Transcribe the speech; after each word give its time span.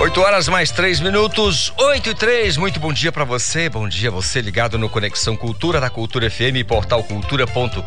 8 0.00 0.20
horas 0.20 0.46
mais 0.46 0.70
3 0.70 1.00
minutos, 1.00 1.72
8 1.76 2.10
e 2.10 2.14
3. 2.14 2.56
Muito 2.56 2.78
bom 2.78 2.92
dia 2.92 3.10
para 3.10 3.24
você. 3.24 3.68
Bom 3.68 3.88
dia, 3.88 4.12
você 4.12 4.40
ligado 4.40 4.78
no 4.78 4.88
Conexão 4.88 5.36
Cultura 5.36 5.80
da 5.80 5.90
Cultura 5.90 6.30
FM 6.30 6.54
e 6.54 6.62
portal 6.62 7.02
cultura.com.br. 7.02 7.82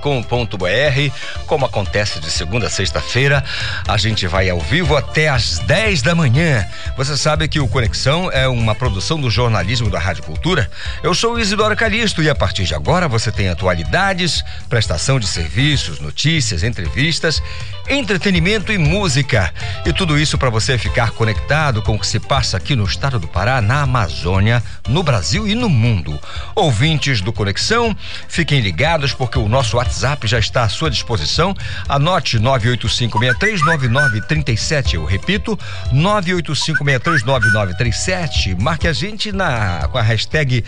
Como 1.47 1.65
acontece 1.65 2.19
de 2.19 2.29
segunda 2.29 2.67
a 2.67 2.69
sexta-feira, 2.69 3.41
a 3.87 3.95
gente 3.95 4.27
vai 4.27 4.49
ao 4.49 4.59
vivo 4.59 4.97
até 4.97 5.29
às 5.29 5.59
10 5.59 6.01
da 6.01 6.13
manhã. 6.13 6.67
Você 6.97 7.15
sabe 7.15 7.47
que 7.47 7.61
o 7.61 7.67
Conexão 7.67 8.29
é 8.29 8.45
uma 8.45 8.75
produção 8.75 9.17
do 9.17 9.29
jornalismo 9.29 9.89
da 9.89 9.97
Rádio 9.97 10.23
Cultura. 10.23 10.69
Eu 11.01 11.15
sou 11.15 11.39
Isidoro 11.39 11.77
Calixto 11.77 12.21
e 12.21 12.29
a 12.29 12.35
partir 12.35 12.65
de 12.65 12.75
agora 12.75 13.07
você 13.07 13.31
tem 13.31 13.47
atualidades, 13.47 14.43
prestação 14.67 15.17
de 15.17 15.27
serviços, 15.27 16.01
notícias, 16.01 16.61
entrevistas, 16.61 17.41
entretenimento 17.87 18.69
e 18.73 18.77
música. 18.77 19.53
E 19.85 19.93
tudo 19.93 20.19
isso 20.19 20.37
para 20.37 20.49
você 20.49 20.77
ficar 20.77 21.11
conectado 21.11 21.81
com 21.81 22.00
que 22.01 22.07
se 22.07 22.19
passa 22.19 22.57
aqui 22.57 22.75
no 22.75 22.83
estado 22.83 23.17
do 23.19 23.27
Pará, 23.27 23.61
na 23.61 23.83
Amazônia, 23.83 24.63
no 24.89 25.03
Brasil 25.03 25.47
e 25.47 25.53
no 25.53 25.69
mundo. 25.69 26.19
Ouvintes 26.55 27.21
do 27.21 27.31
Conexão, 27.31 27.95
fiquem 28.27 28.59
ligados 28.59 29.13
porque 29.13 29.37
o 29.37 29.47
nosso 29.47 29.77
WhatsApp 29.77 30.25
já 30.27 30.39
está 30.39 30.63
à 30.63 30.69
sua 30.69 30.89
disposição. 30.89 31.55
Anote 31.87 32.39
985639937, 32.39 34.95
eu 34.95 35.05
repito, 35.05 35.55
985639937. 35.93 38.59
Marque 38.59 38.87
a 38.87 38.93
gente 38.93 39.31
na 39.31 39.87
com 39.89 39.99
a 39.99 40.01
hashtag 40.01 40.65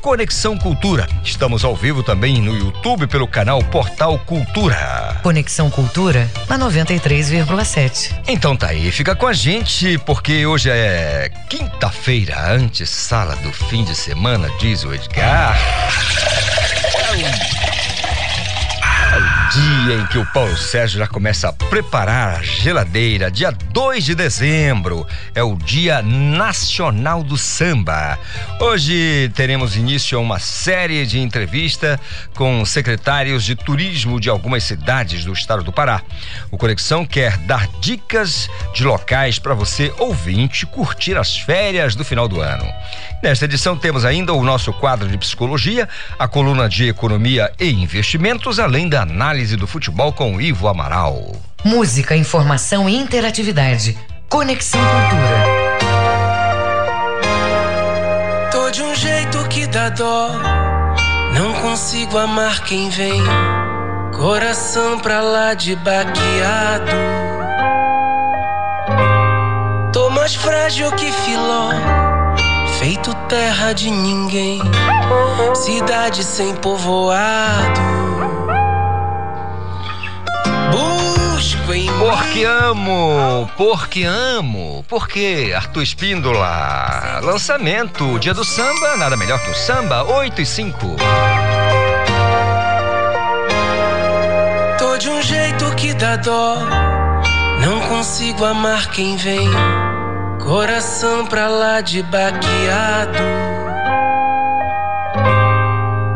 Conexão 0.00 0.56
Cultura. 0.56 1.06
Estamos 1.22 1.62
ao 1.62 1.76
vivo 1.76 2.02
também 2.02 2.40
no 2.40 2.56
YouTube 2.56 3.06
pelo 3.06 3.28
canal 3.28 3.62
Portal 3.64 4.18
Cultura. 4.20 5.20
Conexão 5.22 5.70
Cultura 5.70 6.28
na 6.48 6.58
93,7. 6.58 8.22
Então 8.26 8.56
tá 8.56 8.68
aí, 8.68 8.90
fica 8.90 9.14
com 9.14 9.26
a 9.26 9.32
gente 9.34 9.98
porque 9.98 10.46
hoje 10.46 10.70
é 10.70 11.30
quinta-feira, 11.48 12.50
antes 12.50 12.88
sala 12.88 13.36
do 13.36 13.52
fim 13.52 13.84
de 13.84 13.94
semana, 13.94 14.50
diz 14.58 14.84
o 14.84 14.94
Edgar. 14.94 15.58
Dia 19.52 19.96
em 19.96 20.06
que 20.06 20.16
o 20.16 20.24
Paulo 20.26 20.56
Sérgio 20.56 21.00
já 21.00 21.08
começa 21.08 21.48
a 21.48 21.52
preparar 21.52 22.38
a 22.38 22.42
geladeira. 22.42 23.32
Dia 23.32 23.50
2 23.50 24.04
de 24.04 24.14
dezembro 24.14 25.04
é 25.34 25.42
o 25.42 25.56
Dia 25.56 26.00
Nacional 26.02 27.24
do 27.24 27.36
Samba. 27.36 28.16
Hoje 28.60 29.28
teremos 29.34 29.76
início 29.76 30.16
a 30.16 30.20
uma 30.20 30.38
série 30.38 31.04
de 31.04 31.18
entrevistas 31.18 31.98
com 32.36 32.64
secretários 32.64 33.42
de 33.42 33.56
turismo 33.56 34.20
de 34.20 34.30
algumas 34.30 34.62
cidades 34.62 35.24
do 35.24 35.32
estado 35.32 35.64
do 35.64 35.72
Pará. 35.72 36.00
O 36.52 36.56
Conexão 36.56 37.04
quer 37.04 37.36
dar 37.38 37.66
dicas 37.80 38.48
de 38.72 38.84
locais 38.84 39.40
para 39.40 39.52
você, 39.52 39.92
ouvinte, 39.98 40.64
curtir 40.64 41.16
as 41.16 41.36
férias 41.36 41.96
do 41.96 42.04
final 42.04 42.28
do 42.28 42.40
ano. 42.40 42.72
Nesta 43.20 43.46
edição 43.46 43.76
temos 43.76 44.04
ainda 44.04 44.32
o 44.32 44.44
nosso 44.44 44.72
quadro 44.72 45.08
de 45.08 45.18
psicologia, 45.18 45.88
a 46.16 46.28
coluna 46.28 46.68
de 46.68 46.88
economia 46.88 47.52
e 47.58 47.68
investimentos, 47.68 48.60
além 48.60 48.88
da 48.88 49.02
análise 49.02 49.39
do 49.48 49.66
futebol 49.66 50.12
com 50.12 50.38
Ivo 50.40 50.68
Amaral. 50.68 51.34
Música, 51.64 52.14
informação 52.14 52.88
e 52.88 52.94
interatividade. 52.94 53.98
Conexão 54.28 54.80
Cultura. 54.80 55.44
Tô 58.52 58.70
de 58.70 58.82
um 58.82 58.94
jeito 58.94 59.48
que 59.48 59.66
dá 59.66 59.88
dó. 59.88 60.30
Não 61.34 61.54
consigo 61.54 62.18
amar 62.18 62.62
quem 62.64 62.90
vem. 62.90 63.22
Coração 64.14 64.98
pra 65.00 65.22
lá 65.22 65.54
de 65.54 65.74
baqueado. 65.76 66.92
Tô 69.92 70.10
mais 70.10 70.34
frágil 70.34 70.92
que 70.92 71.10
filó 71.10 71.70
feito 72.80 73.14
terra 73.28 73.74
de 73.74 73.90
ninguém, 73.90 74.58
cidade 75.54 76.24
sem 76.24 76.56
povoado. 76.56 77.78
Busco 80.70 81.72
em 81.72 81.86
Porque 81.86 82.44
amo, 82.44 83.50
porque 83.56 84.04
amo, 84.04 84.84
porque 84.88 85.52
Arthur 85.54 85.82
Espíndola. 85.82 87.20
Lançamento, 87.22 88.18
dia 88.18 88.34
do 88.34 88.44
samba, 88.44 88.96
nada 88.96 89.16
melhor 89.16 89.38
que 89.40 89.50
o 89.50 89.54
samba, 89.54 90.04
8 90.04 90.40
e 90.40 90.46
5. 90.46 90.96
Tô 94.78 94.96
de 94.96 95.08
um 95.08 95.22
jeito 95.22 95.74
que 95.76 95.92
dá 95.94 96.16
dó, 96.16 96.56
não 97.60 97.80
consigo 97.88 98.44
amar 98.44 98.90
quem 98.90 99.16
vem 99.16 99.50
coração 100.40 101.26
pra 101.26 101.46
lá 101.46 101.80
de 101.80 102.02
baqueado. 102.02 103.18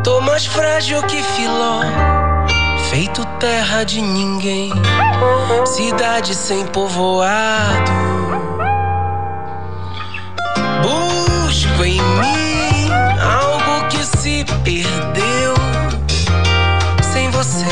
Tô 0.03 0.21
mais 0.21 0.44
frágil 0.44 1.03
que 1.04 1.22
filó, 1.22 1.82
feito 2.94 3.25
terra 3.41 3.82
de 3.82 4.00
ninguém, 4.00 4.71
cidade 5.66 6.32
sem 6.32 6.65
povoado. 6.69 7.91
Busco 10.81 11.83
em 11.83 12.00
mim 12.00 12.88
algo 13.21 13.88
que 13.88 13.99
se 14.16 14.44
perdeu. 14.62 15.54
Sem 17.03 17.31
você 17.31 17.66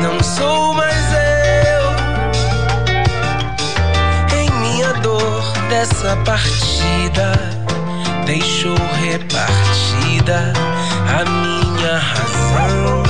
não 0.00 0.18
sou 0.22 0.72
mais 0.72 0.92
dessa 5.68 6.16
partida 6.24 7.32
deixou 8.24 8.76
repartida 9.00 10.52
a 11.08 11.24
minha 11.28 11.98
razão. 11.98 13.02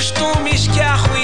Saudades 0.00 0.12
dos 0.12 0.12
costumes 0.12 0.66
que 0.68 0.80
arruinaram. 0.80 1.19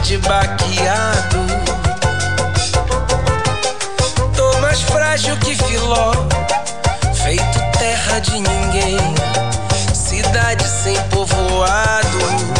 De 0.00 0.18
baqueado. 0.18 1.38
Tô 4.36 4.58
mais 4.60 4.80
frágil 4.82 5.36
que 5.38 5.54
filó. 5.54 6.12
Feito 7.14 7.78
terra 7.78 8.20
de 8.20 8.40
ninguém. 8.40 8.98
Cidade 9.94 10.64
sem 10.64 10.96
povoado. 11.10 12.57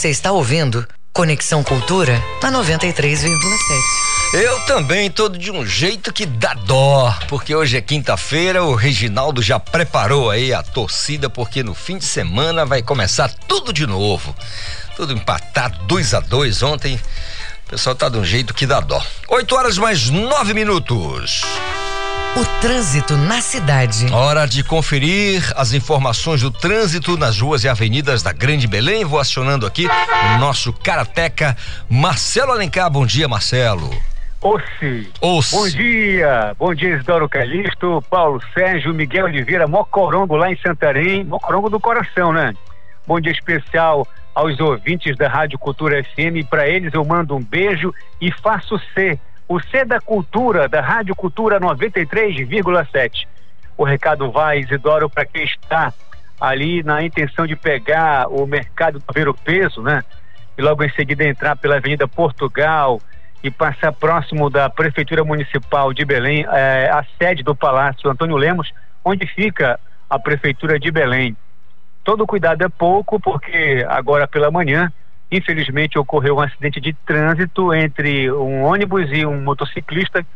Você 0.00 0.08
está 0.08 0.32
ouvindo 0.32 0.88
Conexão 1.12 1.62
Cultura 1.62 2.18
na 2.42 2.50
93,7. 2.50 3.28
Eu 4.32 4.58
também 4.60 5.10
tô 5.10 5.28
de 5.28 5.50
um 5.50 5.66
jeito 5.66 6.10
que 6.10 6.24
dá 6.24 6.54
dó, 6.54 7.14
porque 7.28 7.54
hoje 7.54 7.76
é 7.76 7.82
quinta-feira, 7.82 8.64
o 8.64 8.74
Reginaldo 8.74 9.42
já 9.42 9.60
preparou 9.60 10.30
aí 10.30 10.54
a 10.54 10.62
torcida, 10.62 11.28
porque 11.28 11.62
no 11.62 11.74
fim 11.74 11.98
de 11.98 12.06
semana 12.06 12.64
vai 12.64 12.80
começar 12.80 13.30
tudo 13.46 13.74
de 13.74 13.86
novo. 13.86 14.34
Tudo 14.96 15.12
empatado, 15.12 15.78
2 15.84 16.14
a 16.14 16.20
2 16.20 16.62
ontem. 16.62 16.98
O 17.66 17.68
pessoal 17.68 17.94
tá 17.94 18.08
de 18.08 18.16
um 18.16 18.24
jeito 18.24 18.54
que 18.54 18.66
dá 18.66 18.80
dó. 18.80 19.04
8 19.28 19.54
horas 19.54 19.76
mais 19.76 20.08
9 20.08 20.54
minutos. 20.54 21.42
O 22.36 22.44
trânsito 22.60 23.16
na 23.16 23.40
cidade. 23.40 24.06
Hora 24.12 24.46
de 24.46 24.62
conferir 24.62 25.42
as 25.56 25.72
informações 25.72 26.42
do 26.42 26.50
trânsito 26.50 27.16
nas 27.16 27.40
ruas 27.40 27.64
e 27.64 27.68
avenidas 27.68 28.22
da 28.22 28.32
Grande 28.32 28.68
Belém. 28.68 29.04
Vou 29.04 29.18
acionando 29.18 29.66
aqui 29.66 29.88
o 29.88 30.38
nosso 30.38 30.72
karateca 30.72 31.56
Marcelo 31.88 32.52
Alencar. 32.52 32.88
Bom 32.88 33.04
dia, 33.04 33.26
Marcelo. 33.26 33.90
Ossi. 34.40 35.10
Ossi. 35.20 35.56
Bom 35.56 35.68
dia. 35.68 36.56
Bom 36.56 36.72
dia, 36.72 36.94
Isidoro 36.94 37.28
Calixto, 37.28 38.00
Paulo 38.08 38.40
Sérgio, 38.54 38.94
Miguel 38.94 39.24
Oliveira, 39.24 39.66
Mocorongo 39.66 40.36
lá 40.36 40.52
em 40.52 40.56
Santarém. 40.58 41.24
Mocorongo 41.24 41.68
do 41.68 41.80
coração, 41.80 42.32
né? 42.32 42.54
Bom 43.08 43.20
dia 43.20 43.32
especial 43.32 44.06
aos 44.32 44.60
ouvintes 44.60 45.16
da 45.16 45.28
Rádio 45.28 45.58
Cultura 45.58 46.00
FM. 46.04 46.48
Para 46.48 46.68
eles 46.68 46.94
eu 46.94 47.04
mando 47.04 47.34
um 47.34 47.42
beijo 47.42 47.92
e 48.20 48.30
faço 48.30 48.80
ser 48.94 49.18
o 49.50 49.58
C 49.58 49.84
da 49.84 50.00
Cultura, 50.00 50.68
da 50.68 50.80
Rádio 50.80 51.12
Cultura 51.16 51.58
93,7. 51.58 53.26
O 53.76 53.82
recado 53.82 54.30
vai, 54.30 54.60
Isidoro, 54.60 55.10
para 55.10 55.24
quem 55.24 55.42
está 55.42 55.92
ali 56.40 56.84
na 56.84 57.02
intenção 57.02 57.48
de 57.48 57.56
pegar 57.56 58.28
o 58.28 58.46
mercado 58.46 59.00
do 59.00 59.12
ver 59.12 59.28
o 59.28 59.34
peso, 59.34 59.82
né? 59.82 60.04
E 60.56 60.62
logo 60.62 60.84
em 60.84 60.90
seguida 60.90 61.24
entrar 61.24 61.56
pela 61.56 61.78
Avenida 61.78 62.06
Portugal 62.06 63.00
e 63.42 63.50
passar 63.50 63.92
próximo 63.92 64.48
da 64.48 64.70
Prefeitura 64.70 65.24
Municipal 65.24 65.92
de 65.92 66.04
Belém, 66.04 66.46
é, 66.48 66.88
a 66.88 67.04
sede 67.18 67.42
do 67.42 67.52
Palácio 67.52 68.08
Antônio 68.08 68.36
Lemos, 68.36 68.72
onde 69.04 69.26
fica 69.26 69.80
a 70.08 70.16
Prefeitura 70.16 70.78
de 70.78 70.92
Belém. 70.92 71.36
Todo 72.04 72.24
cuidado 72.24 72.62
é 72.62 72.68
pouco, 72.68 73.18
porque 73.18 73.84
agora 73.88 74.28
pela 74.28 74.48
manhã 74.48 74.92
Infelizmente 75.30 75.98
ocorreu 75.98 76.36
um 76.36 76.40
acidente 76.40 76.80
de 76.80 76.92
trânsito 76.92 77.72
entre 77.72 78.30
um 78.32 78.62
ônibus 78.62 79.08
e 79.12 79.24
um 79.24 79.40
motociclista 79.42 80.26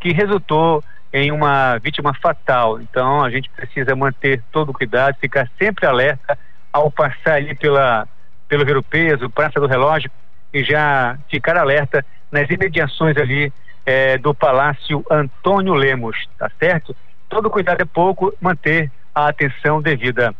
que 0.00 0.12
resultou 0.12 0.82
em 1.12 1.30
uma 1.30 1.78
vítima 1.78 2.14
fatal. 2.14 2.80
Então 2.80 3.22
a 3.22 3.30
gente 3.30 3.50
precisa 3.50 3.94
manter 3.94 4.42
todo 4.50 4.70
o 4.70 4.74
cuidado, 4.74 5.16
ficar 5.20 5.48
sempre 5.58 5.86
alerta 5.86 6.38
ao 6.72 6.90
passar 6.90 7.34
ali 7.34 7.54
pela 7.54 8.08
pelo 8.48 8.64
Vero 8.64 8.82
Peso, 8.82 9.30
Praça 9.30 9.60
do 9.60 9.68
Relógio 9.68 10.10
e 10.52 10.64
já 10.64 11.16
ficar 11.30 11.56
alerta 11.56 12.04
nas 12.32 12.50
imediações 12.50 13.16
ali 13.16 13.52
é, 13.86 14.18
do 14.18 14.34
Palácio 14.34 15.04
Antônio 15.08 15.74
Lemos, 15.74 16.16
tá 16.36 16.50
certo? 16.58 16.94
Todo 17.28 17.48
cuidado 17.48 17.80
é 17.80 17.84
pouco, 17.84 18.34
manter 18.40 18.90
a 19.14 19.28
atenção 19.28 19.80
devida. 19.80 20.34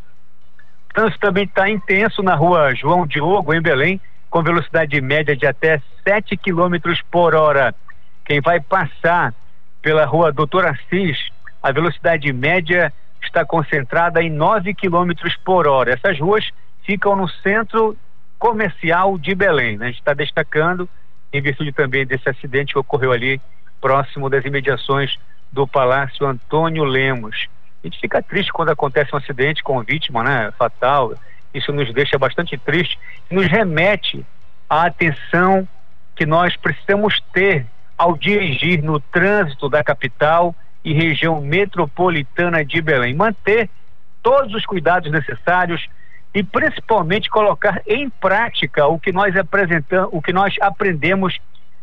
Trânsito 0.92 1.20
também 1.20 1.44
está 1.44 1.68
intenso 1.68 2.22
na 2.22 2.34
rua 2.34 2.74
João 2.74 3.06
Diogo, 3.06 3.54
em 3.54 3.60
Belém, 3.60 4.00
com 4.28 4.42
velocidade 4.42 5.00
média 5.00 5.36
de 5.36 5.46
até 5.46 5.80
7 6.06 6.36
km 6.36 6.76
por 7.10 7.34
hora. 7.34 7.74
Quem 8.24 8.40
vai 8.40 8.60
passar 8.60 9.34
pela 9.82 10.04
rua 10.04 10.32
Doutor 10.32 10.66
Assis, 10.66 11.18
a 11.62 11.72
velocidade 11.72 12.32
média 12.32 12.92
está 13.22 13.44
concentrada 13.44 14.22
em 14.22 14.30
9 14.30 14.74
km 14.74 15.12
por 15.44 15.66
hora. 15.66 15.92
Essas 15.92 16.18
ruas 16.18 16.48
ficam 16.84 17.14
no 17.14 17.28
centro 17.28 17.96
comercial 18.38 19.18
de 19.18 19.34
Belém. 19.34 19.76
Né? 19.76 19.86
A 19.86 19.88
gente 19.88 19.98
está 19.98 20.14
destacando, 20.14 20.88
em 21.32 21.40
virtude 21.40 21.72
também 21.72 22.06
desse 22.06 22.28
acidente 22.28 22.72
que 22.72 22.78
ocorreu 22.78 23.12
ali 23.12 23.40
próximo 23.80 24.28
das 24.28 24.44
imediações 24.44 25.16
do 25.52 25.66
Palácio 25.66 26.26
Antônio 26.26 26.84
Lemos. 26.84 27.48
A 27.82 27.86
gente 27.86 28.00
fica 28.00 28.22
triste 28.22 28.52
quando 28.52 28.70
acontece 28.70 29.14
um 29.14 29.18
acidente 29.18 29.62
com 29.62 29.82
vítima, 29.82 30.22
né, 30.22 30.52
fatal. 30.58 31.14
Isso 31.52 31.72
nos 31.72 31.92
deixa 31.92 32.18
bastante 32.18 32.56
triste 32.58 32.98
e 33.30 33.34
nos 33.34 33.46
remete 33.46 34.24
à 34.68 34.86
atenção 34.86 35.66
que 36.14 36.26
nós 36.26 36.56
precisamos 36.56 37.20
ter 37.32 37.66
ao 37.96 38.16
dirigir 38.16 38.82
no 38.82 39.00
trânsito 39.00 39.68
da 39.68 39.82
capital 39.82 40.54
e 40.84 40.92
região 40.92 41.40
metropolitana 41.40 42.64
de 42.64 42.80
Belém. 42.80 43.14
Manter 43.14 43.68
todos 44.22 44.54
os 44.54 44.64
cuidados 44.64 45.10
necessários 45.10 45.86
e 46.34 46.42
principalmente 46.42 47.28
colocar 47.28 47.82
em 47.86 48.08
prática 48.08 48.86
o 48.86 48.98
que 48.98 49.12
nós 49.12 49.36
apresentamos, 49.36 50.10
o 50.12 50.22
que 50.22 50.32
nós 50.32 50.54
aprendemos 50.60 51.38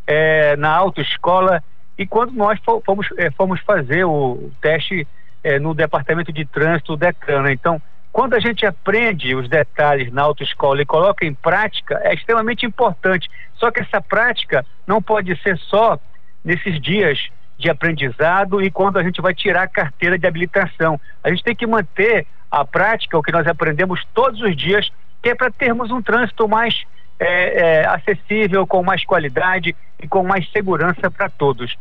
é, 0.06 0.56
na 0.56 0.70
autoescola 0.74 1.64
e 1.98 2.06
quando 2.06 2.32
nós 2.32 2.60
fomos, 2.86 3.08
é, 3.18 3.30
fomos 3.32 3.60
fazer 3.62 4.06
o 4.06 4.52
teste 4.62 5.06
é, 5.44 5.60
no 5.60 5.74
departamento 5.74 6.32
de 6.32 6.46
trânsito 6.46 6.98
DECAN. 6.98 7.44
Né? 7.44 7.54
Então, 7.54 7.82
quando 8.12 8.34
a 8.34 8.40
gente 8.40 8.66
aprende 8.66 9.36
os 9.36 9.48
detalhes 9.48 10.12
na 10.12 10.24
autoescola 10.24 10.82
e 10.82 10.86
coloca 10.86 11.26
em 11.26 11.34
prática, 11.34 12.00
é 12.04 12.14
extremamente 12.14 12.66
importante. 12.66 13.30
Só 13.56 13.70
que 13.70 13.82
essa 13.82 14.02
prática 14.02 14.66
não 14.86 15.02
pode 15.02 15.36
ser 15.42 15.58
só 15.58 16.00
nesses 16.44 16.82
dias 16.82 17.30
de 17.58 17.70
aprendizado 17.70 18.62
e 18.62 18.70
quando 18.70 18.98
a 18.98 19.04
gente 19.04 19.22
vai 19.22 19.34
tirar 19.34 19.64
a 19.64 19.68
carteira 19.68 20.18
de 20.18 20.28
habilitação. 20.28 21.00
A 21.24 21.30
gente 21.30 21.44
tem 21.44 21.56
que 21.56 21.66
manter 21.66 22.26
a 22.50 22.64
prática, 22.64 23.18
o 23.18 23.24
que 23.24 23.32
nós 23.32 23.48
aprendemos 23.48 24.06
todos 24.14 24.42
os 24.42 24.56
dias, 24.56 24.90
que 25.22 25.30
é 25.30 25.36
para 25.36 25.52
termos 25.52 25.92
um 25.92 26.02
trânsito 26.02 26.48
mais 26.48 26.84
é, 27.20 27.82
é, 27.82 27.86
acessível, 27.86 28.66
com 28.66 28.84
mais 28.84 29.04
qualidade 29.04 29.76
e 30.02 30.08
com 30.08 30.24
mais 30.24 30.50
segurança 30.52 31.10
para 31.10 31.30
todos. 31.30 31.76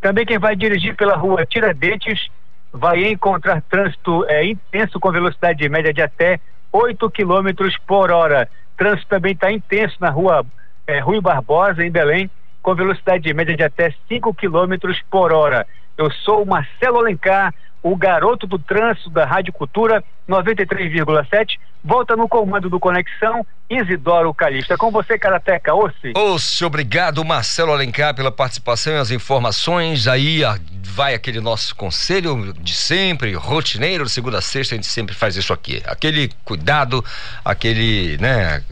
Também 0.00 0.26
quem 0.26 0.38
vai 0.38 0.56
dirigir 0.56 0.96
pela 0.96 1.16
rua 1.16 1.46
Tiradentes 1.46 2.28
vai 2.72 3.04
encontrar 3.04 3.62
trânsito 3.62 4.24
é, 4.26 4.44
intenso 4.44 4.98
com 5.00 5.10
velocidade 5.10 5.68
média 5.68 5.92
de 5.92 6.02
até 6.02 6.40
8 6.72 7.10
km 7.10 7.68
por 7.86 8.10
hora. 8.10 8.48
Trânsito 8.76 9.08
também 9.08 9.32
está 9.32 9.50
intenso 9.50 9.96
na 10.00 10.10
rua 10.10 10.44
é, 10.86 11.00
Rui 11.00 11.20
Barbosa, 11.20 11.84
em 11.84 11.90
Belém, 11.90 12.30
com 12.62 12.74
velocidade 12.74 13.32
média 13.34 13.56
de 13.56 13.62
até 13.62 13.94
5 14.08 14.34
km 14.34 14.74
por 15.10 15.32
hora. 15.32 15.66
Eu 15.96 16.10
sou 16.10 16.42
o 16.42 16.46
Marcelo 16.46 16.98
Alencar, 16.98 17.54
o 17.82 17.96
garoto 17.96 18.46
do 18.46 18.58
trânsito 18.58 19.10
da 19.10 19.24
Rádio 19.24 19.52
Cultura 19.52 20.04
93,7. 20.28 21.58
Volta 21.82 22.14
no 22.14 22.28
comando 22.28 22.68
do 22.68 22.78
Conexão, 22.78 23.44
Isidoro 23.68 24.34
Calista. 24.34 24.76
Com 24.76 24.90
você, 24.90 25.18
Karateca, 25.18 25.74
Ossi. 25.74 26.12
Ossi, 26.14 26.64
obrigado, 26.64 27.24
Marcelo 27.24 27.72
Alencar, 27.72 28.14
pela 28.14 28.30
participação 28.30 28.92
e 28.92 28.98
as 28.98 29.10
informações. 29.10 30.06
Aí 30.06 30.42
vai 30.82 31.14
aquele 31.14 31.40
nosso 31.40 31.74
conselho 31.74 32.52
de 32.60 32.74
sempre, 32.74 33.32
rotineiro, 33.34 34.08
segunda 34.08 34.38
a 34.38 34.42
sexta, 34.42 34.74
a 34.74 34.76
gente 34.76 34.88
sempre 34.88 35.14
faz 35.14 35.36
isso 35.36 35.52
aqui. 35.52 35.82
Aquele 35.86 36.30
cuidado, 36.44 37.02
aquele, 37.44 38.18
né, 38.18 38.62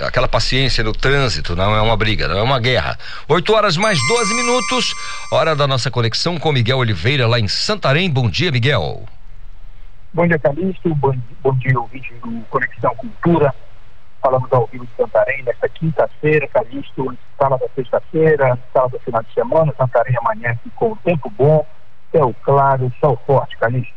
aquela 0.00 0.28
paciência 0.28 0.84
no 0.84 0.92
trânsito, 0.92 1.56
não 1.56 1.74
é 1.74 1.80
uma 1.80 1.96
briga, 1.96 2.28
não 2.28 2.38
é 2.38 2.42
uma 2.42 2.58
guerra. 2.58 2.98
8 3.28 3.52
horas 3.54 3.76
mais 3.76 3.98
12 4.08 4.34
minutos, 4.34 4.92
hora 5.32 5.54
da 5.54 5.66
nossa 5.66 5.90
conexão 5.90 6.38
com 6.38 6.52
Miguel 6.52 6.78
Oliveira, 6.78 7.26
lá 7.26 7.38
em 7.38 7.48
Santarém. 7.48 8.10
Bom 8.10 8.28
dia, 8.28 8.50
Miguel. 8.50 9.06
Bom 10.12 10.26
dia, 10.26 10.38
Calixto. 10.38 10.92
Bom, 10.96 11.14
bom 11.40 11.54
dia, 11.54 11.78
ouvinte 11.78 12.12
do 12.14 12.42
Conexão 12.50 12.94
Cultura. 12.96 13.54
Falamos 14.20 14.52
ao 14.52 14.66
vivo 14.66 14.84
de 14.84 14.92
Santarém 14.96 15.42
nesta 15.44 15.68
quinta-feira, 15.68 16.46
Calixto, 16.48 17.16
sábado 17.38 17.60
da 17.60 17.68
sexta-feira, 17.74 18.58
sábado 18.72 19.00
final 19.04 19.22
de 19.22 19.32
semana, 19.32 19.74
Santarém 19.78 20.14
amanhã 20.18 20.58
com 20.74 20.94
tempo 20.96 21.30
bom, 21.30 21.64
céu 22.12 22.34
claro, 22.42 22.92
sol 23.00 23.18
forte, 23.26 23.56
Calixto. 23.56 23.94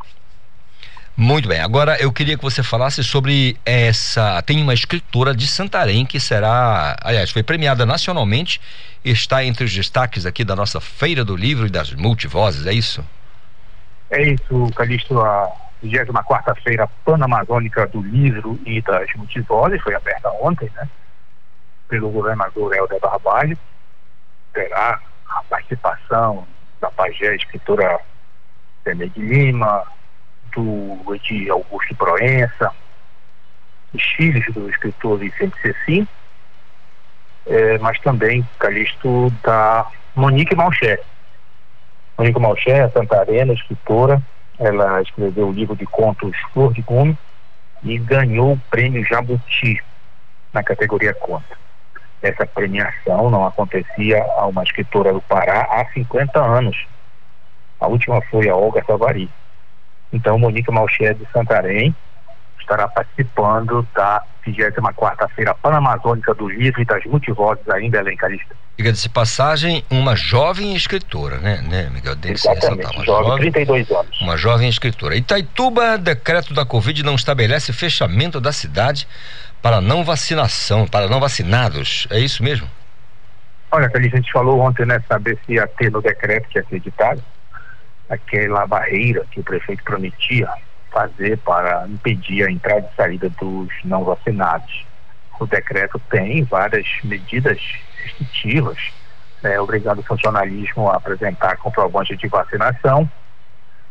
Muito 1.18 1.48
bem, 1.48 1.60
agora 1.60 1.98
eu 2.02 2.12
queria 2.12 2.38
que 2.38 2.44
você 2.44 2.64
falasse 2.64 3.04
sobre 3.04 3.58
essa. 3.66 4.42
Tem 4.44 4.62
uma 4.62 4.74
escritora 4.74 5.36
de 5.36 5.46
Santarém 5.46 6.06
que 6.06 6.20
será, 6.20 6.96
aliás, 7.02 7.32
foi 7.32 7.44
premiada 7.44 7.86
nacionalmente, 7.86 8.62
está 9.04 9.44
entre 9.44 9.66
os 9.66 9.74
destaques 9.74 10.26
aqui 10.26 10.46
da 10.46 10.56
nossa 10.56 10.80
Feira 10.80 11.26
do 11.26 11.36
Livro 11.36 11.68
e 11.68 11.70
das 11.70 11.92
Multivozes, 11.94 12.66
é 12.66 12.74
isso? 12.74 13.04
É 14.10 14.22
isso, 14.24 14.68
Calixto. 14.76 15.20
A 15.20 15.52
24ª 15.84 16.90
Panamazônica 17.04 17.88
do 17.88 18.02
Livro 18.02 18.60
e 18.66 18.82
das 18.82 19.12
Multivozes, 19.16 19.82
foi 19.82 19.94
aberta 19.94 20.30
ontem, 20.42 20.70
né? 20.76 20.88
Pelo 21.88 22.10
governador 22.10 22.74
Helder 22.76 23.00
Barbalho. 23.00 23.58
Terá 24.54 25.00
a 25.28 25.44
participação 25.50 26.48
da 26.80 26.90
pajé 26.92 27.36
escritora 27.36 28.00
Temer 28.84 29.10
de 29.10 29.22
Lima, 29.22 29.84
do 30.56 31.18
de 31.24 31.50
Augusto 31.50 31.96
Proença, 31.96 32.72
os 33.94 34.04
filhos 34.04 34.46
do 34.54 34.70
escritor 34.70 35.18
Vicente 35.20 35.56
Cecim, 35.62 36.08
é, 37.46 37.78
mas 37.80 38.00
também 38.00 38.48
Calixto 38.60 39.32
da 39.44 39.86
Monique 40.16 40.56
Malcher. 40.56 41.02
Monique 42.18 42.40
Malcher, 42.40 42.92
santarena, 42.92 43.54
escritora, 43.54 44.22
ela 44.60 45.02
escreveu 45.02 45.48
o 45.48 45.52
livro 45.52 45.76
de 45.76 45.86
contos 45.86 46.36
Flor 46.54 46.74
de 46.74 46.82
Gume 46.82 47.18
e 47.84 47.98
ganhou 47.98 48.54
o 48.54 48.62
prêmio 48.70 49.06
Jabuti. 49.06 49.82
na 50.54 50.64
categoria 50.64 51.14
conta. 51.16 51.58
Essa 52.22 52.46
premiação 52.46 53.30
não 53.30 53.46
acontecia 53.46 54.24
a 54.38 54.46
uma 54.46 54.64
escritora 54.64 55.12
do 55.12 55.20
Pará 55.22 55.68
há 55.72 55.86
50 55.94 56.40
anos. 56.40 56.86
A 57.80 57.88
última 57.88 58.22
foi 58.30 58.48
a 58.48 58.56
Olga 58.56 58.84
Savari. 58.86 59.30
Então, 60.12 60.38
Monique 60.38 60.72
Malcher 60.72 61.16
de 61.16 61.26
Santarém 61.32 61.94
estará 62.64 62.88
participando 62.88 63.88
da 63.94 64.24
24ª-feira 64.46 65.54
Panamazônica 65.54 66.34
do 66.34 66.50
Livro 66.50 66.82
e 66.82 66.86
das 66.86 67.04
Multivozes 67.06 67.68
aí 67.70 67.86
em 67.86 67.90
Belém, 67.90 68.18
Calista. 68.18 68.56
Diga 68.78 68.92
de 68.92 69.10
passagem, 69.10 69.84
uma 69.90 70.16
jovem 70.16 70.76
escritora, 70.76 71.38
né, 71.38 71.62
né 71.62 71.90
Miguel? 71.94 72.16
Tem 72.16 72.32
Exatamente, 72.32 72.96
uma 72.96 73.06
jovem, 73.06 73.30
jovem, 73.30 73.52
32 73.52 73.92
anos. 73.92 74.22
Uma 74.22 74.38
jovem 74.38 74.70
escritora. 74.70 75.16
Itaituba, 75.16 75.98
decreto 75.98 76.54
da 76.54 76.66
Covid 76.66 77.04
não 77.04 77.16
estabelece 77.16 77.72
fechamento 77.72 78.42
da 78.42 78.52
cidade 78.52 79.08
para 79.62 79.80
não 79.80 80.04
vacinação, 80.04 80.88
para 80.88 81.08
não 81.08 81.20
vacinados. 81.20 82.08
É 82.10 82.20
isso 82.20 82.44
mesmo? 82.44 82.68
Olha, 83.72 83.90
que 83.90 83.98
a 83.98 84.02
gente 84.02 84.32
falou 84.32 84.60
ontem, 84.60 84.86
né, 84.86 85.02
saber 85.08 85.38
se 85.46 85.54
ia 85.54 85.68
ter 85.68 85.92
no 85.92 86.02
decreto 86.02 86.50
que 86.50 86.58
é 86.58 86.62
acreditado 86.62 87.24
aquela 88.10 88.66
barreira 88.68 89.26
que 89.32 89.40
o 89.40 89.44
prefeito 89.44 89.84
prometia 89.84 90.48
fazer 90.94 91.38
para 91.40 91.88
impedir 91.88 92.48
a 92.48 92.52
entrada 92.52 92.88
e 92.92 92.96
saída 92.96 93.30
dos 93.32 93.70
não 93.84 94.04
vacinados. 94.04 94.86
O 95.40 95.46
decreto 95.46 96.00
tem 96.10 96.44
várias 96.44 96.88
medidas 97.04 97.60
restritivas, 98.02 98.78
né, 99.42 99.60
obrigado 99.60 100.00
o 100.00 100.04
funcionalismo 100.04 100.90
a 100.90 100.96
apresentar 100.96 101.58
comprovante 101.58 102.16
de 102.16 102.28
vacinação, 102.28 103.10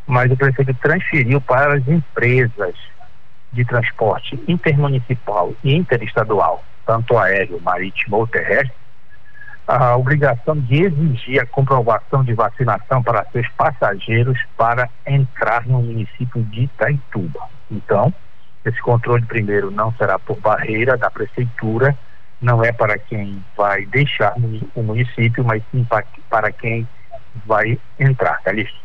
mas 0.06 0.30
o 0.30 0.36
prefeito 0.36 0.72
transferiu 0.74 1.40
para 1.40 1.74
as 1.74 1.86
empresas 1.86 2.74
de 3.52 3.64
transporte 3.64 4.42
intermunicipal 4.48 5.54
e 5.62 5.74
interestadual, 5.74 6.64
tanto 6.86 7.18
aéreo, 7.18 7.60
marítimo 7.60 8.16
ou 8.16 8.26
terrestre, 8.26 8.81
a 9.66 9.96
obrigação 9.96 10.58
de 10.58 10.82
exigir 10.82 11.40
a 11.40 11.46
comprovação 11.46 12.24
de 12.24 12.34
vacinação 12.34 13.02
para 13.02 13.24
seus 13.26 13.48
passageiros 13.50 14.38
para 14.56 14.88
entrar 15.06 15.66
no 15.66 15.82
município 15.82 16.42
de 16.44 16.62
Itaituba. 16.62 17.40
Então, 17.70 18.12
esse 18.64 18.80
controle 18.80 19.24
primeiro 19.24 19.70
não 19.70 19.92
será 19.94 20.18
por 20.18 20.38
barreira 20.40 20.96
da 20.96 21.10
prefeitura, 21.10 21.96
não 22.40 22.62
é 22.62 22.72
para 22.72 22.98
quem 22.98 23.42
vai 23.56 23.86
deixar 23.86 24.34
o 24.74 24.82
município, 24.82 25.44
mas 25.44 25.62
sim 25.70 25.86
para 26.28 26.52
quem 26.52 26.86
vai 27.46 27.78
entrar, 27.98 28.40
tá 28.42 28.52
listo? 28.52 28.76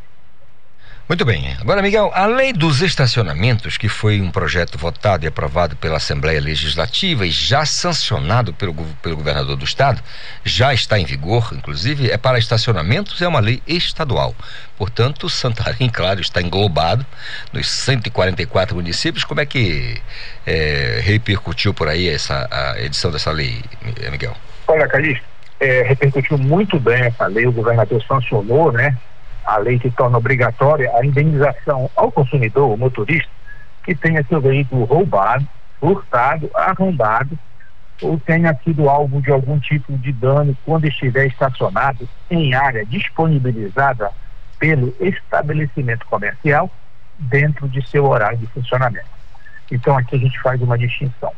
Muito 1.08 1.24
bem. 1.24 1.56
Agora, 1.62 1.82
Miguel, 1.82 2.12
a 2.14 2.26
lei 2.26 2.52
dos 2.52 2.82
estacionamentos, 2.82 3.78
que 3.78 3.88
foi 3.88 4.20
um 4.20 4.30
projeto 4.30 4.78
votado 4.78 5.24
e 5.24 5.28
aprovado 5.28 5.74
pela 5.78 5.96
Assembleia 5.96 6.42
Legislativa 6.42 7.26
e 7.26 7.32
já 7.32 7.66
sancionado 7.66 8.54
pelo, 8.54 8.74
pelo 9.02 9.16
governador 9.16 9.56
do 9.56 9.64
estado, 9.64 10.04
já 10.44 10.74
está 10.74 11.00
em 11.00 11.06
vigor, 11.06 11.54
inclusive, 11.54 12.12
é 12.12 12.18
para 12.18 12.38
estacionamentos, 12.38 13.22
é 13.22 13.28
uma 13.28 13.40
lei 13.40 13.64
estadual. 13.66 14.36
Portanto, 14.78 15.30
Santarém, 15.30 15.88
claro, 15.90 16.20
está 16.20 16.42
englobado 16.42 17.06
nos 17.54 17.70
144 17.70 18.76
municípios. 18.76 19.24
Como 19.24 19.40
é 19.40 19.46
que 19.46 20.02
é, 20.46 21.00
repercutiu 21.02 21.74
por 21.74 21.88
aí 21.88 22.10
essa 22.10 22.50
a 22.52 22.82
edição 22.82 23.12
dessa 23.12 23.32
lei, 23.32 23.64
Miguel? 24.12 24.36
Olha, 24.68 24.86
Calixto, 24.90 25.24
é, 25.62 25.84
repercutiu 25.84 26.38
muito 26.38 26.78
bem 26.78 27.02
essa 27.04 27.28
lei, 27.28 27.48
o 27.48 27.52
governador 27.54 28.04
sancionou, 28.04 28.74
né? 28.74 28.98
A 29.48 29.58
lei 29.58 29.80
que 29.80 29.90
torna 29.90 30.18
obrigatória 30.18 30.92
a 30.94 31.06
indenização 31.06 31.90
ao 31.96 32.12
consumidor, 32.12 32.70
o 32.70 32.78
motorista, 32.78 33.32
que 33.82 33.96
tenha 33.96 34.22
seu 34.26 34.42
veículo 34.42 34.84
roubado, 34.84 35.48
furtado, 35.80 36.52
arrombado 36.54 37.40
ou 38.02 38.20
tenha 38.20 38.54
sido 38.64 38.90
alvo 38.90 39.22
de 39.22 39.32
algum 39.32 39.58
tipo 39.58 39.98
de 39.98 40.12
dano 40.12 40.56
quando 40.66 40.86
estiver 40.86 41.28
estacionado 41.28 42.08
em 42.30 42.54
área 42.54 42.86
disponibilizada 42.86 44.12
pelo 44.60 44.94
estabelecimento 45.00 46.06
comercial 46.08 46.70
dentro 47.18 47.70
de 47.70 47.82
seu 47.88 48.06
horário 48.06 48.38
de 48.38 48.48
funcionamento. 48.48 49.08
Então 49.72 49.98
aqui 49.98 50.18
a 50.18 50.20
gente 50.20 50.40
faz 50.42 50.62
uma 50.62 50.78
distinção. 50.78 51.32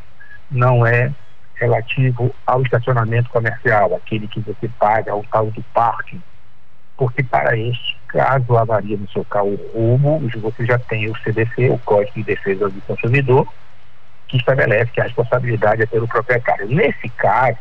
Não 0.50 0.84
é 0.84 1.12
relativo 1.54 2.34
ao 2.44 2.60
estacionamento 2.62 3.30
comercial, 3.30 3.94
aquele 3.94 4.26
que 4.26 4.40
você 4.40 4.68
paga, 4.80 5.14
o 5.14 5.24
tal 5.30 5.46
do 5.46 5.62
parking, 5.72 6.20
porque 6.96 7.22
para 7.22 7.56
este 7.56 7.99
caso 8.10 8.56
avaria 8.56 8.96
no 8.96 9.08
seu 9.10 9.24
carro 9.24 9.58
roubo, 9.72 10.28
você 10.40 10.66
já 10.66 10.78
tem 10.78 11.08
o 11.08 11.16
CDC, 11.18 11.70
o 11.70 11.78
Código 11.78 12.12
de 12.16 12.24
Defesa 12.24 12.68
do 12.68 12.80
Consumidor, 12.82 13.46
que 14.26 14.36
estabelece 14.36 14.90
que 14.90 15.00
a 15.00 15.04
responsabilidade 15.04 15.82
é 15.82 15.86
pelo 15.86 16.08
proprietário. 16.08 16.68
Nesse 16.68 17.08
caso, 17.10 17.58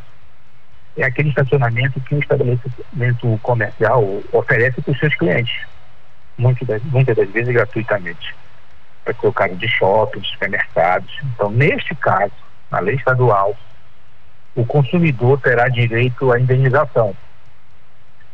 é 0.98 1.04
aquele 1.04 1.30
estacionamento 1.30 2.02
que 2.02 2.16
o 2.16 2.20
estabelecimento 2.20 3.40
comercial 3.44 4.04
oferece 4.32 4.82
para 4.82 4.92
os 4.92 5.00
seus 5.00 5.16
clientes, 5.16 5.66
muitas 6.38 6.68
das, 6.68 6.84
muitas 6.84 7.16
das 7.16 7.30
vezes 7.30 7.54
gratuitamente. 7.54 8.36
Para 9.04 9.32
caso 9.32 9.56
de 9.56 9.68
shoppings, 9.68 10.28
supermercados. 10.30 11.16
Então, 11.34 11.50
neste 11.52 11.96
caso, 11.96 12.34
na 12.72 12.80
lei 12.80 12.96
estadual, 12.96 13.56
o 14.56 14.66
consumidor 14.66 15.40
terá 15.42 15.70
direito 15.70 16.32
à 16.32 16.40
indenização 16.40 17.16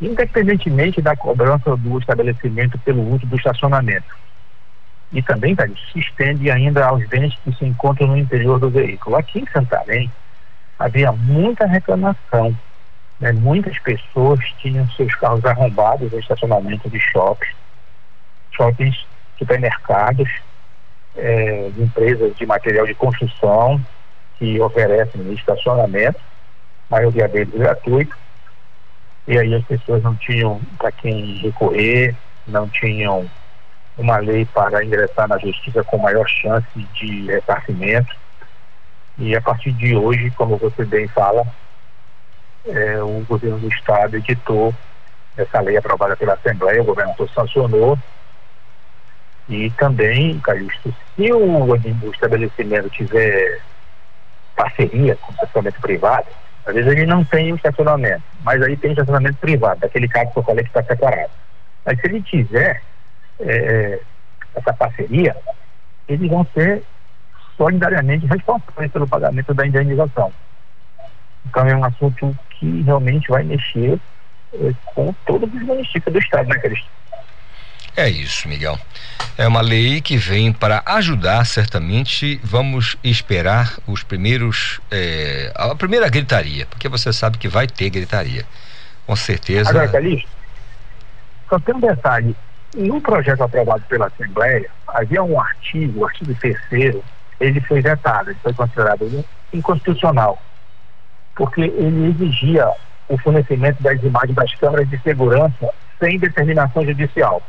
independentemente 0.01 1.01
da 1.01 1.15
cobrança 1.15 1.75
do 1.77 1.99
estabelecimento 1.99 2.77
pelo 2.79 3.13
uso 3.13 3.25
do 3.25 3.35
estacionamento. 3.35 4.15
E 5.11 5.21
também, 5.21 5.55
tá, 5.55 5.67
se 5.67 5.99
estende 5.99 6.49
ainda 6.51 6.85
aos 6.85 7.07
bens 7.07 7.33
que 7.43 7.53
se 7.55 7.65
encontram 7.65 8.07
no 8.07 8.17
interior 8.17 8.59
do 8.59 8.69
veículo. 8.69 9.15
Aqui 9.15 9.39
em 9.39 9.47
Santarém, 9.51 10.11
havia 10.77 11.11
muita 11.11 11.65
reclamação. 11.65 12.57
Né? 13.19 13.31
Muitas 13.31 13.77
pessoas 13.79 14.39
tinham 14.59 14.87
seus 14.89 15.13
carros 15.15 15.45
arrombados 15.45 16.11
no 16.11 16.19
estacionamento 16.19 16.89
de 16.89 16.99
shoppings, 16.99 17.55
shoppings, 18.51 19.05
supermercados, 19.37 20.29
é, 21.15 21.69
de 21.69 21.83
empresas 21.83 22.35
de 22.35 22.45
material 22.45 22.85
de 22.85 22.93
construção 22.93 23.81
que 24.37 24.59
oferecem 24.59 25.33
estacionamento, 25.33 26.19
maioria 26.89 27.27
deles 27.27 27.53
gratuito, 27.53 28.15
e 29.27 29.37
aí 29.37 29.55
as 29.55 29.63
pessoas 29.65 30.03
não 30.03 30.15
tinham 30.15 30.61
para 30.77 30.91
quem 30.91 31.37
recorrer, 31.37 32.15
não 32.47 32.69
tinham 32.69 33.29
uma 33.97 34.17
lei 34.17 34.45
para 34.45 34.83
ingressar 34.83 35.27
na 35.27 35.37
justiça 35.37 35.83
com 35.83 35.97
maior 35.97 36.27
chance 36.27 36.67
de 36.93 37.25
ressarcimento. 37.25 38.15
E 39.17 39.35
a 39.35 39.41
partir 39.41 39.71
de 39.71 39.95
hoje, 39.95 40.29
como 40.31 40.57
você 40.57 40.85
bem 40.85 41.07
fala, 41.07 41.45
é, 42.67 43.01
o 43.01 43.25
governo 43.27 43.59
do 43.59 43.67
estado 43.69 44.17
editou 44.17 44.73
essa 45.37 45.59
lei 45.61 45.77
aprovada 45.77 46.15
pela 46.15 46.33
Assembleia, 46.33 46.81
o 46.81 46.85
governador 46.85 47.29
sancionou. 47.29 47.97
E 49.47 49.69
também, 49.71 50.39
Calixto, 50.39 50.93
se 51.15 51.31
o, 51.31 51.65
o 51.65 52.11
estabelecimento 52.11 52.89
tiver 52.89 53.61
parceria 54.55 55.15
com 55.17 55.31
o 55.31 55.35
estacionamento 55.35 55.81
privado, 55.81 56.27
às 56.65 56.73
vezes 56.73 56.91
ele 56.91 57.05
não 57.05 57.23
tem 57.23 57.53
um 57.53 57.55
estacionamento, 57.55 58.23
mas 58.43 58.61
aí 58.61 58.75
tem 58.75 58.91
estacionamento 58.91 59.37
privado, 59.37 59.81
daquele 59.81 60.07
caso 60.07 60.31
que 60.31 60.39
eu 60.39 60.43
falei 60.43 60.63
que 60.63 60.69
está 60.69 60.83
separado. 60.83 61.31
Mas 61.85 61.99
se 61.99 62.07
ele 62.07 62.21
tiver 62.23 62.81
é, 63.39 63.99
essa 64.55 64.73
parceria, 64.73 65.35
eles 66.07 66.29
vão 66.29 66.45
ser 66.53 66.83
solidariamente 67.55 68.25
responsáveis 68.25 68.91
pelo 68.91 69.07
pagamento 69.07 69.53
da 69.53 69.65
indenização. 69.65 70.33
Então 71.45 71.67
é 71.67 71.75
um 71.75 71.85
assunto 71.85 72.35
que 72.49 72.81
realmente 72.81 73.27
vai 73.29 73.43
mexer 73.43 73.99
é, 74.53 74.73
com 74.85 75.13
todos 75.25 75.53
os 75.53 75.61
municípios 75.61 76.11
do 76.11 76.19
estado, 76.19 76.49
né, 76.49 76.59
Cristo? 76.59 76.87
É 77.95 78.09
isso, 78.09 78.47
Miguel. 78.47 78.77
É 79.37 79.47
uma 79.47 79.61
lei 79.61 80.01
que 80.01 80.17
vem 80.17 80.51
para 80.51 80.83
ajudar, 80.85 81.45
certamente. 81.45 82.39
Vamos 82.43 82.97
esperar 83.03 83.77
os 83.87 84.03
primeiros. 84.03 84.81
É, 84.91 85.51
a 85.55 85.73
primeira 85.75 86.09
gritaria, 86.09 86.65
porque 86.65 86.89
você 86.89 87.13
sabe 87.13 87.37
que 87.37 87.47
vai 87.47 87.67
ter 87.67 87.89
gritaria. 87.89 88.45
Com 89.05 89.15
certeza. 89.15 89.69
Agora, 89.69 89.87
Calixto, 89.87 90.29
só 91.49 91.59
tem 91.59 91.75
um 91.75 91.79
detalhe. 91.79 92.35
No 92.75 92.99
projeto 92.99 93.41
aprovado 93.41 93.83
pela 93.87 94.07
Assembleia, 94.07 94.69
havia 94.87 95.23
um 95.23 95.39
artigo, 95.39 96.01
o 96.01 96.05
artigo 96.05 96.35
terceiro, 96.35 97.01
ele 97.39 97.61
foi 97.61 97.81
vetado, 97.81 98.31
ele 98.31 98.39
foi 98.43 98.53
considerado 98.53 99.23
inconstitucional, 99.53 100.41
porque 101.35 101.61
ele 101.61 102.09
exigia 102.09 102.69
o 103.07 103.17
fornecimento 103.17 103.81
das 103.81 104.01
imagens 104.03 104.35
das 104.35 104.53
câmeras 104.55 104.89
de 104.89 104.97
segurança 105.01 105.69
sem 105.99 106.19
determinação 106.19 106.83
judicial 106.83 107.41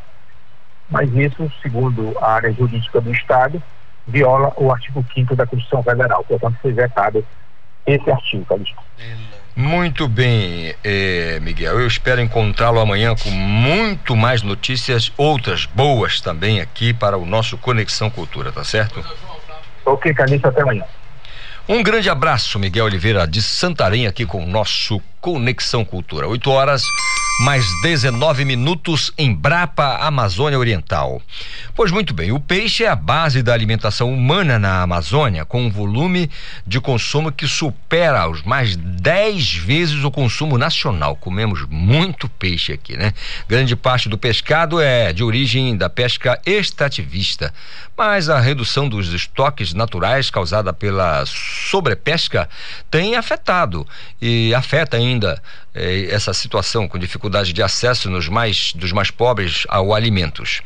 mas 0.90 1.12
isso, 1.14 1.50
segundo 1.62 2.16
a 2.21 2.33
área 2.33 2.52
jurídica 2.52 3.00
do 3.00 3.12
Estado, 3.12 3.62
viola 4.07 4.52
o 4.57 4.73
artigo 4.73 5.05
5 5.14 5.35
da 5.35 5.47
Constituição 5.47 5.83
Federal. 5.83 6.25
Portanto, 6.25 6.57
foi 6.62 6.73
vetado 6.73 7.25
esse 7.87 8.11
artigo, 8.11 8.45
Calixto. 8.45 8.76
Muito 9.55 10.07
bem, 10.07 10.75
eh, 10.85 11.38
Miguel. 11.40 11.81
Eu 11.81 11.87
espero 11.87 12.21
encontrá-lo 12.21 12.78
amanhã 12.78 13.14
com 13.16 13.31
muito 13.31 14.14
mais 14.14 14.43
notícias, 14.43 15.11
outras 15.16 15.64
boas 15.64 16.21
também 16.21 16.61
aqui 16.61 16.93
para 16.93 17.16
o 17.16 17.25
nosso 17.25 17.57
Conexão 17.57 18.11
Cultura, 18.11 18.52
tá 18.52 18.62
certo? 18.62 19.02
Ok, 19.85 20.12
Calixto, 20.12 20.49
até 20.49 20.61
amanhã. 20.61 20.85
Um 21.69 21.83
grande 21.83 22.09
abraço, 22.09 22.59
Miguel 22.59 22.85
Oliveira 22.85 23.26
de 23.26 23.43
Santarém, 23.43 24.07
aqui 24.07 24.25
com 24.26 24.45
o 24.45 24.47
nosso 24.47 25.00
Conexão 25.21 25.85
Cultura. 25.85 26.28
8 26.28 26.50
horas 26.50 26.83
mais 27.38 27.66
19 27.83 28.47
minutos 28.47 29.12
em 29.19 29.35
Brapa, 29.35 29.99
Amazônia 29.99 30.59
Oriental. 30.59 31.21
Pois 31.75 31.90
muito 31.90 32.14
bem, 32.14 32.33
o 32.33 32.40
peixe 32.40 32.85
é 32.85 32.88
a 32.88 32.97
base 32.97 33.43
da 33.43 33.52
alimentação 33.52 34.12
humana 34.12 34.59
na 34.59 34.81
Amazônia, 34.81 35.45
com 35.45 35.66
um 35.66 35.71
volume 35.71 36.31
de 36.66 36.81
consumo 36.81 37.31
que 37.31 37.47
supera 37.47 38.26
os 38.26 38.43
mais 38.43 38.75
10 38.75 39.55
vezes 39.57 40.02
o 40.02 40.11
consumo 40.11 40.57
nacional. 40.57 41.14
Comemos 41.14 41.66
muito 41.69 42.26
peixe 42.26 42.73
aqui, 42.73 42.97
né? 42.97 43.12
Grande 43.47 43.76
parte 43.76 44.09
do 44.09 44.16
pescado 44.16 44.81
é 44.81 45.12
de 45.12 45.23
origem 45.23 45.76
da 45.76 45.90
pesca 45.90 46.40
extrativista, 46.47 47.52
mas 47.97 48.31
a 48.31 48.40
redução 48.40 48.88
dos 48.88 49.12
estoques 49.12 49.75
naturais 49.75 50.31
causada 50.31 50.73
pela 50.73 51.25
sobrepesca 51.26 52.49
tem 52.90 53.14
afetado 53.14 53.87
e 54.21 54.55
afeta 54.55 54.97
ainda 54.97 55.43
essa 56.11 56.33
situação 56.33 56.88
com 56.88 56.99
dificuldade 56.99 57.52
de 57.52 57.62
acesso 57.62 58.09
nos 58.09 58.28
mais, 58.28 58.73
dos 58.73 58.92
mais 58.92 59.11
pobres 59.11 59.64
ao 59.68 59.95
alimentos. 59.95 60.62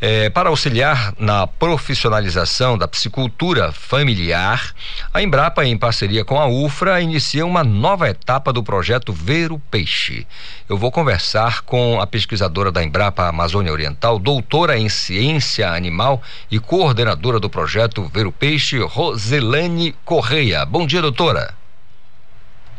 Eh, 0.00 0.30
para 0.30 0.48
auxiliar 0.48 1.14
na 1.18 1.46
profissionalização 1.46 2.78
da 2.78 2.88
psicultura 2.88 3.72
familiar, 3.72 4.74
a 5.12 5.22
Embrapa, 5.22 5.64
em 5.64 5.76
parceria 5.76 6.24
com 6.24 6.40
a 6.40 6.46
UFRA, 6.46 7.00
inicia 7.00 7.44
uma 7.44 7.62
nova 7.62 8.08
etapa 8.08 8.52
do 8.52 8.62
projeto 8.62 9.12
Ver 9.12 9.52
o 9.52 9.58
Peixe. 9.58 10.26
Eu 10.68 10.78
vou 10.78 10.90
conversar 10.90 11.62
com 11.62 12.00
a 12.00 12.06
pesquisadora 12.06 12.72
da 12.72 12.82
Embrapa 12.82 13.28
Amazônia 13.28 13.72
Oriental, 13.72 14.18
doutora 14.18 14.78
em 14.78 14.88
ciência 14.88 15.70
animal 15.70 16.22
e 16.50 16.58
coordenadora 16.58 17.38
do 17.38 17.50
projeto 17.50 18.10
Ver 18.12 18.26
o 18.26 18.32
Peixe, 18.32 18.78
Roselane 18.78 19.94
Correia. 20.04 20.64
Bom 20.64 20.86
dia, 20.86 21.02
doutora. 21.02 21.54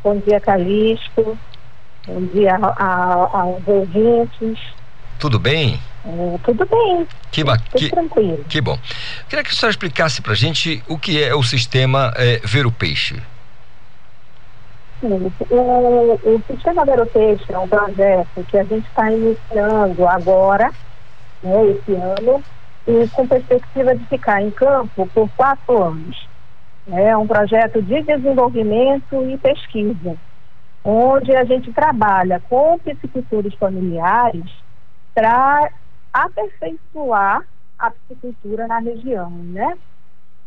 Bom 0.04 0.20
dia, 0.20 0.40
Calixto. 0.40 1.38
Bom 2.08 2.22
dia 2.28 2.56
aos 2.56 3.68
ouvintes. 3.68 4.60
Tudo 5.18 5.40
bem? 5.40 5.80
É, 6.06 6.38
tudo 6.44 6.64
bem. 6.68 7.08
Que, 7.32 7.44
ba... 7.44 7.58
tudo 7.58 7.80
que, 7.80 7.90
tranquilo. 7.90 8.46
Que 8.48 8.62
bom. 8.62 8.78
Queria 9.28 9.44
que 9.44 9.50
a 9.50 9.54
senhora 9.54 9.72
explicasse 9.72 10.22
para 10.22 10.34
a 10.34 10.36
gente 10.36 10.84
o 10.88 11.00
que 11.00 11.24
é 11.24 11.34
o 11.34 11.42
sistema 11.42 12.14
é, 12.16 12.40
Ver 12.44 12.68
o 12.68 12.72
Peixe. 12.72 13.20
Sim, 15.02 15.32
o, 15.50 16.20
o 16.24 16.44
Sistema 16.48 16.86
Ver 16.86 17.02
o 17.02 17.08
Peixe 17.08 17.52
é 17.52 17.58
um 17.58 17.68
projeto 17.68 18.46
que 18.48 18.58
a 18.58 18.64
gente 18.64 18.88
está 18.88 19.12
iniciando 19.12 20.08
agora, 20.08 20.72
né, 21.42 21.66
esse 21.72 21.92
ano, 21.94 22.44
e 22.88 23.08
com 23.10 23.28
perspectiva 23.28 23.96
de 23.96 24.06
ficar 24.06 24.44
em 24.44 24.52
campo 24.52 25.10
por 25.12 25.28
quatro 25.36 25.84
anos. 25.84 26.28
É 26.88 27.18
um 27.18 27.26
projeto 27.26 27.82
de 27.82 28.04
desenvolvimento 28.04 29.28
e 29.28 29.38
pesquisa 29.40 30.16
onde 30.86 31.36
a 31.36 31.44
gente 31.44 31.74
trabalha 31.74 32.40
com 32.48 32.78
piscicultores 32.78 33.56
familiares 33.56 34.46
para 35.16 35.72
aperfeiçoar 36.14 37.44
a 37.80 37.90
piscicultura 37.90 38.68
na 38.68 38.78
região, 38.78 39.32
né? 39.32 39.76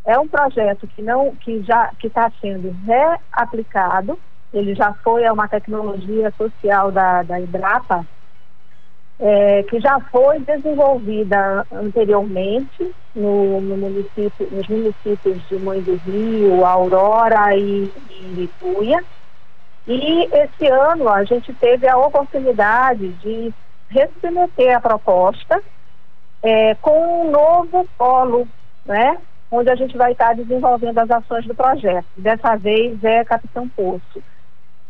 É 0.05 0.17
um 0.17 0.29
projeto 0.29 0.87
que 0.87 1.03
não 1.03 1.35
que 1.35 1.63
já 1.65 1.89
que 1.99 2.07
está 2.07 2.31
sendo 2.41 2.75
reaplicado. 2.87 4.19
Ele 4.55 4.75
já 4.75 4.95
foi 4.95 5.27
a 5.27 5.33
uma 5.33 5.49
tecnologia 5.49 6.33
social 6.39 6.91
da, 6.91 7.23
da 7.23 7.39
Ibrapa, 7.39 8.07
é, 9.19 9.63
que 9.65 9.79
já 9.81 10.01
foi 10.01 10.39
desenvolvida 10.39 11.67
anteriormente 11.71 12.95
no, 13.15 13.61
no 13.61 13.77
município, 13.77 14.49
nos 14.51 14.67
municípios 14.69 15.47
de 15.49 15.59
Mãe 15.59 15.83
do 15.83 15.97
Rio, 15.97 16.65
Aurora 16.65 17.55
e, 17.55 17.93
e 18.11 18.49
e 19.89 20.25
esse 20.25 20.67
ano 20.67 21.09
a 21.09 21.25
gente 21.25 21.51
teve 21.55 21.89
a 21.89 21.97
oportunidade 21.97 23.09
de 23.15 23.53
resubmeter 23.89 24.77
a 24.77 24.81
proposta 24.81 25.63
é, 26.43 26.75
com 26.75 27.27
um 27.27 27.31
novo 27.31 27.89
polo, 27.97 28.47
né? 28.85 29.17
Onde 29.51 29.71
a 29.71 29.75
gente 29.75 29.97
vai 29.97 30.13
estar 30.13 30.35
desenvolvendo 30.35 30.99
as 30.99 31.11
ações 31.11 31.47
do 31.47 31.55
projeto. 31.55 32.05
Dessa 32.19 32.55
vez 32.57 33.03
é 33.03 33.25
Capitão 33.25 33.67
Poço. 33.67 34.23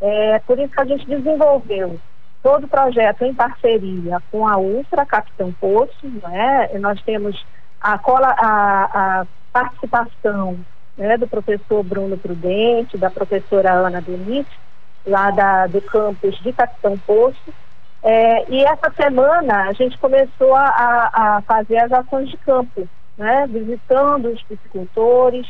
É, 0.01 0.41
por 0.41 0.59
isso 0.59 0.75
que 0.75 0.81
a 0.81 0.85
gente 0.85 1.07
desenvolveu 1.07 2.01
todo 2.43 2.65
o 2.65 2.69
projeto 2.69 3.23
em 3.23 3.33
parceria 3.33 4.21
com 4.33 4.49
a 4.49 4.59
UFRA, 4.59 5.07
Capitão 5.07 5.53
Poço, 5.53 6.09
né? 6.23 6.71
Nós 6.81 7.01
temos 7.03 7.47
a, 7.81 7.97
cola, 7.99 8.35
a, 8.37 9.21
a 9.21 9.27
participação 9.53 10.59
né, 10.97 11.17
do 11.17 11.29
professor 11.29 11.85
Bruno 11.85 12.19
Prudente, 12.19 12.99
da 12.99 13.09
professora 13.09 13.73
Ana 13.73 14.01
Benite, 14.01 14.59
lá 15.07 15.31
da, 15.31 15.67
do 15.67 15.81
campus 15.83 16.37
de 16.39 16.53
Capitão 16.53 16.99
Poço. 16.99 17.55
É, 18.03 18.51
e 18.51 18.65
essa 18.65 18.91
semana 18.93 19.69
a 19.69 19.73
gente 19.73 19.99
começou 19.99 20.55
a, 20.55 21.11
a, 21.13 21.43
fazer 21.43 21.79
as 21.79 21.93
ações 21.93 22.29
de 22.29 22.37
campo, 22.39 22.89
né? 23.17 23.47
visitando 23.49 24.29
os 24.29 24.43
piscicultores, 24.45 25.47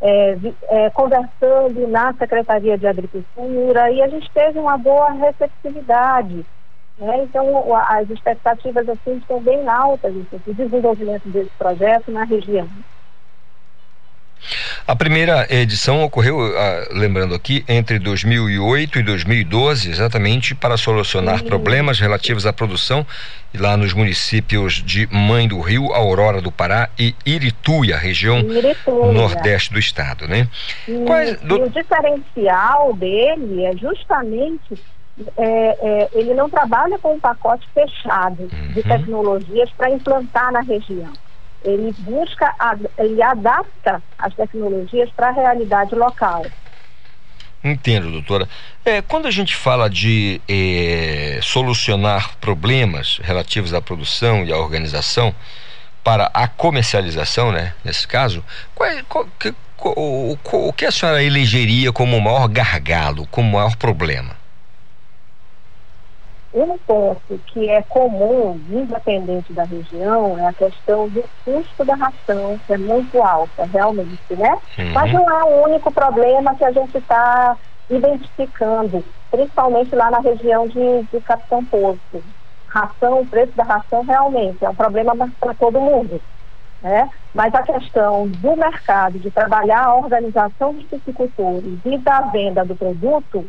é, 0.00 0.36
é, 0.68 0.90
conversando 0.90 1.88
na 1.88 2.12
Secretaria 2.14 2.76
de 2.76 2.86
Agricultura 2.86 3.90
e 3.90 4.02
a 4.02 4.08
gente 4.08 4.30
teve 4.30 4.58
uma 4.58 4.76
boa 4.76 5.10
receptividade. 5.12 6.44
Né? 6.98 7.24
Então, 7.24 7.74
as 7.74 8.08
expectativas 8.10 8.88
assim, 8.88 9.16
estão 9.16 9.40
bem 9.40 9.66
altas 9.68 10.14
assim, 10.14 10.40
o 10.46 10.54
desenvolvimento 10.54 11.28
desse 11.28 11.50
projeto 11.58 12.10
na 12.10 12.24
região. 12.24 12.68
A 14.86 14.94
primeira 14.94 15.46
edição 15.50 16.02
ocorreu, 16.04 16.40
ah, 16.56 16.88
lembrando 16.92 17.34
aqui, 17.34 17.64
entre 17.68 17.98
2008 17.98 19.00
e 19.00 19.02
2012, 19.02 19.90
exatamente 19.90 20.54
para 20.54 20.76
solucionar 20.76 21.40
uhum. 21.40 21.46
problemas 21.46 21.98
relativos 21.98 22.46
à 22.46 22.52
produção 22.52 23.04
lá 23.54 23.76
nos 23.76 23.92
municípios 23.92 24.74
de 24.74 25.08
Mãe 25.10 25.48
do 25.48 25.60
Rio, 25.60 25.92
Aurora 25.92 26.40
do 26.40 26.52
Pará 26.52 26.88
e 26.98 27.14
Irituia, 27.24 27.96
região 27.96 28.38
Irituia. 28.38 29.12
nordeste 29.12 29.72
do 29.72 29.78
estado, 29.78 30.28
né? 30.28 30.46
Quais, 31.06 31.40
do... 31.40 31.62
o 31.62 31.70
diferencial 31.70 32.94
dele 32.94 33.64
é 33.64 33.76
justamente 33.76 34.78
é, 35.38 35.78
é, 35.80 36.08
ele 36.12 36.34
não 36.34 36.48
trabalha 36.50 36.98
com 36.98 37.14
um 37.14 37.20
pacote 37.20 37.66
fechado 37.72 38.42
uhum. 38.42 38.72
de 38.74 38.82
tecnologias 38.82 39.70
para 39.76 39.90
implantar 39.90 40.52
na 40.52 40.60
região 40.60 41.12
ele 41.66 41.92
busca, 41.98 42.54
ele 42.96 43.20
adapta 43.20 44.00
as 44.16 44.32
tecnologias 44.34 45.10
para 45.10 45.28
a 45.28 45.32
realidade 45.32 45.94
local. 45.94 46.46
Entendo, 47.62 48.12
doutora. 48.12 48.48
É, 48.84 49.02
quando 49.02 49.26
a 49.26 49.30
gente 49.30 49.56
fala 49.56 49.90
de 49.90 50.40
é, 50.48 51.40
solucionar 51.42 52.36
problemas 52.38 53.18
relativos 53.22 53.74
à 53.74 53.82
produção 53.82 54.44
e 54.44 54.52
à 54.52 54.56
organização 54.56 55.34
para 56.04 56.30
a 56.32 56.46
comercialização, 56.46 57.50
né, 57.50 57.74
nesse 57.84 58.06
caso, 58.06 58.44
qual, 58.72 58.88
é, 58.88 59.02
qual, 59.08 59.26
que, 59.40 59.52
qual, 59.76 59.94
o, 59.96 60.38
o 60.52 60.72
que 60.72 60.84
a 60.84 60.92
senhora 60.92 61.20
elegeria 61.24 61.92
como 61.92 62.16
o 62.16 62.20
maior 62.20 62.46
gargalo, 62.46 63.26
como 63.26 63.48
o 63.48 63.52
maior 63.54 63.74
problema? 63.74 64.35
Um 66.56 66.78
ponto 66.78 67.38
que 67.48 67.68
é 67.68 67.82
comum, 67.82 68.58
independente 68.70 69.52
da 69.52 69.64
região, 69.64 70.38
é 70.38 70.46
a 70.46 70.52
questão 70.54 71.06
do 71.06 71.22
custo 71.44 71.84
da 71.84 71.94
ração, 71.94 72.58
que 72.66 72.72
é 72.72 72.78
muito 72.78 73.22
alta, 73.22 73.66
realmente, 73.66 74.34
né? 74.34 74.56
Uhum. 74.78 74.92
Mas 74.94 75.12
não 75.12 75.30
é 75.30 75.44
o 75.44 75.64
único 75.64 75.92
problema 75.92 76.54
que 76.54 76.64
a 76.64 76.72
gente 76.72 76.96
está 76.96 77.58
identificando, 77.90 79.04
principalmente 79.30 79.94
lá 79.94 80.10
na 80.10 80.20
região 80.20 80.66
de, 80.66 81.02
de 81.12 81.20
Capitão 81.20 81.62
Poço. 81.62 82.24
Ração, 82.68 83.20
o 83.20 83.26
preço 83.26 83.52
da 83.54 83.64
ração 83.64 84.02
realmente 84.02 84.64
é 84.64 84.70
um 84.70 84.74
problema 84.74 85.12
para 85.38 85.52
todo 85.52 85.78
mundo. 85.78 86.18
Né? 86.80 87.10
Mas 87.34 87.54
a 87.54 87.62
questão 87.62 88.28
do 88.28 88.56
mercado, 88.56 89.18
de 89.18 89.30
trabalhar 89.30 89.84
a 89.84 89.94
organização 89.94 90.72
dos 90.72 90.84
piscicultores 90.84 91.78
e 91.84 91.98
da 91.98 92.22
venda 92.22 92.64
do 92.64 92.74
produto, 92.74 93.44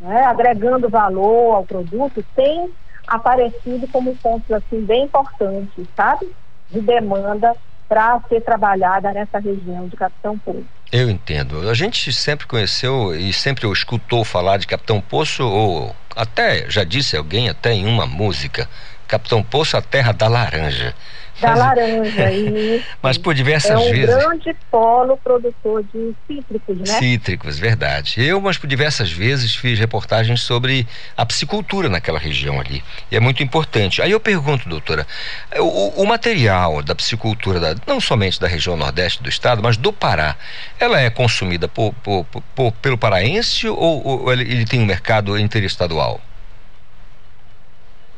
né, 0.00 0.24
agregando 0.24 0.88
valor 0.88 1.54
ao 1.54 1.66
produto, 1.66 2.24
tem 2.34 2.70
aparecido 3.06 3.86
como 3.88 4.16
pontos 4.16 4.50
assim 4.50 4.84
bem 4.84 5.04
importantes, 5.04 5.86
sabe? 5.96 6.30
De 6.70 6.80
demanda 6.80 7.54
para 7.88 8.20
ser 8.28 8.40
trabalhada 8.40 9.12
nessa 9.12 9.38
região 9.38 9.86
de 9.86 9.96
Capitão 9.96 10.36
Poço. 10.38 10.64
Eu 10.92 11.08
entendo. 11.08 11.68
A 11.68 11.74
gente 11.74 12.12
sempre 12.12 12.46
conheceu 12.46 13.14
e 13.14 13.32
sempre 13.32 13.70
escutou 13.70 14.24
falar 14.24 14.56
de 14.56 14.66
Capitão 14.66 15.00
Poço, 15.00 15.44
ou 15.44 15.94
até 16.16 16.68
já 16.68 16.84
disse 16.84 17.16
alguém 17.16 17.48
até 17.48 17.72
em 17.72 17.86
uma 17.86 18.06
música, 18.06 18.68
Capitão 19.06 19.42
Poço, 19.42 19.76
a 19.76 19.82
terra 19.82 20.12
da 20.12 20.28
laranja. 20.28 20.94
Da 21.40 21.48
Mas- 21.50 21.58
laranja. 21.58 22.32
E 22.32 22.84
Mas 23.02 23.18
por 23.18 23.34
diversas 23.34 23.70
é 23.72 23.76
um 23.76 23.90
vezes. 23.90 24.14
grande 24.16 24.56
polo 24.70 25.16
produtor 25.18 25.82
de 25.84 26.14
cítricos, 26.26 26.78
né? 26.78 26.98
Cítricos, 26.98 27.58
verdade. 27.58 28.14
Eu, 28.24 28.40
mas 28.40 28.56
por 28.58 28.66
diversas 28.66 29.10
vezes, 29.12 29.54
fiz 29.54 29.78
reportagens 29.78 30.40
sobre 30.42 30.86
a 31.16 31.24
piscicultura 31.26 31.88
naquela 31.88 32.18
região 32.18 32.58
ali. 32.60 32.82
E 33.10 33.16
é 33.16 33.20
muito 33.20 33.42
importante. 33.42 34.00
Aí 34.02 34.10
eu 34.10 34.20
pergunto, 34.20 34.68
doutora, 34.68 35.06
o, 35.58 36.02
o 36.02 36.06
material 36.06 36.82
da 36.82 36.94
piscicultura, 36.94 37.60
da- 37.60 37.74
não 37.86 38.00
somente 38.00 38.40
da 38.40 38.46
região 38.48 38.76
nordeste 38.76 39.22
do 39.22 39.28
estado, 39.28 39.62
mas 39.62 39.76
do 39.76 39.92
Pará, 39.92 40.36
ela 40.78 41.00
é 41.00 41.10
consumida 41.10 41.68
por- 41.68 41.92
por- 42.02 42.24
por- 42.54 42.72
pelo 42.72 42.98
paraense 42.98 43.68
ou, 43.68 44.06
ou 44.06 44.32
ele, 44.32 44.42
ele 44.42 44.64
tem 44.64 44.80
um 44.80 44.86
mercado 44.86 45.38
interestadual? 45.38 46.20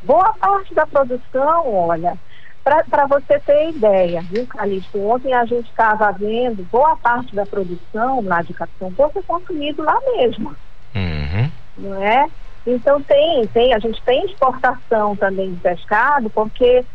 Boa 0.01 0.33
parte 0.39 0.73
da 0.73 0.87
produção, 0.87 1.73
olha, 1.73 2.17
para 2.63 3.07
você 3.07 3.39
ter 3.39 3.69
ideia, 3.69 4.21
viu, 4.21 4.45
Calixto? 4.47 4.99
Ontem 4.99 5.33
a 5.33 5.45
gente 5.45 5.69
estava 5.69 6.11
vendo, 6.11 6.63
boa 6.63 6.95
parte 6.97 7.33
da 7.35 7.45
produção 7.45 8.21
lá 8.21 8.41
de 8.41 8.53
Capitão 8.53 8.93
Porto 8.93 9.19
é 9.19 9.23
consumido 9.23 9.83
lá 9.83 9.97
mesmo, 10.15 10.55
Uhum. 10.95 11.51
não 11.77 12.01
é? 12.01 12.25
Então 12.65 13.01
tem, 13.01 13.47
tem, 13.47 13.73
a 13.73 13.79
gente 13.79 14.01
tem 14.03 14.25
exportação 14.25 15.15
também 15.15 15.53
de 15.53 15.59
pescado, 15.59 16.29
porque 16.29 16.85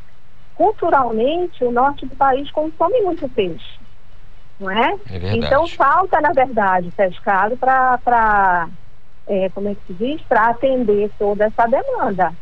culturalmente 0.54 1.64
o 1.64 1.72
norte 1.72 2.06
do 2.06 2.14
país 2.14 2.50
consome 2.52 3.00
muito 3.02 3.28
peixe, 3.30 3.78
não 4.60 4.70
é? 4.70 4.94
É. 5.10 5.36
Então 5.36 5.66
falta, 5.68 6.20
na 6.20 6.30
verdade, 6.32 6.92
pescado 6.96 7.56
para, 7.56 8.68
como 9.52 9.68
é 9.68 9.74
que 9.74 9.86
se 9.86 9.94
diz, 9.94 10.22
para 10.28 10.48
atender 10.50 11.10
toda 11.18 11.46
essa 11.46 11.66
demanda. 11.66 12.32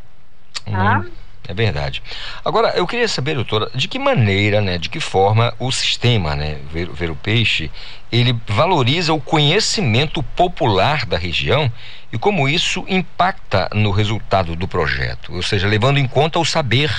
Tá? 0.65 0.99
Hum, 1.01 1.11
é 1.49 1.53
verdade. 1.55 2.03
Agora, 2.45 2.69
eu 2.77 2.87
queria 2.87 3.09
saber, 3.09 3.35
doutora, 3.35 3.69
de 3.75 3.89
que 3.89 3.99
maneira, 3.99 4.61
né, 4.61 4.79
de 4.79 4.89
que 4.89 5.01
forma 5.01 5.53
o 5.59 5.73
sistema, 5.73 6.37
né, 6.37 6.61
Ver, 6.71 6.89
Ver 6.91 7.11
o 7.11 7.17
Peixe, 7.17 7.71
ele 8.11 8.33
valoriza 8.47 9.13
o 9.13 9.21
conhecimento 9.21 10.23
popular 10.23 11.05
da 11.05 11.19
região 11.19 11.71
e 12.13 12.19
como 12.19 12.49
isso 12.49 12.85
impacta 12.89 13.69
no 13.75 13.91
resultado 13.91 14.55
do 14.55 14.69
projeto, 14.69 15.35
ou 15.35 15.43
seja, 15.43 15.67
levando 15.67 15.99
em 15.99 16.07
conta 16.07 16.39
o 16.39 16.45
saber 16.45 16.91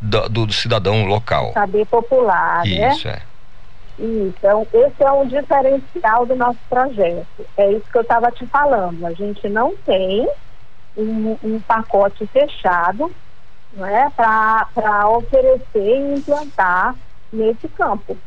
do, 0.00 0.28
do- 0.28 0.46
do 0.46 0.52
cidadão 0.52 1.04
local. 1.04 1.52
Saber 1.52 1.86
popular, 1.86 2.64
né? 2.66 2.88
Isso, 2.90 3.06
é. 3.08 3.22
Isso, 3.98 4.34
então, 4.38 4.66
esse 4.74 5.02
é 5.02 5.12
um 5.12 5.26
diferencial 5.26 6.26
do 6.26 6.34
nosso 6.36 6.58
projeto. 6.68 7.26
É 7.56 7.70
isso 7.72 7.84
que 7.90 7.96
eu 7.96 8.02
estava 8.02 8.30
te 8.30 8.46
falando. 8.46 9.06
A 9.06 9.12
gente 9.14 9.48
não 9.48 9.74
tem 9.76 10.28
um, 10.96 11.36
um 11.42 11.60
pacote 11.60 12.26
fechado 12.26 13.14
não 13.76 13.86
é, 13.86 14.10
para 14.10 15.08
oferecer 15.10 15.66
e 15.74 16.14
implantar 16.16 16.96
nesse 17.32 17.68
campo. 17.68 18.18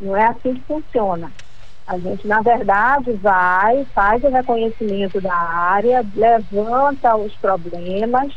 Não 0.00 0.16
é 0.16 0.26
assim 0.26 0.54
que 0.54 0.64
funciona. 0.64 1.32
A 1.86 1.98
gente, 1.98 2.26
na 2.26 2.42
verdade, 2.42 3.12
vai, 3.14 3.84
faz 3.94 4.22
o 4.24 4.28
reconhecimento 4.28 5.20
da 5.20 5.34
área, 5.34 6.04
levanta 6.14 7.16
os 7.16 7.36
problemas, 7.36 8.36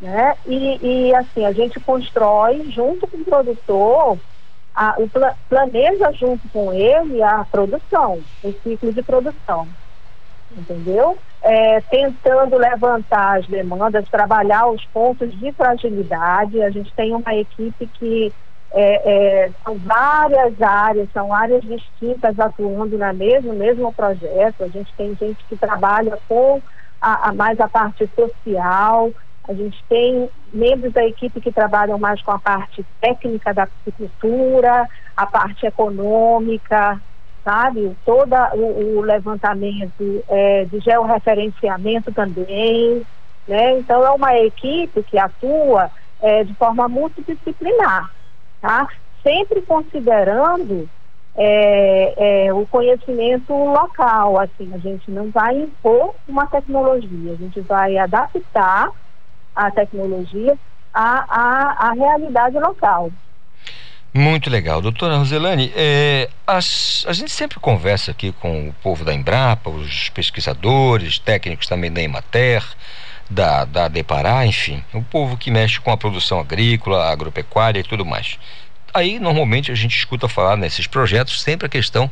né? 0.00 0.34
E, 0.46 1.08
e 1.08 1.16
assim, 1.16 1.44
a 1.46 1.52
gente 1.52 1.80
constrói 1.80 2.70
junto 2.70 3.08
com 3.08 3.18
o 3.18 3.24
produtor 3.24 4.20
a- 4.74 4.96
o 4.98 5.08
pla- 5.08 5.36
planeja 5.48 6.12
junto 6.12 6.48
com 6.50 6.72
ele 6.72 7.22
a 7.22 7.44
produção, 7.46 8.24
o 8.42 8.52
ciclo 8.62 8.92
de 8.92 9.02
produção. 9.02 9.70
Entendeu? 10.50 11.18
É, 11.42 11.80
tentando 11.82 12.56
levantar 12.56 13.38
as 13.38 13.46
demandas, 13.46 14.08
trabalhar 14.08 14.68
os 14.68 14.84
pontos 14.86 15.32
de 15.38 15.52
fragilidade. 15.52 16.62
A 16.62 16.70
gente 16.70 16.92
tem 16.94 17.14
uma 17.14 17.34
equipe 17.34 17.86
que 17.86 18.32
é, 18.72 19.44
é, 19.44 19.52
são 19.64 19.76
várias 19.78 20.60
áreas, 20.60 21.08
são 21.12 21.32
áreas 21.32 21.62
distintas 21.62 22.38
atuando 22.38 22.98
na 22.98 23.12
mesmo, 23.12 23.52
mesmo 23.54 23.92
projeto. 23.92 24.64
A 24.64 24.68
gente 24.68 24.92
tem 24.96 25.16
gente 25.16 25.44
que 25.48 25.56
trabalha 25.56 26.18
com 26.28 26.60
a, 27.00 27.28
a 27.28 27.32
mais 27.32 27.58
a 27.60 27.68
parte 27.68 28.08
social, 28.14 29.10
a 29.48 29.54
gente 29.54 29.82
tem 29.88 30.28
membros 30.52 30.92
da 30.92 31.04
equipe 31.06 31.40
que 31.40 31.52
trabalham 31.52 31.98
mais 31.98 32.20
com 32.22 32.32
a 32.32 32.38
parte 32.38 32.84
técnica 33.00 33.54
da 33.54 33.66
piscicultura, 33.66 34.88
a 35.16 35.26
parte 35.26 35.66
econômica, 35.66 37.00
sabe? 37.46 37.96
Todo 38.04 38.34
o, 38.54 38.98
o 38.98 39.00
levantamento 39.02 40.24
é, 40.28 40.64
de 40.64 40.80
georreferenciamento 40.80 42.12
também, 42.12 43.06
né? 43.46 43.78
Então 43.78 44.04
é 44.04 44.10
uma 44.10 44.36
equipe 44.36 45.00
que 45.04 45.16
atua 45.16 45.88
é, 46.20 46.42
de 46.42 46.52
forma 46.56 46.88
multidisciplinar, 46.88 48.10
tá? 48.60 48.88
Sempre 49.22 49.62
considerando 49.62 50.88
é, 51.36 52.46
é, 52.46 52.52
o 52.52 52.66
conhecimento 52.66 53.52
local, 53.52 54.40
assim, 54.40 54.74
a 54.74 54.78
gente 54.78 55.08
não 55.08 55.30
vai 55.30 55.56
impor 55.56 56.16
uma 56.26 56.46
tecnologia, 56.46 57.32
a 57.32 57.36
gente 57.36 57.60
vai 57.60 57.96
adaptar 57.96 58.90
a 59.54 59.70
tecnologia 59.70 60.58
à, 60.92 61.24
à, 61.28 61.90
à 61.90 61.92
realidade 61.92 62.58
local. 62.58 63.12
Muito 64.14 64.48
legal. 64.48 64.80
Doutora 64.80 65.16
Roselane, 65.18 65.70
é, 65.76 66.30
as- 66.46 67.04
a 67.06 67.12
gente 67.12 67.30
sempre 67.30 67.60
conversa 67.60 68.10
aqui 68.12 68.32
com 68.32 68.68
o 68.68 68.72
povo 68.72 69.04
da 69.04 69.12
Embrapa, 69.12 69.68
os 69.68 70.08
pesquisadores, 70.08 71.18
técnicos 71.18 71.66
também 71.66 71.92
da 71.92 72.00
Emater, 72.00 72.64
da, 73.28 73.64
da 73.64 73.88
Depará, 73.88 74.46
enfim, 74.46 74.82
o 74.94 75.02
povo 75.02 75.36
que 75.36 75.50
mexe 75.50 75.80
com 75.80 75.90
a 75.90 75.96
produção 75.96 76.40
agrícola, 76.40 77.10
agropecuária 77.10 77.80
e 77.80 77.82
tudo 77.82 78.06
mais. 78.06 78.38
Aí, 78.94 79.18
normalmente, 79.18 79.70
a 79.70 79.74
gente 79.74 79.94
escuta 79.96 80.28
falar 80.28 80.56
nesses 80.56 80.86
projetos 80.86 81.42
sempre 81.42 81.66
a 81.66 81.68
questão 81.68 82.10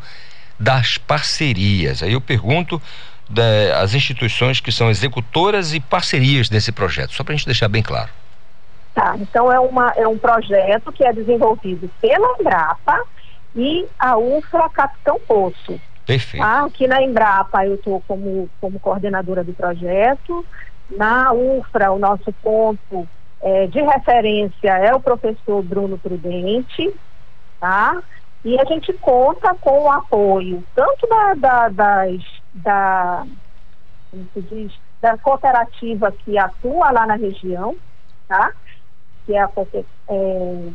das 0.60 0.98
parcerias. 0.98 2.02
Aí 2.02 2.12
eu 2.12 2.20
pergunto 2.20 2.82
da- 3.30 3.80
as 3.80 3.94
instituições 3.94 4.60
que 4.60 4.70
são 4.70 4.90
executoras 4.90 5.72
e 5.72 5.80
parcerias 5.80 6.50
desse 6.50 6.70
projeto, 6.70 7.14
só 7.14 7.24
para 7.24 7.32
a 7.32 7.36
gente 7.36 7.46
deixar 7.46 7.68
bem 7.68 7.82
claro. 7.82 8.10
Tá, 8.94 9.16
então 9.18 9.52
é, 9.52 9.58
uma, 9.58 9.92
é 9.96 10.06
um 10.06 10.16
projeto 10.16 10.92
que 10.92 11.04
é 11.04 11.12
desenvolvido 11.12 11.90
pela 12.00 12.36
Embrapa 12.38 13.02
e 13.56 13.84
a 13.98 14.16
UFRA 14.16 14.68
Capitão 14.70 15.18
Poço. 15.26 15.80
Perfeito. 16.06 16.44
Tá? 16.44 16.64
Aqui 16.64 16.86
na 16.86 17.02
Embrapa 17.02 17.66
eu 17.66 17.74
estou 17.74 18.00
como, 18.06 18.48
como 18.60 18.78
coordenadora 18.78 19.42
do 19.42 19.52
projeto. 19.52 20.46
Na 20.90 21.32
UFRA, 21.32 21.90
o 21.90 21.98
nosso 21.98 22.32
ponto 22.34 23.08
eh, 23.42 23.66
de 23.66 23.80
referência 23.80 24.70
é 24.70 24.94
o 24.94 25.00
professor 25.00 25.62
Bruno 25.62 25.98
Prudente, 25.98 26.94
tá? 27.58 28.00
E 28.44 28.60
a 28.60 28.64
gente 28.64 28.92
conta 28.94 29.54
com 29.54 29.84
o 29.84 29.90
apoio 29.90 30.62
tanto 30.74 31.06
da, 31.08 31.34
da, 31.34 31.68
das, 31.68 32.22
da, 32.52 33.26
como 34.10 34.28
se 34.34 34.42
diz, 34.42 34.72
da 35.00 35.18
cooperativa 35.18 36.12
que 36.12 36.38
atua 36.38 36.90
lá 36.90 37.06
na 37.06 37.14
região, 37.16 37.74
tá? 38.28 38.52
Que 39.26 39.34
é 39.34 39.40
a 39.42 39.48
coope- 39.48 39.86
é... 40.08 40.70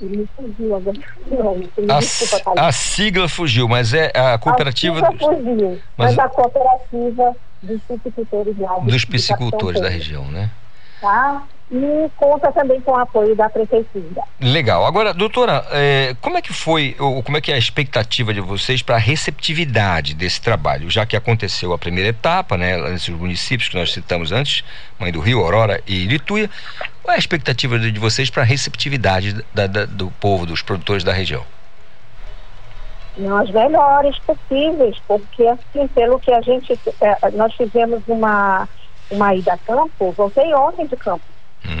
Me 0.00 0.28
fugiu 0.36 0.76
agora. 0.76 0.96
Não, 1.26 1.56
me 1.56 1.68
A, 1.90 1.98
desculpa, 1.98 2.38
Thalita. 2.44 2.66
a 2.66 2.72
sigla 2.72 3.28
fugiu, 3.28 3.68
mas 3.68 3.92
é 3.92 4.12
a 4.14 4.38
cooperativa 4.38 5.00
A 5.04 5.10
sigla 5.10 5.36
fugiu, 5.36 5.82
mas- 5.96 6.16
mas, 6.16 6.18
a 6.20 6.28
cooperativa 6.28 7.36
dos 7.60 7.82
piscicultores 7.82 8.58
lá. 8.58 8.78
dos 8.78 9.04
piscicultores 9.04 9.80
da 9.80 9.88
região, 9.88 10.24
né? 10.30 10.48
Tá? 11.00 11.42
E 11.70 12.10
conta 12.16 12.50
também 12.50 12.80
com 12.80 12.92
o 12.92 12.96
apoio 12.96 13.36
da 13.36 13.50
prefeitura. 13.50 14.22
Legal. 14.40 14.86
Agora, 14.86 15.12
doutora, 15.12 15.66
eh, 15.70 16.16
como 16.18 16.38
é 16.38 16.42
que 16.42 16.50
foi, 16.52 16.96
ou 16.98 17.22
como 17.22 17.36
é 17.36 17.42
que 17.42 17.52
é 17.52 17.56
a 17.56 17.58
expectativa 17.58 18.32
de 18.32 18.40
vocês 18.40 18.80
para 18.80 18.94
a 18.94 18.98
receptividade 18.98 20.14
desse 20.14 20.40
trabalho? 20.40 20.88
Já 20.88 21.04
que 21.04 21.14
aconteceu 21.14 21.74
a 21.74 21.78
primeira 21.78 22.08
etapa, 22.08 22.56
né, 22.56 22.78
nesses 22.90 23.10
municípios 23.10 23.68
que 23.68 23.76
nós 23.76 23.92
citamos 23.92 24.32
antes, 24.32 24.64
Mãe 24.98 25.12
do 25.12 25.20
Rio, 25.20 25.40
Aurora 25.40 25.82
e 25.86 26.06
Lituia, 26.06 26.48
qual 27.02 27.12
é 27.12 27.16
a 27.16 27.18
expectativa 27.18 27.78
de 27.78 27.92
de 27.92 28.00
vocês 28.00 28.30
para 28.30 28.42
a 28.42 28.46
receptividade 28.46 29.34
da- 29.52 29.66
da- 29.66 29.84
do 29.84 30.10
povo, 30.12 30.46
dos 30.46 30.62
produtores 30.62 31.04
da 31.04 31.12
região? 31.12 31.44
As 33.42 33.50
melhores 33.50 34.16
possíveis, 34.20 34.96
porque 35.06 35.44
assim, 35.46 35.86
pelo 35.88 36.18
que 36.20 36.32
a 36.32 36.40
gente. 36.40 36.72
eh, 37.02 37.30
nós 37.34 37.52
fizemos 37.56 38.02
uma, 38.06 38.68
uma 39.10 39.34
ida 39.34 39.52
a 39.54 39.58
campo, 39.58 40.12
voltei 40.12 40.54
ontem 40.54 40.86
de 40.86 40.96
campo, 40.96 41.24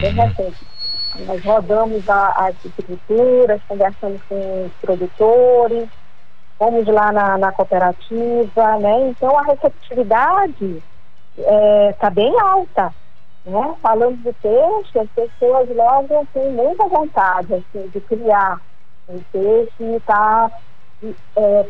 bem 0.00 0.10
Uhum. 0.10 0.26
recente. 0.26 0.66
Nós 1.14 1.42
rodamos 1.44 2.08
a- 2.08 2.32
as 2.36 2.54
agriculturas, 2.64 3.60
conversamos 3.68 4.22
com 4.28 4.66
os 4.66 4.72
produtores, 4.80 5.88
fomos 6.58 6.86
lá 6.86 7.10
na, 7.12 7.38
na 7.38 7.52
cooperativa, 7.52 8.78
né? 8.78 9.08
Então 9.08 9.36
a 9.38 9.42
receptividade 9.42 10.82
está 11.90 12.10
bem 12.10 12.32
alta. 12.40 12.94
Né? 13.44 13.74
Falando 13.80 14.16
de 14.18 14.32
peixe, 14.34 14.98
as 14.98 15.08
pessoas 15.10 15.68
logo 15.74 16.26
têm 16.34 16.50
muita 16.52 16.86
vontade 16.88 17.54
assim, 17.54 17.88
de 17.88 18.00
criar 18.00 18.60
um 19.08 19.20
peixe 19.32 19.72
e 19.80 19.96
estar 19.96 20.50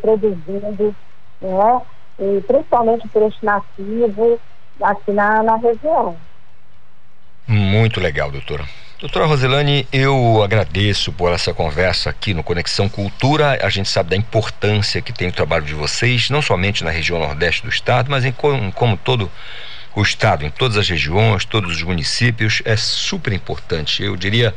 produzindo, 0.01 0.95
né? 1.41 1.81
E 2.19 2.41
principalmente 2.41 3.07
peixe 3.09 3.37
nativo 3.45 4.39
aqui 4.81 5.11
na, 5.11 5.41
na 5.43 5.55
região. 5.55 6.17
Muito 7.49 7.99
legal, 7.99 8.29
doutora. 8.29 8.63
Doutora 8.99 9.25
Roselane, 9.25 9.87
eu 9.91 10.43
agradeço 10.43 11.11
por 11.11 11.33
essa 11.33 11.51
conversa 11.51 12.11
aqui 12.11 12.31
no 12.31 12.43
Conexão 12.43 12.87
Cultura. 12.87 13.57
A 13.65 13.69
gente 13.71 13.89
sabe 13.89 14.11
da 14.11 14.15
importância 14.15 15.01
que 15.01 15.11
tem 15.11 15.29
o 15.29 15.31
trabalho 15.31 15.65
de 15.65 15.73
vocês, 15.73 16.29
não 16.29 16.43
somente 16.43 16.83
na 16.83 16.91
região 16.91 17.17
nordeste 17.17 17.63
do 17.63 17.69
estado, 17.69 18.11
mas 18.11 18.23
em 18.23 18.31
como, 18.31 18.71
como 18.71 18.95
todo 18.95 19.31
o 19.95 20.03
estado, 20.03 20.45
em 20.45 20.51
todas 20.51 20.77
as 20.77 20.87
regiões, 20.87 21.43
todos 21.43 21.77
os 21.77 21.81
municípios. 21.81 22.61
É 22.65 22.77
super 22.77 23.33
importante, 23.33 24.03
eu 24.03 24.15
diria 24.15 24.53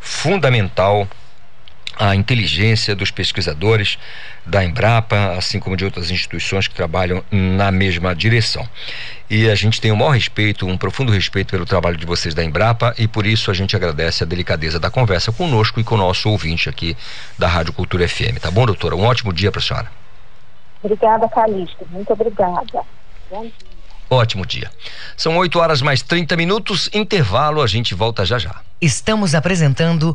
fundamental 0.00 1.06
a 1.98 2.14
inteligência 2.14 2.94
dos 2.94 3.10
pesquisadores 3.10 3.98
da 4.44 4.64
Embrapa, 4.64 5.34
assim 5.36 5.60
como 5.60 5.76
de 5.76 5.84
outras 5.84 6.10
instituições 6.10 6.66
que 6.66 6.74
trabalham 6.74 7.22
na 7.30 7.70
mesma 7.70 8.14
direção. 8.14 8.68
E 9.30 9.48
a 9.48 9.54
gente 9.54 9.80
tem 9.80 9.90
o 9.92 9.96
maior 9.96 10.10
respeito, 10.10 10.66
um 10.66 10.76
profundo 10.76 11.12
respeito 11.12 11.50
pelo 11.50 11.64
trabalho 11.64 11.96
de 11.96 12.04
vocês 12.04 12.34
da 12.34 12.44
Embrapa 12.44 12.94
e 12.98 13.06
por 13.06 13.26
isso 13.26 13.50
a 13.50 13.54
gente 13.54 13.76
agradece 13.76 14.24
a 14.24 14.26
delicadeza 14.26 14.78
da 14.78 14.90
conversa 14.90 15.32
conosco 15.32 15.80
e 15.80 15.84
com 15.84 15.94
o 15.94 15.98
nosso 15.98 16.28
ouvinte 16.28 16.68
aqui 16.68 16.96
da 17.38 17.48
Rádio 17.48 17.72
Cultura 17.72 18.08
FM. 18.08 18.38
Tá 18.40 18.50
bom, 18.50 18.66
doutora? 18.66 18.96
Um 18.96 19.04
ótimo 19.04 19.32
dia 19.32 19.50
para 19.50 19.60
a 19.60 19.62
senhora. 19.62 19.90
Obrigada, 20.82 21.28
Calixto. 21.28 21.86
Muito 21.90 22.12
obrigada. 22.12 22.82
Bom 23.30 23.42
dia. 23.42 23.72
Ótimo 24.12 24.44
dia. 24.44 24.70
São 25.16 25.38
8 25.38 25.58
horas 25.58 25.80
mais 25.80 26.02
30 26.02 26.36
minutos, 26.36 26.90
intervalo, 26.92 27.62
a 27.62 27.66
gente 27.66 27.94
volta 27.94 28.26
já 28.26 28.38
já. 28.38 28.60
Estamos 28.78 29.34
apresentando 29.34 30.14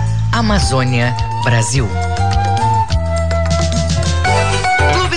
Amazônia, 0.31 1.13
Brasil. 1.43 1.87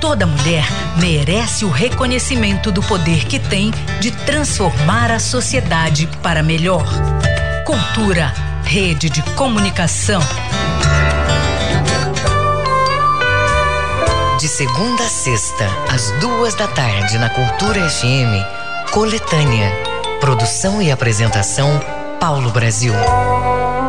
Toda 0.00 0.26
mulher 0.26 0.64
merece 0.98 1.64
o 1.64 1.70
reconhecimento 1.70 2.70
do 2.70 2.82
poder 2.82 3.24
que 3.24 3.38
tem 3.38 3.72
de 3.98 4.10
transformar 4.10 5.10
a 5.10 5.18
sociedade 5.18 6.06
para 6.22 6.42
melhor. 6.42 6.84
Cultura, 7.64 8.32
rede 8.62 9.08
de 9.08 9.22
comunicação. 9.34 10.20
De 14.38 14.48
segunda 14.48 15.02
a 15.02 15.08
sexta, 15.08 15.66
às 15.90 16.10
duas 16.20 16.54
da 16.54 16.68
tarde, 16.68 17.16
na 17.18 17.30
Cultura 17.30 17.88
FM, 17.88 18.90
Coletânea. 18.92 19.72
Produção 20.20 20.82
e 20.82 20.92
apresentação, 20.92 21.80
Paulo 22.20 22.50
Brasil. 22.50 22.92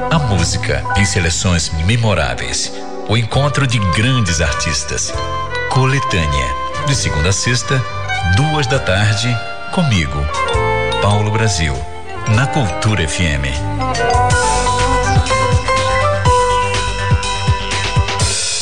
A 0.09 0.17
música 0.19 0.83
em 0.95 1.05
seleções 1.05 1.69
memoráveis. 1.85 2.71
O 3.09 3.17
encontro 3.17 3.67
de 3.67 3.77
grandes 3.91 4.41
artistas. 4.41 5.13
Coletânea. 5.69 6.55
De 6.87 6.95
segunda 6.95 7.29
a 7.29 7.33
sexta, 7.33 7.83
duas 8.35 8.65
da 8.67 8.79
tarde, 8.79 9.27
comigo, 9.73 10.17
Paulo 11.01 11.29
Brasil. 11.31 11.73
Na 12.35 12.47
Cultura 12.47 13.03
FM. 13.03 13.47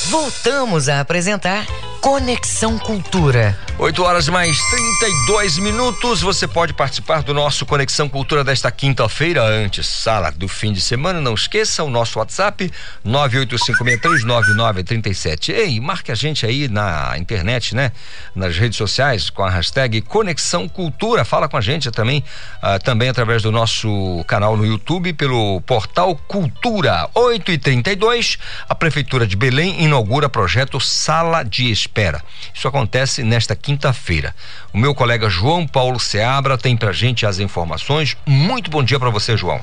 Voltamos 0.09 0.89
a 0.89 0.99
apresentar 0.99 1.65
Conexão 2.05 2.77
Cultura. 2.77 3.57
8 3.79 4.03
horas 4.03 4.29
mais 4.29 4.55
32 4.69 5.57
minutos. 5.57 6.21
Você 6.21 6.47
pode 6.47 6.71
participar 6.71 7.23
do 7.23 7.33
nosso 7.33 7.65
Conexão 7.65 8.07
Cultura 8.07 8.43
desta 8.43 8.69
quinta-feira, 8.71 9.43
antes 9.43 9.87
sala 9.87 10.31
do 10.31 10.47
fim 10.47 10.71
de 10.71 10.79
semana. 10.79 11.19
Não 11.19 11.33
esqueça 11.33 11.83
o 11.83 11.89
nosso 11.89 12.19
WhatsApp 12.19 12.71
985639937. 13.03 15.49
Ei, 15.49 15.79
marque 15.79 16.11
a 16.11 16.15
gente 16.15 16.45
aí 16.45 16.67
na 16.67 17.17
internet, 17.17 17.73
né? 17.73 17.91
Nas 18.35 18.55
redes 18.55 18.77
sociais 18.77 19.31
com 19.31 19.43
a 19.43 19.49
hashtag 19.49 19.99
Conexão 20.01 20.69
Cultura. 20.69 21.25
Fala 21.25 21.49
com 21.49 21.57
a 21.57 21.61
gente 21.61 21.89
também, 21.89 22.23
uh, 22.61 22.77
também 22.83 23.09
através 23.09 23.41
do 23.41 23.51
nosso 23.51 24.23
canal 24.27 24.55
no 24.55 24.63
YouTube 24.63 25.11
pelo 25.13 25.59
portal 25.61 26.15
Cultura 26.15 27.09
8 27.15 27.51
e 27.51 27.57
32 27.57 28.37
A 28.69 28.75
Prefeitura 28.75 29.25
de 29.25 29.35
Belém 29.35 29.83
inaugura 29.83 30.29
projeto 30.29 30.79
Sala 30.79 31.41
de 31.41 31.71
Espera. 31.95 32.21
Isso 32.53 32.67
acontece 32.67 33.23
nesta 33.23 33.55
quinta-feira. 33.55 34.35
O 34.73 34.77
meu 34.77 34.93
colega 34.93 35.29
João 35.29 35.65
Paulo 35.65 35.97
Seabra 35.97 36.57
tem 36.57 36.75
pra 36.75 36.91
gente 36.91 37.25
as 37.25 37.39
informações. 37.39 38.17
Muito 38.25 38.69
bom 38.69 38.83
dia 38.83 38.99
para 38.99 39.09
você, 39.09 39.37
João. 39.37 39.61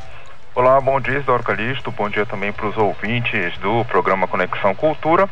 Olá, 0.54 0.80
bom 0.80 0.98
dia, 0.98 1.18
Isidoro. 1.18 1.44
Bom 1.94 2.08
dia 2.08 2.24
também 2.24 2.50
para 2.50 2.66
os 2.66 2.76
ouvintes 2.78 3.58
do 3.58 3.84
programa 3.84 4.26
Conexão 4.26 4.74
Cultura. 4.74 5.28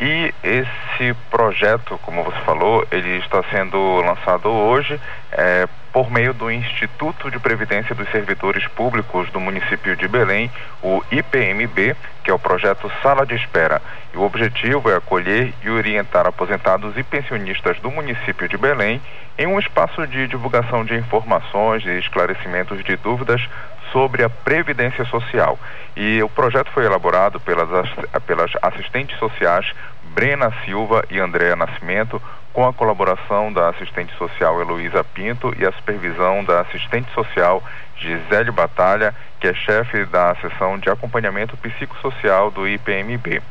E 0.00 0.34
esse 0.42 1.14
projeto, 1.30 1.98
como 2.02 2.24
você 2.24 2.40
falou, 2.40 2.86
ele 2.90 3.18
está 3.18 3.42
sendo 3.44 3.78
lançado 4.00 4.48
hoje 4.48 5.00
é, 5.30 5.68
por 5.92 6.10
meio 6.10 6.34
do 6.34 6.50
Instituto 6.50 7.30
de 7.30 7.38
Previdência 7.38 7.94
dos 7.94 8.10
Servidores 8.10 8.66
Públicos 8.66 9.30
do 9.30 9.38
município 9.38 9.94
de 9.94 10.08
Belém, 10.08 10.50
o 10.82 11.00
IPMB, 11.12 11.94
que 12.24 12.30
é 12.30 12.34
o 12.34 12.38
projeto 12.38 12.90
Sala 13.00 13.24
de 13.24 13.36
Espera. 13.36 13.80
E 14.12 14.16
o 14.16 14.22
objetivo 14.22 14.90
é 14.90 14.96
acolher 14.96 15.54
e 15.62 15.70
orientar 15.70 16.26
aposentados 16.26 16.98
e 16.98 17.02
pensionistas 17.04 17.78
do 17.78 17.90
município 17.92 18.48
de 18.48 18.56
Belém 18.56 19.00
em 19.38 19.46
um 19.46 19.58
espaço 19.60 20.04
de 20.08 20.26
divulgação 20.26 20.84
de 20.84 20.96
informações 20.96 21.84
e 21.84 21.98
esclarecimentos 21.98 22.82
de 22.82 22.96
dúvidas 22.96 23.40
sobre 23.94 24.24
a 24.24 24.28
Previdência 24.28 25.04
Social. 25.04 25.56
E 25.96 26.20
o 26.20 26.28
projeto 26.28 26.68
foi 26.72 26.84
elaborado 26.84 27.38
pelas, 27.38 27.88
pelas 28.26 28.50
assistentes 28.60 29.16
sociais 29.20 29.72
Brena 30.12 30.52
Silva 30.64 31.04
e 31.08 31.20
Andréa 31.20 31.54
Nascimento, 31.54 32.20
com 32.54 32.66
a 32.66 32.72
colaboração 32.72 33.52
da 33.52 33.68
assistente 33.68 34.16
social 34.16 34.60
Heloísa 34.60 35.02
Pinto 35.02 35.52
e 35.58 35.66
a 35.66 35.72
supervisão 35.72 36.44
da 36.44 36.60
assistente 36.60 37.12
social 37.12 37.60
Gisele 37.96 38.52
Batalha, 38.52 39.12
que 39.40 39.48
é 39.48 39.54
chefe 39.54 40.04
da 40.04 40.34
seção 40.36 40.78
de 40.78 40.88
acompanhamento 40.88 41.56
psicossocial 41.56 42.52
do 42.52 42.66
IPMB. 42.68 43.42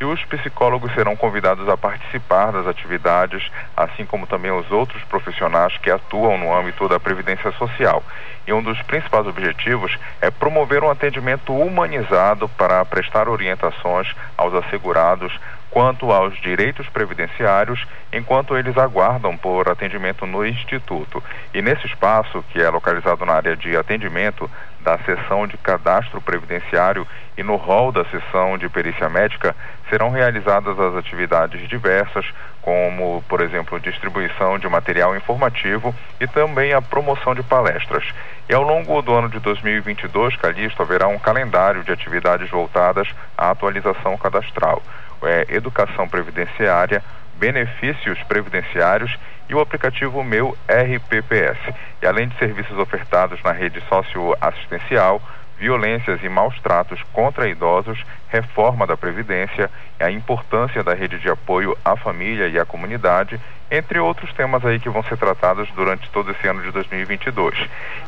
E 0.00 0.04
os 0.04 0.24
psicólogos 0.24 0.94
serão 0.94 1.16
convidados 1.16 1.68
a 1.68 1.76
participar 1.76 2.52
das 2.52 2.66
atividades, 2.66 3.50
assim 3.76 4.06
como 4.06 4.28
também 4.28 4.52
os 4.52 4.70
outros 4.70 5.02
profissionais 5.04 5.76
que 5.78 5.90
atuam 5.90 6.38
no 6.38 6.54
âmbito 6.54 6.88
da 6.88 7.00
Previdência 7.00 7.50
Social. 7.52 8.02
E 8.46 8.52
um 8.52 8.62
dos 8.62 8.80
principais 8.82 9.26
objetivos 9.26 9.98
é 10.20 10.30
promover 10.30 10.84
um 10.84 10.90
atendimento 10.90 11.52
humanizado 11.52 12.48
para 12.48 12.84
prestar 12.84 13.28
orientações 13.28 14.08
aos 14.36 14.54
assegurados 14.54 15.32
quanto 15.72 16.12
aos 16.12 16.38
direitos 16.42 16.86
previdenciários, 16.90 17.84
enquanto 18.12 18.56
eles 18.56 18.76
aguardam 18.76 19.36
por 19.38 19.70
atendimento 19.70 20.26
no 20.26 20.46
Instituto. 20.46 21.24
E 21.54 21.62
nesse 21.62 21.86
espaço, 21.86 22.44
que 22.50 22.60
é 22.60 22.68
localizado 22.68 23.24
na 23.24 23.32
área 23.32 23.56
de 23.56 23.74
atendimento 23.74 24.48
da 24.80 24.98
seção 24.98 25.46
de 25.46 25.56
cadastro 25.56 26.20
previdenciário 26.20 27.06
e 27.38 27.42
no 27.42 27.56
rol 27.56 27.90
da 27.90 28.04
seção 28.04 28.58
de 28.58 28.68
perícia 28.68 29.08
médica, 29.08 29.56
serão 29.88 30.10
realizadas 30.10 30.78
as 30.78 30.94
atividades 30.94 31.66
diversas, 31.66 32.26
como, 32.60 33.24
por 33.26 33.40
exemplo, 33.40 33.80
distribuição 33.80 34.58
de 34.58 34.68
material 34.68 35.16
informativo 35.16 35.94
e 36.20 36.26
também 36.26 36.74
a 36.74 36.82
promoção 36.82 37.34
de 37.34 37.42
palestras. 37.42 38.04
E 38.46 38.52
ao 38.54 38.62
longo 38.62 39.00
do 39.00 39.14
ano 39.14 39.30
de 39.30 39.38
2022, 39.38 40.36
Calixto, 40.36 40.82
haverá 40.82 41.08
um 41.08 41.18
calendário 41.18 41.82
de 41.82 41.92
atividades 41.92 42.50
voltadas 42.50 43.08
à 43.38 43.50
atualização 43.50 44.18
cadastral 44.18 44.82
é, 45.24 45.46
educação 45.48 46.08
previdenciária, 46.08 47.02
benefícios 47.34 48.22
previdenciários 48.24 49.18
e 49.48 49.54
o 49.54 49.60
aplicativo 49.60 50.22
Meu 50.22 50.56
RPPS. 50.68 51.58
E 52.00 52.06
além 52.06 52.28
de 52.28 52.38
serviços 52.38 52.78
ofertados 52.78 53.42
na 53.42 53.52
rede 53.52 53.80
socioassistencial, 53.88 55.20
violências 55.62 56.20
e 56.24 56.28
maus 56.28 56.58
tratos 56.60 57.00
contra 57.12 57.48
idosos, 57.48 58.04
reforma 58.28 58.84
da 58.84 58.96
Previdência, 58.96 59.70
a 60.00 60.10
importância 60.10 60.82
da 60.82 60.92
rede 60.92 61.20
de 61.20 61.30
apoio 61.30 61.78
à 61.84 61.96
família 61.96 62.48
e 62.48 62.58
à 62.58 62.64
comunidade, 62.64 63.40
entre 63.70 64.00
outros 64.00 64.32
temas 64.32 64.66
aí 64.66 64.80
que 64.80 64.90
vão 64.90 65.04
ser 65.04 65.16
tratados 65.16 65.70
durante 65.76 66.10
todo 66.10 66.32
esse 66.32 66.48
ano 66.48 66.62
de 66.62 66.72
2022. 66.72 67.56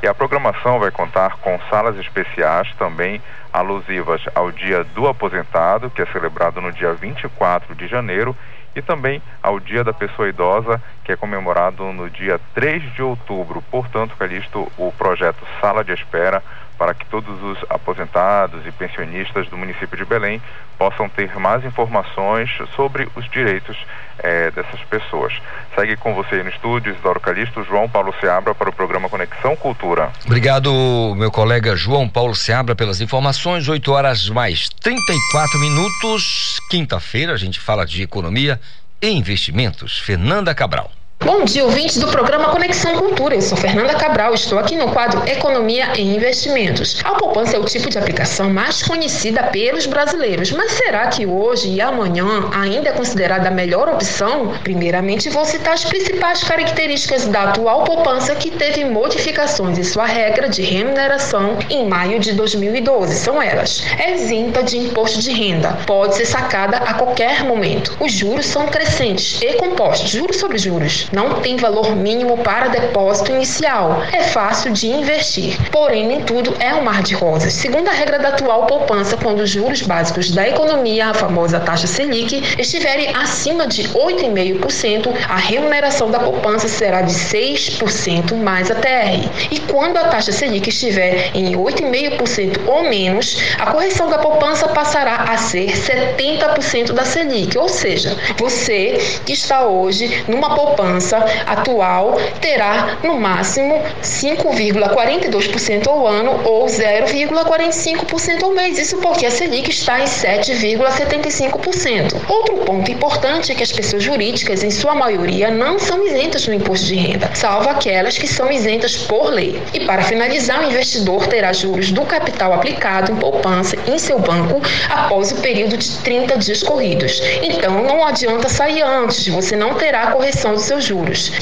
E 0.03 0.09
a 0.09 0.12
programação 0.12 0.81
vai 0.81 0.90
contar 0.90 1.37
com 1.37 1.57
salas 1.71 1.97
especiais 1.97 2.69
também 2.77 3.23
alusivas 3.53 4.21
ao 4.35 4.51
Dia 4.51 4.83
do 4.83 5.07
Aposentado, 5.07 5.88
que 5.90 6.03
é 6.03 6.07
celebrado 6.07 6.61
no 6.61 6.73
dia 6.73 6.93
24 6.93 7.73
de 7.77 7.87
janeiro, 7.87 8.37
e 8.75 8.83
também 8.83 9.23
ao 9.40 9.61
Dia 9.61 9.85
da 9.85 9.93
Pessoa 9.93 10.29
Idosa, 10.29 10.83
que 11.05 11.12
é 11.12 11.17
comemorado 11.17 11.85
no 11.93 12.11
dia 12.11 12.40
3 12.53 12.83
de 12.95 13.03
outubro. 13.03 13.62
Portanto, 13.71 14.17
Calixto, 14.17 14.71
o 14.77 14.90
projeto 14.90 15.47
Sala 15.61 15.85
de 15.85 15.93
Espera 15.93 16.43
para 16.79 16.95
que 16.95 17.07
todos 17.07 17.43
os 17.43 17.59
aposentados 17.71 18.67
e 18.67 18.73
pensionistas 18.73 19.49
do 19.49 19.57
município 19.57 19.97
de 19.97 20.05
Belém 20.05 20.41
possam 20.79 21.09
ter 21.09 21.39
mais 21.39 21.65
informações 21.65 22.51
sobre 22.75 23.09
os 23.15 23.29
direitos 23.31 23.77
eh, 24.19 24.51
dessas 24.51 24.81
pessoas. 24.83 25.33
Segue 25.75 25.97
com 25.97 26.15
você 26.15 26.43
no 26.43 26.51
estúdio, 26.51 26.93
Isidoro 26.93 27.21
Calixto, 27.21 27.65
João 27.65 27.89
Paulo 27.89 28.15
Seabra 28.21 28.55
para 28.55 28.69
o 28.69 28.73
programa 28.73 29.09
Conexão 29.09 29.55
Cultura. 29.57 30.11
Obrigado, 30.25 31.15
meu 31.17 31.31
colega 31.31 31.77
João 31.77 32.09
Paulo 32.09 32.35
Seabra, 32.35 32.75
pelas 32.75 33.01
informações. 33.01 33.69
8 33.69 33.93
horas 33.93 34.29
mais 34.29 34.69
34 34.81 35.61
minutos. 35.61 36.61
Quinta-feira 36.69 37.33
a 37.33 37.37
gente 37.37 37.61
fala 37.61 37.87
de 37.87 38.03
economia 38.03 38.61
e 39.01 39.11
investimentos. 39.11 39.99
Fernanda 39.99 40.55
Cabral. 40.55 40.91
Bom 41.25 41.43
dia, 41.43 41.65
ouvintes 41.65 41.97
do 41.97 42.09
programa 42.09 42.51
Conexão 42.51 42.99
Cultura. 42.99 43.35
Eu 43.35 43.41
sou 43.41 43.57
Fernanda 43.57 43.95
Cabral, 43.95 44.35
estou 44.35 44.59
aqui 44.59 44.77
no 44.77 44.93
quadro 44.93 45.27
Economia 45.27 45.87
e 45.97 46.03
Investimentos. 46.03 47.01
A 47.03 47.15
poupança 47.15 47.57
é 47.57 47.59
o 47.59 47.65
tipo 47.65 47.89
de 47.89 47.97
aplicação 47.97 48.51
mais 48.51 48.83
conhecida 48.83 49.45
pelos 49.45 49.87
brasileiros, 49.87 50.53
mas 50.53 50.73
será 50.73 51.07
que 51.07 51.25
hoje 51.25 51.71
e 51.71 51.81
amanhã 51.81 52.51
ainda 52.53 52.91
é 52.91 52.93
considerada 52.93 53.49
a 53.49 53.51
melhor 53.51 53.89
opção? 53.89 54.53
Primeiramente, 54.63 55.31
vou 55.31 55.47
citar 55.47 55.73
as 55.73 55.85
principais 55.87 56.45
características 56.45 57.27
da 57.27 57.45
atual 57.45 57.85
poupança 57.85 58.35
que 58.35 58.51
teve 58.51 58.85
modificações 58.85 59.79
em 59.79 59.83
sua 59.83 60.05
regra 60.05 60.47
de 60.47 60.61
remuneração 60.61 61.57
em 61.71 61.89
maio 61.89 62.21
de 62.21 62.35
2012. 62.35 63.15
São 63.15 63.41
elas: 63.41 63.83
é 63.99 64.13
isenta 64.13 64.63
de 64.63 64.77
imposto 64.77 65.21
de 65.21 65.33
renda, 65.33 65.79
pode 65.87 66.17
ser 66.17 66.27
sacada 66.27 66.77
a 66.77 66.93
qualquer 66.93 67.45
momento. 67.45 67.97
Os 67.99 68.13
juros 68.13 68.45
são 68.45 68.67
crescentes 68.67 69.41
e 69.41 69.55
compostos, 69.55 70.11
juros 70.11 70.37
sobre 70.37 70.59
juros 70.59 71.09
não 71.14 71.40
tem 71.40 71.57
valor 71.57 71.94
mínimo 71.94 72.38
para 72.38 72.68
depósito 72.68 73.31
inicial. 73.31 74.03
É 74.12 74.22
fácil 74.24 74.72
de 74.72 74.88
investir. 74.88 75.57
Porém, 75.70 76.07
nem 76.07 76.20
tudo 76.22 76.55
é 76.59 76.74
um 76.74 76.83
mar 76.83 77.03
de 77.03 77.14
rosas. 77.14 77.53
Segundo 77.53 77.88
a 77.88 77.92
regra 77.92 78.18
da 78.18 78.31
atual 78.31 78.66
poupança, 78.66 79.16
quando 79.16 79.40
os 79.40 79.50
juros 79.50 79.83
básicos 79.83 80.33
da 80.33 80.48
economia, 80.48 81.07
a 81.07 81.14
famosa 81.14 81.61
taxa 81.61 81.87
Selic, 81.87 82.42
estiverem 82.59 83.14
acima 83.14 83.66
de 83.66 83.85
8,5%, 83.90 85.14
a 85.29 85.37
remuneração 85.37 86.11
da 86.11 86.18
poupança 86.18 86.66
será 86.66 87.03
de 87.03 87.14
6% 87.14 88.35
mais 88.35 88.70
a 88.70 88.74
TR. 88.74 89.29
E 89.53 89.61
quando 89.61 89.96
a 89.98 90.09
taxa 90.09 90.33
Selic 90.33 90.68
estiver 90.68 91.31
em 91.35 91.53
8,5% 91.55 92.66
ou 92.66 92.83
menos, 92.83 93.38
a 93.59 93.70
correção 93.70 94.11
da 94.11 94.18
poupança 94.18 94.68
passará 94.68 95.27
a 95.29 95.37
ser 95.37 95.72
70% 95.72 96.92
da 96.92 97.05
Selic. 97.05 97.57
Ou 97.57 97.68
seja, 97.68 98.16
você 98.37 98.98
que 99.24 99.33
está 99.33 99.64
hoje 99.64 100.24
numa 100.27 100.55
poupança 100.57 101.04
poupança 101.05 101.19
atual 101.47 102.19
terá 102.40 102.97
no 103.03 103.21
máximo 103.21 103.83
5,42% 104.03 105.87
ao 105.87 106.07
ano 106.07 106.40
ou 106.45 106.64
0,45% 106.64 108.43
ao 108.43 108.53
mês. 108.53 108.79
Isso 108.79 108.97
porque 108.99 109.27
a 109.27 109.31
Selic 109.31 109.69
está 109.71 110.01
em 110.01 110.05
7,75%. 110.05 112.14
Outro 112.29 112.57
ponto 112.59 112.88
importante 112.90 113.51
é 113.53 113.55
que 113.55 113.62
as 113.62 113.73
pessoas 113.73 114.03
jurídicas, 114.03 114.64
em 114.64 114.71
sua 114.71 114.95
maioria, 114.95 115.51
não 115.51 115.79
são 115.79 116.07
isentas 116.07 116.47
do 116.47 116.55
imposto 116.55 116.87
de 116.87 116.95
renda, 116.95 117.31
salvo 117.35 117.69
aquelas 117.69 118.17
que 118.17 118.27
são 118.27 118.51
isentas 118.51 118.97
por 118.97 119.27
lei. 119.27 119.61
E 119.75 119.81
para 119.81 120.03
finalizar, 120.03 120.61
o 120.61 120.71
investidor 120.71 121.27
terá 121.27 121.53
juros 121.53 121.93
do 121.93 122.07
capital 122.07 122.55
aplicado 122.55 123.12
em 123.12 123.17
poupança 123.17 123.77
em 123.87 123.99
seu 123.99 124.19
banco 124.19 124.62
após 124.88 125.33
o 125.33 125.37
período 125.37 125.77
de 125.77 125.99
30 125.99 126.38
dias 126.38 126.62
corridos. 126.62 127.21
Então, 127.43 127.83
não 127.83 128.07
adianta 128.07 128.49
sair 128.49 128.81
antes, 128.83 129.29
você 129.29 129.55
não 129.57 129.75
terá 129.75 130.07
correção 130.09 130.55
do 130.55 130.61
seu 130.61 130.81
juros. 130.81 130.93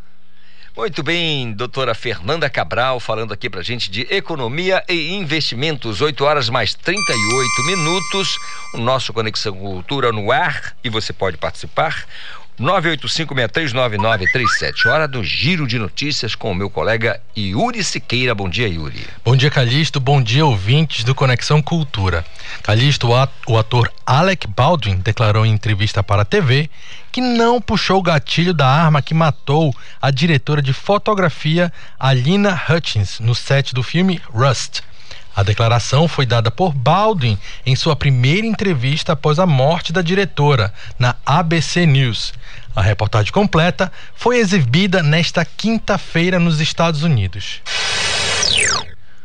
Muito 0.76 1.02
bem, 1.02 1.54
doutora 1.54 1.94
Fernanda 1.94 2.50
Cabral, 2.50 3.00
falando 3.00 3.32
aqui 3.32 3.48
pra 3.48 3.62
gente 3.62 3.90
de 3.90 4.02
economia 4.10 4.84
e 4.86 5.14
investimentos. 5.14 6.02
8 6.02 6.22
horas 6.22 6.50
mais 6.50 6.74
38 6.74 7.64
minutos. 7.64 8.36
O 8.74 8.78
nosso 8.78 9.10
Conexão 9.14 9.54
Cultura 9.56 10.12
no 10.12 10.30
ar 10.30 10.76
e 10.84 10.90
você 10.90 11.14
pode 11.14 11.38
participar. 11.38 12.06
985639937. 12.60 14.86
Hora 14.86 15.06
do 15.06 15.22
giro 15.22 15.66
de 15.66 15.78
notícias 15.78 16.34
com 16.34 16.52
o 16.52 16.54
meu 16.54 16.70
colega 16.70 17.20
Yuri 17.36 17.84
Siqueira. 17.84 18.34
Bom 18.34 18.48
dia, 18.48 18.66
Yuri. 18.66 19.06
Bom 19.24 19.36
dia, 19.36 19.50
Calixto. 19.50 20.00
Bom 20.00 20.22
dia, 20.22 20.46
ouvintes 20.46 21.04
do 21.04 21.14
Conexão 21.14 21.60
Cultura. 21.60 22.24
Calixto, 22.62 23.08
o 23.46 23.58
ator 23.58 23.92
Alec 24.06 24.46
Baldwin 24.46 24.96
declarou 24.96 25.44
em 25.44 25.52
entrevista 25.52 26.02
para 26.02 26.22
a 26.22 26.24
TV 26.24 26.70
que 27.12 27.20
não 27.20 27.60
puxou 27.60 27.98
o 27.98 28.02
gatilho 28.02 28.54
da 28.54 28.66
arma 28.66 29.02
que 29.02 29.14
matou 29.14 29.74
a 30.00 30.10
diretora 30.10 30.62
de 30.62 30.72
fotografia 30.72 31.70
Alina 31.98 32.58
Hutchins 32.68 33.20
no 33.20 33.34
set 33.34 33.74
do 33.74 33.82
filme 33.82 34.20
Rust. 34.30 34.80
A 35.36 35.42
declaração 35.42 36.08
foi 36.08 36.24
dada 36.24 36.50
por 36.50 36.72
Baldwin 36.72 37.36
em 37.66 37.76
sua 37.76 37.94
primeira 37.94 38.46
entrevista 38.46 39.12
após 39.12 39.38
a 39.38 39.44
morte 39.44 39.92
da 39.92 40.00
diretora, 40.00 40.72
na 40.98 41.14
ABC 41.26 41.84
News. 41.84 42.32
A 42.76 42.82
reportagem 42.82 43.32
completa 43.32 43.90
foi 44.14 44.36
exibida 44.36 45.02
nesta 45.02 45.46
quinta-feira 45.46 46.38
nos 46.38 46.60
Estados 46.60 47.02
Unidos. 47.02 47.62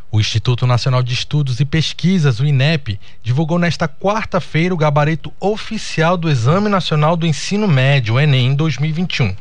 O 0.10 0.22
Instituto 0.22 0.66
Nacional 0.66 1.04
de 1.04 1.14
Estudos 1.14 1.60
e 1.60 1.66
Pesquisas, 1.66 2.40
o 2.40 2.46
INEP, 2.46 2.98
divulgou 3.22 3.60
nesta 3.60 3.90
quarta-feira 3.90 4.74
o 4.74 4.78
gabarito 4.78 5.34
oficial 5.38 6.16
do 6.16 6.30
Exame 6.30 6.70
Nacional 6.70 7.18
do 7.18 7.28
Ensino 7.28 7.68
Médio, 7.68 8.18
Enem 8.18 8.56
2021. 8.56 9.36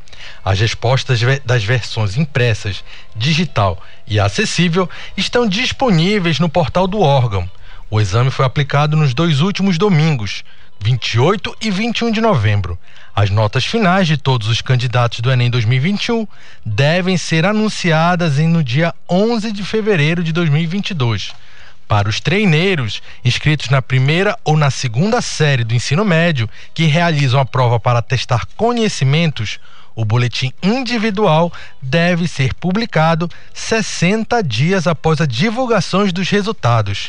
As 0.44 0.58
respostas 0.58 1.20
das 1.44 1.62
versões 1.62 2.16
impressas, 2.16 2.82
digital 3.14 3.80
e 4.08 4.18
acessível 4.18 4.90
estão 5.16 5.46
disponíveis 5.46 6.40
no 6.40 6.48
portal 6.48 6.88
do 6.88 7.00
órgão. 7.00 7.48
O 7.88 8.00
exame 8.00 8.30
foi 8.30 8.44
aplicado 8.44 8.96
nos 8.96 9.14
dois 9.14 9.40
últimos 9.40 9.78
domingos, 9.78 10.44
28 10.82 11.56
e 11.60 11.70
21 11.70 12.10
de 12.10 12.20
novembro. 12.20 12.78
As 13.14 13.28
notas 13.28 13.66
finais 13.66 14.06
de 14.06 14.16
todos 14.16 14.48
os 14.48 14.62
candidatos 14.62 15.20
do 15.20 15.30
Enem 15.30 15.50
2021 15.50 16.26
devem 16.64 17.18
ser 17.18 17.44
anunciadas 17.44 18.38
no 18.38 18.64
dia 18.64 18.94
11 19.08 19.52
de 19.52 19.62
fevereiro 19.62 20.24
de 20.24 20.32
2022. 20.32 21.32
Para 21.86 22.08
os 22.08 22.20
treineiros 22.20 23.02
inscritos 23.24 23.68
na 23.68 23.82
primeira 23.82 24.38
ou 24.42 24.56
na 24.56 24.70
segunda 24.70 25.20
série 25.20 25.64
do 25.64 25.74
ensino 25.74 26.04
médio 26.04 26.48
que 26.72 26.86
realizam 26.86 27.40
a 27.40 27.44
prova 27.44 27.78
para 27.78 28.00
testar 28.00 28.46
conhecimentos, 28.56 29.58
o 29.94 30.04
boletim 30.04 30.52
individual 30.62 31.52
deve 31.82 32.26
ser 32.26 32.54
publicado 32.54 33.28
60 33.52 34.42
dias 34.42 34.86
após 34.86 35.20
a 35.20 35.26
divulgação 35.26 36.06
dos 36.06 36.30
resultados. 36.30 37.08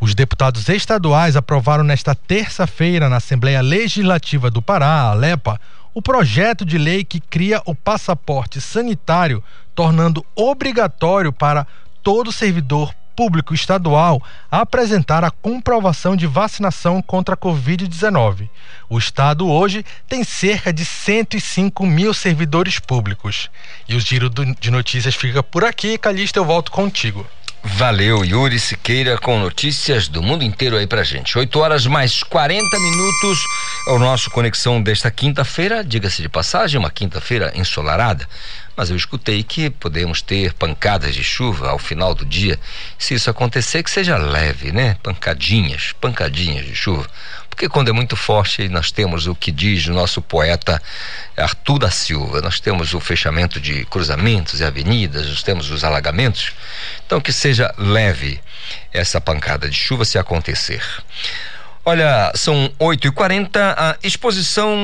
Os 0.00 0.14
deputados 0.14 0.68
estaduais 0.68 1.34
aprovaram 1.34 1.82
nesta 1.82 2.14
terça-feira 2.14 3.08
na 3.08 3.16
Assembleia 3.16 3.60
Legislativa 3.60 4.48
do 4.48 4.62
Pará, 4.62 5.10
Alepa, 5.10 5.60
o 5.92 6.00
projeto 6.00 6.64
de 6.64 6.78
lei 6.78 7.02
que 7.02 7.18
cria 7.18 7.60
o 7.66 7.74
passaporte 7.74 8.60
sanitário, 8.60 9.42
tornando 9.74 10.24
obrigatório 10.36 11.32
para 11.32 11.66
todo 12.00 12.30
servidor 12.30 12.94
público 13.16 13.52
estadual 13.52 14.22
apresentar 14.48 15.24
a 15.24 15.32
comprovação 15.32 16.14
de 16.14 16.24
vacinação 16.28 17.02
contra 17.02 17.34
a 17.34 17.36
Covid-19. 17.36 18.48
O 18.88 18.96
Estado 18.96 19.48
hoje 19.48 19.84
tem 20.06 20.22
cerca 20.22 20.72
de 20.72 20.84
105 20.84 21.84
mil 21.84 22.14
servidores 22.14 22.78
públicos. 22.78 23.50
E 23.88 23.96
o 23.96 24.00
giro 24.00 24.30
de 24.30 24.70
notícias 24.70 25.16
fica 25.16 25.42
por 25.42 25.64
aqui. 25.64 25.98
Calista, 25.98 26.38
eu 26.38 26.44
volto 26.44 26.70
contigo. 26.70 27.26
Valeu, 27.62 28.24
Yuri 28.24 28.58
Siqueira, 28.58 29.18
com 29.18 29.38
notícias 29.38 30.06
do 30.06 30.22
mundo 30.22 30.44
inteiro 30.44 30.76
aí 30.76 30.86
pra 30.86 31.02
gente. 31.02 31.36
8 31.36 31.58
horas 31.58 31.86
mais 31.86 32.22
40 32.22 32.78
minutos 32.78 33.38
é 33.88 33.90
o 33.90 33.98
nosso 33.98 34.30
Conexão 34.30 34.80
desta 34.80 35.10
quinta-feira. 35.10 35.82
Diga-se 35.82 36.22
de 36.22 36.28
passagem, 36.28 36.78
uma 36.78 36.90
quinta-feira 36.90 37.52
ensolarada. 37.54 38.28
Mas 38.76 38.90
eu 38.90 38.96
escutei 38.96 39.42
que 39.42 39.70
podemos 39.70 40.22
ter 40.22 40.52
pancadas 40.54 41.14
de 41.14 41.24
chuva 41.24 41.70
ao 41.70 41.78
final 41.78 42.14
do 42.14 42.24
dia. 42.24 42.58
Se 42.96 43.14
isso 43.14 43.28
acontecer, 43.28 43.82
que 43.82 43.90
seja 43.90 44.16
leve, 44.16 44.70
né? 44.70 44.96
Pancadinhas, 45.02 45.92
pancadinhas 46.00 46.64
de 46.64 46.76
chuva. 46.76 47.08
Porque 47.58 47.68
quando 47.68 47.88
é 47.88 47.92
muito 47.92 48.14
forte, 48.14 48.68
nós 48.68 48.92
temos 48.92 49.26
o 49.26 49.34
que 49.34 49.50
diz 49.50 49.88
o 49.88 49.92
nosso 49.92 50.22
poeta 50.22 50.80
Arthur 51.36 51.80
da 51.80 51.90
Silva, 51.90 52.40
nós 52.40 52.60
temos 52.60 52.94
o 52.94 53.00
fechamento 53.00 53.60
de 53.60 53.84
cruzamentos 53.86 54.60
e 54.60 54.64
avenidas, 54.64 55.26
nós 55.26 55.42
temos 55.42 55.68
os 55.68 55.82
alagamentos. 55.82 56.52
Então, 57.04 57.20
que 57.20 57.32
seja 57.32 57.74
leve 57.76 58.40
essa 58.92 59.20
pancada 59.20 59.68
de 59.68 59.76
chuva 59.76 60.04
se 60.04 60.16
acontecer. 60.16 60.84
Olha, 61.84 62.30
são 62.36 62.70
8h40. 62.78 63.56
A 63.76 63.96
exposição 64.04 64.78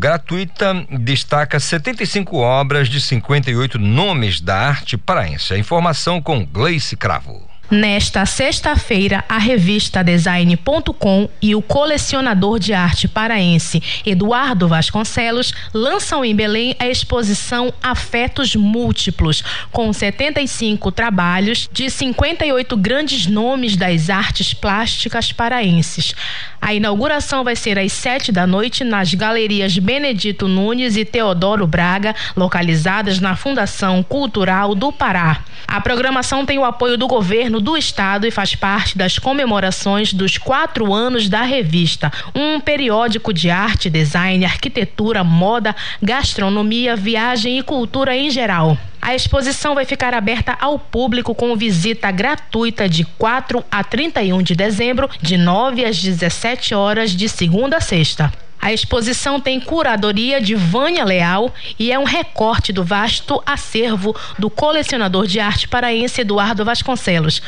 gratuita 0.00 0.72
destaca 0.90 1.60
75 1.60 2.34
obras 2.38 2.88
de 2.88 2.98
58 2.98 3.78
nomes 3.78 4.40
da 4.40 4.56
arte 4.56 4.96
paraense. 4.96 5.52
A 5.52 5.58
informação 5.58 6.18
com 6.22 6.46
Gleice 6.46 6.96
Cravo. 6.96 7.49
Nesta 7.70 8.26
sexta-feira, 8.26 9.24
a 9.28 9.38
revista 9.38 10.02
Design.com 10.02 11.28
e 11.40 11.54
o 11.54 11.62
colecionador 11.62 12.58
de 12.58 12.74
arte 12.74 13.06
paraense 13.06 13.80
Eduardo 14.04 14.66
Vasconcelos 14.66 15.54
lançam 15.72 16.24
em 16.24 16.34
Belém 16.34 16.74
a 16.80 16.88
exposição 16.88 17.72
Afetos 17.80 18.56
Múltiplos, 18.56 19.44
com 19.70 19.92
75 19.92 20.90
trabalhos 20.90 21.68
de 21.72 21.88
58 21.88 22.76
grandes 22.76 23.28
nomes 23.28 23.76
das 23.76 24.10
artes 24.10 24.52
plásticas 24.52 25.30
paraenses. 25.30 26.12
A 26.60 26.74
inauguração 26.74 27.44
vai 27.44 27.54
ser 27.54 27.78
às 27.78 27.92
sete 27.92 28.32
da 28.32 28.48
noite 28.48 28.82
nas 28.82 29.14
galerias 29.14 29.78
Benedito 29.78 30.48
Nunes 30.48 30.96
e 30.96 31.04
Teodoro 31.04 31.68
Braga, 31.68 32.16
localizadas 32.36 33.20
na 33.20 33.36
Fundação 33.36 34.02
Cultural 34.02 34.74
do 34.74 34.90
Pará. 34.90 35.44
A 35.68 35.80
programação 35.80 36.44
tem 36.44 36.58
o 36.58 36.64
apoio 36.64 36.98
do 36.98 37.06
governo 37.06 37.59
do 37.60 37.76
estado 37.76 38.26
e 38.26 38.30
faz 38.30 38.54
parte 38.54 38.96
das 38.96 39.18
comemorações 39.18 40.12
dos 40.12 40.38
quatro 40.38 40.92
anos 40.92 41.28
da 41.28 41.42
revista, 41.42 42.12
um 42.34 42.60
periódico 42.60 43.32
de 43.32 43.50
arte, 43.50 43.90
design, 43.90 44.44
arquitetura, 44.44 45.22
moda, 45.22 45.74
gastronomia, 46.02 46.96
viagem 46.96 47.58
e 47.58 47.62
cultura 47.62 48.16
em 48.16 48.30
geral. 48.30 48.76
A 49.02 49.14
exposição 49.14 49.74
vai 49.74 49.84
ficar 49.84 50.12
aberta 50.12 50.56
ao 50.60 50.78
público 50.78 51.34
com 51.34 51.56
visita 51.56 52.10
gratuita 52.10 52.88
de 52.88 53.04
4 53.04 53.64
a 53.70 53.82
31 53.82 54.42
de 54.42 54.54
dezembro, 54.54 55.08
de 55.22 55.38
9 55.38 55.84
às 55.84 56.00
17 56.00 56.74
horas, 56.74 57.12
de 57.12 57.28
segunda 57.28 57.78
a 57.78 57.80
sexta. 57.80 58.30
A 58.60 58.72
exposição 58.72 59.40
tem 59.40 59.58
curadoria 59.58 60.40
de 60.40 60.54
Vânia 60.54 61.04
Leal 61.04 61.52
e 61.78 61.90
é 61.90 61.98
um 61.98 62.04
recorte 62.04 62.72
do 62.72 62.84
vasto 62.84 63.42
acervo 63.46 64.14
do 64.38 64.50
colecionador 64.50 65.26
de 65.26 65.40
arte 65.40 65.66
paraense 65.66 66.20
Eduardo 66.20 66.64
Vasconcelos. 66.64 67.40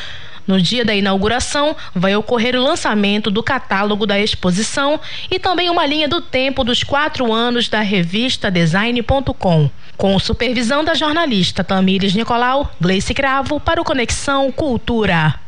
No 0.45 0.61
dia 0.61 0.83
da 0.83 0.93
inauguração, 0.93 1.75
vai 1.95 2.15
ocorrer 2.15 2.55
o 2.55 2.61
lançamento 2.61 3.31
do 3.31 3.41
catálogo 3.41 4.05
da 4.05 4.19
exposição 4.19 4.99
e 5.31 5.39
também 5.39 5.69
uma 5.69 5.85
linha 5.85 6.07
do 6.07 6.19
tempo 6.19 6.63
dos 6.63 6.83
quatro 6.83 7.31
anos 7.31 7.69
da 7.69 7.79
revista 7.79 8.51
Design.com. 8.51 9.69
Com 9.95 10.19
supervisão 10.19 10.83
da 10.83 10.95
jornalista 10.95 11.63
Tamires 11.63 12.13
Nicolau, 12.13 12.69
Gleice 12.81 13.13
Cravo, 13.13 13.59
para 13.59 13.79
o 13.79 13.85
Conexão 13.85 14.51
Cultura. 14.51 15.42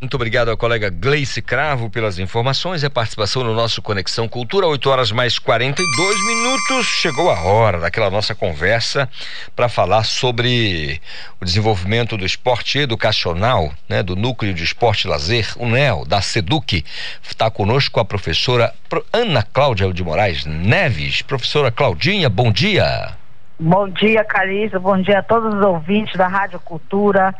Muito 0.00 0.14
obrigado 0.14 0.48
ao 0.48 0.56
colega 0.56 0.90
Gleice 0.90 1.42
Cravo 1.42 1.90
pelas 1.90 2.20
informações 2.20 2.84
e 2.84 2.86
a 2.86 2.90
participação 2.90 3.42
no 3.42 3.52
nosso 3.52 3.82
Conexão 3.82 4.28
Cultura, 4.28 4.64
8 4.68 4.88
horas 4.88 5.10
mais 5.10 5.40
42 5.40 6.24
minutos. 6.24 6.86
Chegou 6.86 7.28
a 7.32 7.40
hora 7.40 7.80
daquela 7.80 8.08
nossa 8.08 8.32
conversa 8.32 9.08
para 9.56 9.68
falar 9.68 10.04
sobre 10.04 11.00
o 11.40 11.44
desenvolvimento 11.44 12.16
do 12.16 12.24
esporte 12.24 12.78
educacional, 12.78 13.72
né, 13.88 14.00
do 14.00 14.14
Núcleo 14.14 14.54
de 14.54 14.62
Esporte 14.62 15.08
e 15.08 15.10
Lazer, 15.10 15.52
o 15.56 15.66
NEL, 15.66 16.04
da 16.06 16.22
SEDUC. 16.22 16.84
Está 17.20 17.50
conosco 17.50 17.98
a 17.98 18.04
professora 18.04 18.72
Ana 19.12 19.42
Cláudia 19.42 19.92
de 19.92 20.04
Moraes 20.04 20.46
Neves. 20.46 21.22
Professora 21.22 21.72
Claudinha, 21.72 22.28
bom 22.28 22.52
dia. 22.52 23.18
Bom 23.60 23.88
dia, 23.88 24.22
Cariza. 24.22 24.78
Bom 24.78 25.02
dia 25.02 25.18
a 25.18 25.22
todos 25.22 25.52
os 25.52 25.60
ouvintes 25.60 26.14
da 26.16 26.28
Rádio 26.28 26.60
Cultura, 26.60 27.34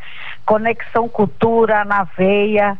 Conexão 0.49 1.07
Cultura 1.07 1.85
na 1.85 2.05
veia. 2.17 2.75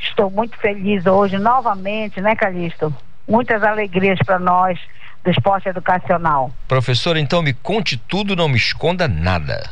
Estou 0.00 0.30
muito 0.30 0.56
feliz 0.56 1.04
hoje, 1.04 1.36
novamente, 1.36 2.18
né, 2.18 2.34
Calixto? 2.34 2.94
Muitas 3.28 3.62
alegrias 3.62 4.18
para 4.24 4.38
nós 4.38 4.80
do 5.22 5.30
esporte 5.30 5.68
educacional. 5.68 6.50
Professora, 6.66 7.20
então 7.20 7.42
me 7.42 7.52
conte 7.52 7.98
tudo, 7.98 8.34
não 8.34 8.48
me 8.48 8.56
esconda 8.56 9.06
nada. 9.06 9.68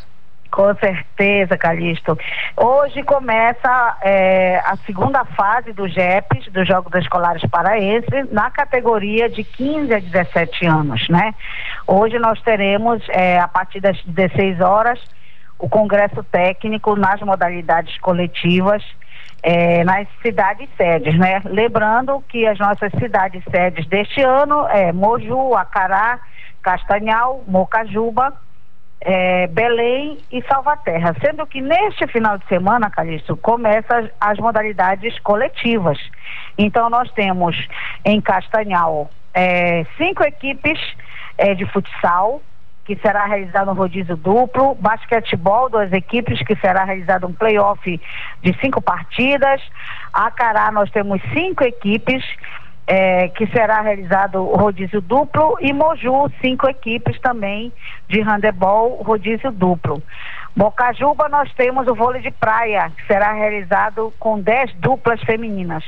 Com 0.50 0.74
certeza, 0.74 1.56
Calixto. 1.56 2.18
Hoje 2.54 3.02
começa 3.02 3.96
é, 4.02 4.58
a 4.58 4.76
segunda 4.84 5.24
fase 5.24 5.72
do 5.72 5.88
GEPs, 5.88 6.52
dos 6.52 6.68
Jogos 6.68 6.94
Escolares 6.96 7.42
Paraenses, 7.50 8.30
na 8.30 8.50
categoria 8.50 9.26
de 9.26 9.42
15 9.42 9.94
a 9.94 9.98
17 9.98 10.66
anos, 10.66 11.08
né? 11.08 11.34
Hoje 11.86 12.18
nós 12.18 12.38
teremos, 12.42 13.02
é, 13.08 13.40
a 13.40 13.48
partir 13.48 13.80
das 13.80 13.98
16 14.04 14.60
horas, 14.60 15.00
o 15.58 15.68
congresso 15.68 16.22
técnico 16.24 16.94
nas 16.96 17.20
modalidades 17.20 17.98
coletivas 17.98 18.82
é, 19.42 19.84
nas 19.84 20.08
cidades 20.22 20.68
sedes, 20.76 21.16
né? 21.18 21.40
Lembrando 21.44 22.22
que 22.28 22.46
as 22.46 22.58
nossas 22.58 22.90
cidades 22.98 23.42
sedes 23.50 23.86
deste 23.86 24.20
ano 24.20 24.66
é 24.68 24.92
Moju, 24.92 25.54
Acará, 25.54 26.18
Castanhal, 26.62 27.44
Mocajuba, 27.46 28.34
é, 29.00 29.46
Belém 29.46 30.18
e 30.30 30.42
Salvaterra. 30.42 31.14
Sendo 31.24 31.46
que 31.46 31.60
neste 31.60 32.06
final 32.08 32.36
de 32.38 32.46
semana, 32.46 32.90
Calixto, 32.90 33.36
começam 33.36 33.98
as, 33.98 34.10
as 34.20 34.38
modalidades 34.38 35.18
coletivas. 35.20 35.98
Então 36.56 36.90
nós 36.90 37.10
temos 37.12 37.56
em 38.04 38.20
Castanhal 38.20 39.08
é, 39.32 39.84
cinco 39.96 40.24
equipes 40.24 40.80
é, 41.36 41.54
de 41.54 41.64
futsal, 41.66 42.42
que 42.88 42.96
será 43.02 43.26
realizado 43.26 43.70
um 43.70 43.74
rodízio 43.74 44.16
duplo, 44.16 44.74
basquetebol, 44.76 45.68
duas 45.68 45.92
equipes, 45.92 46.40
que 46.40 46.56
será 46.56 46.84
realizado 46.84 47.26
um 47.26 47.34
playoff 47.34 48.00
de 48.42 48.58
cinco 48.62 48.80
partidas. 48.80 49.60
Acará 50.10 50.72
nós 50.72 50.90
temos 50.90 51.20
cinco 51.34 51.62
equipes 51.64 52.24
é, 52.86 53.28
que 53.28 53.46
será 53.48 53.82
realizado 53.82 54.42
o 54.42 54.56
rodízio 54.56 55.02
duplo, 55.02 55.58
e 55.60 55.70
Moju, 55.70 56.32
cinco 56.40 56.66
equipes 56.66 57.20
também 57.20 57.70
de 58.08 58.22
handebol, 58.22 59.02
rodízio 59.02 59.52
duplo. 59.52 60.02
Bocajuba, 60.56 61.28
nós 61.28 61.52
temos 61.52 61.86
o 61.86 61.94
vôlei 61.94 62.22
de 62.22 62.30
praia, 62.30 62.90
que 62.96 63.06
será 63.06 63.34
realizado 63.34 64.14
com 64.18 64.40
dez 64.40 64.72
duplas 64.76 65.22
femininas. 65.24 65.84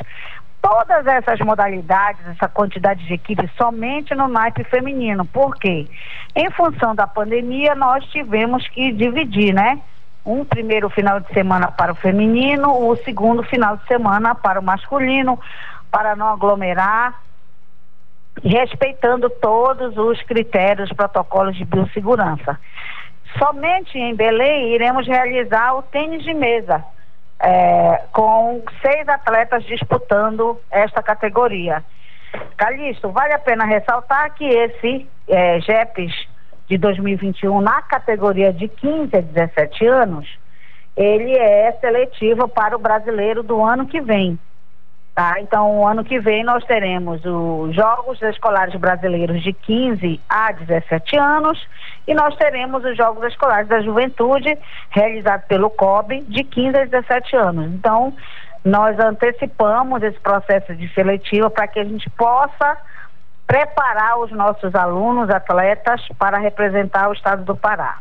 Todas 0.62 1.06
essas 1.06 1.38
modalidades, 1.40 2.26
essa 2.26 2.48
quantidade 2.48 3.04
de 3.06 3.14
equipes, 3.14 3.50
somente 3.56 4.14
no 4.14 4.28
naipe 4.28 4.62
feminino. 4.64 5.24
Por 5.24 5.56
quê? 5.56 5.88
Em 6.36 6.50
função 6.50 6.94
da 6.94 7.06
pandemia, 7.06 7.74
nós 7.74 8.04
tivemos 8.06 8.66
que 8.68 8.92
dividir, 8.92 9.54
né? 9.54 9.80
Um 10.24 10.44
primeiro 10.44 10.90
final 10.90 11.18
de 11.18 11.32
semana 11.32 11.70
para 11.70 11.92
o 11.92 11.96
feminino, 11.96 12.88
o 12.88 12.94
segundo 12.96 13.42
final 13.42 13.78
de 13.78 13.86
semana 13.86 14.34
para 14.34 14.60
o 14.60 14.62
masculino, 14.62 15.40
para 15.90 16.14
não 16.14 16.28
aglomerar, 16.28 17.14
respeitando 18.44 19.30
todos 19.30 19.96
os 19.96 20.22
critérios, 20.22 20.92
protocolos 20.92 21.56
de 21.56 21.64
biossegurança. 21.64 22.58
Somente 23.38 23.96
em 23.98 24.14
Belém 24.14 24.74
iremos 24.74 25.06
realizar 25.06 25.74
o 25.74 25.82
tênis 25.82 26.22
de 26.22 26.34
mesa, 26.34 26.84
é, 27.40 28.02
com 28.12 28.62
seis 28.82 29.08
atletas 29.08 29.64
disputando 29.64 30.60
esta 30.70 31.02
categoria. 31.02 31.82
Calixto, 32.56 33.10
vale 33.10 33.32
a 33.32 33.38
pena 33.38 33.64
ressaltar 33.64 34.34
que 34.34 34.44
esse 34.44 35.08
é, 35.28 35.60
GEPES 35.60 36.12
de 36.68 36.78
2021, 36.78 37.60
na 37.60 37.82
categoria 37.82 38.52
de 38.52 38.68
15 38.68 39.16
a 39.16 39.20
17 39.20 39.86
anos, 39.86 40.38
ele 40.96 41.36
é 41.36 41.72
seletivo 41.80 42.46
para 42.46 42.76
o 42.76 42.78
brasileiro 42.78 43.42
do 43.42 43.62
ano 43.62 43.86
que 43.86 44.00
vem. 44.00 44.38
Tá? 45.14 45.40
Então, 45.40 45.80
o 45.80 45.86
ano 45.86 46.04
que 46.04 46.20
vem 46.20 46.44
nós 46.44 46.64
teremos 46.64 47.20
os 47.24 47.74
Jogos 47.74 48.22
Escolares 48.22 48.74
Brasileiros 48.76 49.42
de 49.42 49.52
15 49.52 50.20
a 50.28 50.52
17 50.52 51.16
anos 51.16 51.58
e 52.10 52.14
nós 52.14 52.34
teremos 52.34 52.84
os 52.84 52.96
Jogos 52.96 53.24
Escolares 53.24 53.68
da 53.68 53.80
Juventude, 53.80 54.58
realizado 54.90 55.46
pelo 55.46 55.70
COB, 55.70 56.22
de 56.22 56.42
15 56.42 56.76
a 56.76 56.84
17 56.84 57.36
anos. 57.36 57.72
Então, 57.72 58.12
nós 58.64 58.98
antecipamos 58.98 60.02
esse 60.02 60.18
processo 60.18 60.74
de 60.74 60.92
seletiva 60.92 61.48
para 61.48 61.68
que 61.68 61.78
a 61.78 61.84
gente 61.84 62.10
possa 62.10 62.76
preparar 63.46 64.18
os 64.18 64.32
nossos 64.32 64.74
alunos, 64.74 65.30
atletas, 65.30 66.02
para 66.18 66.38
representar 66.38 67.08
o 67.08 67.12
estado 67.12 67.44
do 67.44 67.54
Pará. 67.54 67.98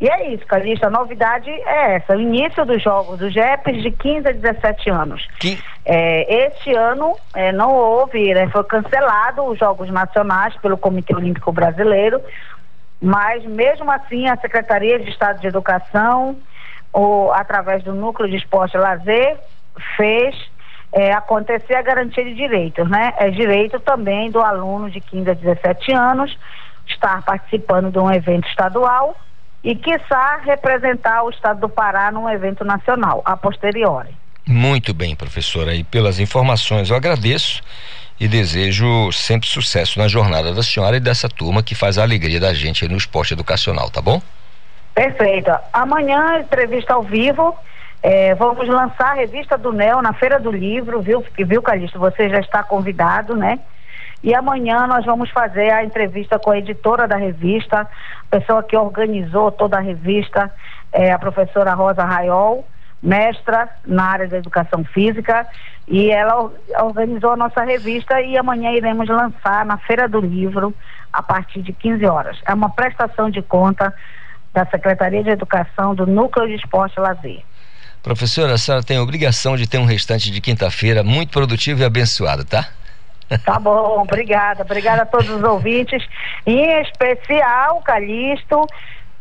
E 0.00 0.08
é 0.08 0.32
isso, 0.32 0.46
Calixto, 0.46 0.86
a 0.86 0.90
novidade 0.90 1.50
é 1.50 1.96
essa, 1.96 2.14
o 2.14 2.20
início 2.20 2.64
dos 2.64 2.80
jogos 2.80 3.18
do 3.18 3.28
JEPs 3.28 3.82
de 3.82 3.90
15 3.90 4.28
a 4.28 4.32
17 4.32 4.90
anos. 4.90 5.26
Que... 5.40 5.58
É, 5.84 6.46
este 6.46 6.72
ano 6.72 7.16
é, 7.34 7.50
não 7.50 7.74
houve, 7.74 8.32
né, 8.32 8.48
foi 8.50 8.62
cancelado 8.62 9.42
os 9.42 9.58
Jogos 9.58 9.90
Nacionais 9.90 10.54
pelo 10.58 10.78
Comitê 10.78 11.16
Olímpico 11.16 11.50
Brasileiro, 11.50 12.22
mas 13.00 13.44
mesmo 13.44 13.90
assim 13.90 14.28
a 14.28 14.36
Secretaria 14.36 14.98
de 14.98 15.10
Estado 15.10 15.40
de 15.40 15.46
Educação, 15.46 16.36
ou, 16.92 17.32
através 17.32 17.82
do 17.84 17.94
Núcleo 17.94 18.28
de 18.28 18.36
Esporte 18.36 18.76
e 18.76 18.80
Lazer, 18.80 19.36
fez 19.96 20.34
é, 20.92 21.12
acontecer 21.12 21.74
a 21.74 21.82
garantia 21.82 22.24
de 22.24 22.34
direitos, 22.34 22.88
né? 22.88 23.12
É 23.18 23.30
direito 23.30 23.78
também 23.80 24.30
do 24.30 24.40
aluno 24.40 24.90
de 24.90 25.00
15 25.00 25.30
a 25.30 25.34
17 25.34 25.92
anos 25.92 26.36
estar 26.86 27.22
participando 27.22 27.90
de 27.90 27.98
um 27.98 28.10
evento 28.10 28.48
estadual 28.48 29.14
e, 29.62 29.74
quiçá, 29.74 30.40
representar 30.44 31.22
o 31.22 31.30
estado 31.30 31.60
do 31.60 31.68
Pará 31.68 32.10
num 32.10 32.28
evento 32.28 32.64
nacional, 32.64 33.22
a 33.24 33.36
posteriori. 33.36 34.16
Muito 34.46 34.94
bem, 34.94 35.14
professora, 35.14 35.74
e 35.74 35.84
pelas 35.84 36.18
informações 36.18 36.88
eu 36.88 36.96
agradeço 36.96 37.62
e 38.20 38.26
desejo 38.26 39.12
sempre 39.12 39.48
sucesso 39.48 39.98
na 39.98 40.08
jornada 40.08 40.52
da 40.52 40.62
senhora 40.62 40.96
e 40.96 41.00
dessa 41.00 41.28
turma 41.28 41.62
que 41.62 41.74
faz 41.74 41.98
a 41.98 42.02
alegria 42.02 42.40
da 42.40 42.52
gente 42.52 42.88
no 42.88 42.96
esporte 42.96 43.34
educacional, 43.34 43.90
tá 43.90 44.02
bom? 44.02 44.20
Perfeito. 44.94 45.50
Amanhã, 45.72 46.40
entrevista 46.40 46.94
ao 46.94 47.02
vivo. 47.02 47.56
É, 48.02 48.34
vamos 48.34 48.68
lançar 48.68 49.12
a 49.12 49.14
revista 49.14 49.56
do 49.56 49.72
NEL 49.72 50.02
na 50.02 50.12
Feira 50.12 50.40
do 50.40 50.50
Livro, 50.50 51.00
viu? 51.00 51.24
Viu, 51.36 51.62
Calixto? 51.62 51.98
Você 51.98 52.28
já 52.28 52.40
está 52.40 52.62
convidado, 52.62 53.36
né? 53.36 53.58
E 54.22 54.34
amanhã 54.34 54.86
nós 54.86 55.04
vamos 55.04 55.30
fazer 55.30 55.70
a 55.70 55.84
entrevista 55.84 56.38
com 56.38 56.50
a 56.50 56.58
editora 56.58 57.06
da 57.06 57.16
revista, 57.16 57.88
pessoa 58.28 58.62
que 58.62 58.76
organizou 58.76 59.52
toda 59.52 59.76
a 59.76 59.80
revista, 59.80 60.52
é 60.92 61.12
a 61.12 61.18
professora 61.18 61.74
Rosa 61.74 62.04
Raiol, 62.04 62.66
mestra 63.00 63.68
na 63.86 64.04
área 64.04 64.26
da 64.26 64.38
educação 64.38 64.84
física, 64.84 65.46
e 65.88 66.10
ela 66.10 66.50
organizou 66.82 67.32
a 67.32 67.36
nossa 67.36 67.62
revista 67.64 68.20
e 68.20 68.36
amanhã 68.36 68.70
iremos 68.72 69.08
lançar 69.08 69.64
na 69.64 69.78
Feira 69.78 70.06
do 70.08 70.20
Livro 70.20 70.74
a 71.12 71.22
partir 71.22 71.62
de 71.62 71.72
15 71.72 72.04
horas. 72.06 72.38
É 72.46 72.52
uma 72.52 72.70
prestação 72.70 73.30
de 73.30 73.40
conta 73.40 73.94
da 74.52 74.66
Secretaria 74.66 75.22
de 75.22 75.30
Educação 75.30 75.94
do 75.94 76.06
Núcleo 76.06 76.46
de 76.46 76.54
Esporte 76.54 76.94
e 76.98 77.00
Lazer. 77.00 77.42
Professora, 78.02 78.54
a 78.54 78.58
senhora 78.58 78.84
tem 78.84 78.98
a 78.98 79.02
obrigação 79.02 79.56
de 79.56 79.68
ter 79.68 79.78
um 79.78 79.84
restante 79.84 80.30
de 80.30 80.40
quinta-feira 80.40 81.02
muito 81.02 81.30
produtivo 81.30 81.80
e 81.80 81.84
abençoado, 81.84 82.44
tá? 82.44 82.68
Tá 83.44 83.58
bom, 83.58 84.00
obrigada. 84.00 84.62
Obrigada 84.62 85.02
a 85.02 85.06
todos 85.06 85.28
os 85.28 85.42
ouvintes. 85.42 86.02
Em 86.46 86.80
especial, 86.80 87.82
Calixto, 87.82 88.66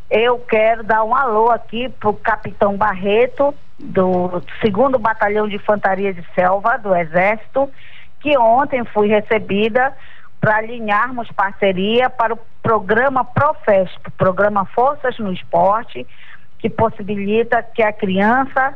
eu 0.09 0.39
quero 0.39 0.83
dar 0.83 1.03
um 1.03 1.13
alô 1.13 1.49
aqui 1.49 1.89
pro 1.89 2.13
capitão 2.13 2.77
Barreto, 2.77 3.53
do 3.79 4.41
segundo 4.61 4.97
Batalhão 4.97 5.47
de 5.47 5.55
Infantaria 5.55 6.13
de 6.13 6.25
Selva, 6.33 6.77
do 6.77 6.95
Exército, 6.95 7.69
que 8.19 8.37
ontem 8.37 8.83
fui 8.85 9.07
recebida 9.07 9.95
para 10.39 10.57
alinharmos 10.57 11.31
parceria 11.31 12.09
para 12.09 12.33
o 12.33 12.39
programa 12.61 13.23
Profesp, 13.23 14.09
programa 14.17 14.65
Forças 14.65 15.17
no 15.19 15.31
Esporte, 15.31 16.05
que 16.59 16.69
possibilita 16.69 17.61
que 17.61 17.83
a 17.83 17.93
criança 17.93 18.75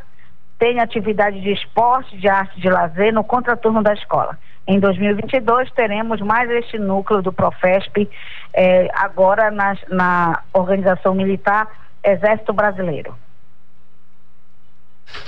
tenha 0.60 0.84
atividade 0.84 1.42
de 1.42 1.52
esporte, 1.52 2.16
de 2.18 2.28
arte, 2.28 2.60
de 2.62 2.70
lazer 2.70 3.12
no 3.12 3.24
contraturno 3.24 3.82
da 3.82 3.94
escola. 3.94 4.38
Em 4.68 4.80
2022 4.80 5.72
teremos 5.72 6.22
mais 6.22 6.50
este 6.52 6.78
núcleo 6.78 7.22
do 7.24 7.34
Profesp, 7.34 8.08
eh, 8.54 8.88
agora 8.94 9.50
na, 9.50 9.76
na 9.90 10.44
organização 10.54 11.16
militar 11.16 11.68
Exército 12.04 12.54
Brasileiro. 12.54 13.16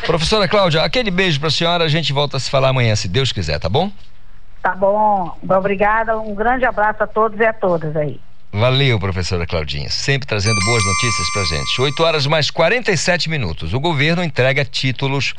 Professora 0.05 0.47
Cláudia, 0.47 0.81
aquele 0.81 1.11
beijo 1.11 1.39
para 1.39 1.47
a 1.47 1.51
senhora, 1.51 1.83
a 1.83 1.87
gente 1.87 2.11
volta 2.11 2.37
a 2.37 2.39
se 2.39 2.49
falar 2.49 2.69
amanhã, 2.69 2.95
se 2.95 3.07
Deus 3.07 3.31
quiser, 3.31 3.59
tá 3.59 3.69
bom? 3.69 3.91
Tá 4.61 4.75
bom, 4.75 5.37
obrigada, 5.49 6.17
um 6.17 6.33
grande 6.33 6.65
abraço 6.65 7.03
a 7.03 7.07
todos 7.07 7.39
e 7.39 7.45
a 7.45 7.53
todas 7.53 7.95
aí. 7.95 8.19
Valeu, 8.51 8.99
professora 8.99 9.47
Claudinha, 9.47 9.89
sempre 9.89 10.27
trazendo 10.27 10.59
boas 10.63 10.85
notícias 10.85 11.27
pra 11.33 11.43
gente. 11.43 11.81
8 11.81 12.03
horas 12.03 12.27
mais 12.27 12.51
47 12.51 13.27
minutos. 13.27 13.73
O 13.73 13.79
governo 13.79 14.23
entrega 14.23 14.63
títulos 14.63 15.33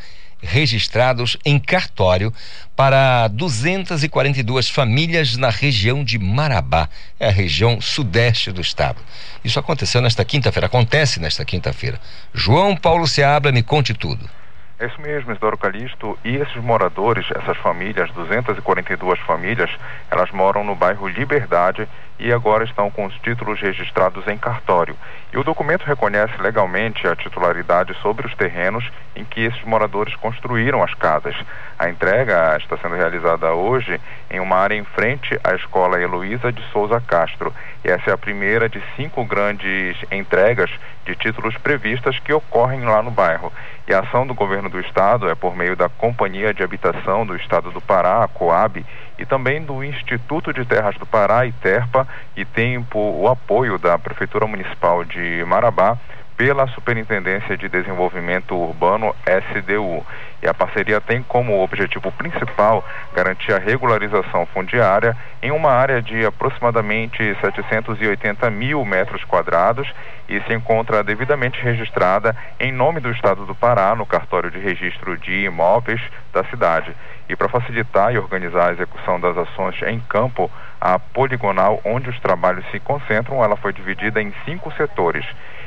registrados 0.45 1.37
em 1.45 1.59
cartório 1.59 2.33
para 2.77 3.29
242 3.29 4.69
famílias 4.69 5.37
na 5.37 5.51
região 5.51 6.05
de 6.05 6.19
Marabá, 6.19 6.89
é 7.19 7.29
a 7.29 7.33
região 7.33 7.81
sudeste 7.81 8.53
do 8.53 8.61
estado. 8.61 9.01
Isso 9.45 9.59
aconteceu 9.59 10.01
nesta 10.01 10.25
quinta-feira, 10.25 10.67
acontece 10.67 11.21
nesta 11.21 11.45
quinta-feira. 11.45 12.01
João 12.33 12.77
Paulo 12.77 13.07
Seabra, 13.07 13.53
me 13.53 13.63
conte 13.63 13.95
tudo. 13.95 14.29
É 14.77 14.87
isso 14.87 15.01
mesmo, 15.01 15.31
Isidoro 15.31 15.57
Calixto. 15.57 16.19
E 16.25 16.35
esses 16.35 16.57
moradores, 16.57 17.25
essas 17.31 17.57
famílias, 17.59 18.11
242 18.11 19.21
famílias, 19.21 19.71
elas 20.11 20.33
moram 20.33 20.65
no 20.65 20.75
bairro 20.75 21.07
Liberdade 21.07 21.89
e 22.19 22.33
agora 22.33 22.65
estão 22.65 22.91
com 22.91 23.07
os 23.07 23.15
títulos 23.21 23.61
registrados 23.61 24.27
em 24.27 24.37
cartório. 24.37 24.97
E 25.33 25.39
o 25.39 25.45
documento 25.45 25.85
reconhece 25.85 26.41
legalmente 26.41 27.07
a 27.07 27.15
titularidade 27.15 27.95
sobre 28.03 28.27
os 28.27 28.35
terrenos 28.35 28.89
em 29.15 29.25
que 29.25 29.43
esses 29.43 29.63
moradores 29.65 30.15
construíram 30.17 30.83
as 30.83 30.95
casas. 30.95 31.37
A 31.79 31.89
entrega 31.89 32.57
está 32.57 32.77
sendo 32.77 32.95
realizada 32.95 33.53
hoje 33.53 34.01
em 34.31 34.41
uma 34.41 34.57
área 34.57 34.77
em 34.77 34.85
frente 34.85 35.39
à 35.43 35.55
escola 35.55 36.01
Heloísa 36.01 36.53
de 36.53 36.63
Souza 36.71 37.01
Castro. 37.01 37.53
E 37.85 37.91
essa 37.91 38.11
é 38.11 38.13
a 38.13 38.19
primeira 38.19 38.69
de 38.69 38.83
cinco 38.97 39.25
grandes 39.25 39.97
entregas 40.11 40.71
de 41.05 41.15
títulos 41.17 41.57
previstas 41.59 42.19
que 42.21 42.33
ocorrem 42.33 42.85
lá 42.85 43.03
no 43.03 43.11
bairro. 43.11 43.53
E 43.87 43.93
a 43.93 44.01
ação 44.01 44.27
do 44.27 44.33
governo 44.35 44.71
do 44.71 44.81
estado 44.81 45.29
é 45.29 45.35
por 45.35 45.55
meio 45.55 45.77
da 45.77 45.91
Companhia 45.91 46.55
de 46.55 46.63
Habitação 46.63 47.27
do 47.27 47.37
Estado 47.37 47.71
do 47.71 47.83
Pará, 47.83 48.25
a 48.25 48.29
COAB, 48.29 48.85
e 49.19 49.27
também 49.27 49.63
do 49.63 49.85
Instituto 49.85 50.55
de 50.55 50.65
Terras 50.65 50.97
do 50.97 51.05
Pará, 51.05 51.45
ITERPA, 51.45 52.09
e 52.35 52.47
tem 52.47 52.79
o 52.95 53.29
apoio 53.29 53.79
da 53.79 53.99
Prefeitura 53.99 54.47
Municipal 54.47 55.05
de 55.05 55.45
Marabá, 55.47 55.99
pela 56.37 56.67
Superintendência 56.69 57.57
de 57.57 57.69
Desenvolvimento 57.69 58.55
Urbano 58.57 59.15
SDU. 59.27 60.05
E 60.43 60.49
a 60.49 60.53
parceria 60.53 61.01
tem 61.01 61.23
como 61.23 61.63
objetivo 61.63 62.13
principal 62.13 62.85
garantir 63.15 63.53
a 63.53 63.59
regularização 63.59 64.45
fundiária 64.47 65.17
em 65.43 65.51
uma 65.51 65.71
área 65.71 66.03
de 66.03 66.25
aproximadamente 66.27 67.17
780 67.41 68.51
mil 68.51 68.85
metros 68.85 69.25
quadrados 69.25 69.89
e 70.29 70.41
se 70.43 70.53
encontra 70.53 71.03
devidamente 71.05 71.63
registrada 71.63 72.37
em 72.59 72.73
nome 72.73 73.01
do 73.01 73.11
Estado 73.11 73.47
do 73.47 73.55
Pará 73.55 73.95
no 73.95 74.05
cartório 74.05 74.51
de 74.51 74.59
registro 74.59 75.17
de 75.17 75.45
imóveis 75.45 76.01
da 76.33 76.45
cidade. 76.45 76.95
E 77.29 77.35
para 77.35 77.49
facilitar 77.49 78.13
e 78.13 78.19
organizar 78.19 78.69
a 78.69 78.73
execução 78.73 79.19
das 79.19 79.37
ações 79.37 79.81
em 79.83 79.99
campo, 80.01 80.51
a 80.79 80.99
poligonal 80.99 81.81
onde 81.85 82.11
os 82.11 82.21
trabalhos 82.21 82.65
se 82.71 82.79
concentram, 82.81 83.43
ela 83.43 83.57
foi 83.57 83.73
dividida 83.73 84.21
em 84.21 84.33
cinco 84.45 84.71
setores. 84.73 85.25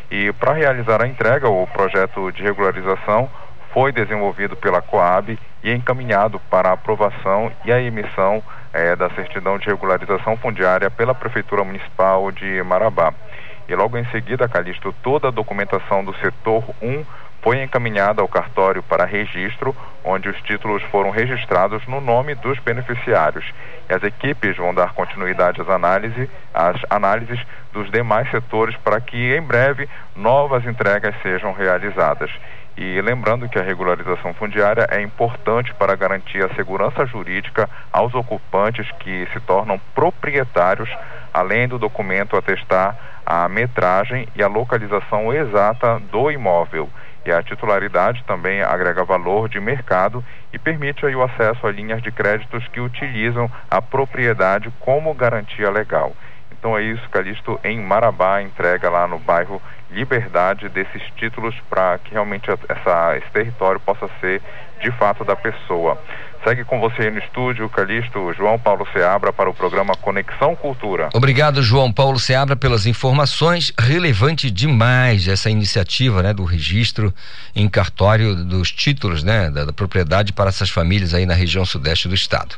E 0.10 0.32
para 0.34 0.54
realizar 0.54 1.04
a 1.04 1.08
entrega, 1.08 1.50
o 1.50 1.68
projeto 1.68 2.32
de 2.32 2.42
regularização 2.42 3.30
foi 3.74 3.92
desenvolvido 3.92 4.56
pela 4.56 4.82
Coab 4.82 5.38
e 5.64 5.72
encaminhado 5.72 6.40
para 6.50 6.70
a 6.70 6.74
aprovação 6.74 7.52
e 7.66 7.72
a 7.72 7.82
emissão 7.82 8.42
eh, 8.74 8.96
da 8.96 9.10
certidão 9.10 9.58
de 9.58 9.68
regularização 9.68 10.38
fundiária 10.38 10.90
pela 10.90 11.14
Prefeitura 11.14 11.64
Municipal 11.64 12.32
de 12.32 12.64
Marabá. 12.64 13.14
E 13.68 13.76
logo 13.76 13.98
em 13.98 14.06
seguida, 14.06 14.48
Calixto, 14.48 14.94
toda 15.04 15.28
a 15.28 15.32
documentação 15.32 16.04
do 16.04 16.16
setor 16.16 16.64
1 16.82 17.04
foi 17.42 17.62
encaminhada 17.62 18.22
ao 18.22 18.28
cartório 18.28 18.82
para 18.82 19.06
registro, 19.06 19.76
onde 20.04 20.28
os 20.28 20.42
títulos 20.42 20.82
foram 20.84 21.12
registrados 21.12 21.86
no 21.88 22.02
nome 22.02 22.34
dos 22.36 22.58
beneficiários. 22.60 23.46
E 23.90 23.94
as 23.94 24.04
equipes 24.04 24.58
vão 24.58 24.74
dar 24.74 24.94
continuidade 24.94 25.62
às 25.62 25.70
análises, 25.70 26.30
às 26.54 26.76
análises 26.90 27.40
dos 27.72 27.90
demais 27.92 28.30
setores 28.32 28.76
para 28.78 29.00
que 29.00 29.36
em 29.36 29.42
breve 29.42 29.88
novas 30.16 30.66
entregas 30.66 31.14
sejam 31.22 31.54
realizadas. 31.54 32.32
E 32.76 33.02
lembrando 33.02 33.50
que 33.50 33.58
a 33.58 33.64
regularização 33.64 34.34
fundiária 34.34 34.88
é 34.92 35.02
importante 35.02 35.74
para 35.74 35.96
garantir 35.96 36.44
a 36.44 36.54
segurança 36.54 37.06
jurídica 37.06 37.70
aos 37.92 38.14
ocupantes 38.14 38.90
que 39.00 39.28
se 39.34 39.40
tornam 39.42 39.80
proprietários, 39.96 40.90
além 41.34 41.68
do 41.68 41.80
documento 41.80 42.38
atestar 42.38 42.96
a 43.30 43.50
metragem 43.50 44.26
e 44.38 44.42
a 44.42 44.48
localização 44.48 45.34
exata 45.34 46.00
do 46.10 46.32
imóvel. 46.32 46.90
E 47.26 47.32
a 47.32 47.44
titularidade 47.44 48.24
também 48.24 48.62
agrega 48.62 49.04
valor 49.04 49.50
de 49.50 49.60
mercado 49.60 50.24
e 50.54 50.58
permite 50.58 51.06
aí 51.06 51.14
o 51.14 51.22
acesso 51.22 51.68
a 51.68 51.72
linhas 51.72 52.02
de 52.02 52.10
créditos 52.10 52.66
que 52.70 52.80
utilizam 52.80 53.52
a 53.70 53.82
propriedade 53.82 54.72
como 54.80 55.14
garantia 55.14 55.70
legal. 55.70 56.16
Então 56.58 56.78
é 56.78 56.84
isso, 56.84 57.10
Calixto, 57.10 57.60
em 57.66 57.82
Marabá, 57.82 58.42
entrega 58.42 58.90
lá 58.90 59.06
no 59.06 59.20
bairro 59.20 59.62
Liberdade 59.92 60.68
desses 60.70 61.02
títulos 61.16 61.56
para 61.70 61.98
que 61.98 62.12
realmente 62.12 62.50
essa, 62.50 63.18
esse 63.18 63.30
território 63.32 63.80
possa 63.80 64.10
ser 64.22 64.42
de 64.82 64.92
fato 64.92 65.24
da 65.24 65.36
pessoa. 65.36 65.98
Segue 66.44 66.64
com 66.64 66.80
você 66.80 67.10
no 67.10 67.20
estúdio, 67.20 67.70
Calixto, 67.70 68.34
João 68.34 68.58
Paulo 68.58 68.88
Seabra, 68.94 69.34
para 69.34 69.50
o 69.50 69.54
programa 69.54 69.94
Conexão 69.96 70.56
Cultura. 70.56 71.10
Obrigado, 71.14 71.62
João 71.62 71.92
Paulo 71.92 72.20
Seabra, 72.20 72.56
pelas 72.56 72.86
informações. 72.86 73.74
Relevante 73.78 74.50
demais 74.50 75.28
essa 75.28 75.50
iniciativa 75.50 76.24
né, 76.24 76.34
do 76.34 76.44
registro 76.44 77.14
em 77.56 77.68
cartório 77.68 78.36
dos 78.36 78.72
títulos 78.72 79.24
né, 79.24 79.50
da, 79.50 79.66
da 79.66 79.74
propriedade 79.74 80.34
para 80.34 80.50
essas 80.50 80.70
famílias 80.70 81.14
aí 81.14 81.26
na 81.26 81.34
região 81.34 81.66
sudeste 81.66 82.08
do 82.08 82.16
estado. 82.16 82.56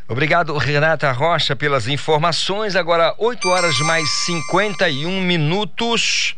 Obrigado, 0.07 0.57
Renata 0.57 1.11
Rocha, 1.11 1.55
pelas 1.55 1.87
informações. 1.87 2.75
Agora, 2.75 3.13
8 3.19 3.47
horas 3.47 3.77
mais 3.79 4.09
51 4.25 5.21
minutos. 5.21 6.35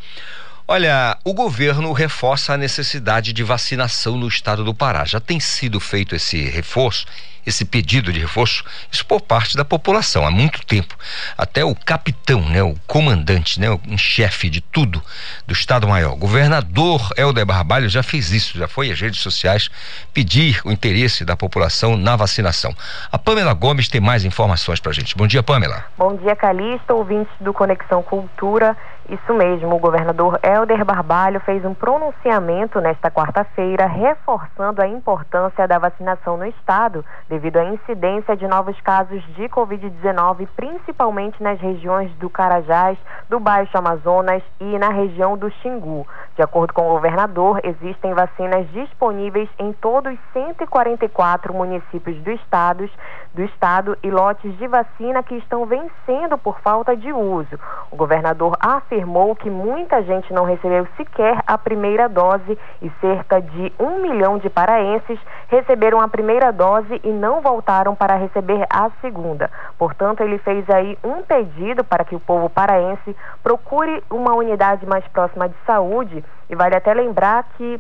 Olha, 0.68 1.18
o 1.24 1.34
governo 1.34 1.92
reforça 1.92 2.54
a 2.54 2.58
necessidade 2.58 3.34
de 3.34 3.44
vacinação 3.44 4.18
no 4.18 4.28
estado 4.28 4.64
do 4.64 4.74
Pará. 4.74 5.04
Já 5.06 5.20
tem 5.20 5.40
sido 5.40 5.80
feito 5.80 6.16
esse 6.16 6.50
reforço, 6.50 7.06
esse 7.46 7.66
pedido 7.66 8.14
de 8.14 8.20
reforço, 8.20 8.64
isso 8.92 9.06
por 9.06 9.22
parte 9.22 9.58
da 9.58 9.66
população 9.66 10.26
há 10.26 10.32
muito 10.32 10.66
tempo. 10.66 10.96
Até 11.38 11.66
o 11.66 11.76
capitão, 11.76 12.42
né, 12.42 12.62
o 12.62 12.76
comandante, 12.86 13.60
né, 13.60 13.70
o 13.70 13.98
chefe 13.98 14.50
de 14.50 14.62
tudo 14.62 15.04
do 15.48 15.54
Estado 15.54 15.88
Maior, 15.88 16.16
governador 16.16 17.10
Helder 17.18 17.46
Barbalho 17.46 17.90
já 17.90 18.04
fez 18.04 18.32
isso, 18.32 18.58
já 18.58 18.68
foi 18.68 18.92
às 18.92 19.02
redes 19.02 19.20
sociais 19.20 19.70
pedir 20.14 20.62
o 20.64 20.72
interesse 20.72 21.26
da 21.26 21.36
população 21.36 21.98
na 21.98 22.16
vacinação. 22.16 22.76
A 23.12 23.18
Pamela 23.18 23.54
Gomes 23.54 23.88
tem 23.88 24.00
mais 24.00 24.24
informações 24.24 24.80
pra 24.80 24.92
gente. 24.92 25.18
Bom 25.18 25.28
dia, 25.28 25.42
Pamela. 25.42 25.86
Bom 25.98 26.16
dia, 26.16 26.36
Calixto, 26.36 26.94
ouvintes 26.94 27.34
do 27.40 27.54
Conexão 27.54 28.04
Cultura. 28.04 28.78
Isso 29.12 29.34
mesmo, 29.34 29.76
o 29.76 29.78
governador 29.78 30.40
Helder 30.42 30.86
Barbalho 30.86 31.42
fez 31.42 31.66
um 31.66 31.74
pronunciamento 31.74 32.80
nesta 32.80 33.12
quarta-feira 33.12 33.86
reforçando 33.86 34.82
a 34.82 34.88
importância 34.88 35.68
da 35.68 35.78
vacinação 35.78 36.38
no 36.38 36.46
estado 36.46 37.04
devido 37.28 37.58
à 37.58 37.66
incidência 37.66 38.38
de 38.38 38.48
novos 38.48 38.80
casos 38.80 39.22
de 39.36 39.50
Covid-19, 39.50 40.48
principalmente 40.56 41.44
nas 41.44 41.60
regiões 41.60 42.10
do 42.20 42.30
Carajás, 42.30 42.98
do 43.30 43.38
Baixo 43.38 43.78
Amazonas 43.78 44.42
e 44.62 44.80
na 44.80 44.88
região 44.88 45.38
do 45.38 45.52
Xingu. 45.56 46.08
De 46.38 46.42
acordo 46.42 46.72
com 46.72 46.88
o 46.88 46.94
governador, 46.94 47.60
existem 47.66 48.14
vacinas 48.14 48.66
disponíveis 48.72 49.50
em 49.60 49.74
todos 49.74 50.14
os 50.14 50.20
144 50.32 51.54
municípios 51.54 52.16
do 52.24 52.32
estado, 52.32 52.90
do 53.34 53.44
estado 53.44 53.98
e 54.04 54.12
lotes 54.12 54.58
de 54.58 54.68
vacina 54.68 55.24
que 55.24 55.36
estão 55.36 55.66
vencendo 55.66 56.38
por 56.38 56.60
falta 56.60 56.96
de 56.96 57.12
uso. 57.14 57.60
O 57.90 57.96
governador 57.96 58.58
afirmou 58.60 59.36
que 59.36 59.50
muita 59.50 60.04
gente 60.04 60.34
não 60.34 60.44
recebeu 60.44 60.88
sequer 60.98 61.42
a 61.48 61.58
primeira 61.58 62.10
dose 62.10 62.58
e 62.82 62.90
cerca 63.00 63.42
de 63.42 63.74
um 63.80 64.02
milhão 64.02 64.38
de 64.38 64.50
paraenses 64.50 65.20
receberam 65.48 66.02
a 66.02 66.08
primeira 66.08 66.52
dose 66.52 67.00
e 67.04 67.10
não 67.10 67.42
voltaram 67.42 67.96
para 67.96 68.16
receber 68.16 68.66
a 68.70 68.90
segunda. 69.02 69.50
Portanto, 69.78 70.22
ele 70.22 70.38
fez 70.40 70.70
aí 70.70 70.98
um 71.04 71.22
pedido 71.22 71.84
para 71.84 72.04
que 72.04 72.16
o 72.16 72.20
povo 72.20 72.50
paraense 72.50 73.16
procure 73.42 74.04
uma 74.10 74.34
unidade 74.36 74.86
mais 74.86 75.08
próxima 75.08 75.48
de 75.48 75.56
saúde 75.66 76.24
e 76.50 76.56
vale 76.56 76.76
até 76.76 76.94
lembrar 76.94 77.46
que 77.58 77.80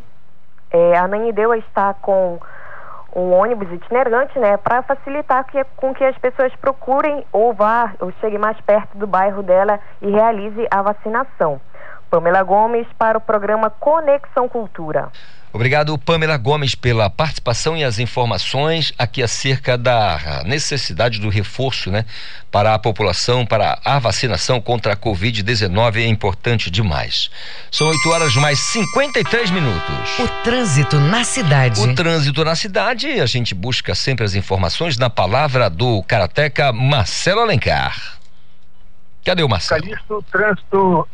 é, 0.71 0.97
a 0.97 1.07
Nanideu 1.07 1.53
está 1.53 1.93
com 1.93 2.39
um 3.15 3.31
ônibus 3.33 3.71
itinerante, 3.71 4.37
né, 4.39 4.57
para 4.57 4.81
facilitar 4.83 5.45
que, 5.45 5.63
com 5.75 5.93
que 5.93 6.03
as 6.03 6.17
pessoas 6.17 6.55
procurem 6.55 7.25
ou 7.31 7.53
vá 7.53 7.93
ou 7.99 8.11
chegue 8.19 8.37
mais 8.37 8.59
perto 8.61 8.97
do 8.97 9.07
bairro 9.07 9.43
dela 9.43 9.79
e 10.01 10.09
realize 10.09 10.67
a 10.71 10.81
vacinação. 10.81 11.59
Pamela 12.09 12.43
Gomes 12.43 12.87
para 12.97 13.17
o 13.17 13.21
programa 13.21 13.69
Conexão 13.69 14.49
Cultura. 14.49 15.09
Obrigado, 15.53 15.97
Pamela 15.97 16.37
Gomes, 16.37 16.75
pela 16.75 17.09
participação 17.09 17.75
e 17.75 17.83
as 17.83 17.99
informações 17.99 18.93
aqui 18.97 19.21
acerca 19.21 19.77
da 19.77 20.43
necessidade 20.45 21.19
do 21.19 21.27
reforço, 21.27 21.91
né, 21.91 22.05
para 22.49 22.73
a 22.73 22.79
população, 22.79 23.45
para 23.45 23.77
a 23.83 23.99
vacinação 23.99 24.61
contra 24.61 24.93
a 24.93 24.95
Covid-19 24.95 25.97
é 25.97 26.07
importante 26.07 26.71
demais. 26.71 27.29
São 27.69 27.87
8 27.87 28.09
horas 28.09 28.35
mais 28.35 28.59
53 28.59 29.51
minutos. 29.51 30.19
O 30.19 30.27
trânsito 30.41 30.97
na 30.97 31.25
cidade. 31.25 31.81
O 31.81 31.95
trânsito 31.95 32.45
na 32.45 32.55
cidade, 32.55 33.19
a 33.19 33.25
gente 33.25 33.53
busca 33.53 33.93
sempre 33.93 34.23
as 34.23 34.35
informações 34.35 34.97
na 34.97 35.09
palavra 35.09 35.69
do 35.69 36.01
karateca 36.03 36.71
Marcelo 36.71 37.41
Alencar. 37.41 38.19
Cadê 39.25 39.43
o 39.43 39.49
Marcelo? 39.49 39.81
Calixto, 39.81 40.25
trânsito 40.31 41.07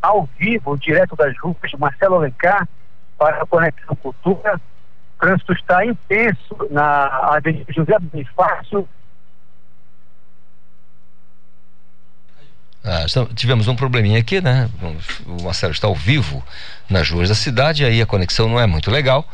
ao 0.00 0.26
vivo, 0.38 0.78
direto 0.78 1.14
das 1.14 1.38
ruas, 1.38 1.56
Marcelo 1.78 2.16
Alencar 2.16 2.66
para 3.22 3.44
a 3.44 3.46
Conexão 3.46 3.94
Cultura. 3.94 4.56
O 4.56 5.20
trânsito 5.20 5.52
está 5.52 5.86
intenso 5.86 6.56
na 6.70 7.06
Avenida 7.36 7.72
José 7.72 7.96
Bonifácio. 8.00 8.88
Ah, 12.84 13.06
tivemos 13.36 13.68
um 13.68 13.76
probleminha 13.76 14.18
aqui, 14.18 14.40
né? 14.40 14.68
O 15.24 15.44
Marcelo 15.44 15.72
está 15.72 15.86
ao 15.86 15.94
vivo 15.94 16.42
nas 16.90 17.08
ruas 17.08 17.28
da 17.28 17.34
cidade, 17.36 17.84
aí 17.84 18.02
a 18.02 18.06
conexão 18.06 18.48
não 18.48 18.58
é 18.58 18.66
muito 18.66 18.90
legal 18.90 19.24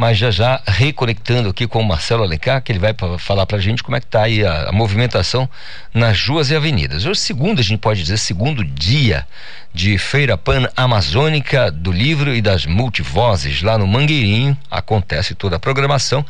mas 0.00 0.16
já 0.16 0.30
já 0.30 0.62
reconectando 0.66 1.50
aqui 1.50 1.66
com 1.66 1.78
o 1.78 1.84
Marcelo 1.84 2.22
Alencar, 2.22 2.62
que 2.62 2.72
ele 2.72 2.78
vai 2.78 2.94
pra, 2.94 3.18
falar 3.18 3.44
para 3.44 3.58
a 3.58 3.60
gente 3.60 3.82
como 3.82 3.98
é 3.98 4.00
que 4.00 4.06
está 4.06 4.22
aí 4.22 4.42
a, 4.42 4.70
a, 4.70 4.72
movimentação 4.72 5.46
nas 5.92 6.26
ruas 6.26 6.50
e 6.50 6.56
avenidas. 6.56 7.04
Hoje, 7.04 7.20
segundo, 7.20 7.60
a 7.60 7.62
gente 7.62 7.80
pode 7.80 8.00
dizer, 8.00 8.16
segundo 8.16 8.64
dia 8.64 9.26
de 9.74 9.98
Feira 9.98 10.38
Pan 10.38 10.70
Amazônica 10.74 11.70
do 11.70 11.92
Livro 11.92 12.34
e 12.34 12.40
das 12.40 12.64
Multivozes, 12.64 13.60
lá 13.60 13.76
no 13.76 13.86
Mangueirinho, 13.86 14.56
acontece 14.70 15.34
toda 15.34 15.56
a 15.56 15.60
programação. 15.60 16.24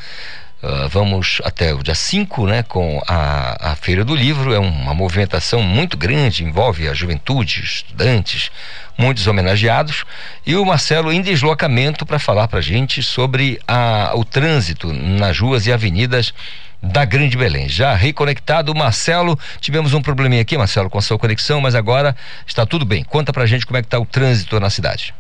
Uh, 0.62 0.89
vamos 0.89 1.41
até 1.45 1.73
o 1.73 1.81
dia 1.81 1.95
5, 1.95 2.47
né, 2.49 2.64
com 2.64 3.01
a, 3.07 3.71
a 3.71 3.77
Feira 3.77 4.05
do 4.05 4.16
Livro. 4.16 4.53
É 4.53 4.59
uma 4.59 4.93
movimentação 4.93 5.62
muito 5.62 5.97
grande, 5.97 6.43
envolve 6.43 6.89
a 6.89 6.93
juventude, 6.93 7.62
estudantes, 7.62 8.51
muitos 9.01 9.26
homenageados. 9.26 10.05
E 10.46 10.55
o 10.55 10.64
Marcelo 10.64 11.12
em 11.12 11.22
deslocamento 11.22 12.05
para 12.05 12.18
falar 12.18 12.46
para 12.46 12.59
a 12.59 12.62
gente 12.62 13.03
sobre 13.03 13.59
a, 13.66 14.12
o 14.14 14.24
trânsito 14.24 14.92
nas 14.92 15.38
ruas 15.38 15.66
e 15.66 15.72
avenidas 15.72 16.34
da 16.82 17.05
Grande 17.05 17.36
Belém. 17.36 17.68
Já 17.68 17.94
reconectado, 17.94 18.74
Marcelo, 18.74 19.38
tivemos 19.61 19.92
um 19.94 20.01
probleminha 20.01 20.42
aqui, 20.42 20.57
Marcelo, 20.57 20.88
com 20.88 20.98
a 20.98 21.03
sua 21.03 21.18
conexão, 21.18 21.61
mas 21.61 21.74
agora 21.74 22.14
está 22.46 22.64
tudo 22.64 22.84
bem. 22.84 23.03
Conta 23.03 23.32
para 23.32 23.42
a 23.42 23.46
gente 23.46 23.66
como 23.66 23.76
é 23.78 23.82
que 23.82 23.86
está 23.86 23.98
o 23.98 24.07
trânsito 24.07 24.61
na 24.61 24.70
cidade 24.70 25.14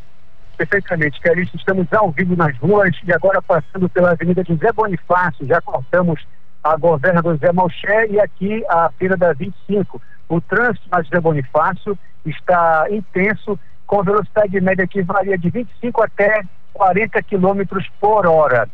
perfeitamente, 0.60 1.18
Carissa. 1.20 1.56
Estamos 1.56 1.90
ao 1.90 2.10
vivo 2.10 2.36
nas 2.36 2.54
ruas 2.58 2.94
e 3.02 3.12
agora 3.14 3.40
passando 3.40 3.88
pela 3.88 4.10
Avenida 4.10 4.44
José 4.46 4.70
Bonifácio, 4.72 5.46
já 5.46 5.58
cortamos 5.62 6.20
a 6.62 6.76
Governador 6.76 7.38
Zé 7.38 7.50
Malché 7.50 8.08
e 8.10 8.20
aqui 8.20 8.62
a 8.68 8.90
Feira 8.98 9.16
da 9.16 9.32
25. 9.32 10.00
O 10.28 10.38
trânsito 10.38 10.86
na 10.90 11.00
José 11.02 11.18
Bonifácio 11.18 11.98
está 12.26 12.86
intenso, 12.90 13.58
com 13.90 14.04
velocidade 14.04 14.60
média 14.60 14.86
que 14.86 15.02
varia 15.02 15.36
de 15.36 15.50
25 15.50 16.00
até 16.00 16.44
40 16.72 17.20
quilômetros 17.24 17.90
por 18.00 18.24
hora. 18.24 18.68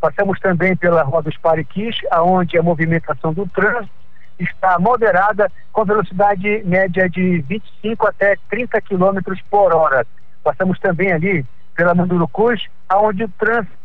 Passamos 0.00 0.38
também 0.38 0.76
pela 0.76 1.02
Rua 1.02 1.24
dos 1.24 1.36
Pariquis, 1.38 1.96
aonde 2.08 2.56
a 2.56 2.62
movimentação 2.62 3.34
do 3.34 3.48
trânsito 3.48 3.90
está 4.38 4.78
moderada, 4.78 5.50
com 5.72 5.84
velocidade 5.84 6.62
média 6.64 7.10
de 7.10 7.40
25 7.40 8.06
até 8.06 8.36
30 8.48 8.80
quilômetros 8.82 9.40
por 9.50 9.74
hora. 9.74 10.06
Passamos 10.44 10.78
também 10.78 11.10
ali 11.10 11.44
pela 11.74 11.92
Mandurucus, 11.92 12.64
aonde 12.88 13.24
o 13.24 13.28
trânsito. 13.28 13.76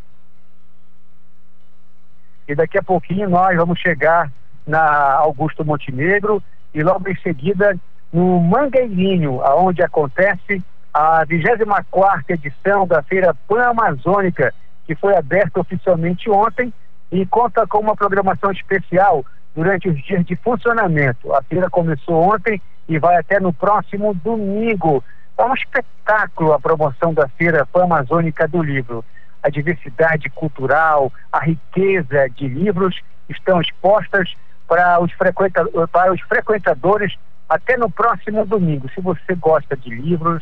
E 2.47 2.53
daqui 2.53 2.77
a 2.77 2.83
pouquinho 2.83 3.27
nós 3.27 3.57
vamos 3.57 3.79
chegar 3.79 4.31
na 4.67 5.13
Augusto 5.13 5.65
Montenegro 5.65 6.43
e 6.75 6.83
logo 6.83 7.09
em 7.09 7.15
seguida 7.21 7.75
no 8.13 8.39
Mangueirinho, 8.39 9.41
aonde 9.41 9.81
acontece 9.81 10.63
a 10.95 11.25
24 11.25 12.23
edição 12.29 12.87
da 12.87 13.03
Feira 13.03 13.35
Pan-Amazônica, 13.49 14.53
que 14.87 14.95
foi 14.95 15.13
aberta 15.13 15.59
oficialmente 15.59 16.29
ontem 16.29 16.73
e 17.11 17.25
conta 17.25 17.67
com 17.67 17.79
uma 17.79 17.97
programação 17.97 18.49
especial 18.49 19.25
durante 19.53 19.89
os 19.89 20.01
dias 20.05 20.25
de 20.25 20.37
funcionamento. 20.37 21.33
A 21.33 21.43
feira 21.43 21.69
começou 21.69 22.33
ontem 22.33 22.61
e 22.87 22.97
vai 22.97 23.17
até 23.17 23.41
no 23.41 23.51
próximo 23.51 24.13
domingo, 24.13 25.03
é 25.37 25.43
um 25.43 25.53
espetáculo 25.53 26.53
a 26.53 26.61
promoção 26.61 27.13
da 27.13 27.27
Feira 27.27 27.65
Pan-Amazônica 27.65 28.47
do 28.47 28.63
Livro. 28.63 29.03
A 29.43 29.49
diversidade 29.49 30.29
cultural, 30.29 31.11
a 31.29 31.43
riqueza 31.43 32.29
de 32.29 32.47
livros 32.47 33.01
estão 33.27 33.59
expostas 33.59 34.33
para 34.65 35.01
os, 35.01 35.11
frequenta 35.11 35.65
para 35.91 36.13
os 36.13 36.21
frequentadores 36.21 37.17
até 37.49 37.75
no 37.75 37.91
próximo 37.91 38.45
domingo. 38.45 38.89
Se 38.95 39.01
você 39.01 39.35
gosta 39.35 39.75
de 39.75 39.89
livros, 39.89 40.41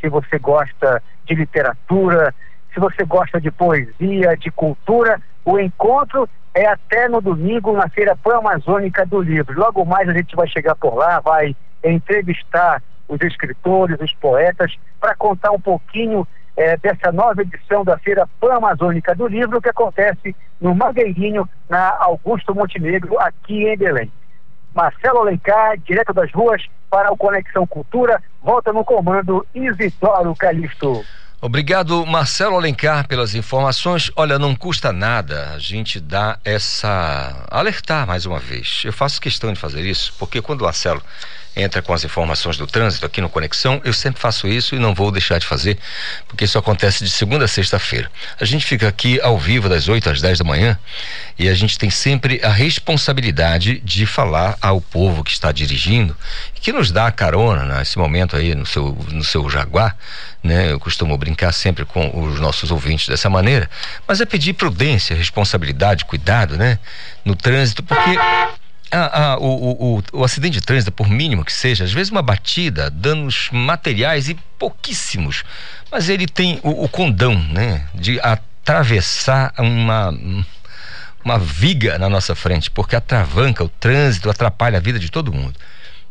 se 0.00 0.08
você 0.08 0.38
gosta 0.38 1.02
de 1.24 1.34
literatura, 1.34 2.34
se 2.72 2.80
você 2.80 3.04
gosta 3.04 3.40
de 3.40 3.50
poesia, 3.50 4.36
de 4.36 4.50
cultura, 4.50 5.20
o 5.44 5.58
encontro 5.58 6.28
é 6.54 6.66
até 6.66 7.08
no 7.08 7.20
domingo 7.20 7.72
na 7.72 7.88
Feira 7.88 8.16
Pan-Amazônica 8.16 9.06
do 9.06 9.20
Livro. 9.20 9.58
Logo 9.58 9.84
mais 9.84 10.08
a 10.08 10.12
gente 10.12 10.34
vai 10.34 10.48
chegar 10.48 10.74
por 10.74 10.94
lá, 10.94 11.20
vai 11.20 11.54
entrevistar 11.84 12.82
os 13.08 13.20
escritores, 13.22 13.98
os 14.00 14.12
poetas, 14.14 14.76
para 15.00 15.14
contar 15.14 15.50
um 15.50 15.60
pouquinho 15.60 16.26
é, 16.56 16.76
dessa 16.76 17.10
nova 17.10 17.42
edição 17.42 17.84
da 17.84 17.98
Feira 17.98 18.28
Pan-Amazônica 18.40 19.14
do 19.14 19.26
Livro, 19.26 19.60
que 19.60 19.68
acontece 19.68 20.34
no 20.60 20.74
Mangueirinho, 20.74 21.48
na 21.68 21.96
Augusto 22.00 22.54
Montenegro, 22.54 23.18
aqui 23.18 23.66
em 23.66 23.76
Belém. 23.76 24.12
Marcelo 24.74 25.20
Alencar, 25.20 25.78
direto 25.78 26.12
das 26.12 26.30
ruas, 26.32 26.62
para 26.88 27.12
o 27.12 27.16
Conexão 27.16 27.66
Cultura, 27.66 28.22
volta 28.42 28.72
no 28.72 28.84
comando 28.84 29.46
Isidoro 29.54 30.34
Calixto. 30.34 31.04
Obrigado, 31.42 32.04
Marcelo 32.04 32.56
Alencar, 32.56 33.08
pelas 33.08 33.34
informações. 33.34 34.12
Olha, 34.14 34.38
não 34.38 34.54
custa 34.54 34.92
nada 34.92 35.52
a 35.54 35.58
gente 35.58 35.98
dar 35.98 36.38
essa. 36.44 37.46
alertar 37.50 38.06
mais 38.06 38.26
uma 38.26 38.38
vez. 38.38 38.82
Eu 38.84 38.92
faço 38.92 39.20
questão 39.20 39.50
de 39.50 39.58
fazer 39.58 39.80
isso, 39.80 40.12
porque 40.18 40.42
quando 40.42 40.60
o 40.60 40.64
Marcelo 40.64 41.02
entra 41.54 41.82
com 41.82 41.92
as 41.92 42.04
informações 42.04 42.56
do 42.56 42.66
trânsito 42.66 43.04
aqui 43.04 43.20
no 43.20 43.28
Conexão. 43.28 43.80
Eu 43.84 43.92
sempre 43.92 44.20
faço 44.20 44.46
isso 44.46 44.74
e 44.74 44.78
não 44.78 44.94
vou 44.94 45.10
deixar 45.10 45.38
de 45.38 45.46
fazer, 45.46 45.78
porque 46.28 46.44
isso 46.44 46.58
acontece 46.58 47.04
de 47.04 47.10
segunda 47.10 47.44
a 47.44 47.48
sexta-feira. 47.48 48.10
A 48.40 48.44
gente 48.44 48.64
fica 48.64 48.88
aqui 48.88 49.20
ao 49.20 49.38
vivo 49.38 49.68
das 49.68 49.88
8 49.88 50.10
às 50.10 50.20
10 50.20 50.38
da 50.38 50.44
manhã 50.44 50.78
e 51.38 51.48
a 51.48 51.54
gente 51.54 51.78
tem 51.78 51.90
sempre 51.90 52.40
a 52.42 52.50
responsabilidade 52.50 53.80
de 53.80 54.06
falar 54.06 54.56
ao 54.60 54.80
povo 54.80 55.24
que 55.24 55.32
está 55.32 55.50
dirigindo 55.52 56.16
e 56.56 56.60
que 56.60 56.72
nos 56.72 56.90
dá 56.90 57.10
carona 57.10 57.78
nesse 57.78 57.98
momento 57.98 58.36
aí 58.36 58.54
no 58.54 58.66
seu, 58.66 58.96
no 59.10 59.24
seu 59.24 59.48
Jaguar. 59.50 59.96
Né? 60.42 60.72
Eu 60.72 60.80
costumo 60.80 61.16
brincar 61.18 61.52
sempre 61.52 61.84
com 61.84 62.22
os 62.22 62.40
nossos 62.40 62.70
ouvintes 62.70 63.08
dessa 63.08 63.28
maneira, 63.28 63.68
mas 64.08 64.20
é 64.20 64.24
pedir 64.24 64.54
prudência, 64.54 65.14
responsabilidade, 65.14 66.06
cuidado, 66.06 66.56
né? 66.56 66.78
No 67.22 67.36
trânsito, 67.36 67.82
porque 67.82 68.18
a, 68.90 69.32
a, 69.32 69.38
o, 69.38 69.98
o, 69.98 70.02
o, 70.12 70.24
acidente 70.24 70.54
de 70.54 70.60
trânsito, 70.60 70.90
por 70.90 71.08
mínimo 71.08 71.44
que 71.44 71.52
seja, 71.52 71.84
às 71.84 71.92
vezes 71.92 72.10
uma 72.10 72.22
batida, 72.22 72.90
danos 72.90 73.48
materiais 73.52 74.28
e 74.28 74.34
pouquíssimos, 74.58 75.44
mas 75.90 76.08
ele 76.08 76.26
tem 76.26 76.60
o, 76.62 76.84
o 76.84 76.88
condão, 76.88 77.34
né, 77.34 77.86
de 77.94 78.20
atravessar 78.20 79.52
uma 79.58 80.12
uma 81.22 81.38
viga 81.38 81.98
na 81.98 82.08
nossa 82.08 82.34
frente, 82.34 82.70
porque 82.70 82.96
atravanca 82.96 83.62
o 83.62 83.68
trânsito, 83.68 84.30
atrapalha 84.30 84.78
a 84.78 84.80
vida 84.80 84.98
de 84.98 85.10
todo 85.10 85.32
mundo. 85.32 85.58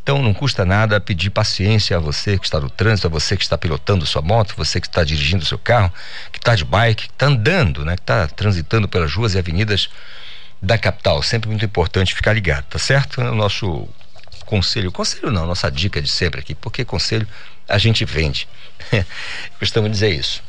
Então 0.04 0.22
não 0.22 0.34
custa 0.34 0.66
nada 0.66 1.00
pedir 1.00 1.30
paciência 1.30 1.98
a 1.98 2.00
você 2.00 2.38
que 2.38 2.46
está 2.46 2.60
no 2.60 2.70
trânsito, 2.70 3.08
a 3.08 3.10
você 3.10 3.36
que 3.36 3.44
está 3.44 3.58
pilotando 3.58 4.06
sua 4.06 4.22
moto, 4.22 4.54
você 4.56 4.80
que 4.80 4.88
está 4.88 5.04
dirigindo 5.04 5.46
seu 5.46 5.58
carro, 5.58 5.92
que 6.32 6.40
está 6.40 6.56
de 6.56 6.66
bike, 6.66 7.08
que 7.08 7.14
está 7.14 7.28
andando, 7.28 7.84
né, 7.86 7.96
que 7.96 8.02
está 8.02 8.28
transitando 8.28 8.88
pelas 8.88 9.14
ruas 9.14 9.36
e 9.36 9.38
avenidas 9.38 9.90
da 10.62 10.78
capital. 10.78 11.22
Sempre 11.24 11.50
muito 11.50 11.66
importante 11.66 12.14
ficar 12.14 12.34
ligado, 12.34 12.66
tá 12.66 12.80
certo? 12.80 13.22
O 13.22 13.36
nosso 13.36 13.88
conselho, 14.46 14.92
conselho 14.92 15.32
não, 15.32 15.46
nossa 15.46 15.70
dica 15.70 16.02
de 16.02 16.10
sempre 16.10 16.40
aqui, 16.40 16.56
porque 16.56 16.84
conselho 16.84 17.28
a 17.68 17.78
gente 17.78 18.04
vende. 18.04 18.48
Costumo 19.60 19.88
dizer 19.88 20.10
isso. 20.14 20.44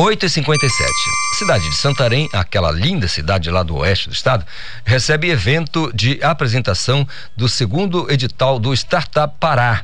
8 0.00 0.26
e 0.26 0.28
57 0.28 0.92
Cidade 1.32 1.68
de 1.68 1.74
Santarém, 1.74 2.28
aquela 2.32 2.70
linda 2.70 3.08
cidade 3.08 3.50
lá 3.50 3.64
do 3.64 3.74
oeste 3.78 4.08
do 4.08 4.14
estado, 4.14 4.46
recebe 4.84 5.28
evento 5.28 5.90
de 5.92 6.20
apresentação 6.22 7.06
do 7.36 7.48
segundo 7.48 8.08
edital 8.08 8.60
do 8.60 8.72
Startup 8.72 9.34
Pará. 9.40 9.82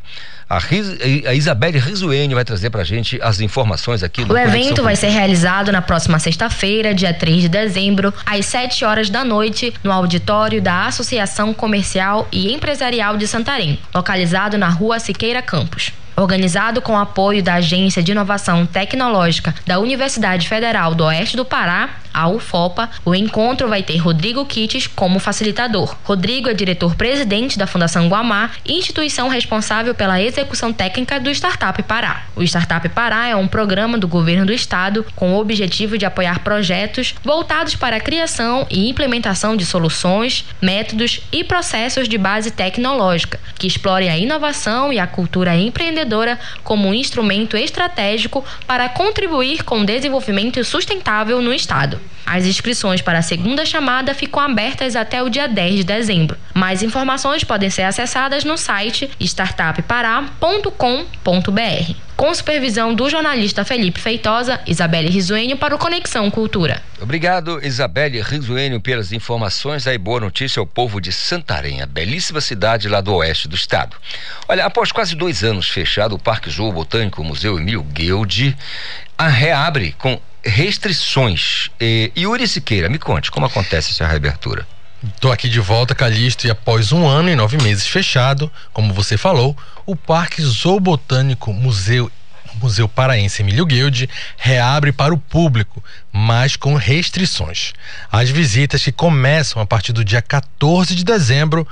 A, 0.48 0.60
Riz, 0.60 0.86
a 1.26 1.34
Isabelle 1.34 1.78
Rizuene 1.80 2.32
vai 2.32 2.44
trazer 2.44 2.70
pra 2.70 2.84
gente 2.84 3.18
as 3.20 3.40
informações 3.40 4.04
aqui 4.04 4.24
do 4.24 4.34
O 4.34 4.38
evento 4.38 4.84
vai 4.84 4.94
ser 4.94 5.08
realizado 5.08 5.72
na 5.72 5.82
próxima 5.82 6.20
sexta-feira, 6.20 6.94
dia 6.94 7.12
3 7.12 7.42
de 7.42 7.48
dezembro, 7.48 8.14
às 8.24 8.46
7 8.46 8.84
horas 8.84 9.10
da 9.10 9.24
noite, 9.24 9.74
no 9.82 9.90
auditório 9.90 10.62
da 10.62 10.86
Associação 10.86 11.52
Comercial 11.52 12.28
e 12.30 12.52
Empresarial 12.52 13.16
de 13.16 13.26
Santarém, 13.26 13.80
localizado 13.92 14.56
na 14.56 14.68
rua 14.68 15.00
Siqueira 15.00 15.42
Campos. 15.42 15.92
Organizado 16.16 16.80
com 16.80 16.96
apoio 16.96 17.42
da 17.42 17.54
Agência 17.54 18.02
de 18.02 18.12
Inovação 18.12 18.64
Tecnológica 18.66 19.54
da 19.66 19.78
Universidade 19.78 20.48
Federal 20.48 20.94
do 20.94 21.04
Oeste 21.04 21.36
do 21.36 21.44
Pará, 21.44 21.90
a 22.14 22.28
UFOPA, 22.28 22.88
o 23.04 23.14
encontro 23.14 23.68
vai 23.68 23.82
ter 23.82 23.96
Rodrigo 23.96 24.46
Kites 24.46 24.86
como 24.86 25.18
facilitador. 25.18 25.96
Rodrigo 26.04 26.48
é 26.48 26.54
diretor-presidente 26.54 27.58
da 27.58 27.66
Fundação 27.66 28.08
Guamá, 28.08 28.52
instituição 28.64 29.28
responsável 29.28 29.94
pela 29.94 30.22
execução 30.22 30.72
técnica 30.72 31.18
do 31.18 31.30
Startup 31.30 31.82
Pará. 31.82 32.26
O 32.36 32.42
Startup 32.44 32.88
Pará 32.88 33.26
é 33.26 33.34
um 33.34 33.48
programa 33.48 33.98
do 33.98 34.06
governo 34.06 34.46
do 34.46 34.52
estado 34.52 35.04
com 35.16 35.34
o 35.34 35.40
objetivo 35.40 35.98
de 35.98 36.06
apoiar 36.06 36.38
projetos 36.38 37.14
voltados 37.24 37.74
para 37.74 37.96
a 37.96 38.00
criação 38.00 38.66
e 38.70 38.88
implementação 38.88 39.56
de 39.56 39.66
soluções, 39.66 40.44
métodos 40.62 41.20
e 41.32 41.42
processos 41.42 42.08
de 42.08 42.16
base 42.16 42.52
tecnológica 42.52 43.40
que 43.58 43.66
explorem 43.66 44.10
a 44.10 44.18
inovação 44.18 44.92
e 44.92 44.98
a 44.98 45.06
cultura 45.06 45.56
empreendedora 45.56 46.38
como 46.62 46.88
um 46.88 46.94
instrumento 46.94 47.56
estratégico 47.56 48.44
para 48.66 48.88
contribuir 48.88 49.64
com 49.64 49.80
o 49.80 49.86
desenvolvimento 49.86 50.62
sustentável 50.64 51.40
no 51.40 51.52
estado. 51.52 52.00
As 52.26 52.46
inscrições 52.46 53.02
para 53.02 53.18
a 53.18 53.22
segunda 53.22 53.66
chamada 53.66 54.14
ficam 54.14 54.40
abertas 54.40 54.96
até 54.96 55.22
o 55.22 55.28
dia 55.28 55.46
10 55.46 55.76
de 55.76 55.84
dezembro. 55.84 56.36
Mais 56.54 56.82
informações 56.82 57.44
podem 57.44 57.70
ser 57.70 57.82
acessadas 57.82 58.44
no 58.44 58.56
site 58.56 59.10
startuppará.com.br. 59.20 61.94
Com 62.16 62.32
supervisão 62.32 62.94
do 62.94 63.10
jornalista 63.10 63.64
Felipe 63.64 64.00
Feitosa, 64.00 64.60
Isabelle 64.66 65.10
Risuênio 65.10 65.56
para 65.56 65.74
o 65.74 65.78
Conexão 65.78 66.30
Cultura. 66.30 66.80
Obrigado, 67.00 67.60
Isabelle 67.64 68.22
Risuênio, 68.22 68.80
pelas 68.80 69.12
informações. 69.12 69.86
Aí, 69.86 69.98
boa 69.98 70.20
notícia 70.20 70.60
ao 70.60 70.66
povo 70.66 71.00
de 71.00 71.12
Santarém, 71.12 71.82
a 71.82 71.86
belíssima 71.86 72.40
cidade 72.40 72.88
lá 72.88 73.00
do 73.00 73.12
oeste 73.14 73.48
do 73.48 73.56
estado. 73.56 73.96
Olha, 74.48 74.64
após 74.64 74.92
quase 74.92 75.16
dois 75.16 75.42
anos 75.42 75.68
fechado, 75.68 76.14
o 76.14 76.18
Parque 76.18 76.48
Zoo 76.48 76.72
Botânico 76.72 77.24
Museu 77.24 77.58
Emílio 77.58 77.82
Guilde 77.82 78.56
reabre 79.18 79.94
com 79.98 80.20
restrições. 80.44 81.70
E, 81.80 82.12
Yuri 82.16 82.46
Siqueira, 82.46 82.88
me 82.88 82.98
conte, 82.98 83.30
como 83.30 83.46
acontece 83.46 83.92
essa 83.92 84.06
reabertura? 84.06 84.66
Estou 85.14 85.32
aqui 85.32 85.48
de 85.48 85.60
volta, 85.60 85.94
Calixto, 85.94 86.46
e 86.46 86.50
após 86.50 86.92
um 86.92 87.06
ano 87.06 87.28
e 87.28 87.36
nove 87.36 87.58
meses 87.58 87.86
fechado, 87.86 88.50
como 88.72 88.94
você 88.94 89.18
falou, 89.18 89.56
o 89.84 89.94
Parque 89.94 90.40
Zoobotânico 90.42 91.52
Museu 91.52 92.10
Museu 92.62 92.88
Paraense 92.88 93.42
Emílio 93.42 93.66
Guilde 93.66 94.08
reabre 94.36 94.92
para 94.92 95.12
o 95.12 95.18
público, 95.18 95.82
mas 96.12 96.56
com 96.56 96.76
restrições. 96.76 97.72
As 98.10 98.30
visitas 98.30 98.82
que 98.82 98.92
começam 98.92 99.60
a 99.60 99.66
partir 99.66 99.92
do 99.92 100.04
dia 100.04 100.22
14 100.22 100.94
de 100.94 101.04
dezembro 101.04 101.66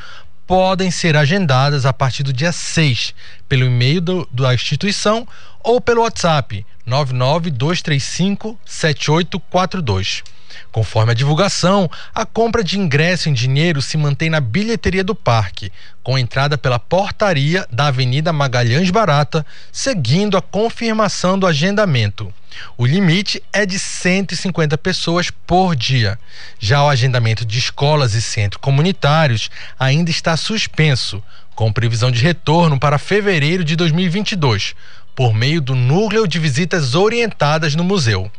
podem 0.47 0.91
ser 0.91 1.17
agendadas 1.17 1.87
a 1.87 1.93
partir 1.93 2.23
do 2.23 2.33
dia 2.33 2.53
6 2.53 3.15
pelo 3.49 3.65
e-mail 3.65 4.01
do, 4.01 4.29
da 4.31 4.53
instituição 4.53 5.27
ou 5.63 5.81
pelo 5.81 6.03
WhatsApp 6.03 6.65
99235 6.87 8.59
7842. 8.65 10.23
Conforme 10.71 11.13
a 11.13 11.15
divulgação, 11.15 11.91
a 12.15 12.25
compra 12.25 12.65
de 12.65 12.79
ingresso 12.79 13.29
em 13.29 13.33
dinheiro 13.33 13.83
se 13.83 13.97
mantém 13.97 14.31
na 14.31 14.41
bilheteria 14.41 15.05
do 15.05 15.15
parque, 15.15 15.71
com 16.03 16.19
entrada 16.19 16.57
pela 16.57 16.79
portaria 16.79 17.67
da 17.71 17.89
Avenida 17.89 18.33
Magalhães 18.33 18.91
Barata, 18.91 19.45
seguindo 19.71 20.37
a 20.37 20.43
confirmação 20.43 21.39
do 21.39 21.47
agendamento. 21.47 22.33
O 22.77 22.87
limite 22.87 23.43
é 23.53 23.65
de 23.65 23.79
150 23.79 24.77
pessoas 24.79 25.31
por 25.31 25.75
dia. 25.75 26.19
Já 26.59 26.83
o 26.83 26.89
agendamento 26.89 27.45
de 27.45 27.59
escolas 27.59 28.15
e 28.15 28.23
centros 28.23 28.61
comunitários 28.61 29.51
ainda 29.79 30.11
está 30.11 30.37
suspenso, 30.37 31.23
com 31.55 31.73
previsão 31.73 32.11
de 32.11 32.23
retorno 32.23 32.79
para 32.79 32.99
fevereiro 32.99 33.65
de 33.65 33.77
2022, 33.77 34.75
por 35.15 35.35
meio 35.35 35.61
do 35.61 35.75
Núcleo 35.75 36.27
de 36.27 36.39
Visitas 36.39 36.95
Orientadas 36.95 37.75
no 37.75 37.85
Museu. 37.85 38.31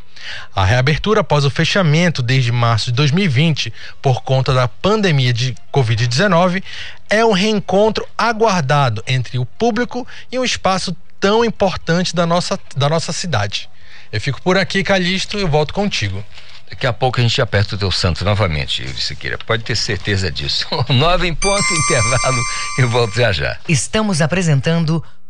A 0.56 0.64
reabertura 0.64 1.22
após 1.22 1.46
o 1.46 1.50
fechamento 1.50 2.22
desde 2.22 2.52
março 2.52 2.86
de 2.86 2.94
2020 2.94 3.74
por 4.02 4.24
conta 4.24 4.54
da 4.54 4.68
pandemia 4.68 5.34
de 5.34 5.56
Covid-19 5.74 6.64
é 7.10 7.26
um 7.26 7.34
reencontro 7.34 8.08
aguardado 8.18 9.04
entre 9.06 9.38
o 9.38 9.46
público 9.46 10.08
e 10.32 10.40
um 10.40 10.44
espaço 10.46 10.96
tão 11.20 11.44
importante 11.44 12.16
da 12.16 12.26
nossa, 12.26 12.60
da 12.76 12.90
nossa 12.90 13.12
cidade. 13.12 13.70
Eu 14.12 14.22
fico 14.22 14.42
por 14.42 14.58
aqui, 14.58 14.84
Calixto, 14.84 15.40
e 15.40 15.46
volto 15.46 15.74
contigo. 15.74 16.24
Daqui 16.70 16.88
a 16.88 16.94
pouco 16.94 17.20
a 17.20 17.24
gente 17.24 17.42
aperta 17.42 17.76
o 17.76 17.78
teu 17.78 17.92
santo 17.92 18.26
novamente, 18.26 18.82
Yuri 18.82 19.00
Siqueira. 19.00 19.38
Pode 19.38 19.64
ter 19.64 19.76
certeza 19.76 20.32
disso. 20.32 20.68
Nove 20.90 21.28
em 21.28 21.36
ponto, 21.36 21.64
intervalo, 21.74 22.42
eu 22.80 22.90
volto 22.90 23.16
já 23.16 23.32
já. 23.32 23.58
Estamos 23.68 24.22
apresentando 24.22 25.04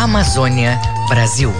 Amazônia, 0.00 0.80
Brasil 1.10 1.52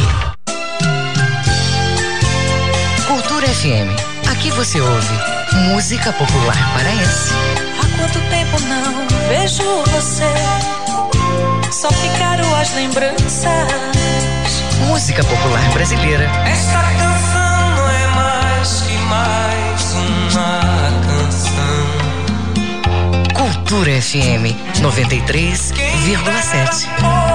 Cultura 3.07 3.45
FM. 3.47 3.91
Aqui 4.31 4.51
você 4.51 4.79
ouve 4.79 5.13
música 5.73 6.13
popular 6.13 6.55
paraense. 6.73 7.33
Há 7.77 7.85
quanto 7.97 8.21
tempo 8.29 8.57
não 8.61 9.05
vejo 9.27 9.63
você? 9.91 10.31
Só 11.75 11.91
ficaram 11.91 12.55
as 12.55 12.73
lembranças 12.73 13.51
música 14.87 15.21
popular 15.25 15.69
brasileira. 15.73 16.23
Esta 16.47 16.81
canção 16.81 17.75
não 17.75 17.89
é 17.89 18.07
mais 18.15 18.81
que 18.83 18.97
mais 18.99 19.93
uma 19.93 20.61
canção. 21.05 21.51
Cultura 23.33 24.01
FM 24.01 24.55
93,7. 24.81 27.34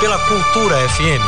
pela 0.00 0.18
Cultura 0.20 0.76
FM. 0.88 1.20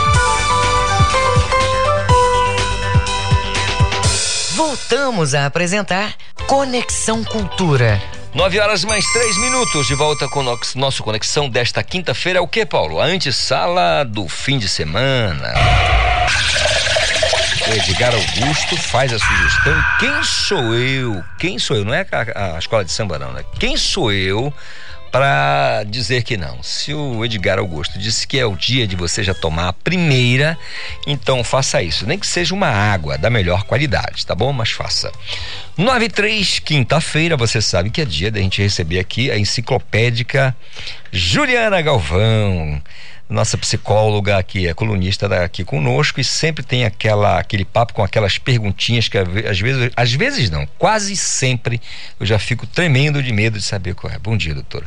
Voltamos 4.56 5.34
a 5.34 5.44
apresentar 5.44 6.14
Conexão 6.46 7.22
Cultura. 7.22 8.00
9 8.34 8.58
horas 8.60 8.82
mais 8.84 9.04
3 9.12 9.36
minutos, 9.36 9.86
de 9.86 9.94
volta 9.94 10.26
com 10.26 10.40
o 10.40 10.58
nosso 10.74 11.02
conexão 11.02 11.50
desta 11.50 11.82
quinta-feira. 11.82 12.38
É 12.38 12.42
o 12.42 12.48
que, 12.48 12.64
Paulo? 12.64 12.98
A 12.98 13.04
antessala 13.04 14.04
do 14.06 14.26
fim 14.26 14.58
de 14.58 14.68
semana. 14.70 15.52
O 17.68 17.74
Edgar 17.74 18.14
Augusto 18.14 18.76
faz 18.78 19.12
a 19.12 19.18
sugestão. 19.18 19.84
Quem 20.00 20.22
sou 20.24 20.74
eu? 20.74 21.22
Quem 21.38 21.58
sou 21.58 21.76
eu? 21.76 21.84
Não 21.84 21.92
é 21.92 22.06
a, 22.10 22.56
a 22.56 22.58
escola 22.58 22.86
de 22.86 22.90
samba, 22.90 23.18
não, 23.18 23.32
né? 23.32 23.44
Quem 23.58 23.76
sou 23.76 24.10
eu 24.10 24.52
para 25.12 25.84
dizer 25.84 26.22
que 26.22 26.38
não. 26.38 26.62
Se 26.62 26.94
o 26.94 27.22
Edgar 27.22 27.58
Augusto 27.58 27.98
disse 27.98 28.26
que 28.26 28.38
é 28.38 28.46
o 28.46 28.56
dia 28.56 28.86
de 28.86 28.96
você 28.96 29.22
já 29.22 29.34
tomar 29.34 29.68
a 29.68 29.72
primeira, 29.72 30.58
então 31.06 31.44
faça 31.44 31.82
isso. 31.82 32.06
Nem 32.06 32.18
que 32.18 32.26
seja 32.26 32.54
uma 32.54 32.68
água 32.68 33.18
da 33.18 33.28
melhor 33.28 33.64
qualidade, 33.64 34.24
tá 34.24 34.34
bom? 34.34 34.54
Mas 34.54 34.70
faça. 34.70 35.12
93, 35.76 36.60
quinta-feira, 36.60 37.36
você 37.36 37.60
sabe 37.60 37.90
que 37.90 38.00
é 38.00 38.06
dia 38.06 38.30
da 38.30 38.40
gente 38.40 38.62
receber 38.62 38.98
aqui 38.98 39.30
a 39.30 39.38
enciclopédica 39.38 40.56
Juliana 41.12 41.82
Galvão 41.82 42.80
nossa 43.32 43.56
psicóloga 43.56 44.42
que 44.42 44.66
é 44.66 44.74
colunista 44.74 45.26
aqui 45.42 45.64
conosco 45.64 46.20
e 46.20 46.24
sempre 46.24 46.62
tem 46.62 46.84
aquela 46.84 47.38
aquele 47.38 47.64
papo 47.64 47.94
com 47.94 48.02
aquelas 48.02 48.38
perguntinhas 48.38 49.08
que 49.08 49.18
às 49.18 49.58
vezes 49.58 49.90
às 49.96 50.12
vezes 50.12 50.50
não 50.50 50.66
quase 50.78 51.16
sempre 51.16 51.80
eu 52.20 52.26
já 52.26 52.38
fico 52.38 52.66
tremendo 52.66 53.22
de 53.22 53.32
medo 53.32 53.58
de 53.58 53.64
saber 53.64 53.94
qual 53.94 54.12
é 54.12 54.18
bom 54.18 54.36
dia 54.36 54.54
doutora 54.54 54.86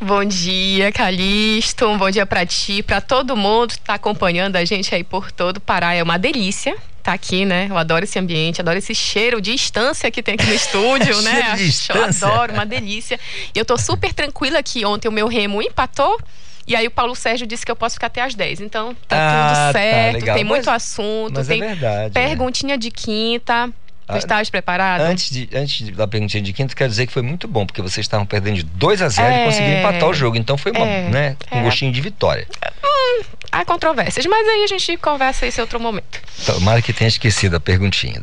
bom 0.00 0.24
dia 0.24 0.92
Calixto 0.92 1.86
um 1.86 1.98
bom 1.98 2.10
dia 2.10 2.24
para 2.24 2.46
ti 2.46 2.82
para 2.82 3.00
todo 3.00 3.36
mundo 3.36 3.68
que 3.68 3.74
está 3.74 3.94
acompanhando 3.94 4.56
a 4.56 4.64
gente 4.64 4.94
aí 4.94 5.02
por 5.04 5.32
todo 5.32 5.56
o 5.56 5.60
Pará 5.60 5.94
é 5.94 6.02
uma 6.02 6.18
delícia 6.18 6.76
tá 7.02 7.14
aqui, 7.14 7.46
né? 7.46 7.66
Eu 7.70 7.78
adoro 7.78 8.04
esse 8.04 8.18
ambiente, 8.18 8.60
adoro 8.60 8.76
esse 8.76 8.94
cheiro 8.94 9.40
de 9.40 9.52
instância 9.52 10.10
que 10.10 10.22
tem 10.22 10.34
aqui 10.34 10.44
no 10.44 10.54
estúdio, 10.54 11.20
né? 11.22 11.56
Eu 11.94 12.04
adoro, 12.04 12.52
uma 12.52 12.66
delícia. 12.66 13.18
E 13.54 13.58
eu 13.58 13.64
tô 13.64 13.78
super 13.78 14.12
tranquila 14.12 14.62
que 14.62 14.84
ontem 14.84 15.08
o 15.08 15.12
meu 15.12 15.26
remo 15.26 15.62
empatou 15.62 16.20
e 16.66 16.76
aí 16.76 16.86
o 16.86 16.90
Paulo 16.90 17.14
Sérgio 17.14 17.46
disse 17.46 17.64
que 17.64 17.72
eu 17.72 17.76
posso 17.76 17.94
ficar 17.94 18.06
até 18.06 18.22
às 18.22 18.34
10. 18.34 18.60
Então 18.60 18.94
tá 19.08 19.16
ah, 19.16 19.48
tudo 19.48 19.56
tá, 19.56 19.72
certo, 19.72 20.24
tá, 20.24 20.34
tem 20.34 20.44
muito 20.44 20.66
mas, 20.66 20.76
assunto, 20.76 21.34
mas 21.34 21.48
é 21.48 21.52
tem 21.52 21.62
é 21.62 21.66
verdade, 21.68 22.12
perguntinha 22.12 22.78
de 22.78 22.90
quinta. 22.90 23.70
Tu 24.10 24.14
ah, 24.14 24.18
estavas 24.18 24.50
preparado? 24.50 25.02
Antes, 25.02 25.30
de, 25.30 25.48
antes 25.54 25.88
da 25.90 26.06
perguntinha 26.06 26.42
de 26.42 26.52
quinta, 26.52 26.74
quero 26.74 26.90
dizer 26.90 27.06
que 27.06 27.12
foi 27.12 27.22
muito 27.22 27.46
bom, 27.46 27.64
porque 27.64 27.80
vocês 27.80 28.04
estavam 28.04 28.26
perdendo 28.26 28.56
de 28.56 28.64
2 28.64 29.02
a 29.02 29.08
0 29.08 29.28
é, 29.28 29.42
e 29.42 29.44
conseguiram 29.44 29.78
empatar 29.78 30.08
o 30.08 30.12
jogo. 30.12 30.36
Então 30.36 30.58
foi 30.58 30.72
uma, 30.72 30.84
é, 30.84 31.08
né, 31.08 31.36
um 31.52 31.58
é. 31.58 31.62
gostinho 31.62 31.92
de 31.92 32.00
vitória. 32.00 32.46
Hum, 32.84 33.22
há 33.50 33.64
controvérsias, 33.64 34.26
mas 34.26 34.46
aí 34.48 34.64
a 34.64 34.66
gente 34.66 34.96
conversa 34.96 35.46
isso 35.46 35.60
em 35.60 35.62
outro 35.62 35.80
momento. 35.80 36.20
Tomara 36.46 36.80
que 36.80 36.92
tenha 36.92 37.08
esquecido 37.08 37.56
a 37.56 37.60
perguntinha. 37.60 38.20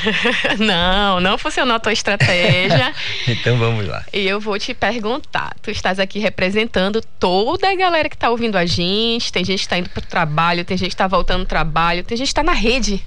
não, 0.58 1.20
não 1.20 1.38
funcionou 1.38 1.76
a 1.76 1.80
tua 1.80 1.92
estratégia. 1.92 2.94
então 3.26 3.58
vamos 3.58 3.86
lá. 3.86 4.04
E 4.12 4.26
eu 4.26 4.40
vou 4.40 4.58
te 4.58 4.74
perguntar. 4.74 5.54
Tu 5.62 5.70
estás 5.70 5.98
aqui 5.98 6.18
representando 6.18 7.02
toda 7.18 7.70
a 7.70 7.74
galera 7.74 8.08
que 8.08 8.16
está 8.16 8.30
ouvindo 8.30 8.56
a 8.56 8.66
gente. 8.66 9.32
Tem 9.32 9.44
gente 9.44 9.58
que 9.58 9.64
está 9.64 9.78
indo 9.78 9.90
para 9.90 10.00
o 10.00 10.06
trabalho, 10.06 10.64
tem 10.64 10.76
gente 10.76 10.88
que 10.88 10.94
está 10.94 11.06
voltando 11.06 11.44
do 11.44 11.48
trabalho, 11.48 12.04
tem 12.04 12.16
gente 12.16 12.28
que 12.28 12.32
está 12.32 12.42
na 12.42 12.52
rede 12.52 13.04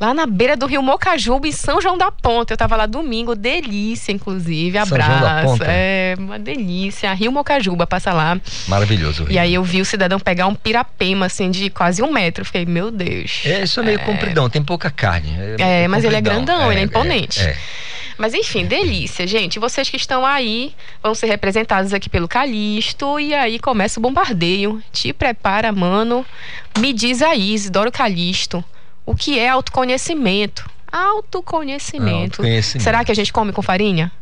lá 0.00 0.14
na 0.14 0.26
beira 0.26 0.56
do 0.56 0.66
rio 0.66 0.82
Mocajuba, 0.82 1.46
em 1.46 1.52
São 1.52 1.80
João 1.80 1.98
da 1.98 2.10
Ponta. 2.10 2.52
Eu 2.52 2.56
tava 2.56 2.76
lá 2.76 2.86
domingo, 2.86 3.34
delícia, 3.34 4.12
inclusive. 4.12 4.78
Abraço. 4.78 5.10
São 5.10 5.18
João 5.18 5.34
da 5.34 5.42
Ponta. 5.42 5.64
É, 5.68 6.14
uma 6.18 6.38
delícia. 6.38 7.12
Rio 7.14 7.32
Mocajuba, 7.32 7.86
passa 7.86 8.12
lá. 8.12 8.40
Maravilhoso. 8.66 9.24
Rio. 9.24 9.32
E 9.32 9.38
aí 9.38 9.54
eu 9.54 9.62
vi 9.62 9.80
o 9.80 9.84
cidadão 9.84 10.18
pegar 10.18 10.46
um 10.46 10.54
pirapema, 10.54 11.26
assim, 11.26 11.50
de 11.50 11.70
quase 11.70 12.02
um 12.02 12.12
metro. 12.12 12.44
Fiquei, 12.44 12.64
meu 12.64 12.90
Deus. 12.90 13.42
É, 13.44 13.64
isso 13.64 13.80
é 13.80 13.82
meio 13.82 14.00
é... 14.00 14.04
compridão, 14.04 14.48
tem 14.48 14.62
pouca 14.62 14.90
carne. 14.90 15.34
É, 15.58 15.84
é 15.84 15.88
mas 15.88 16.04
ele 16.04 16.16
é 16.16 16.20
grandão, 16.20 16.70
é, 16.70 16.74
ele 16.74 16.80
é 16.80 16.84
imponente. 16.84 17.40
É, 17.40 17.50
é. 17.50 17.56
Mas 18.16 18.34
enfim, 18.34 18.66
delícia, 18.66 19.26
gente. 19.28 19.60
Vocês 19.60 19.88
que 19.88 19.96
estão 19.96 20.26
aí 20.26 20.74
vão 21.00 21.14
ser 21.14 21.26
representados 21.26 21.94
aqui 21.94 22.10
pelo 22.10 22.26
Calixto 22.26 23.20
e 23.20 23.32
aí 23.32 23.60
começa 23.60 24.00
o 24.00 24.02
bombardeio. 24.02 24.82
Te 24.92 25.12
prepara, 25.12 25.70
mano. 25.70 26.26
Me 26.80 26.92
diz 26.92 27.22
aí, 27.22 27.54
Isidoro 27.54 27.92
Calixto 27.92 28.64
o 29.08 29.14
que 29.14 29.38
é 29.38 29.48
autoconhecimento. 29.48 30.68
Autoconhecimento. 30.92 32.42
autoconhecimento. 32.42 32.84
Será 32.84 33.02
que 33.02 33.10
a 33.10 33.14
gente 33.14 33.32
come 33.32 33.52
com 33.52 33.62
farinha? 33.62 34.12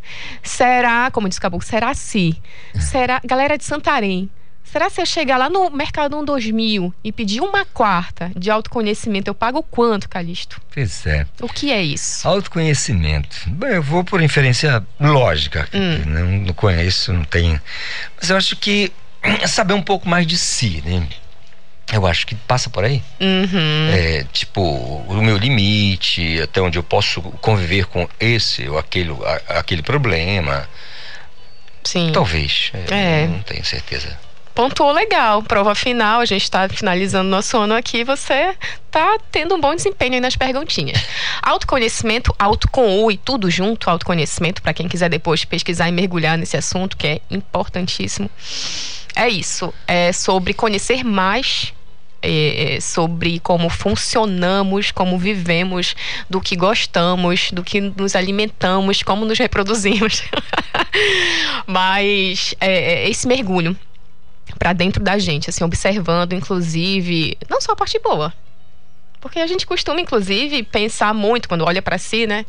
Será, 0.44 1.10
como 1.10 1.28
diz 1.28 1.38
o 1.38 1.40
Caboclo, 1.40 1.66
será 1.66 1.92
se? 1.92 2.40
Será, 2.78 3.20
galera 3.26 3.58
de 3.58 3.64
Santarém, 3.64 4.30
será 4.62 4.88
se 4.88 5.00
eu 5.00 5.06
chegar 5.06 5.38
lá 5.38 5.50
no 5.50 5.70
Mercadão 5.70 6.24
2000 6.24 6.94
e 7.02 7.10
pedir 7.10 7.40
uma 7.40 7.64
quarta 7.64 8.30
de 8.36 8.48
autoconhecimento, 8.48 9.28
eu 9.28 9.34
pago 9.34 9.60
quanto, 9.60 10.08
Calixto? 10.08 10.60
Pois 10.72 11.04
é. 11.04 11.26
O 11.40 11.48
que 11.48 11.72
é 11.72 11.82
isso? 11.82 12.26
Autoconhecimento. 12.28 13.36
Bem, 13.48 13.70
eu 13.70 13.82
vou 13.82 14.04
por 14.04 14.22
inferência 14.22 14.86
lógica, 15.00 15.68
hum. 15.74 16.02
não, 16.06 16.26
não 16.46 16.54
conheço, 16.54 17.12
não 17.12 17.24
tenho. 17.24 17.60
Mas 18.20 18.30
eu 18.30 18.36
acho 18.36 18.54
que 18.54 18.92
é 19.20 19.48
saber 19.48 19.74
um 19.74 19.82
pouco 19.82 20.08
mais 20.08 20.24
de 20.24 20.38
si, 20.38 20.80
né? 20.86 21.08
Eu 21.92 22.04
acho 22.06 22.26
que 22.26 22.34
passa 22.34 22.68
por 22.68 22.84
aí. 22.84 23.02
Uhum. 23.20 23.90
É, 23.92 24.24
tipo, 24.32 24.60
o 24.60 25.22
meu 25.22 25.36
limite, 25.36 26.40
até 26.42 26.60
onde 26.60 26.78
eu 26.78 26.82
posso 26.82 27.22
conviver 27.40 27.86
com 27.86 28.08
esse 28.18 28.68
ou 28.68 28.76
aquele, 28.76 29.12
a, 29.24 29.58
aquele 29.60 29.82
problema. 29.82 30.68
Sim. 31.84 32.10
Talvez. 32.12 32.72
É. 32.90 33.22
é. 33.22 33.26
Não 33.28 33.40
tenho 33.42 33.64
certeza. 33.64 34.18
Pontuou 34.52 34.90
legal. 34.90 35.42
Prova 35.42 35.74
final, 35.74 36.20
a 36.20 36.24
gente 36.24 36.42
está 36.42 36.68
finalizando 36.68 37.28
nosso 37.28 37.56
ano 37.56 37.74
aqui. 37.74 38.02
Você 38.02 38.56
está 38.86 39.18
tendo 39.30 39.54
um 39.54 39.60
bom 39.60 39.74
desempenho 39.74 40.14
aí 40.14 40.20
nas 40.20 40.34
perguntinhas. 40.34 40.98
Autoconhecimento, 41.40 42.34
auto 42.36 42.68
com 42.68 43.04
U 43.04 43.12
e 43.12 43.16
tudo 43.16 43.48
junto, 43.48 43.88
autoconhecimento, 43.88 44.60
para 44.60 44.74
quem 44.74 44.88
quiser 44.88 45.08
depois 45.08 45.44
pesquisar 45.44 45.88
e 45.88 45.92
mergulhar 45.92 46.36
nesse 46.36 46.56
assunto, 46.56 46.96
que 46.96 47.06
é 47.06 47.20
importantíssimo. 47.30 48.28
É 49.14 49.28
isso. 49.28 49.72
É 49.86 50.12
sobre 50.12 50.52
conhecer 50.52 51.04
mais 51.04 51.72
é, 52.26 52.74
é, 52.74 52.80
sobre 52.80 53.38
como 53.38 53.68
funcionamos, 53.68 54.90
como 54.90 55.16
vivemos, 55.16 55.94
do 56.28 56.40
que 56.40 56.56
gostamos, 56.56 57.52
do 57.52 57.62
que 57.62 57.80
nos 57.80 58.16
alimentamos, 58.16 59.02
como 59.02 59.24
nos 59.24 59.38
reproduzimos. 59.38 60.24
Mas 61.66 62.54
é, 62.60 63.04
é, 63.04 63.08
esse 63.08 63.28
mergulho 63.28 63.76
para 64.58 64.72
dentro 64.72 65.02
da 65.02 65.18
gente, 65.18 65.50
assim, 65.50 65.62
observando, 65.62 66.32
inclusive, 66.32 67.38
não 67.48 67.60
só 67.60 67.72
a 67.72 67.76
parte 67.76 67.98
boa. 68.00 68.32
Porque 69.20 69.38
a 69.38 69.46
gente 69.46 69.66
costuma, 69.66 70.00
inclusive, 70.00 70.62
pensar 70.64 71.14
muito 71.14 71.48
quando 71.48 71.64
olha 71.64 71.80
para 71.82 71.98
si, 71.98 72.26
né? 72.26 72.44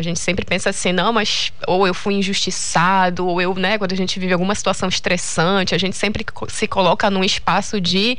A 0.00 0.02
gente 0.02 0.18
sempre 0.18 0.44
pensa 0.44 0.70
assim, 0.70 0.92
não, 0.92 1.12
mas 1.12 1.52
ou 1.66 1.86
eu 1.86 1.92
fui 1.92 2.14
injustiçado, 2.14 3.26
ou 3.26 3.40
eu, 3.40 3.54
né, 3.54 3.76
quando 3.76 3.92
a 3.92 3.96
gente 3.96 4.18
vive 4.18 4.32
alguma 4.32 4.54
situação 4.54 4.88
estressante, 4.88 5.74
a 5.74 5.78
gente 5.78 5.96
sempre 5.96 6.24
se 6.48 6.66
coloca 6.66 7.10
num 7.10 7.22
espaço 7.22 7.80
de 7.80 8.16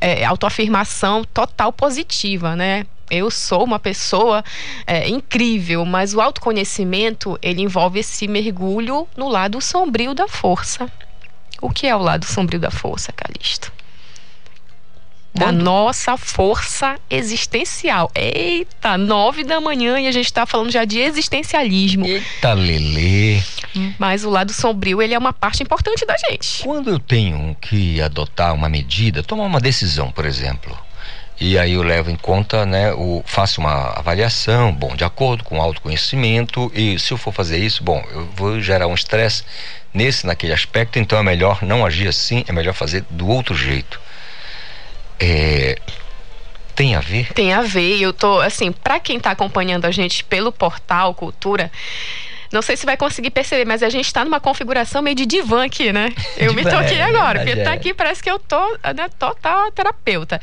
é, 0.00 0.24
autoafirmação 0.24 1.24
total 1.24 1.72
positiva, 1.72 2.54
né? 2.54 2.84
eu 3.10 3.30
sou 3.30 3.62
uma 3.62 3.78
pessoa 3.78 4.42
é, 4.86 5.06
incrível, 5.06 5.84
mas 5.84 6.14
o 6.14 6.20
autoconhecimento 6.20 7.38
ele 7.42 7.60
envolve 7.60 8.00
esse 8.00 8.26
mergulho 8.26 9.06
no 9.14 9.28
lado 9.28 9.60
sombrio 9.60 10.14
da 10.14 10.26
força. 10.26 10.90
O 11.60 11.68
que 11.68 11.86
é 11.86 11.94
o 11.94 11.98
lado 11.98 12.24
sombrio 12.24 12.58
da 12.58 12.70
força, 12.70 13.12
Calixto? 13.12 13.70
Da 15.34 15.50
nossa 15.50 16.16
força 16.16 16.98
existencial. 17.08 18.10
Eita, 18.14 18.98
nove 18.98 19.44
da 19.44 19.60
manhã 19.60 19.98
e 19.98 20.06
a 20.06 20.12
gente 20.12 20.26
está 20.26 20.44
falando 20.44 20.70
já 20.70 20.84
de 20.84 20.98
existencialismo. 20.98 22.04
Eita, 22.04 22.52
Lelê. 22.52 23.40
Mas 23.98 24.24
o 24.24 24.30
lado 24.30 24.52
sombrio, 24.52 25.00
ele 25.00 25.14
é 25.14 25.18
uma 25.18 25.32
parte 25.32 25.62
importante 25.62 26.04
da 26.04 26.16
gente. 26.16 26.62
Quando 26.62 26.90
eu 26.90 26.98
tenho 26.98 27.56
que 27.60 28.00
adotar 28.02 28.54
uma 28.54 28.68
medida, 28.68 29.22
tomar 29.22 29.44
uma 29.44 29.60
decisão, 29.60 30.10
por 30.10 30.26
exemplo, 30.26 30.78
e 31.40 31.58
aí 31.58 31.72
eu 31.72 31.82
levo 31.82 32.10
em 32.10 32.16
conta, 32.16 32.66
né, 32.66 32.92
o, 32.92 33.22
faço 33.26 33.60
uma 33.60 33.98
avaliação, 33.98 34.72
bom, 34.72 34.94
de 34.94 35.02
acordo 35.02 35.42
com 35.42 35.58
o 35.58 35.62
autoconhecimento, 35.62 36.70
e 36.74 36.98
se 36.98 37.12
eu 37.12 37.18
for 37.18 37.32
fazer 37.32 37.58
isso, 37.58 37.82
bom, 37.82 38.04
eu 38.12 38.28
vou 38.36 38.60
gerar 38.60 38.86
um 38.86 38.94
estresse 38.94 39.42
nesse, 39.92 40.26
naquele 40.26 40.52
aspecto, 40.52 40.98
então 40.98 41.18
é 41.18 41.22
melhor 41.22 41.62
não 41.62 41.84
agir 41.84 42.06
assim, 42.06 42.44
é 42.46 42.52
melhor 42.52 42.74
fazer 42.74 43.04
do 43.10 43.26
outro 43.26 43.54
jeito. 43.54 44.00
É, 45.24 45.78
tem 46.74 46.96
a 46.96 47.00
ver? 47.00 47.32
Tem 47.32 47.52
a 47.52 47.62
ver. 47.62 48.00
Eu 48.00 48.12
tô, 48.12 48.40
assim, 48.40 48.72
para 48.72 48.98
quem 48.98 49.18
está 49.18 49.30
acompanhando 49.30 49.84
a 49.84 49.90
gente 49.92 50.24
pelo 50.24 50.50
portal 50.50 51.14
Cultura, 51.14 51.70
não 52.50 52.60
sei 52.60 52.76
se 52.76 52.84
vai 52.84 52.96
conseguir 52.96 53.30
perceber, 53.30 53.64
mas 53.64 53.84
a 53.84 53.88
gente 53.88 54.06
está 54.06 54.24
numa 54.24 54.40
configuração 54.40 55.00
meio 55.00 55.14
de 55.14 55.24
divã 55.24 55.64
aqui, 55.66 55.92
né? 55.92 56.12
Eu 56.36 56.52
me 56.54 56.64
toquei 56.64 56.98
é, 56.98 57.02
agora, 57.04 57.38
porque 57.38 57.54
tá 57.56 57.70
é. 57.70 57.74
aqui 57.74 57.94
parece 57.94 58.20
que 58.20 58.28
eu 58.28 58.36
tô 58.36 58.60
né, 58.94 59.08
total 59.16 59.70
terapeuta. 59.70 60.40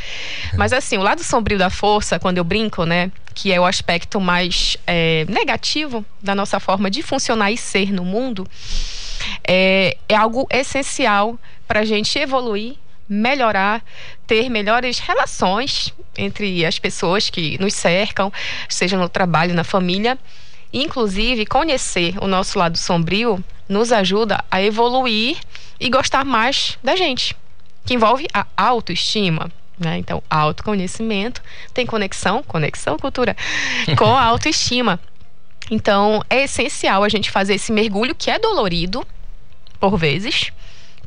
Mas 0.56 0.72
assim, 0.72 0.98
o 0.98 1.02
lado 1.02 1.22
sombrio 1.26 1.58
da 1.58 1.70
força, 1.70 2.18
quando 2.18 2.38
eu 2.38 2.44
brinco, 2.46 2.86
né? 2.86 3.12
Que 3.36 3.52
é 3.52 3.60
o 3.60 3.66
aspecto 3.66 4.22
mais 4.22 4.78
é, 4.88 5.26
negativo 5.28 6.06
da 6.22 6.34
nossa 6.34 6.58
forma 6.58 6.90
de 6.90 7.04
funcionar 7.04 7.52
e 7.52 7.58
ser 7.58 7.92
no 7.92 8.06
mundo, 8.06 8.48
é, 9.46 9.98
é 10.08 10.16
algo 10.16 10.48
essencial 10.50 11.38
para 11.68 11.82
a 11.82 11.86
gente 11.86 12.18
evoluir 12.18 12.78
melhorar, 13.10 13.84
ter 14.28 14.50
melhores 14.50 15.00
relações 15.00 15.92
entre 16.16 16.64
as 16.64 16.78
pessoas 16.78 17.30
que 17.30 17.58
nos 17.60 17.74
cercam, 17.74 18.32
seja 18.70 18.98
no 18.98 19.10
trabalho, 19.10 19.56
na 19.56 19.64
família. 19.64 20.18
Inclusive, 20.72 21.48
conhecer 21.48 22.14
o 22.22 22.28
nosso 22.28 22.60
lado 22.60 22.78
sombrio 22.78 23.44
nos 23.68 23.92
ajuda 23.92 24.44
a 24.52 24.62
evoluir 24.62 25.38
e 25.80 25.90
gostar 25.90 26.24
mais 26.24 26.78
da 26.84 26.96
gente, 26.96 27.36
que 27.86 27.96
envolve 27.96 28.28
a 28.34 28.46
autoestima. 28.56 29.52
Né? 29.80 29.98
Então, 29.98 30.22
autoconhecimento 30.30 31.42
tem 31.74 31.86
conexão, 31.86 32.44
conexão 32.44 32.98
cultura, 33.00 33.36
com 33.98 34.16
a 34.16 34.24
autoestima. 34.24 35.00
Então, 35.72 36.24
é 36.30 36.44
essencial 36.44 37.04
a 37.04 37.10
gente 37.10 37.32
fazer 37.32 37.56
esse 37.56 37.72
mergulho 37.72 38.14
que 38.14 38.30
é 38.30 38.38
dolorido, 38.38 39.06
por 39.80 39.98
vezes, 39.98 40.52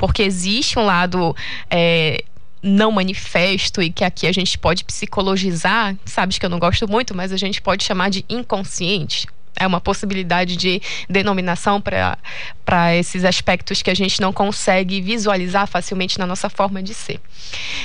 porque 0.03 0.24
existe 0.24 0.80
um 0.80 0.84
lado 0.84 1.32
é, 1.70 2.24
não 2.61 2.90
manifesto 2.90 3.80
e 3.80 3.88
que 3.88 4.03
aqui 4.03 4.26
a 4.26 4.32
gente 4.32 4.59
pode 4.59 4.82
psicologizar, 4.82 5.96
sabes 6.05 6.38
que 6.38 6.44
eu 6.44 6.50
não 6.50 6.59
gosto 6.59 6.88
muito, 6.88 7.14
mas 7.14 7.30
a 7.30 7.36
gente 7.36 7.62
pode 7.62 7.84
chamar 7.84 8.11
de 8.11 8.24
inconsciente 8.28 9.28
é 9.63 9.67
uma 9.67 9.81
possibilidade 9.81 10.57
de 10.57 10.83
denominação 11.09 11.81
para 11.81 12.97
esses 12.97 13.25
aspectos 13.25 13.83
que 13.83 13.91
a 13.91 13.95
gente 13.95 14.21
não 14.21 14.33
consegue 14.33 15.01
visualizar 15.01 15.67
facilmente 15.67 16.19
na 16.19 16.27
nossa 16.27 16.51
forma 16.51 16.83
de 16.83 16.93
ser. 16.95 17.21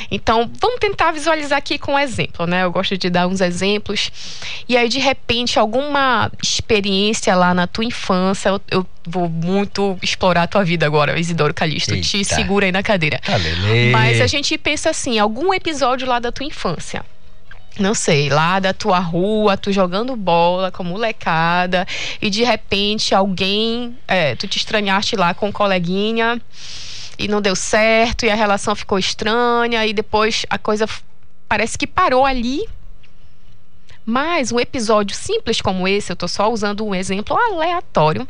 Então, 0.10 0.50
vamos 0.60 0.80
tentar 0.80 1.12
visualizar 1.12 1.58
aqui 1.58 1.78
com 1.78 1.94
um 1.94 2.00
exemplo, 2.00 2.46
né? 2.46 2.64
Eu 2.64 2.72
gosto 2.72 2.98
de 2.98 3.10
dar 3.10 3.28
uns 3.28 3.42
exemplos. 3.42 4.12
E 4.68 4.76
aí, 4.76 4.90
de 4.90 5.00
repente, 5.00 5.60
alguma 5.60 6.32
experiência 6.42 7.36
lá 7.36 7.54
na 7.54 7.68
tua 7.68 7.86
infância, 7.86 8.50
eu, 8.50 8.62
eu 8.70 8.88
vou 9.06 9.30
muito 9.30 9.98
explorar 10.02 10.44
a 10.44 10.48
tua 10.48 10.64
vida 10.64 10.86
agora, 10.86 11.20
Isidoro 11.20 11.54
Calixto. 11.54 11.94
Eita. 11.94 12.08
Te 12.08 12.26
segura 12.26 12.66
aí 12.66 12.72
na 12.72 12.84
cadeira. 12.84 13.20
Mas 13.92 14.22
a 14.22 14.28
gente 14.28 14.58
pensa 14.58 14.90
assim, 14.90 15.20
algum 15.20 15.54
episódio 15.54 16.08
lá 16.08 16.20
da 16.20 16.32
tua 16.32 16.46
infância 16.46 17.06
não 17.80 17.94
sei, 17.94 18.30
lá 18.30 18.60
da 18.60 18.74
tua 18.74 19.00
rua, 19.00 19.58
tu 19.58 19.72
jogando 19.72 20.16
bola 20.16 20.72
com 20.72 20.84
molecada 20.84 21.86
e 22.22 22.30
de 22.30 22.44
repente 22.44 23.14
alguém, 23.14 23.98
é, 24.08 24.36
tu 24.36 24.48
te 24.48 24.58
estranhaste 24.58 25.16
lá 25.16 25.34
com 25.34 25.50
um 25.50 25.52
coleguinha 25.52 26.42
e 27.18 27.28
não 27.28 27.42
deu 27.42 27.56
certo 27.56 28.26
e 28.26 28.30
a 28.30 28.36
relação 28.36 28.76
ficou 28.76 28.98
estranha 28.98 29.86
e 29.86 29.94
depois 29.94 30.46
a 30.50 30.58
coisa 30.58 30.88
parece 31.48 31.78
que 31.78 31.88
parou 31.88 32.26
ali. 32.26 32.68
Mas 34.06 34.52
um 34.52 34.60
episódio 34.60 35.16
simples 35.16 35.62
como 35.62 35.88
esse, 35.88 36.12
eu 36.12 36.16
tô 36.16 36.28
só 36.28 36.50
usando 36.50 36.86
um 36.86 36.96
exemplo 36.96 37.36
aleatório, 37.36 38.26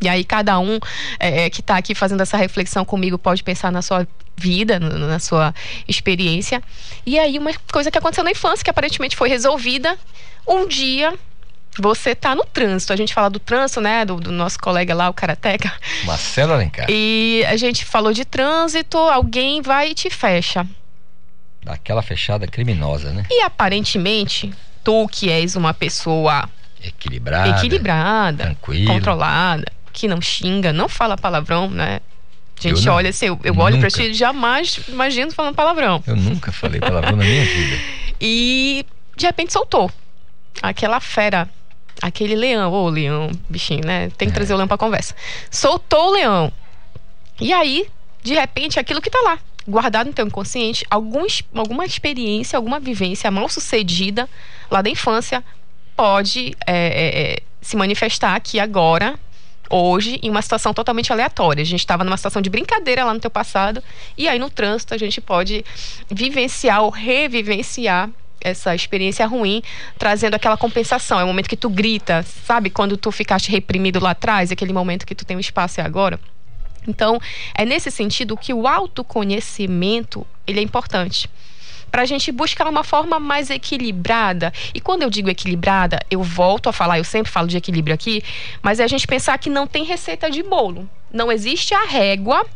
e 0.00 0.08
aí 0.08 0.24
cada 0.24 0.58
um 0.58 0.78
é, 1.18 1.44
é 1.44 1.50
que 1.50 1.60
está 1.60 1.76
aqui 1.76 1.94
fazendo 1.94 2.22
essa 2.22 2.36
reflexão 2.36 2.84
comigo 2.84 3.18
pode 3.18 3.42
pensar 3.42 3.70
na 3.70 3.82
sua 3.82 4.06
vida, 4.36 4.80
na 4.80 5.18
sua 5.18 5.54
experiência. 5.86 6.62
E 7.04 7.18
aí 7.18 7.38
uma 7.38 7.52
coisa 7.70 7.90
que 7.90 7.98
aconteceu 7.98 8.24
na 8.24 8.30
infância, 8.30 8.64
que 8.64 8.70
aparentemente 8.70 9.16
foi 9.16 9.28
resolvida, 9.28 9.96
um 10.48 10.66
dia 10.66 11.12
você 11.78 12.14
tá 12.14 12.34
no 12.34 12.44
trânsito. 12.44 12.92
A 12.92 12.96
gente 12.96 13.14
fala 13.14 13.30
do 13.30 13.38
trânsito, 13.38 13.80
né? 13.80 14.04
Do, 14.04 14.16
do 14.16 14.32
nosso 14.32 14.58
colega 14.58 14.94
lá, 14.94 15.08
o 15.08 15.14
Karateca. 15.14 15.72
Marcelo 16.04 16.52
Alencar. 16.52 16.86
E 16.88 17.44
a 17.46 17.56
gente 17.56 17.84
falou 17.84 18.12
de 18.12 18.24
trânsito, 18.24 18.98
alguém 18.98 19.62
vai 19.62 19.90
e 19.90 19.94
te 19.94 20.10
fecha. 20.10 20.66
Daquela 21.62 22.02
fechada 22.02 22.46
criminosa, 22.46 23.12
né? 23.12 23.24
E 23.30 23.42
aparentemente, 23.42 24.52
tu 24.82 25.06
que 25.08 25.30
és 25.30 25.56
uma 25.56 25.74
pessoa 25.74 26.48
equilibrada, 26.82 27.58
equilibrada 27.58 28.44
tranquila, 28.44 28.94
controlada, 28.94 29.72
que 29.92 30.08
não 30.08 30.20
xinga, 30.20 30.72
não 30.72 30.88
fala 30.88 31.16
palavrão, 31.16 31.68
né? 31.68 32.00
A 32.58 32.68
gente 32.68 32.86
eu 32.86 32.92
olha 32.92 33.08
assim, 33.08 33.26
eu, 33.26 33.40
eu 33.42 33.56
olho 33.58 33.80
pra 33.80 33.88
ti 33.88 34.12
jamais 34.12 34.80
imagino 34.86 35.32
falando 35.32 35.54
palavrão. 35.54 36.02
Eu 36.06 36.16
nunca 36.16 36.52
falei 36.52 36.78
palavrão 36.78 37.16
na 37.16 37.24
minha 37.24 37.44
vida. 37.44 38.00
E 38.22 38.84
de 39.16 39.24
repente 39.24 39.50
soltou. 39.50 39.90
Aquela 40.60 41.00
fera, 41.00 41.48
aquele 42.02 42.34
leão, 42.34 42.70
ô 42.70 42.86
leão, 42.90 43.30
bichinho, 43.48 43.80
né? 43.86 44.10
Tem 44.10 44.28
que 44.28 44.32
é. 44.32 44.34
trazer 44.34 44.52
o 44.52 44.58
leão 44.58 44.68
pra 44.68 44.76
conversa. 44.76 45.14
Soltou 45.50 46.08
o 46.08 46.10
leão. 46.10 46.52
E 47.40 47.50
aí, 47.50 47.86
de 48.22 48.34
repente, 48.34 48.78
aquilo 48.78 49.00
que 49.00 49.08
tá 49.08 49.18
lá, 49.24 49.38
guardado 49.66 50.08
no 50.08 50.12
teu 50.12 50.26
inconsciente, 50.26 50.84
algum, 50.90 51.24
alguma 51.54 51.86
experiência, 51.86 52.58
alguma 52.58 52.78
vivência 52.78 53.30
mal 53.30 53.48
sucedida 53.48 54.28
lá 54.70 54.82
da 54.82 54.90
infância 54.90 55.42
pode 55.96 56.54
é, 56.66 57.38
é 57.38 57.42
se 57.62 57.74
manifestar 57.74 58.34
aqui 58.34 58.60
agora 58.60 59.18
hoje 59.70 60.18
em 60.22 60.28
uma 60.28 60.42
situação 60.42 60.74
totalmente 60.74 61.12
aleatória. 61.12 61.62
A 61.62 61.66
gente 61.66 61.80
estava 61.80 62.02
numa 62.04 62.16
situação 62.16 62.42
de 62.42 62.50
brincadeira 62.50 63.04
lá 63.04 63.14
no 63.14 63.20
teu 63.20 63.30
passado 63.30 63.82
e 64.18 64.28
aí 64.28 64.38
no 64.38 64.50
trânsito 64.50 64.92
a 64.92 64.98
gente 64.98 65.20
pode 65.20 65.64
vivenciar 66.10 66.82
ou 66.82 66.90
revivenciar 66.90 68.10
essa 68.40 68.74
experiência 68.74 69.26
ruim, 69.26 69.62
trazendo 69.98 70.34
aquela 70.34 70.56
compensação. 70.56 71.20
É 71.20 71.24
o 71.24 71.26
momento 71.26 71.48
que 71.48 71.56
tu 71.56 71.68
grita, 71.68 72.22
sabe? 72.22 72.70
Quando 72.70 72.96
tu 72.96 73.12
ficaste 73.12 73.50
reprimido 73.50 74.00
lá 74.00 74.10
atrás, 74.10 74.50
aquele 74.50 74.72
momento 74.72 75.06
que 75.06 75.14
tu 75.14 75.24
tem 75.24 75.36
um 75.36 75.40
espaço 75.40 75.80
e 75.80 75.82
agora. 75.82 76.18
Então, 76.88 77.20
é 77.54 77.64
nesse 77.64 77.90
sentido 77.90 78.36
que 78.36 78.54
o 78.54 78.66
autoconhecimento, 78.66 80.26
ele 80.46 80.60
é 80.60 80.62
importante 80.62 81.28
para 81.90 82.02
a 82.02 82.06
gente 82.06 82.30
buscar 82.30 82.68
uma 82.68 82.84
forma 82.84 83.18
mais 83.18 83.50
equilibrada. 83.50 84.52
E 84.74 84.80
quando 84.80 85.02
eu 85.02 85.10
digo 85.10 85.28
equilibrada, 85.28 85.98
eu 86.10 86.22
volto 86.22 86.68
a 86.68 86.72
falar, 86.72 86.98
eu 86.98 87.04
sempre 87.04 87.30
falo 87.30 87.48
de 87.48 87.56
equilíbrio 87.56 87.94
aqui, 87.94 88.22
mas 88.62 88.80
é 88.80 88.84
a 88.84 88.88
gente 88.88 89.06
pensar 89.06 89.38
que 89.38 89.50
não 89.50 89.66
tem 89.66 89.84
receita 89.84 90.30
de 90.30 90.42
bolo. 90.42 90.88
Não 91.12 91.30
existe 91.30 91.74
a 91.74 91.84
régua 91.84 92.46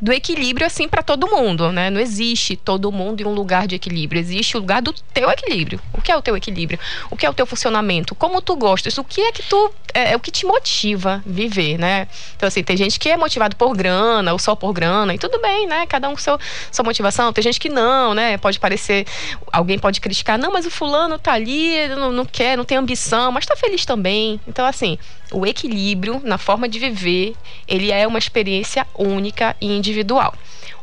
do 0.00 0.12
equilíbrio 0.12 0.66
assim 0.66 0.88
para 0.88 1.02
todo 1.02 1.26
mundo, 1.26 1.72
né? 1.72 1.90
Não 1.90 2.00
existe 2.00 2.56
todo 2.56 2.90
mundo 2.92 3.20
em 3.20 3.24
um 3.24 3.32
lugar 3.32 3.66
de 3.66 3.74
equilíbrio. 3.74 4.20
Existe 4.20 4.56
o 4.56 4.60
lugar 4.60 4.80
do 4.80 4.92
teu 4.92 5.28
equilíbrio. 5.30 5.80
O 5.92 6.00
que 6.00 6.12
é 6.12 6.16
o 6.16 6.22
teu 6.22 6.36
equilíbrio? 6.36 6.78
O 7.10 7.16
que 7.16 7.26
é 7.26 7.30
o 7.30 7.34
teu 7.34 7.44
funcionamento? 7.44 8.14
Como 8.14 8.40
tu 8.40 8.54
gostas? 8.54 8.96
O 8.96 9.04
que 9.04 9.20
é 9.20 9.32
que 9.32 9.42
tu 9.42 9.72
é, 9.92 10.12
é 10.12 10.16
o 10.16 10.20
que 10.20 10.30
te 10.30 10.46
motiva 10.46 11.22
viver, 11.26 11.78
né? 11.78 12.06
Então 12.36 12.46
assim, 12.46 12.62
tem 12.62 12.76
gente 12.76 12.98
que 12.98 13.08
é 13.08 13.16
motivado 13.16 13.56
por 13.56 13.74
grana 13.74 14.32
ou 14.32 14.38
só 14.38 14.54
por 14.54 14.72
grana 14.72 15.14
e 15.14 15.18
tudo 15.18 15.40
bem, 15.40 15.66
né? 15.66 15.84
Cada 15.86 16.08
um 16.08 16.12
com 16.12 16.20
seu 16.20 16.38
sua 16.70 16.84
motivação. 16.84 17.32
Tem 17.32 17.42
gente 17.42 17.58
que 17.58 17.68
não, 17.68 18.14
né? 18.14 18.38
Pode 18.38 18.60
parecer 18.60 19.06
alguém 19.52 19.78
pode 19.78 20.00
criticar, 20.00 20.38
não, 20.38 20.52
mas 20.52 20.66
o 20.66 20.70
fulano 20.70 21.18
tá 21.18 21.32
ali, 21.32 21.88
não, 21.88 22.12
não 22.12 22.24
quer, 22.24 22.56
não 22.56 22.64
tem 22.64 22.78
ambição, 22.78 23.32
mas 23.32 23.44
tá 23.46 23.56
feliz 23.56 23.84
também. 23.84 24.40
Então 24.46 24.64
assim, 24.64 24.96
o 25.32 25.46
equilíbrio 25.46 26.20
na 26.24 26.38
forma 26.38 26.68
de 26.68 26.78
viver, 26.78 27.34
ele 27.66 27.90
é 27.92 28.06
uma 28.06 28.18
experiência 28.18 28.86
única 28.94 29.56
e 29.60 29.66
individual. 29.66 30.34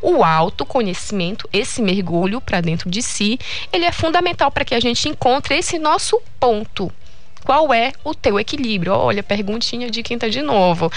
O 0.02 0.24
autoconhecimento, 0.24 1.50
esse 1.52 1.82
mergulho 1.82 2.40
para 2.40 2.62
dentro 2.62 2.90
de 2.90 3.02
si, 3.02 3.40
ele 3.72 3.86
é 3.86 3.92
fundamental 3.92 4.52
para 4.52 4.66
que 4.66 4.76
a 4.76 4.80
gente 4.80 5.10
encontre 5.10 5.58
esse 5.58 5.80
nosso 5.80 6.22
ponto, 6.40 6.92
qual 7.46 7.72
é 7.72 7.94
o 8.04 8.16
teu 8.16 8.40
equilíbrio? 8.40 8.92
Olha, 8.94 9.22
perguntinha 9.22 9.90
de 9.92 10.02
quinta 10.02 10.28
de 10.28 10.42
novo. 10.42 10.92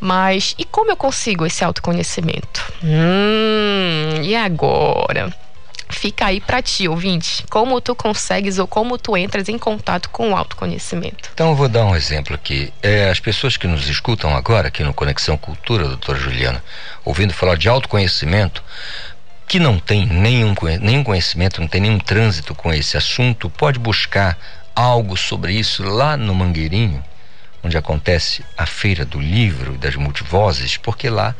Mas 0.00 0.54
e 0.58 0.64
como 0.64 0.90
eu 0.90 0.96
consigo 0.96 1.44
esse 1.44 1.62
autoconhecimento? 1.62 2.72
Hum, 2.82 4.22
e 4.22 4.34
agora? 4.34 5.30
Fica 5.90 6.26
aí 6.26 6.40
para 6.40 6.62
ti, 6.62 6.88
ouvinte, 6.88 7.44
como 7.50 7.80
tu 7.80 7.94
consegues 7.94 8.58
ou 8.58 8.66
como 8.66 8.96
tu 8.96 9.16
entras 9.16 9.48
em 9.48 9.58
contato 9.58 10.08
com 10.10 10.30
o 10.30 10.36
autoconhecimento. 10.36 11.30
Então 11.34 11.50
eu 11.50 11.56
vou 11.56 11.68
dar 11.68 11.84
um 11.84 11.96
exemplo 11.96 12.34
aqui. 12.34 12.72
É, 12.82 13.10
as 13.10 13.20
pessoas 13.20 13.56
que 13.56 13.66
nos 13.66 13.88
escutam 13.88 14.34
agora 14.36 14.68
aqui 14.68 14.82
no 14.82 14.94
Conexão 14.94 15.36
Cultura, 15.36 15.88
doutora 15.88 16.18
Juliana, 16.18 16.62
ouvindo 17.04 17.32
falar 17.32 17.56
de 17.56 17.68
autoconhecimento, 17.68 18.62
que 19.46 19.58
não 19.58 19.78
tem 19.78 20.06
nenhum, 20.06 20.54
nenhum 20.80 21.02
conhecimento, 21.02 21.60
não 21.60 21.66
tem 21.66 21.80
nenhum 21.80 21.98
trânsito 21.98 22.54
com 22.54 22.72
esse 22.72 22.96
assunto, 22.96 23.50
pode 23.50 23.78
buscar 23.78 24.38
algo 24.76 25.16
sobre 25.16 25.52
isso 25.52 25.82
lá 25.82 26.16
no 26.16 26.34
Mangueirinho, 26.34 27.02
onde 27.62 27.76
acontece 27.76 28.44
a 28.56 28.64
Feira 28.64 29.04
do 29.04 29.20
Livro 29.20 29.74
e 29.74 29.78
das 29.78 29.96
Multivozes, 29.96 30.76
porque 30.76 31.10
lá 31.10 31.34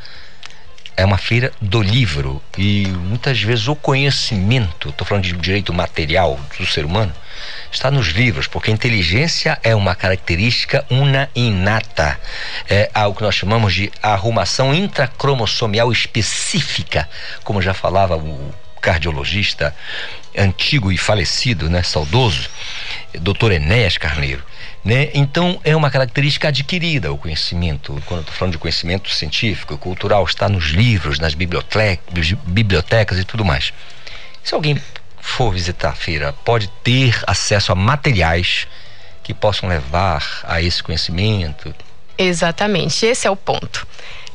é 1.01 1.05
uma 1.05 1.17
feira 1.17 1.51
do 1.63 1.81
livro 1.81 2.43
e 2.59 2.87
muitas 2.87 3.41
vezes 3.41 3.69
o 3.69 3.75
conhecimento, 3.75 4.91
estou 4.91 5.07
falando 5.07 5.25
de 5.25 5.33
direito 5.33 5.73
material 5.73 6.39
do 6.59 6.67
ser 6.67 6.85
humano, 6.85 7.11
está 7.73 7.91
nos 7.91 8.09
livros, 8.09 8.47
porque 8.47 8.71
a 8.71 8.75
inteligência 8.75 9.59
é 9.63 9.75
uma 9.75 9.95
característica 9.95 10.85
una 10.91 11.31
inata, 11.35 12.21
é 12.69 12.91
algo 12.93 13.17
que 13.17 13.23
nós 13.23 13.35
chamamos 13.35 13.73
de 13.73 13.91
arrumação 14.03 14.75
intracromossomial 14.75 15.91
específica, 15.91 17.09
como 17.45 17.63
já 17.63 17.73
falava 17.73 18.17
o 18.17 18.55
cardiologista 18.79 19.75
antigo 20.37 20.93
e 20.93 20.99
falecido, 20.99 21.71
né, 21.71 21.83
saudoso, 21.83 22.51
doutor 23.15 23.53
Enéas 23.53 23.97
Carneiro. 23.97 24.45
Né? 24.85 25.11
Então, 25.13 25.61
é 25.63 25.77
uma 25.77 25.91
característica 25.91 26.49
adquirida 26.49 27.13
o 27.13 27.19
conhecimento. 27.19 28.01
Quando 28.07 28.21
estou 28.21 28.35
falando 28.35 28.53
de 28.53 28.59
conhecimento 28.59 29.11
científico, 29.11 29.77
cultural, 29.77 30.25
está 30.25 30.49
nos 30.49 30.67
livros, 30.71 31.19
nas 31.19 31.35
bibliotecas, 31.35 32.33
bibliotecas 32.47 33.19
e 33.19 33.25
tudo 33.25 33.45
mais. 33.45 33.73
Se 34.43 34.55
alguém 34.55 34.81
for 35.21 35.53
visitar 35.53 35.91
a 35.91 35.95
feira, 35.95 36.33
pode 36.45 36.69
ter 36.83 37.23
acesso 37.27 37.73
a 37.73 37.75
materiais 37.75 38.67
que 39.23 39.35
possam 39.35 39.69
levar 39.69 40.41
a 40.45 40.63
esse 40.63 40.83
conhecimento. 40.83 41.75
Exatamente, 42.17 43.05
esse 43.05 43.27
é 43.27 43.31
o 43.31 43.37
ponto. 43.37 43.87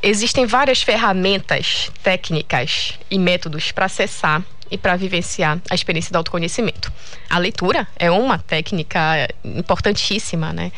Existem 0.01 0.45
várias 0.45 0.83
ferramentas 0.83 1.91
técnicas 2.03 2.93
e 3.09 3.17
métodos 3.17 3.71
para 3.71 3.85
acessar 3.85 4.43
e 4.69 4.77
para 4.77 4.95
vivenciar 4.95 5.59
a 5.69 5.75
experiência 5.75 6.11
do 6.11 6.17
autoconhecimento. 6.17 6.91
A 7.29 7.37
leitura 7.37 7.87
é 7.97 8.09
uma 8.09 8.39
técnica 8.39 9.27
importantíssima, 9.43 10.51
né? 10.53 10.71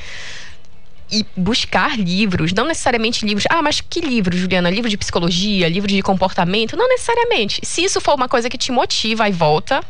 e 1.11 1.25
buscar 1.35 1.97
livros, 1.97 2.53
não 2.53 2.65
necessariamente 2.65 3.25
livros. 3.25 3.45
Ah, 3.49 3.61
mas 3.61 3.79
que 3.79 4.01
livro, 4.01 4.35
Juliana? 4.35 4.69
Livro 4.69 4.89
de 4.89 4.97
psicologia, 4.97 5.69
livro 5.69 5.87
de 5.87 6.01
comportamento? 6.01 6.75
Não 6.75 6.87
necessariamente. 6.87 7.61
Se 7.63 7.83
isso 7.83 8.01
for 8.01 8.15
uma 8.15 8.27
coisa 8.27 8.49
que 8.49 8.57
te 8.57 8.71
motiva 8.71 9.27
e 9.27 9.31
volta, 9.31 9.81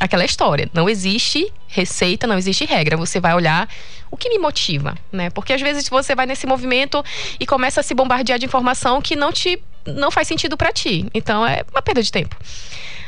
aquela 0.00 0.24
história. 0.24 0.68
Não 0.72 0.88
existe 0.88 1.52
receita, 1.66 2.26
não 2.26 2.36
existe 2.36 2.64
regra. 2.64 2.96
Você 2.96 3.20
vai 3.20 3.34
olhar 3.34 3.68
o 4.10 4.16
que 4.16 4.28
me 4.28 4.38
motiva, 4.38 4.96
né? 5.12 5.30
Porque 5.30 5.52
às 5.52 5.60
vezes 5.60 5.88
você 5.88 6.14
vai 6.14 6.26
nesse 6.26 6.46
movimento 6.46 7.04
e 7.38 7.46
começa 7.46 7.80
a 7.80 7.82
se 7.82 7.94
bombardear 7.94 8.38
de 8.38 8.46
informação 8.46 9.00
que 9.00 9.14
não 9.14 9.32
te 9.32 9.62
não 9.94 10.10
faz 10.10 10.28
sentido 10.28 10.56
para 10.56 10.72
ti. 10.72 11.06
Então 11.14 11.46
é 11.46 11.62
uma 11.72 11.82
perda 11.82 12.02
de 12.02 12.10
tempo. 12.10 12.36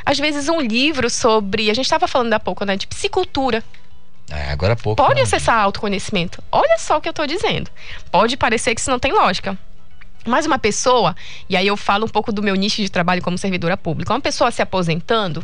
Às 0.05 0.17
vezes 0.17 0.49
um 0.49 0.59
livro 0.59 1.09
sobre, 1.09 1.69
a 1.69 1.73
gente 1.73 1.85
estava 1.85 2.07
falando 2.07 2.33
há 2.33 2.39
pouco, 2.39 2.65
né, 2.65 2.75
de 2.75 2.87
psicultura. 2.87 3.63
É, 4.29 4.51
agora 4.51 4.73
há 4.73 4.75
pouco. 4.75 5.01
Pode 5.01 5.15
né? 5.15 5.21
acessar 5.21 5.59
autoconhecimento. 5.59 6.41
Olha 6.51 6.77
só 6.77 6.97
o 6.97 7.01
que 7.01 7.07
eu 7.07 7.11
estou 7.11 7.27
dizendo. 7.27 7.69
Pode 8.09 8.37
parecer 8.37 8.73
que 8.73 8.81
isso 8.81 8.89
não 8.89 8.99
tem 8.99 9.11
lógica. 9.11 9.57
Mas 10.25 10.45
uma 10.45 10.59
pessoa, 10.59 11.15
e 11.49 11.57
aí 11.57 11.65
eu 11.65 11.75
falo 11.75 12.05
um 12.05 12.09
pouco 12.09 12.31
do 12.31 12.43
meu 12.43 12.55
nicho 12.55 12.81
de 12.81 12.89
trabalho 12.89 13.21
como 13.21 13.37
servidora 13.37 13.75
pública, 13.75 14.13
uma 14.13 14.21
pessoa 14.21 14.51
se 14.51 14.61
aposentando, 14.61 15.43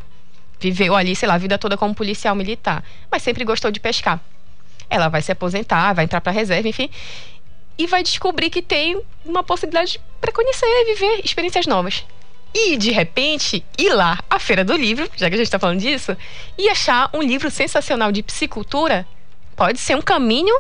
viveu 0.59 0.95
ali, 0.95 1.15
sei 1.15 1.27
lá, 1.27 1.33
a 1.33 1.37
vida 1.37 1.57
toda 1.57 1.75
como 1.75 1.95
policial 1.95 2.35
militar, 2.35 2.83
mas 3.11 3.23
sempre 3.23 3.43
gostou 3.43 3.71
de 3.71 3.79
pescar. 3.79 4.19
Ela 4.89 5.09
vai 5.09 5.21
se 5.21 5.31
aposentar, 5.31 5.93
vai 5.93 6.05
entrar 6.05 6.21
para 6.21 6.31
reserva, 6.31 6.67
enfim, 6.67 6.89
e 7.77 7.87
vai 7.87 8.03
descobrir 8.03 8.49
que 8.49 8.61
tem 8.61 9.01
uma 9.23 9.43
possibilidade 9.43 9.99
para 10.19 10.31
conhecer, 10.31 10.85
viver 10.85 11.21
experiências 11.23 11.67
novas. 11.67 12.03
E 12.53 12.77
de 12.77 12.91
repente 12.91 13.63
ir 13.77 13.93
lá 13.93 14.19
à 14.29 14.39
feira 14.39 14.63
do 14.63 14.75
livro, 14.75 15.09
já 15.15 15.29
que 15.29 15.35
a 15.35 15.37
gente 15.37 15.47
está 15.47 15.59
falando 15.59 15.79
disso, 15.79 16.15
e 16.57 16.69
achar 16.69 17.09
um 17.13 17.21
livro 17.21 17.51
sensacional 17.51 18.11
de 18.11 18.23
psicultura 18.23 19.05
pode 19.55 19.79
ser 19.79 19.95
um 19.95 20.01
caminho 20.01 20.55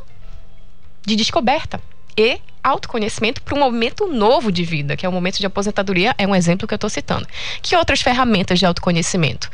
de 1.05 1.15
descoberta 1.15 1.81
e 2.17 2.39
autoconhecimento 2.63 3.41
para 3.41 3.55
um 3.55 3.59
momento 3.59 4.07
novo 4.07 4.51
de 4.51 4.63
vida, 4.63 4.97
que 4.97 5.05
é 5.05 5.09
o 5.09 5.11
momento 5.11 5.39
de 5.39 5.45
aposentadoria, 5.45 6.13
é 6.17 6.27
um 6.27 6.35
exemplo 6.35 6.67
que 6.67 6.73
eu 6.73 6.77
estou 6.77 6.89
citando. 6.89 7.25
Que 7.61 7.75
outras 7.75 8.01
ferramentas 8.01 8.59
de 8.59 8.65
autoconhecimento? 8.65 9.49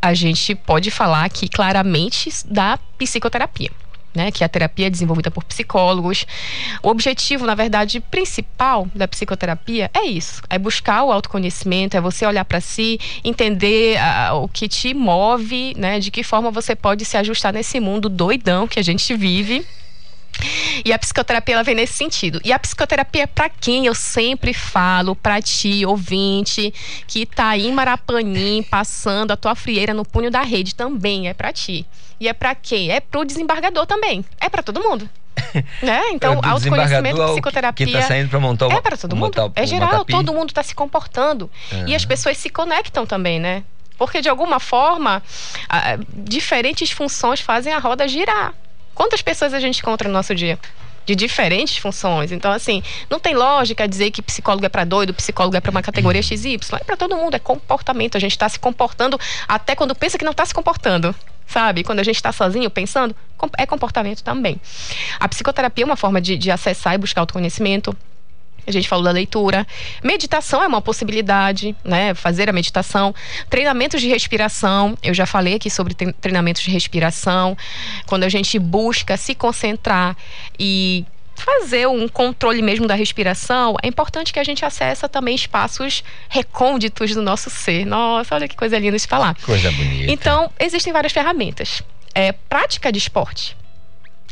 A 0.00 0.14
gente 0.14 0.54
pode 0.54 0.90
falar 0.90 1.24
aqui 1.24 1.48
claramente 1.48 2.30
da 2.46 2.78
psicoterapia. 2.98 3.70
Né, 4.14 4.30
que 4.30 4.44
é 4.44 4.46
a 4.46 4.48
terapia 4.48 4.88
desenvolvida 4.88 5.28
por 5.28 5.42
psicólogos. 5.42 6.24
O 6.84 6.88
objetivo, 6.88 7.44
na 7.46 7.54
verdade, 7.56 7.98
principal 7.98 8.86
da 8.94 9.08
psicoterapia 9.08 9.90
é 9.92 10.04
isso: 10.04 10.40
é 10.48 10.56
buscar 10.56 11.02
o 11.02 11.10
autoconhecimento, 11.10 11.96
é 11.96 12.00
você 12.00 12.24
olhar 12.24 12.44
para 12.44 12.60
si, 12.60 13.00
entender 13.24 13.98
uh, 13.98 14.36
o 14.36 14.48
que 14.48 14.68
te 14.68 14.94
move, 14.94 15.74
né, 15.76 15.98
de 15.98 16.12
que 16.12 16.22
forma 16.22 16.50
você 16.52 16.76
pode 16.76 17.04
se 17.04 17.16
ajustar 17.16 17.52
nesse 17.52 17.80
mundo 17.80 18.08
doidão 18.08 18.68
que 18.68 18.78
a 18.78 18.84
gente 18.84 19.16
vive. 19.16 19.66
E 20.84 20.92
a 20.92 20.98
psicoterapia 20.98 21.54
ela 21.54 21.62
vem 21.64 21.74
nesse 21.74 21.94
sentido. 21.94 22.40
E 22.44 22.52
a 22.52 22.58
psicoterapia 22.58 23.22
é 23.22 23.26
para 23.26 23.48
quem 23.48 23.86
eu 23.86 23.94
sempre 23.94 24.52
falo, 24.52 25.14
para 25.16 25.40
ti, 25.40 25.84
ouvinte, 25.86 26.72
que 27.06 27.24
tá 27.24 27.48
aí 27.50 27.66
em 27.66 27.72
Marapanim, 27.72 28.62
passando 28.62 29.30
a 29.30 29.36
tua 29.36 29.54
frieira 29.54 29.94
no 29.94 30.04
punho 30.04 30.30
da 30.30 30.42
rede, 30.42 30.74
também 30.74 31.28
é 31.28 31.34
para 31.34 31.52
ti. 31.52 31.86
E 32.20 32.28
é 32.28 32.32
para 32.32 32.54
quem? 32.54 32.90
É 32.90 33.00
pro 33.00 33.24
desembargador 33.24 33.86
também. 33.86 34.24
É 34.40 34.48
para 34.48 34.62
todo 34.62 34.82
mundo. 34.82 35.08
né? 35.82 36.02
Então, 36.12 36.34
É, 36.34 36.48
autoconhecimento, 36.48 37.26
psicoterapia. 37.32 37.86
que 37.86 37.92
tá 37.92 38.02
saindo 38.02 38.28
pra 38.28 38.38
montar 38.40 38.68
o- 38.68 38.72
É 38.72 38.80
para 38.80 38.96
todo 38.96 39.16
mundo. 39.16 39.52
é 39.56 39.66
geral, 39.66 40.04
todo 40.04 40.32
mundo 40.32 40.50
está 40.50 40.62
se 40.62 40.74
comportando. 40.74 41.50
Aham. 41.72 41.88
E 41.88 41.94
as 41.94 42.04
pessoas 42.04 42.36
se 42.38 42.48
conectam 42.50 43.04
também, 43.04 43.40
né? 43.40 43.64
Porque 43.98 44.20
de 44.20 44.28
alguma 44.28 44.58
forma, 44.60 45.22
diferentes 46.12 46.90
funções 46.90 47.40
fazem 47.40 47.72
a 47.72 47.78
roda 47.78 48.06
girar. 48.08 48.52
Quantas 48.94 49.22
pessoas 49.22 49.52
a 49.52 49.60
gente 49.60 49.80
encontra 49.80 50.08
no 50.08 50.14
nosso 50.14 50.34
dia? 50.34 50.58
De 51.04 51.14
diferentes 51.14 51.76
funções. 51.76 52.32
Então, 52.32 52.50
assim, 52.50 52.82
não 53.10 53.20
tem 53.20 53.34
lógica 53.34 53.86
dizer 53.86 54.10
que 54.10 54.22
psicólogo 54.22 54.64
é 54.64 54.68
para 54.68 54.84
doido, 54.84 55.12
psicólogo 55.12 55.56
é 55.56 55.60
para 55.60 55.70
uma 55.70 55.82
categoria 55.82 56.22
XY. 56.22 56.58
É 56.80 56.84
para 56.84 56.96
todo 56.96 57.16
mundo, 57.16 57.34
é 57.34 57.38
comportamento. 57.38 58.16
A 58.16 58.20
gente 58.20 58.32
está 58.32 58.48
se 58.48 58.58
comportando 58.58 59.18
até 59.46 59.74
quando 59.74 59.94
pensa 59.94 60.16
que 60.16 60.24
não 60.24 60.32
está 60.32 60.46
se 60.46 60.54
comportando. 60.54 61.14
Sabe? 61.46 61.84
Quando 61.84 62.00
a 62.00 62.02
gente 62.02 62.16
está 62.16 62.32
sozinho 62.32 62.70
pensando, 62.70 63.14
é 63.58 63.66
comportamento 63.66 64.22
também. 64.22 64.58
A 65.20 65.28
psicoterapia 65.28 65.84
é 65.84 65.86
uma 65.86 65.96
forma 65.96 66.20
de, 66.20 66.38
de 66.38 66.50
acessar 66.50 66.94
e 66.94 66.98
buscar 66.98 67.20
autoconhecimento. 67.20 67.94
A 68.66 68.70
gente 68.70 68.88
falou 68.88 69.04
da 69.04 69.10
leitura. 69.10 69.66
Meditação 70.02 70.62
é 70.62 70.66
uma 70.66 70.80
possibilidade, 70.80 71.74
né? 71.84 72.14
Fazer 72.14 72.48
a 72.48 72.52
meditação. 72.52 73.14
Treinamentos 73.50 74.00
de 74.00 74.08
respiração. 74.08 74.96
Eu 75.02 75.12
já 75.14 75.26
falei 75.26 75.54
aqui 75.54 75.70
sobre 75.70 75.94
tre- 75.94 76.12
treinamentos 76.14 76.62
de 76.62 76.70
respiração. 76.70 77.56
Quando 78.06 78.24
a 78.24 78.28
gente 78.28 78.58
busca 78.58 79.16
se 79.16 79.34
concentrar 79.34 80.16
e 80.58 81.04
fazer 81.36 81.88
um 81.88 82.06
controle 82.06 82.62
mesmo 82.62 82.86
da 82.86 82.94
respiração, 82.94 83.74
é 83.82 83.88
importante 83.88 84.32
que 84.32 84.38
a 84.38 84.44
gente 84.44 84.64
acessa 84.64 85.08
também 85.08 85.34
espaços 85.34 86.04
recônditos 86.28 87.12
do 87.14 87.20
nosso 87.22 87.50
ser. 87.50 87.84
Nossa, 87.84 88.34
olha 88.36 88.46
que 88.48 88.56
coisa 88.56 88.78
linda 88.78 88.96
de 88.96 89.06
falar. 89.06 89.34
Coisa 89.42 89.70
bonita. 89.72 90.12
Então, 90.12 90.50
existem 90.60 90.92
várias 90.92 91.12
ferramentas. 91.12 91.82
É, 92.14 92.30
prática 92.32 92.92
de 92.92 92.98
esporte. 92.98 93.56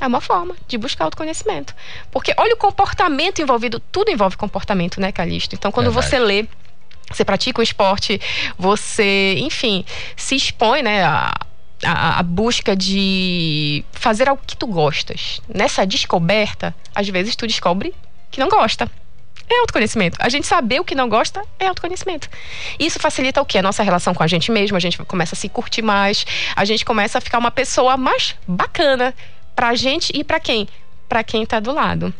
É 0.02 0.06
uma 0.08 0.20
forma 0.20 0.56
de 0.66 0.76
buscar 0.76 1.04
autoconhecimento. 1.04 1.72
Porque 2.10 2.34
olha 2.36 2.54
o 2.54 2.56
comportamento 2.56 3.40
envolvido, 3.40 3.78
tudo 3.78 4.10
envolve 4.10 4.36
comportamento, 4.36 5.00
né, 5.00 5.12
Calixto? 5.12 5.54
Então, 5.54 5.70
quando 5.70 5.92
Verdade. 5.92 6.08
você 6.08 6.18
lê, 6.18 6.48
você 7.08 7.24
pratica 7.24 7.60
o 7.60 7.62
esporte, 7.62 8.20
você, 8.58 9.36
enfim, 9.38 9.84
se 10.16 10.34
expõe, 10.34 10.82
né, 10.82 11.04
a, 11.04 11.32
a, 11.84 12.18
a 12.18 12.22
busca 12.24 12.74
de 12.74 13.84
fazer 13.92 14.28
algo 14.28 14.42
que 14.44 14.56
tu 14.56 14.66
gostas. 14.66 15.40
Nessa 15.48 15.86
descoberta, 15.86 16.74
às 16.92 17.08
vezes 17.08 17.36
tu 17.36 17.46
descobre 17.46 17.94
que 18.28 18.40
não 18.40 18.48
gosta. 18.48 18.90
É 19.48 19.60
autoconhecimento. 19.60 20.16
A 20.20 20.28
gente 20.28 20.48
saber 20.48 20.80
o 20.80 20.84
que 20.84 20.96
não 20.96 21.08
gosta 21.08 21.44
é 21.60 21.68
autoconhecimento. 21.68 22.28
Isso 22.76 22.98
facilita 22.98 23.40
o 23.40 23.46
quê? 23.46 23.58
A 23.58 23.62
nossa 23.62 23.84
relação 23.84 24.14
com 24.14 24.24
a 24.24 24.26
gente 24.26 24.50
mesmo, 24.50 24.76
a 24.76 24.80
gente 24.80 24.98
começa 24.98 25.36
a 25.36 25.38
se 25.38 25.48
curtir 25.48 25.82
mais, 25.82 26.26
a 26.56 26.64
gente 26.64 26.84
começa 26.84 27.18
a 27.18 27.20
ficar 27.20 27.38
uma 27.38 27.52
pessoa 27.52 27.96
mais 27.96 28.34
bacana 28.48 29.14
pra 29.54 29.74
gente 29.74 30.12
e 30.14 30.24
pra 30.24 30.40
quem? 30.40 30.68
Pra 31.08 31.22
quem 31.22 31.44
tá 31.44 31.60
do 31.60 31.72
lado. 31.72 32.12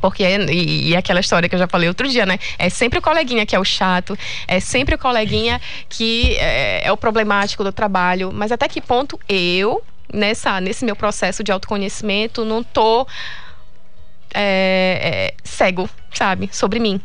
Porque 0.00 0.22
é, 0.22 0.38
e, 0.52 0.90
e 0.90 0.96
aquela 0.96 1.20
história 1.20 1.48
que 1.48 1.54
eu 1.54 1.58
já 1.58 1.66
falei 1.66 1.88
outro 1.88 2.08
dia, 2.08 2.26
né? 2.26 2.38
É 2.58 2.68
sempre 2.68 2.98
o 2.98 3.02
coleguinha 3.02 3.44
que 3.44 3.56
é 3.56 3.58
o 3.58 3.64
chato, 3.64 4.16
é 4.46 4.60
sempre 4.60 4.94
o 4.94 4.98
coleguinha 4.98 5.60
que 5.88 6.36
é, 6.36 6.86
é 6.86 6.92
o 6.92 6.96
problemático 6.96 7.64
do 7.64 7.72
trabalho. 7.72 8.30
Mas 8.32 8.52
até 8.52 8.68
que 8.68 8.80
ponto 8.80 9.18
eu, 9.28 9.82
nessa, 10.12 10.60
nesse 10.60 10.84
meu 10.84 10.94
processo 10.94 11.42
de 11.42 11.50
autoconhecimento, 11.50 12.44
não 12.44 12.62
tô 12.62 13.06
é, 14.34 15.32
é, 15.34 15.34
cego, 15.42 15.88
sabe? 16.12 16.48
Sobre 16.52 16.78
mim. 16.78 17.00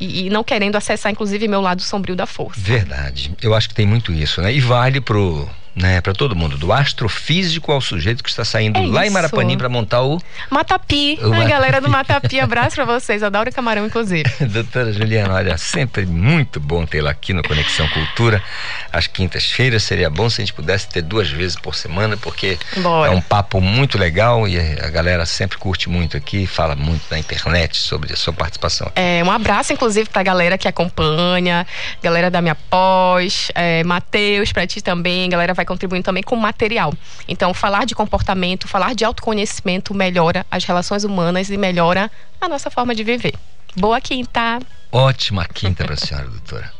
E, 0.00 0.26
e 0.26 0.30
não 0.30 0.44
querendo 0.44 0.76
acessar, 0.76 1.10
inclusive, 1.10 1.48
meu 1.48 1.60
lado 1.60 1.82
sombrio 1.82 2.14
da 2.14 2.26
força. 2.26 2.60
Verdade. 2.60 3.32
Eu 3.42 3.54
acho 3.54 3.68
que 3.68 3.74
tem 3.74 3.86
muito 3.86 4.12
isso, 4.12 4.40
né? 4.40 4.52
E 4.52 4.60
vale 4.60 5.00
pro, 5.00 5.48
né, 5.80 6.00
para 6.00 6.12
todo 6.12 6.34
mundo, 6.34 6.56
do 6.56 6.72
astrofísico 6.72 7.70
ao 7.72 7.80
sujeito 7.80 8.22
que 8.22 8.30
está 8.30 8.44
saindo 8.44 8.78
É 8.78 8.86
lá 8.86 9.02
em 9.02 9.06
isso. 9.06 9.14
Marapanim 9.14 9.56
para 9.56 9.68
montar 9.68 10.02
o 10.02 10.20
Matapi, 10.50 11.18
O 11.22 11.28
Matapi. 11.30 11.48
galera 11.48 11.80
do 11.80 11.88
Matapi, 11.88 12.40
abraço 12.40 12.74
pra 12.76 12.84
vocês. 12.84 13.22
Adoro 13.22 13.52
camarão, 13.52 13.86
inclusive. 13.86 14.24
Doutora 14.46 14.92
Juliana, 14.92 15.34
olha, 15.34 15.56
sempre 15.56 16.04
muito 16.06 16.58
bom 16.60 16.84
tê-la 16.84 17.10
aqui 17.10 17.32
no 17.32 17.42
Conexão 17.42 17.88
Cultura. 17.88 18.42
Às 18.92 19.06
quintas-feiras 19.06 19.82
seria 19.82 20.10
bom 20.10 20.28
se 20.28 20.40
a 20.40 20.44
gente 20.44 20.52
pudesse 20.54 20.88
ter 20.88 21.02
duas 21.02 21.30
vezes 21.30 21.56
por 21.56 21.74
semana, 21.74 22.16
porque 22.16 22.58
Bora. 22.78 23.12
é 23.12 23.14
um 23.14 23.20
papo 23.20 23.60
muito 23.60 23.96
legal 23.98 24.46
e 24.48 24.58
a 24.58 24.88
galera 24.90 25.24
sempre 25.26 25.58
curte 25.58 25.88
muito 25.88 26.16
aqui, 26.16 26.46
fala 26.46 26.74
muito 26.74 27.02
na 27.10 27.18
internet 27.18 27.76
sobre 27.76 28.12
a 28.12 28.16
sua 28.16 28.32
participação. 28.32 28.90
É, 28.94 29.22
um 29.24 29.30
abraço, 29.30 29.72
inclusive, 29.72 30.08
pra 30.08 30.22
galera 30.22 30.56
que 30.58 30.66
acompanha, 30.66 31.66
galera 32.02 32.30
da 32.30 32.40
minha 32.40 32.54
pós, 32.54 33.50
é, 33.54 33.84
Matheus, 33.84 34.52
pra 34.52 34.66
ti 34.66 34.80
também, 34.80 35.28
galera 35.28 35.54
vai 35.54 35.64
contribuindo 35.68 36.04
também 36.04 36.22
com 36.22 36.34
material. 36.34 36.92
Então, 37.28 37.52
falar 37.52 37.84
de 37.84 37.94
comportamento, 37.94 38.66
falar 38.66 38.94
de 38.94 39.04
autoconhecimento 39.04 39.94
melhora 39.94 40.44
as 40.50 40.64
relações 40.64 41.04
humanas 41.04 41.50
e 41.50 41.56
melhora 41.58 42.10
a 42.40 42.48
nossa 42.48 42.70
forma 42.70 42.94
de 42.94 43.04
viver. 43.04 43.34
Boa 43.76 44.00
quinta! 44.00 44.58
Ótima 44.90 45.44
quinta 45.44 45.84
para 45.84 45.94
a 45.94 45.96
senhora, 45.96 46.26
doutora. 46.26 46.72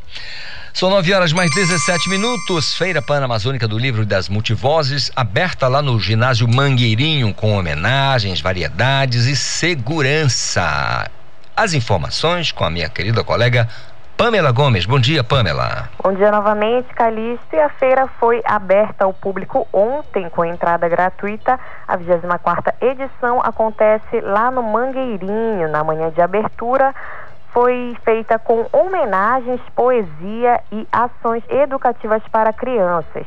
São 0.73 0.91
9 0.91 1.13
horas 1.13 1.33
mais 1.33 1.51
17 1.55 2.09
minutos. 2.09 2.75
Feira 2.75 3.03
Pan-Amazônica 3.03 3.67
do 3.67 3.77
Livro 3.77 4.07
das 4.07 4.29
Multivozes, 4.29 5.11
aberta 5.17 5.67
lá 5.67 5.83
no 5.83 5.99
ginásio 5.99 6.49
Mangueirinho, 6.49 7.35
com 7.35 7.59
homenagens, 7.59 8.41
variedades 8.41 9.27
e 9.27 9.35
segurança. 9.35 11.11
As 11.57 11.75
informações 11.75 12.53
com 12.53 12.65
a 12.65 12.71
minha 12.71 12.89
querida 12.89 13.25
colega 13.25 13.69
Pamela 14.19 14.51
Gomes. 14.51 14.85
Bom 14.85 14.99
dia, 14.99 15.23
Pamela. 15.23 15.91
Bom 16.03 16.13
dia 16.13 16.33
novamente, 16.33 16.93
Calixto. 16.93 17.55
E 17.55 17.61
a 17.61 17.69
feira 17.69 18.09
foi 18.19 18.43
aberta 18.45 19.05
ao 19.05 19.15
público 19.15 19.65
ontem 19.73 20.29
com 20.29 20.45
entrada 20.45 20.89
gratuita. 20.89 21.57
A 21.87 21.97
24ª 21.97 22.75
edição 22.81 23.41
acontece 23.41 24.21
lá 24.21 24.51
no 24.51 24.61
Mangueirinho, 24.61 25.69
na 25.69 25.85
manhã 25.85 26.11
de 26.11 26.21
abertura. 26.21 26.93
Foi 27.53 27.97
feita 28.05 28.41
com 28.41 28.67
homenagens, 28.73 29.61
poesia 29.77 30.61
e 30.73 30.85
ações 30.91 31.45
educativas 31.49 32.23
para 32.33 32.53
crianças. 32.53 33.25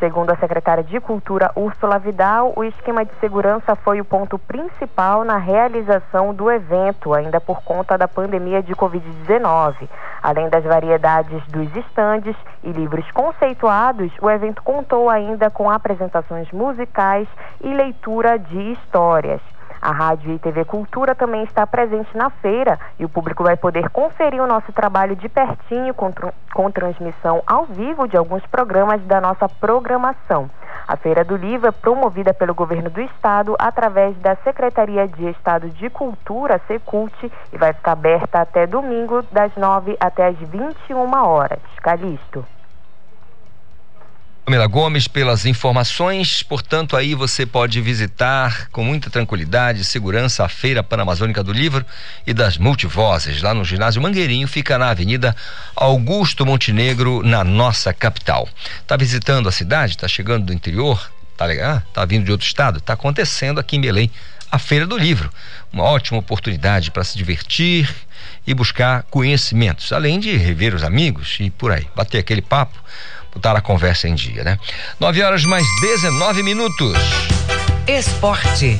Segundo 0.00 0.30
a 0.30 0.36
secretária 0.36 0.82
de 0.82 0.98
Cultura, 0.98 1.52
Úrsula 1.54 1.98
Vidal, 1.98 2.54
o 2.56 2.64
esquema 2.64 3.04
de 3.04 3.12
segurança 3.20 3.76
foi 3.76 4.00
o 4.00 4.04
ponto 4.04 4.38
principal 4.38 5.24
na 5.24 5.36
realização 5.36 6.32
do 6.32 6.50
evento, 6.50 7.12
ainda 7.12 7.38
por 7.38 7.62
conta 7.62 7.98
da 7.98 8.08
pandemia 8.08 8.62
de 8.62 8.74
Covid-19. 8.74 9.90
Além 10.22 10.48
das 10.48 10.64
variedades 10.64 11.46
dos 11.48 11.76
estandes 11.76 12.34
e 12.64 12.72
livros 12.72 13.04
conceituados, 13.10 14.10
o 14.22 14.30
evento 14.30 14.62
contou 14.62 15.10
ainda 15.10 15.50
com 15.50 15.70
apresentações 15.70 16.50
musicais 16.50 17.28
e 17.62 17.68
leitura 17.68 18.38
de 18.38 18.72
histórias. 18.72 19.42
A 19.80 19.92
Rádio 19.92 20.32
e 20.32 20.38
TV 20.38 20.64
Cultura 20.64 21.14
também 21.14 21.42
está 21.44 21.66
presente 21.66 22.14
na 22.14 22.28
feira 22.28 22.78
e 22.98 23.04
o 23.04 23.08
público 23.08 23.42
vai 23.42 23.56
poder 23.56 23.88
conferir 23.88 24.42
o 24.42 24.46
nosso 24.46 24.72
trabalho 24.72 25.16
de 25.16 25.28
pertinho 25.28 25.94
com, 25.94 26.12
com 26.52 26.70
transmissão 26.70 27.42
ao 27.46 27.64
vivo 27.64 28.06
de 28.06 28.16
alguns 28.16 28.44
programas 28.46 29.00
da 29.04 29.20
nossa 29.20 29.48
programação. 29.48 30.50
A 30.86 30.96
Feira 30.96 31.24
do 31.24 31.36
Livro 31.36 31.68
é 31.68 31.72
promovida 31.72 32.34
pelo 32.34 32.54
governo 32.54 32.90
do 32.90 33.00
estado 33.00 33.56
através 33.58 34.16
da 34.18 34.36
Secretaria 34.36 35.06
de 35.08 35.28
Estado 35.30 35.70
de 35.70 35.88
Cultura, 35.88 36.60
Secult, 36.66 37.14
e 37.52 37.56
vai 37.56 37.72
ficar 37.72 37.92
aberta 37.92 38.40
até 38.40 38.66
domingo, 38.66 39.22
das 39.30 39.54
9 39.56 39.96
até 40.00 40.26
as 40.26 40.36
21 40.36 41.14
horas. 41.14 41.60
Calixto. 41.82 42.44
Camila 44.50 44.66
Gomes 44.66 45.06
pelas 45.06 45.46
informações. 45.46 46.42
Portanto, 46.42 46.96
aí 46.96 47.14
você 47.14 47.46
pode 47.46 47.80
visitar 47.80 48.68
com 48.72 48.82
muita 48.82 49.08
tranquilidade 49.08 49.82
e 49.82 49.84
segurança 49.84 50.44
a 50.44 50.48
Feira 50.48 50.82
Panamazônica 50.82 51.40
do 51.40 51.52
Livro 51.52 51.86
e 52.26 52.34
das 52.34 52.58
Multivozes, 52.58 53.42
lá 53.42 53.54
no 53.54 53.64
ginásio 53.64 54.02
Mangueirinho, 54.02 54.48
fica 54.48 54.76
na 54.76 54.90
Avenida 54.90 55.36
Augusto 55.76 56.44
Montenegro, 56.44 57.22
na 57.22 57.44
nossa 57.44 57.94
capital. 57.94 58.48
Tá 58.88 58.96
visitando 58.96 59.48
a 59.48 59.52
cidade? 59.52 59.96
Tá 59.96 60.08
chegando 60.08 60.46
do 60.46 60.52
interior? 60.52 61.12
Tá 61.36 61.44
legal? 61.44 61.76
Ah, 61.76 61.82
tá 61.94 62.04
vindo 62.04 62.24
de 62.24 62.32
outro 62.32 62.44
estado? 62.44 62.80
Tá 62.80 62.94
acontecendo 62.94 63.60
aqui 63.60 63.76
em 63.76 63.80
Belém 63.80 64.10
a 64.50 64.58
Feira 64.58 64.84
do 64.84 64.98
Livro. 64.98 65.30
Uma 65.72 65.84
ótima 65.84 66.18
oportunidade 66.18 66.90
para 66.90 67.04
se 67.04 67.16
divertir 67.16 67.88
e 68.44 68.52
buscar 68.52 69.04
conhecimentos, 69.04 69.92
além 69.92 70.18
de 70.18 70.36
rever 70.36 70.74
os 70.74 70.82
amigos 70.82 71.36
e 71.38 71.50
por 71.50 71.70
aí, 71.70 71.86
bater 71.94 72.18
aquele 72.18 72.42
papo 72.42 72.80
botar 73.34 73.56
a 73.56 73.60
conversa 73.60 74.08
em 74.08 74.14
dia, 74.14 74.44
né? 74.44 74.58
9 74.98 75.22
horas 75.22 75.44
mais 75.44 75.66
19 75.80 76.42
minutos. 76.42 76.98
Esporte. 77.86 78.78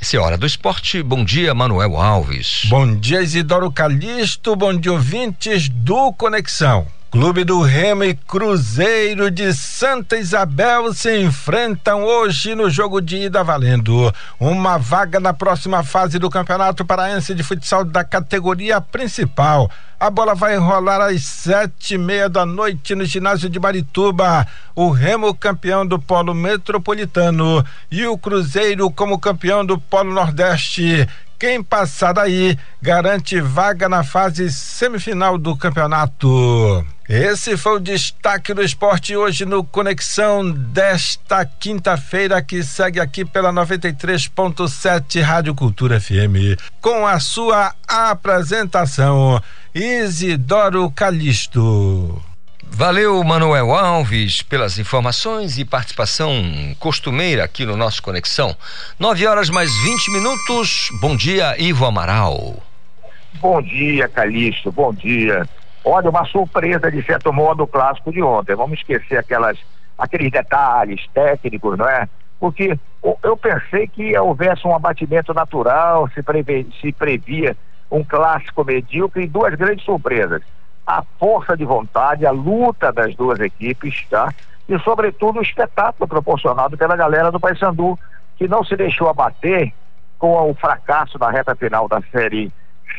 Esse 0.00 0.16
é 0.16 0.20
hora 0.20 0.36
do 0.36 0.46
esporte. 0.46 1.02
Bom 1.02 1.24
dia, 1.24 1.54
Manuel 1.54 1.96
Alves. 1.96 2.64
Bom 2.68 2.96
dia, 2.96 3.22
Isidoro 3.22 3.70
Calixto. 3.70 4.56
Bom 4.56 4.76
dia, 4.76 4.92
ouvintes 4.92 5.68
do 5.68 6.12
Conexão. 6.12 6.86
Clube 7.12 7.44
do 7.44 7.60
Remo 7.60 8.04
e 8.04 8.14
Cruzeiro 8.14 9.30
de 9.30 9.52
Santa 9.52 10.16
Isabel 10.16 10.94
se 10.94 11.20
enfrentam 11.20 12.02
hoje 12.02 12.54
no 12.54 12.70
jogo 12.70 13.02
de 13.02 13.24
ida 13.24 13.44
valendo 13.44 14.10
uma 14.40 14.78
vaga 14.78 15.20
na 15.20 15.34
próxima 15.34 15.84
fase 15.84 16.18
do 16.18 16.30
Campeonato 16.30 16.86
Paraense 16.86 17.34
de 17.34 17.42
Futsal 17.42 17.84
da 17.84 18.02
categoria 18.02 18.80
principal. 18.80 19.70
A 20.00 20.08
bola 20.08 20.34
vai 20.34 20.56
rolar 20.56 21.02
às 21.02 21.22
sete 21.22 21.96
e 21.96 21.98
meia 21.98 22.30
da 22.30 22.46
noite 22.46 22.94
no 22.94 23.04
ginásio 23.04 23.50
de 23.50 23.60
Marituba. 23.60 24.46
O 24.74 24.88
Remo 24.88 25.34
campeão 25.34 25.86
do 25.86 25.98
Polo 25.98 26.32
Metropolitano 26.32 27.62
e 27.90 28.06
o 28.06 28.16
Cruzeiro 28.16 28.90
como 28.90 29.18
campeão 29.18 29.66
do 29.66 29.78
Polo 29.78 30.14
Nordeste. 30.14 31.06
Quem 31.38 31.62
passar 31.62 32.14
daí 32.14 32.58
garante 32.80 33.38
vaga 33.38 33.86
na 33.86 34.02
fase 34.02 34.50
semifinal 34.50 35.36
do 35.36 35.54
campeonato. 35.54 36.82
Esse 37.08 37.56
foi 37.56 37.76
o 37.76 37.80
destaque 37.80 38.54
do 38.54 38.62
esporte 38.62 39.16
hoje 39.16 39.44
no 39.44 39.64
Conexão 39.64 40.48
desta 40.48 41.44
quinta-feira 41.44 42.40
que 42.40 42.62
segue 42.62 43.00
aqui 43.00 43.24
pela 43.24 43.52
93.7 43.52 45.20
Rádio 45.20 45.52
Cultura 45.52 46.00
FM 46.00 46.56
com 46.80 47.04
a 47.04 47.18
sua 47.18 47.74
apresentação 47.88 49.42
Isidoro 49.74 50.88
Calixto. 50.92 52.22
Valeu, 52.64 53.22
Manuel 53.24 53.74
Alves, 53.74 54.40
pelas 54.40 54.78
informações 54.78 55.58
e 55.58 55.64
participação 55.64 56.32
costumeira 56.78 57.44
aqui 57.44 57.66
no 57.66 57.76
nosso 57.76 58.00
Conexão. 58.00 58.56
9 58.98 59.26
horas 59.26 59.50
mais 59.50 59.70
20 59.82 60.10
minutos. 60.12 60.88
Bom 61.00 61.16
dia, 61.16 61.54
Ivo 61.60 61.84
Amaral. 61.84 62.62
Bom 63.40 63.60
dia, 63.60 64.08
Calixto. 64.08 64.70
Bom 64.70 64.94
dia. 64.94 65.46
Olha, 65.84 66.10
uma 66.10 66.24
surpresa 66.24 66.90
de 66.90 67.02
certo 67.02 67.32
modo 67.32 67.64
o 67.64 67.66
clássico 67.66 68.12
de 68.12 68.22
ontem. 68.22 68.54
Vamos 68.54 68.78
esquecer 68.78 69.18
aquelas, 69.18 69.58
aqueles 69.98 70.30
detalhes 70.30 71.06
técnicos, 71.12 71.76
não 71.76 71.88
é? 71.88 72.08
Porque 72.38 72.78
eu 73.22 73.36
pensei 73.36 73.86
que 73.86 74.16
houvesse 74.18 74.66
um 74.66 74.74
abatimento 74.74 75.32
natural, 75.32 76.08
se, 76.14 76.22
previa, 76.22 76.66
se 76.80 76.92
previa 76.92 77.56
um 77.90 78.02
clássico 78.02 78.64
medíocre 78.64 79.24
e 79.24 79.28
duas 79.28 79.54
grandes 79.54 79.84
surpresas 79.84 80.42
a 80.86 81.02
força 81.18 81.56
de 81.56 81.64
vontade, 81.64 82.26
a 82.26 82.30
luta 82.30 82.92
das 82.92 83.14
duas 83.14 83.38
equipes, 83.40 84.04
tá? 84.10 84.32
E 84.68 84.78
sobretudo 84.80 85.38
o 85.38 85.42
espetáculo 85.42 86.08
proporcionado 86.08 86.76
pela 86.76 86.96
galera 86.96 87.30
do 87.30 87.40
Paysandu, 87.40 87.98
que 88.36 88.48
não 88.48 88.64
se 88.64 88.76
deixou 88.76 89.08
abater 89.08 89.72
com 90.18 90.50
o 90.50 90.54
fracasso 90.54 91.18
da 91.18 91.30
reta 91.30 91.54
final 91.54 91.88
da 91.88 92.00
Série 92.12 92.52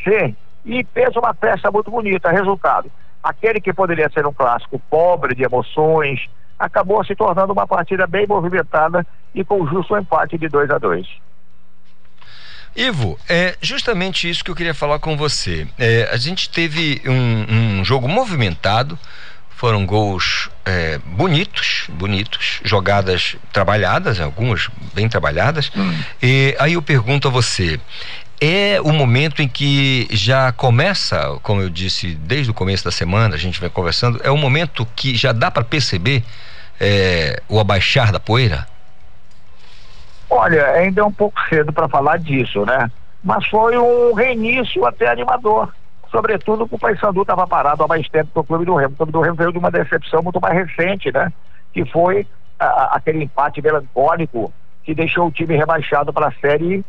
C 0.04 0.36
e 0.66 0.86
fez 0.94 1.16
uma 1.16 1.34
festa 1.34 1.72
muito 1.72 1.92
bonita. 1.92 2.32
Resultado: 2.32 2.92
aquele 3.24 3.60
que 3.60 3.74
poderia 3.74 4.10
ser 4.10 4.26
um 4.26 4.34
clássico 4.34 4.80
pobre 4.90 5.36
de 5.36 5.44
emoções 5.44 6.28
acabou 6.58 7.04
se 7.04 7.16
tornando 7.16 7.54
uma 7.54 7.68
partida 7.68 8.08
bem 8.08 8.26
movimentada 8.28 9.06
e 9.34 9.44
com 9.44 9.68
justo 9.68 9.98
empate 9.98 10.38
de 10.38 10.48
2 10.48 10.70
a 10.70 10.78
2 10.78 11.08
Ivo, 12.76 13.20
é 13.30 13.56
justamente 13.62 14.28
isso 14.28 14.44
que 14.44 14.50
eu 14.50 14.56
queria 14.56 14.74
falar 14.74 14.98
com 14.98 15.16
você. 15.16 15.68
É, 15.78 16.10
a 16.12 16.18
gente 16.18 16.50
teve 16.50 17.02
um, 17.06 17.80
um, 17.80 17.86
jogo 17.86 18.08
movimentado, 18.08 18.98
foram 19.50 19.86
gols 19.86 20.50
é, 20.66 20.98
bonitos, 21.06 21.86
bonitos, 21.90 22.62
jogadas 22.64 23.38
trabalhadas, 23.52 24.20
algumas 24.20 24.70
bem 24.94 25.08
trabalhadas. 25.08 25.72
Hum. 25.76 26.00
E 26.22 26.56
aí 26.60 26.74
eu 26.74 26.82
pergunto 26.82 27.28
a 27.28 27.32
você, 27.32 27.80
é 28.44 28.82
o 28.82 28.92
momento 28.92 29.42
em 29.42 29.48
que 29.48 30.06
já 30.12 30.52
começa, 30.52 31.40
como 31.42 31.62
eu 31.62 31.70
disse 31.70 32.14
desde 32.16 32.52
o 32.52 32.54
começo 32.54 32.84
da 32.84 32.92
semana, 32.92 33.36
a 33.36 33.38
gente 33.38 33.60
vai 33.60 33.70
conversando, 33.70 34.20
é 34.22 34.30
o 34.30 34.36
momento 34.36 34.86
que 34.96 35.16
já 35.16 35.32
dá 35.32 35.50
para 35.50 35.64
perceber 35.64 36.24
é, 36.80 37.42
o 37.48 37.58
abaixar 37.58 38.12
da 38.12 38.20
poeira? 38.20 38.68
Olha, 40.30 40.66
ainda 40.72 41.00
é 41.00 41.04
um 41.06 41.12
pouco 41.12 41.40
cedo 41.48 41.72
para 41.72 41.88
falar 41.88 42.18
disso, 42.18 42.66
né? 42.66 42.92
Mas 43.24 43.48
foi 43.48 43.78
um 43.78 44.14
reinício 44.14 44.86
até 44.86 45.10
animador. 45.10 45.74
Sobretudo 46.12 46.68
porque 46.68 46.76
o 46.76 46.80
Paysandu 46.80 47.22
estava 47.22 47.48
parado 47.48 47.82
há 47.82 47.88
mais 47.88 48.10
tempo 48.10 48.30
para 48.34 48.42
o 48.42 48.44
Clube 48.44 48.66
do 48.66 48.76
Remo. 48.76 48.94
O 48.94 48.98
Clube 48.98 49.12
do 49.14 49.22
Remo 49.22 49.38
veio 49.38 49.54
de 49.54 49.58
uma 49.58 49.72
decepção 49.72 50.22
muito 50.22 50.42
mais 50.42 50.54
recente, 50.54 51.12
né? 51.14 51.32
Que 51.74 51.86
foi 51.86 52.28
a, 52.60 52.98
aquele 52.98 53.24
empate 53.24 53.62
melancólico 53.62 54.54
que 54.84 54.94
deixou 54.94 55.28
o 55.28 55.32
time 55.32 55.56
rebaixado 55.56 56.12
para 56.12 56.28
a 56.28 56.34
Série 56.34 56.84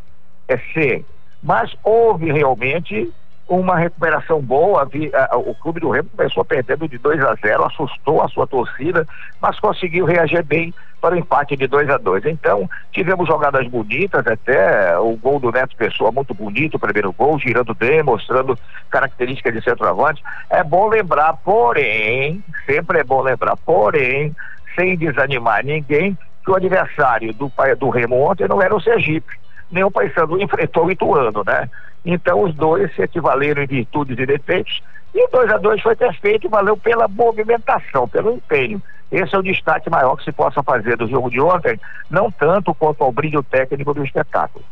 C. 0.72 1.04
Mas 1.44 1.76
houve 1.84 2.32
realmente 2.32 3.12
uma 3.46 3.76
recuperação 3.76 4.40
boa. 4.40 4.88
o 5.34 5.54
Clube 5.56 5.80
do 5.80 5.90
Remo 5.90 6.08
começou 6.16 6.42
perdendo 6.42 6.88
de 6.88 6.96
2 6.96 7.22
a 7.22 7.34
0, 7.34 7.64
assustou 7.64 8.22
a 8.22 8.28
sua 8.28 8.46
torcida, 8.46 9.06
mas 9.42 9.60
conseguiu 9.60 10.06
reagir 10.06 10.42
bem 10.42 10.72
para 11.02 11.14
o 11.14 11.18
empate 11.18 11.54
de 11.54 11.66
2 11.66 11.90
a 11.90 11.98
2. 11.98 12.24
Então, 12.24 12.68
tivemos 12.90 13.28
jogadas 13.28 13.68
bonitas, 13.68 14.26
até 14.26 14.98
o 14.98 15.14
gol 15.16 15.38
do 15.38 15.52
Neto 15.52 15.76
Pessoa 15.76 16.10
muito 16.10 16.32
bonito, 16.32 16.76
o 16.76 16.80
primeiro 16.80 17.12
gol, 17.12 17.38
girando 17.38 17.74
bem, 17.74 18.02
mostrando 18.02 18.58
características 18.88 19.52
de 19.52 19.62
centroavante. 19.62 20.22
É 20.48 20.64
bom 20.64 20.88
lembrar, 20.88 21.34
porém, 21.44 22.42
sempre 22.64 23.00
é 23.00 23.04
bom 23.04 23.20
lembrar, 23.20 23.56
porém, 23.58 24.34
sem 24.74 24.96
desanimar 24.96 25.62
ninguém, 25.62 26.16
que 26.42 26.50
o 26.50 26.56
adversário 26.56 27.34
do, 27.34 27.52
do 27.78 27.90
Remo 27.90 28.16
ontem 28.30 28.48
não 28.48 28.62
era 28.62 28.74
o 28.74 28.80
Sergipe 28.80 29.43
o 29.82 29.90
Paysandu 29.90 30.40
enfrentou 30.40 30.86
o 30.86 30.90
Ituano, 30.90 31.42
né? 31.44 31.68
Então 32.04 32.42
os 32.42 32.54
dois 32.54 32.94
se 32.94 33.02
equivaleram 33.02 33.62
em 33.62 33.66
virtudes 33.66 34.18
e 34.18 34.26
defeitos 34.26 34.82
e 35.14 35.24
o 35.24 35.28
2 35.30 35.50
a 35.52 35.58
2 35.58 35.80
foi 35.80 35.94
perfeito 35.94 36.46
e 36.46 36.50
valeu 36.50 36.76
pela 36.76 37.06
movimentação, 37.06 38.08
pelo 38.08 38.32
empenho. 38.32 38.82
Esse 39.10 39.34
é 39.34 39.38
o 39.38 39.42
destaque 39.42 39.88
maior 39.88 40.16
que 40.16 40.24
se 40.24 40.32
possa 40.32 40.62
fazer 40.62 40.96
do 40.96 41.08
jogo 41.08 41.30
de 41.30 41.40
ontem, 41.40 41.78
não 42.10 42.30
tanto 42.32 42.74
quanto 42.74 43.04
ao 43.04 43.12
brilho 43.12 43.42
técnico 43.42 43.94
do 43.94 44.04
espetáculo. 44.04 44.64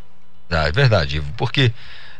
Ah, 0.51 0.66
é 0.66 0.73
verdade, 0.73 1.23
porque 1.39 1.73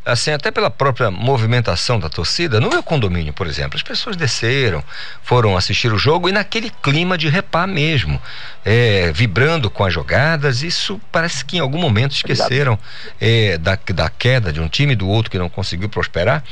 assim, 0.05 0.33
até 0.33 0.51
pela 0.51 0.71
própria 0.71 1.11
movimentação 1.11 1.99
da 1.99 2.09
torcida, 2.09 2.61
no 2.61 2.69
meu 2.69 2.83
condomínio, 2.83 3.33
por 3.33 3.47
exemplo, 3.47 3.77
as 3.77 3.83
pessoas 3.83 4.17
desceram, 4.17 4.83
foram 5.23 5.57
assistir 5.57 5.93
o 5.93 5.99
jogo 5.99 6.29
e 6.29 6.33
naquele 6.33 6.71
clima 6.83 7.17
de 7.17 7.29
repá 7.29 7.67
mesmo, 7.67 8.21
é, 8.65 9.13
vibrando 9.13 9.71
com 9.71 9.85
as 9.85 9.93
jogadas, 9.95 10.63
isso 10.63 11.01
parece 11.11 11.45
que 11.45 11.57
em 11.57 11.61
algum 11.61 11.79
momento 11.79 12.13
esqueceram 12.13 12.79
é, 13.21 13.57
da, 13.59 13.79
da 13.95 14.09
queda 14.09 14.53
de 14.53 14.61
um 14.61 14.69
time 14.69 14.95
do 14.95 15.09
outro 15.09 15.31
que 15.31 15.39
não 15.39 15.49
conseguiu 15.49 15.89
prosperar. 15.89 16.43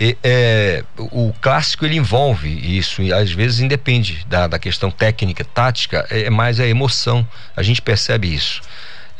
E, 0.00 0.16
é, 0.22 0.84
o 0.96 1.32
clássico 1.40 1.84
ele 1.84 1.96
envolve 1.96 2.48
isso 2.48 3.02
e 3.02 3.12
às 3.12 3.32
vezes 3.32 3.60
independe 3.60 4.24
da, 4.28 4.46
da 4.46 4.58
questão 4.58 4.90
técnica, 4.90 5.44
tática, 5.44 6.06
é 6.08 6.30
mais 6.30 6.60
a 6.60 6.66
emoção. 6.66 7.26
A 7.56 7.62
gente 7.62 7.82
percebe 7.82 8.32
isso. 8.32 8.60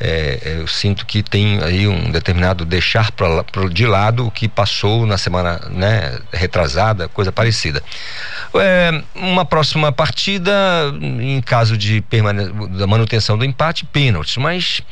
É, 0.00 0.58
eu 0.60 0.66
sinto 0.68 1.04
que 1.04 1.24
tem 1.24 1.60
aí 1.60 1.88
um 1.88 2.12
determinado 2.12 2.64
deixar 2.64 3.10
pra, 3.10 3.42
pra, 3.42 3.68
de 3.68 3.84
lado 3.84 4.28
o 4.28 4.30
que 4.30 4.48
passou 4.48 5.04
na 5.04 5.18
semana 5.18 5.60
né, 5.70 6.20
retrasada, 6.32 7.08
coisa 7.08 7.32
parecida. 7.32 7.82
É, 8.54 9.02
uma 9.16 9.44
próxima 9.44 9.90
partida, 9.90 10.52
em 11.00 11.40
caso 11.40 11.76
de 11.76 12.04
da 12.78 12.86
manutenção 12.86 13.36
do 13.36 13.44
empate, 13.44 13.84
pênaltis, 13.86 14.36
mas 14.36 14.82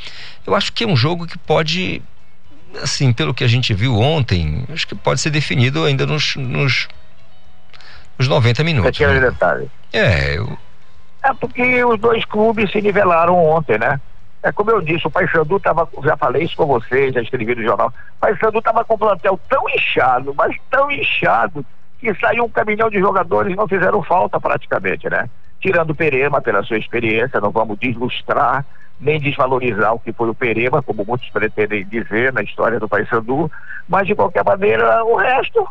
eu 0.45 0.57
acho 0.57 0.73
que 0.73 0.83
é 0.83 0.87
um 0.89 0.97
jogo 0.97 1.25
que 1.25 1.39
pode, 1.39 2.03
assim, 2.83 3.13
pelo 3.13 3.33
que 3.33 3.45
a 3.45 3.49
gente 3.49 3.73
viu 3.73 4.01
ontem, 4.01 4.65
acho 4.73 4.89
que 4.89 4.95
pode 4.97 5.21
ser 5.21 5.31
definido 5.31 5.85
ainda 5.85 6.05
nos, 6.05 6.35
nos, 6.35 6.89
nos 8.19 8.27
90 8.27 8.65
minutos. 8.65 8.99
Pequeno 8.99 9.21
né? 9.21 9.31
detalhe. 9.31 9.71
É, 9.93 10.37
eu... 10.37 10.59
é 11.23 11.33
porque 11.33 11.85
os 11.85 12.01
dois 12.01 12.25
clubes 12.25 12.73
se 12.73 12.83
nivelaram 12.83 13.37
ontem, 13.37 13.79
né? 13.79 14.01
É 14.47 14.53
como 14.53 14.71
eu 14.71 14.81
disse, 14.81 15.05
o 15.05 15.11
Paysandu 15.11 15.57
estava, 15.57 15.89
já 16.05 16.17
falei 16.17 16.45
isso 16.45 16.57
com 16.57 16.67
vocês, 16.67 17.13
já 17.13 17.21
escrevi 17.21 17.53
no 17.53 17.65
jornal, 17.65 17.89
o 17.89 18.21
Paysandu 18.21 18.61
estava 18.61 18.85
com 18.85 18.95
o 18.95 18.99
plantel 18.99 19.41
tão 19.49 19.69
inchado, 19.71 20.33
mas 20.37 20.57
tão 20.71 20.89
inchado, 20.89 21.67
que 21.99 22.15
saiu 22.15 22.45
um 22.45 22.49
caminhão 22.49 22.89
de 22.89 23.01
jogadores 23.01 23.53
e 23.53 23.57
não 23.57 23.67
fizeram 23.67 24.05
falta 24.05 24.39
praticamente, 24.39 25.11
né? 25.11 25.29
Tirando 25.61 25.91
o 25.91 25.95
Perema 25.97 26.41
pela 26.41 26.63
sua 26.63 26.79
experiência, 26.79 27.41
não 27.41 27.51
vamos 27.51 27.77
deslustrar, 27.77 28.65
nem 29.01 29.19
desvalorizar 29.19 29.93
o 29.93 29.99
que 29.99 30.13
foi 30.13 30.31
o 30.31 30.35
Perema, 30.35 30.81
como 30.81 31.05
muitos 31.05 31.29
pretendem 31.31 31.85
dizer 31.85 32.33
na 32.33 32.43
história 32.43 32.79
do 32.79 32.89
Paysandu, 32.89 33.51
mas 33.89 34.07
de 34.07 34.15
qualquer 34.15 34.45
maneira, 34.45 35.03
o 35.05 35.17
resto, 35.17 35.67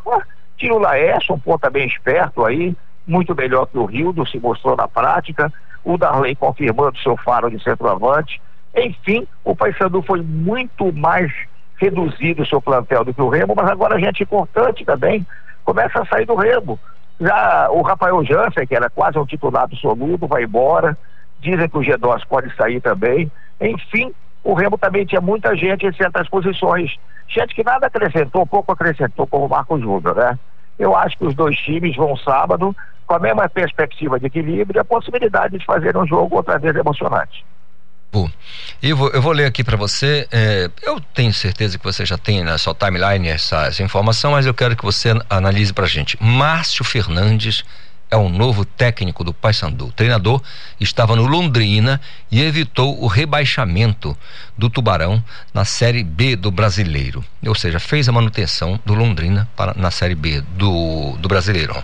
tira 0.57 0.73
o 0.73 0.79
Laércio, 0.79 1.33
um 1.33 1.39
ponta 1.39 1.69
bem 1.69 1.87
esperto 1.87 2.43
aí, 2.43 2.75
muito 3.07 3.33
melhor 3.33 3.67
que 3.67 3.77
o 3.77 3.85
Rildo, 3.85 4.27
se 4.27 4.37
mostrou 4.37 4.75
na 4.75 4.85
prática, 4.85 5.49
o 5.81 5.97
Darley 5.97 6.35
confirmando 6.35 6.99
seu 6.99 7.15
faro 7.15 7.49
de 7.49 7.63
centroavante, 7.63 8.41
enfim, 8.75 9.27
o 9.43 9.55
Paysandu 9.55 10.01
foi 10.01 10.21
muito 10.21 10.91
mais 10.93 11.31
reduzido 11.77 12.43
o 12.43 12.45
seu 12.45 12.61
plantel 12.61 13.03
do 13.03 13.13
que 13.13 13.21
o 13.21 13.29
Remo, 13.29 13.53
mas 13.55 13.69
agora 13.69 13.99
gente 13.99 14.23
importante 14.23 14.85
também 14.85 15.25
começa 15.63 16.01
a 16.01 16.05
sair 16.05 16.25
do 16.25 16.35
Remo. 16.35 16.79
Já 17.19 17.69
o 17.71 17.81
Rafael 17.81 18.23
Jansen, 18.23 18.67
que 18.67 18.75
era 18.75 18.89
quase 18.89 19.17
um 19.17 19.25
titular 19.25 19.63
absoluto, 19.63 20.27
vai 20.27 20.43
embora. 20.43 20.97
Dizem 21.39 21.69
que 21.69 21.77
o 21.77 21.81
G2 21.81 22.21
pode 22.27 22.53
sair 22.55 22.81
também. 22.81 23.31
Enfim, 23.59 24.13
o 24.43 24.53
Remo 24.53 24.77
também 24.77 25.05
tinha 25.05 25.21
muita 25.21 25.55
gente 25.55 25.85
em 25.85 25.93
certas 25.93 26.27
posições. 26.29 26.95
Gente 27.27 27.55
que 27.55 27.63
nada 27.63 27.87
acrescentou, 27.87 28.45
pouco 28.45 28.71
acrescentou, 28.71 29.25
como 29.25 29.45
o 29.45 29.49
Marco 29.49 29.79
Júnior, 29.79 30.15
né? 30.15 30.37
Eu 30.77 30.95
acho 30.95 31.17
que 31.17 31.25
os 31.25 31.33
dois 31.33 31.57
times 31.57 31.95
vão 31.95 32.17
sábado 32.17 32.75
com 33.07 33.15
a 33.15 33.19
mesma 33.19 33.47
perspectiva 33.47 34.19
de 34.19 34.25
equilíbrio 34.25 34.77
e 34.77 34.81
a 34.81 34.85
possibilidade 34.85 35.57
de 35.57 35.65
fazer 35.65 35.95
um 35.95 36.05
jogo 36.05 36.35
outra 36.35 36.59
vez 36.59 36.75
emocionante. 36.75 37.45
Eu 38.81 38.95
vou, 38.95 39.09
eu 39.09 39.21
vou 39.21 39.31
ler 39.31 39.45
aqui 39.45 39.63
para 39.63 39.75
você. 39.75 40.27
É, 40.31 40.69
eu 40.81 40.99
tenho 40.99 41.33
certeza 41.33 41.77
que 41.77 41.83
você 41.83 42.05
já 42.05 42.17
tem 42.17 42.43
na 42.43 42.57
sua 42.57 42.73
timeline 42.73 43.27
essa, 43.27 43.65
essa 43.65 43.83
informação, 43.83 44.31
mas 44.31 44.45
eu 44.45 44.53
quero 44.53 44.75
que 44.75 44.83
você 44.83 45.13
analise 45.29 45.73
para 45.73 45.85
gente. 45.85 46.17
Márcio 46.21 46.83
Fernandes 46.83 47.63
é 48.09 48.17
o 48.17 48.29
novo 48.29 48.63
técnico 48.63 49.23
do 49.23 49.33
Paysandu. 49.33 49.91
Treinador 49.91 50.41
estava 50.79 51.15
no 51.15 51.25
Londrina 51.25 51.99
e 52.31 52.41
evitou 52.41 53.01
o 53.01 53.07
rebaixamento 53.07 54.17
do 54.57 54.69
Tubarão 54.69 55.23
na 55.53 55.65
Série 55.65 56.03
B 56.03 56.35
do 56.35 56.51
Brasileiro. 56.51 57.23
Ou 57.45 57.55
seja, 57.55 57.79
fez 57.79 58.07
a 58.07 58.11
manutenção 58.11 58.79
do 58.85 58.93
Londrina 58.93 59.49
para, 59.55 59.73
na 59.75 59.91
Série 59.91 60.15
B 60.15 60.41
do, 60.41 61.17
do 61.17 61.27
Brasileirão. 61.27 61.83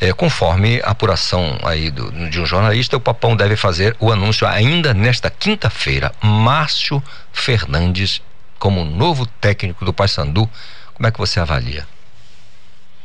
É, 0.00 0.12
conforme 0.12 0.80
a 0.82 0.90
apuração 0.90 1.58
aí 1.64 1.90
do, 1.90 2.10
de 2.28 2.40
um 2.40 2.46
jornalista, 2.46 2.96
o 2.96 3.00
Papão 3.00 3.36
deve 3.36 3.56
fazer 3.56 3.96
o 4.00 4.10
anúncio 4.10 4.46
ainda 4.46 4.92
nesta 4.92 5.30
quinta-feira. 5.30 6.12
Márcio 6.22 7.02
Fernandes 7.32 8.22
como 8.58 8.84
novo 8.84 9.26
técnico 9.26 9.84
do 9.84 9.92
Paysandu. 9.92 10.48
Como 10.94 11.06
é 11.06 11.10
que 11.10 11.18
você 11.18 11.40
avalia? 11.40 11.86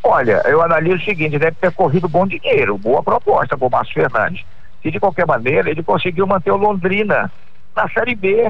Olha, 0.04 0.42
eu 0.46 0.62
analiso 0.62 0.98
o 0.98 1.06
seguinte, 1.06 1.40
deve 1.40 1.58
ter 1.60 1.72
corrido 1.72 2.08
bom 2.08 2.26
dinheiro, 2.26 2.78
boa 2.78 3.04
proposta 3.04 3.58
o 3.60 3.70
Márcio 3.70 3.94
Fernandes. 3.94 4.46
E 4.84 4.92
de 4.92 5.00
qualquer 5.00 5.26
maneira, 5.26 5.70
ele 5.70 5.84
conseguiu 5.84 6.26
manter 6.26 6.52
o 6.52 6.58
Londrina 6.58 7.32
na 7.76 7.90
Série 7.90 8.16
B. 8.16 8.50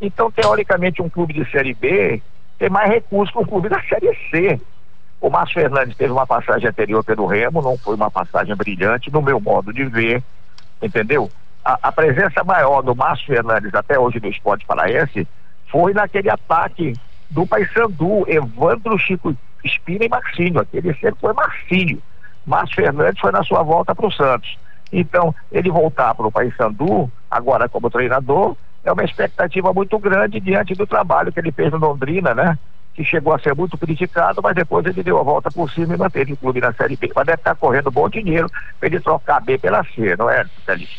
Então, 0.00 0.30
teoricamente, 0.30 1.00
um 1.00 1.08
clube 1.08 1.32
de 1.32 1.50
Série 1.50 1.74
B 1.74 2.20
tem 2.58 2.68
mais 2.68 2.90
recursos 2.90 3.32
que 3.32 3.38
um 3.38 3.46
clube 3.46 3.68
da 3.68 3.80
Série 3.82 4.14
C. 4.30 4.60
O 5.20 5.30
Márcio 5.30 5.60
Fernandes 5.60 5.96
teve 5.96 6.12
uma 6.12 6.26
passagem 6.26 6.68
anterior 6.68 7.02
pelo 7.04 7.26
Remo, 7.26 7.60
não 7.60 7.76
foi 7.76 7.96
uma 7.96 8.10
passagem 8.10 8.54
brilhante, 8.54 9.12
no 9.12 9.20
meu 9.20 9.40
modo 9.40 9.72
de 9.72 9.84
ver, 9.84 10.22
entendeu? 10.80 11.28
A, 11.64 11.78
a 11.82 11.92
presença 11.92 12.44
maior 12.44 12.82
do 12.82 12.94
Márcio 12.94 13.26
Fernandes 13.26 13.74
até 13.74 13.98
hoje 13.98 14.20
no 14.20 14.28
esporte 14.28 14.64
paraense 14.64 15.26
foi 15.70 15.92
naquele 15.92 16.30
ataque 16.30 16.94
do 17.30 17.46
Paysandu, 17.46 18.24
Evandro 18.26 18.98
Chico 18.98 19.36
Espina 19.64 20.04
e 20.04 20.08
Marcinho. 20.08 20.60
Aquele 20.60 20.94
sempre 20.94 21.20
foi 21.20 21.32
Marcinho. 21.32 22.02
Márcio 22.46 22.76
Fernandes 22.76 23.20
foi 23.20 23.32
na 23.32 23.42
sua 23.42 23.62
volta 23.62 23.94
para 23.94 24.06
o 24.06 24.12
Santos. 24.12 24.56
Então, 24.92 25.34
ele 25.52 25.70
voltar 25.70 26.14
para 26.14 26.26
o 26.26 26.32
Paysandu, 26.32 27.10
agora 27.30 27.68
como 27.68 27.90
treinador, 27.90 28.56
é 28.84 28.90
uma 28.90 29.04
expectativa 29.04 29.72
muito 29.72 29.98
grande 29.98 30.40
diante 30.40 30.74
do 30.74 30.86
trabalho 30.86 31.32
que 31.32 31.38
ele 31.38 31.52
fez 31.52 31.70
no 31.70 31.78
Londrina, 31.78 32.34
né? 32.34 32.58
Que 32.98 33.04
chegou 33.04 33.32
a 33.32 33.38
ser 33.38 33.54
muito 33.54 33.78
criticado, 33.78 34.42
mas 34.42 34.56
depois 34.56 34.84
ele 34.84 35.04
deu 35.04 35.20
a 35.20 35.22
volta 35.22 35.48
por 35.52 35.70
cima 35.70 35.94
e 35.94 35.96
manteve 35.96 36.32
o 36.32 36.36
clube 36.36 36.60
na 36.60 36.72
Série 36.72 36.96
B. 36.96 37.08
Mas 37.14 37.26
deve 37.26 37.38
estar 37.38 37.54
correndo 37.54 37.92
bom 37.92 38.08
dinheiro 38.08 38.50
para 38.80 38.88
ele 38.88 38.98
trocar 38.98 39.36
a 39.36 39.40
B 39.40 39.56
pela 39.56 39.84
C, 39.84 40.16
não 40.18 40.28
é, 40.28 40.44
Felipe? 40.66 40.90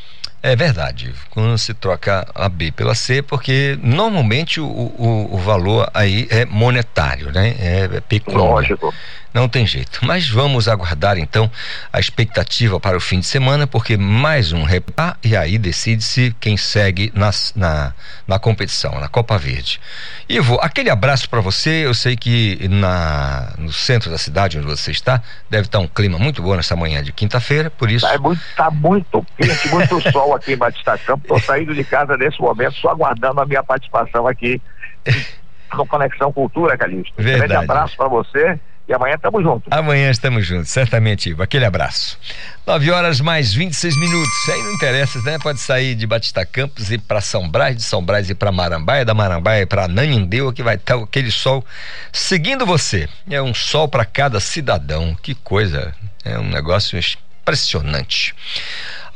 É 0.42 0.56
verdade, 0.56 1.14
quando 1.30 1.58
se 1.58 1.74
troca 1.74 2.26
a 2.34 2.48
B 2.48 2.72
pela 2.72 2.96
C, 2.96 3.22
porque 3.22 3.78
normalmente 3.84 4.62
o, 4.62 4.66
o, 4.66 5.36
o 5.36 5.38
valor 5.40 5.90
aí 5.94 6.26
é 6.32 6.46
monetário, 6.46 7.34
né? 7.34 7.50
É, 7.60 7.84
é. 7.84 8.32
Lógico. 8.32 8.94
Não 9.34 9.47
tem 9.47 9.65
jeito. 9.65 9.99
Mas 10.03 10.27
vamos 10.27 10.68
aguardar 10.68 11.18
então 11.18 11.49
a 11.93 11.99
expectativa 11.99 12.80
para 12.80 12.97
o 12.97 12.99
fim 12.99 13.19
de 13.19 13.26
semana, 13.27 13.68
porque 13.68 13.95
mais 13.95 14.51
um 14.51 14.64
repá 14.64 15.18
e 15.23 15.35
aí 15.35 15.57
decide-se 15.57 16.35
quem 16.39 16.57
segue 16.57 17.11
na, 17.14 17.30
na, 17.56 17.93
na, 18.27 18.39
competição, 18.39 18.99
na 18.99 19.07
Copa 19.07 19.38
Verde. 19.38 19.80
Ivo, 20.27 20.57
aquele 20.61 20.89
abraço 20.89 21.30
para 21.30 21.41
você. 21.41 21.85
Eu 21.85 21.93
sei 21.93 22.15
que 22.15 22.68
na, 22.68 23.53
no 23.57 23.72
centro 23.72 24.10
da 24.10 24.18
cidade 24.18 24.57
onde 24.57 24.68
você 24.68 24.91
está, 24.91 25.22
deve 25.49 25.68
estar 25.68 25.80
um 25.80 25.88
clima 25.88 26.18
muito 26.18 26.41
bom 26.41 26.56
nessa 26.56 26.76
manhã 26.76 27.03
de 27.03 27.11
quinta-feira, 27.11 27.69
por 27.69 27.91
isso. 27.91 28.07
Está 28.07 28.18
muito, 28.18 28.41
tá 28.56 28.72
muito 28.72 29.26
quente, 29.38 29.69
muito 29.69 30.01
sol 30.11 30.35
aqui 30.35 30.53
em 30.53 30.57
Batista 30.57 30.97
Campo. 30.97 31.23
Estou 31.23 31.39
saindo 31.39 31.76
de 31.76 31.84
casa 31.84 32.18
nesse 32.18 32.41
momento, 32.41 32.73
só 32.76 32.89
aguardando 32.89 33.39
a 33.41 33.45
minha 33.45 33.64
participação 33.64 34.26
aqui 34.26 34.60
no 35.73 35.85
Conexão 35.85 36.34
Cultura, 36.34 36.76
Calixto. 36.76 37.14
Um 37.19 37.23
grande 37.23 37.53
abraço 37.53 37.95
para 37.95 38.07
você 38.07 38.60
e 38.90 38.94
amanhã 38.94 39.14
estamos 39.14 39.44
juntos. 39.44 39.68
Amanhã 39.70 40.10
estamos 40.10 40.45
juntos, 40.45 40.70
certamente, 40.70 41.30
Ivo. 41.30 41.44
Aquele 41.44 41.64
abraço. 41.64 42.18
9 42.66 42.90
horas 42.90 43.22
mais 43.22 43.53
26 43.53 43.95
minutos. 43.99 44.49
Aí 44.49 44.64
não 44.64 44.74
interessa, 44.74 45.22
né? 45.22 45.38
Pode 45.38 45.60
sair 45.60 45.94
de 45.94 46.07
Batista 46.07 46.44
Campos 46.44 46.91
e 46.91 46.98
para 46.98 47.22
São 47.22 47.48
Brás, 47.48 47.78
de 47.78 47.84
São 47.84 48.03
Brás 48.03 48.32
e 48.32 48.34
para 48.34 48.52
Marambaia, 48.52 49.06
da 49.06 49.14
Marambaia 49.14 49.68
para 49.68 49.88
Nanindeua, 49.88 50.52
que 50.52 50.64
vai 50.64 50.74
estar 50.74 50.95
aquele 50.95 51.30
sol 51.30 51.64
seguindo 52.11 52.66
você. 52.66 53.07
É 53.30 53.40
um 53.40 53.53
sol 53.53 53.88
para 53.88 54.03
cada 54.06 54.40
cidadão. 54.40 55.16
Que 55.22 55.36
coisa. 55.36 55.94
É 56.26 56.40
um 56.40 56.49
negócio 56.49 56.99
impressionante. 57.40 58.34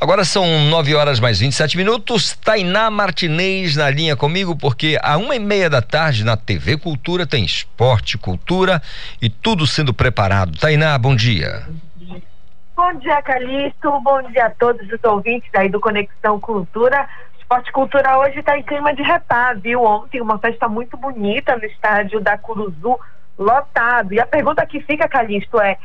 Agora 0.00 0.24
são 0.24 0.44
9 0.68 0.94
horas 0.94 1.20
mais 1.20 1.38
27 1.38 1.76
minutos. 1.76 2.34
Tainá 2.36 2.90
Martinez 2.90 3.76
na 3.76 3.88
linha 3.88 4.16
comigo, 4.16 4.56
porque 4.56 4.98
a 5.02 5.16
uma 5.16 5.36
e 5.36 5.38
meia 5.38 5.70
da 5.70 5.80
tarde 5.80 6.24
na 6.24 6.36
TV 6.36 6.76
Cultura 6.76 7.26
tem 7.26 7.44
esporte, 7.44 8.18
cultura 8.18 8.82
e 9.22 9.30
tudo 9.30 9.66
sendo 9.66 9.94
preparado. 9.94 10.58
Tainá, 10.58 10.98
bom 10.98 11.14
dia. 11.14 11.62
Bom 12.76 12.92
dia, 12.94 13.22
Calixto. 13.22 14.00
Bom 14.00 14.22
dia 14.32 14.46
a 14.46 14.50
todos 14.50 14.86
os 14.90 15.04
ouvintes 15.04 15.48
aí 15.54 15.68
do 15.68 15.78
Conexão 15.78 16.40
Cultura. 16.40 17.08
Esporte 17.38 17.70
Cultura 17.70 18.18
hoje 18.18 18.40
está 18.40 18.58
em 18.58 18.64
clima 18.64 18.92
de 18.94 19.02
repá, 19.02 19.54
viu? 19.54 19.84
Ontem 19.84 20.20
uma 20.20 20.38
festa 20.38 20.66
muito 20.66 20.96
bonita 20.96 21.56
no 21.56 21.64
estádio 21.64 22.20
da 22.20 22.36
Curuzu, 22.36 22.98
lotado. 23.38 24.12
E 24.12 24.18
a 24.18 24.26
pergunta 24.26 24.66
que 24.66 24.80
fica, 24.80 25.08
Calixto, 25.08 25.60
é: 25.60 25.78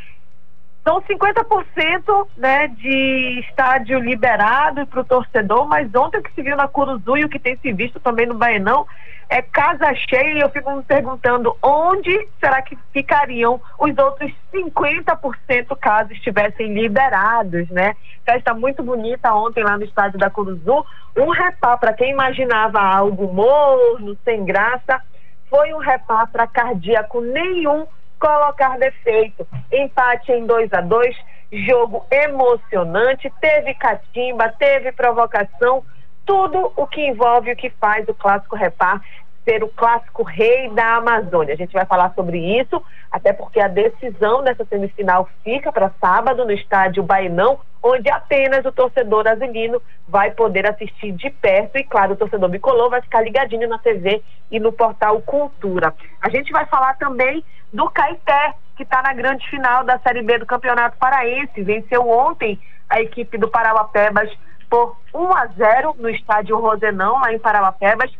são 0.84 1.02
50% 1.02 2.28
né, 2.38 2.68
de 2.70 3.44
estádio 3.48 4.00
liberado 4.00 4.88
para 4.88 5.02
o 5.02 5.06
torcedor, 5.06 5.68
mas 5.68 5.94
ontem 5.94 6.20
o 6.20 6.24
que 6.24 6.34
se 6.34 6.42
viu 6.42 6.56
na 6.56 6.68
Curuzu 6.68 7.18
e 7.18 7.26
o 7.26 7.30
que 7.30 7.40
tem 7.40 7.58
se 7.58 7.72
visto 7.74 8.00
também 8.00 8.26
no 8.26 8.34
Baenão 8.34 8.88
é 9.30 9.44
casa 9.44 9.94
cheia 9.94 10.34
e 10.34 10.40
eu 10.40 10.50
fico 10.50 10.72
me 10.76 10.82
perguntando 10.82 11.56
onde 11.62 12.28
será 12.40 12.64
que 12.64 12.76
ficariam 12.92 13.62
os 13.78 13.96
outros 13.96 14.32
50% 14.52 15.78
caso 15.80 16.12
estivessem 16.12 16.74
liberados, 16.74 17.70
né? 17.70 17.96
Festa 18.26 18.56
muito 18.56 18.82
bonita 18.82 19.32
ontem 19.34 19.64
lá 19.64 19.78
no 19.78 19.84
estádio 19.84 20.18
da 20.18 20.32
Curuzu. 20.32 20.84
Um 21.16 21.30
repá 21.30 21.78
para 21.78 21.94
quem 21.94 22.12
imaginava 22.12 22.80
algo 22.82 23.32
morno, 23.32 24.18
sem 24.26 24.44
graça, 24.44 25.00
foi 25.48 25.74
um 25.76 25.78
repá 25.80 26.26
para 26.26 26.48
cardíaco 26.48 27.22
nenhum 27.22 27.86
colocar 28.20 28.78
defeito. 28.78 29.48
Empate 29.72 30.32
em 30.32 30.46
2 30.46 30.74
a 30.74 30.82
2 30.82 31.16
jogo 31.52 32.06
emocionante, 32.12 33.32
teve 33.42 33.74
catimba, 33.74 34.50
teve 34.50 34.92
provocação, 34.92 35.84
tudo 36.26 36.72
o 36.76 36.86
que 36.86 37.02
envolve 37.02 37.52
o 37.52 37.56
que 37.56 37.72
faz 37.72 38.08
o 38.08 38.14
clássico 38.14 38.56
repar 38.56 39.02
ser 39.50 39.64
o 39.64 39.68
clássico 39.70 40.22
rei 40.22 40.70
da 40.70 40.98
Amazônia. 40.98 41.56
A 41.56 41.58
gente 41.58 41.74
vai 41.74 41.84
falar 41.84 42.14
sobre 42.14 42.38
isso, 42.60 42.80
até 43.12 43.34
porque 43.34 43.60
a 43.60 43.68
decisão 43.68 44.44
dessa 44.44 44.64
semifinal 44.66 45.28
fica 45.44 45.72
para 45.72 45.92
sábado 46.00 46.46
no 46.46 46.52
estádio 46.52 47.02
Bainão, 47.02 47.60
onde 47.82 48.12
apenas 48.12 48.64
o 48.64 48.72
torcedor 48.72 49.28
azulino 49.28 49.82
vai 50.08 50.30
poder 50.32 50.70
assistir 50.70 51.14
de 51.14 51.32
perto 51.32 51.78
e, 51.80 51.84
claro, 51.84 52.14
o 52.14 52.16
torcedor 52.16 52.48
bicolor 52.50 52.92
vai 52.92 53.02
ficar 53.02 53.22
ligadinho 53.22 53.68
na 53.68 53.80
TV 53.80 54.22
e 54.52 54.60
no 54.60 54.72
portal 54.72 55.20
Cultura. 55.24 55.96
A 56.22 56.30
gente 56.30 56.52
vai 56.52 56.68
falar 56.68 56.96
também 56.98 57.44
do 57.74 57.90
Caeté, 57.90 58.54
que 58.78 58.84
está 58.84 59.02
na 59.02 59.14
grande 59.14 59.50
final 59.50 59.84
da 59.84 59.98
Série 60.00 60.22
B 60.22 60.38
do 60.38 60.46
Campeonato 60.46 60.98
Paraense. 60.98 61.64
Venceu 61.64 62.08
ontem 62.08 62.60
a 62.88 63.02
equipe 63.02 63.36
do 63.38 63.50
Parauapebas 63.50 64.30
por 64.70 64.96
1 65.14 65.34
a 65.34 65.48
0 65.48 65.96
no 65.98 66.10
estádio 66.10 66.60
Rosenão, 66.60 67.20
lá 67.20 67.34
em 67.34 67.40
Parauapebas. 67.40 68.12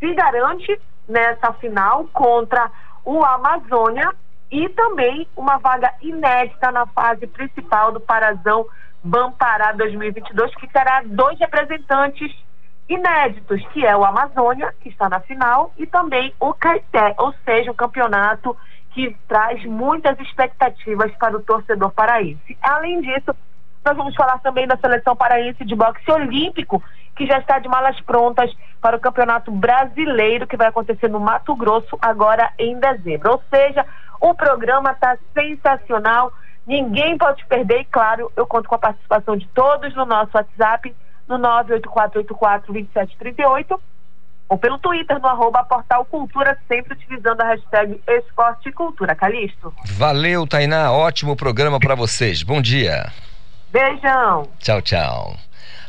Se 0.00 0.14
garante 0.14 0.80
nessa 1.08 1.52
final 1.54 2.06
contra 2.12 2.70
o 3.04 3.24
Amazônia 3.24 4.10
e 4.50 4.68
também 4.70 5.28
uma 5.36 5.58
vaga 5.58 5.92
inédita 6.02 6.72
na 6.72 6.86
fase 6.86 7.26
principal 7.26 7.92
do 7.92 8.00
Parazão 8.00 8.66
Bampará 9.02 9.72
2022, 9.72 10.54
que 10.56 10.66
terá 10.68 11.02
dois 11.04 11.38
representantes 11.38 12.34
inéditos, 12.88 13.64
que 13.68 13.86
é 13.86 13.96
o 13.96 14.04
Amazônia, 14.04 14.74
que 14.80 14.88
está 14.88 15.08
na 15.08 15.20
final, 15.20 15.72
e 15.78 15.86
também 15.86 16.34
o 16.40 16.52
Caeté, 16.52 17.14
ou 17.18 17.32
seja, 17.44 17.70
um 17.70 17.74
campeonato 17.74 18.56
que 18.90 19.16
traz 19.28 19.64
muitas 19.64 20.18
expectativas 20.18 21.12
para 21.12 21.36
o 21.36 21.42
torcedor 21.42 21.92
paraense. 21.92 22.58
Além 22.60 23.00
disso, 23.00 23.34
nós 23.84 23.96
vamos 23.96 24.14
falar 24.16 24.38
também 24.40 24.66
da 24.66 24.76
seleção 24.76 25.14
paraense 25.14 25.64
de 25.64 25.74
boxe 25.74 26.10
olímpico, 26.10 26.82
que 27.20 27.26
já 27.26 27.38
está 27.38 27.58
de 27.58 27.68
malas 27.68 28.00
prontas 28.00 28.50
para 28.80 28.96
o 28.96 29.00
Campeonato 29.00 29.52
Brasileiro, 29.52 30.46
que 30.46 30.56
vai 30.56 30.68
acontecer 30.68 31.06
no 31.06 31.20
Mato 31.20 31.54
Grosso 31.54 31.98
agora 32.00 32.50
em 32.58 32.80
dezembro. 32.80 33.32
Ou 33.32 33.42
seja, 33.50 33.84
o 34.18 34.32
programa 34.32 34.92
está 34.92 35.18
sensacional, 35.34 36.32
ninguém 36.66 37.18
pode 37.18 37.44
perder, 37.44 37.80
e 37.80 37.84
claro, 37.84 38.32
eu 38.34 38.46
conto 38.46 38.70
com 38.70 38.76
a 38.76 38.78
participação 38.78 39.36
de 39.36 39.46
todos 39.48 39.94
no 39.94 40.06
nosso 40.06 40.30
WhatsApp, 40.34 40.96
no 41.28 41.38
984842738 41.38 43.78
ou 44.48 44.56
pelo 44.56 44.78
Twitter 44.78 45.20
no 45.20 45.28
arroba 45.28 45.62
Portal 45.62 46.06
Cultura, 46.06 46.56
sempre 46.66 46.94
utilizando 46.94 47.42
a 47.42 47.48
hashtag 47.48 48.00
Esporte 48.08 48.70
e 48.70 48.72
Cultura. 48.72 49.14
Calixto. 49.14 49.74
Valeu, 49.84 50.46
Tainá. 50.46 50.90
Ótimo 50.90 51.36
programa 51.36 51.78
para 51.78 51.94
vocês. 51.94 52.42
Bom 52.42 52.62
dia. 52.62 53.12
Beijão. 53.70 54.48
Tchau, 54.58 54.80
tchau. 54.80 55.36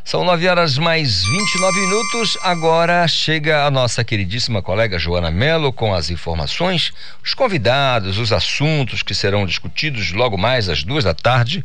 São 0.04 0.26
9 0.26 0.48
horas 0.48 0.78
mais 0.78 1.24
29 1.24 1.80
minutos. 1.80 2.38
Agora 2.42 3.08
chega 3.08 3.66
a 3.66 3.72
nossa 3.72 4.04
queridíssima 4.04 4.62
colega 4.62 4.98
Joana 4.98 5.30
Mello 5.30 5.72
com 5.72 5.94
as 5.94 6.10
informações, 6.10 6.92
os 7.24 7.34
convidados, 7.34 8.18
os 8.18 8.34
assuntos 8.34 9.04
que 9.04 9.14
serão 9.14 9.46
discutidos 9.46 10.12
logo 10.12 10.38
mais 10.38 10.70
às 10.70 10.84
duas 10.84 11.04
da 11.04 11.14
tarde 11.14 11.64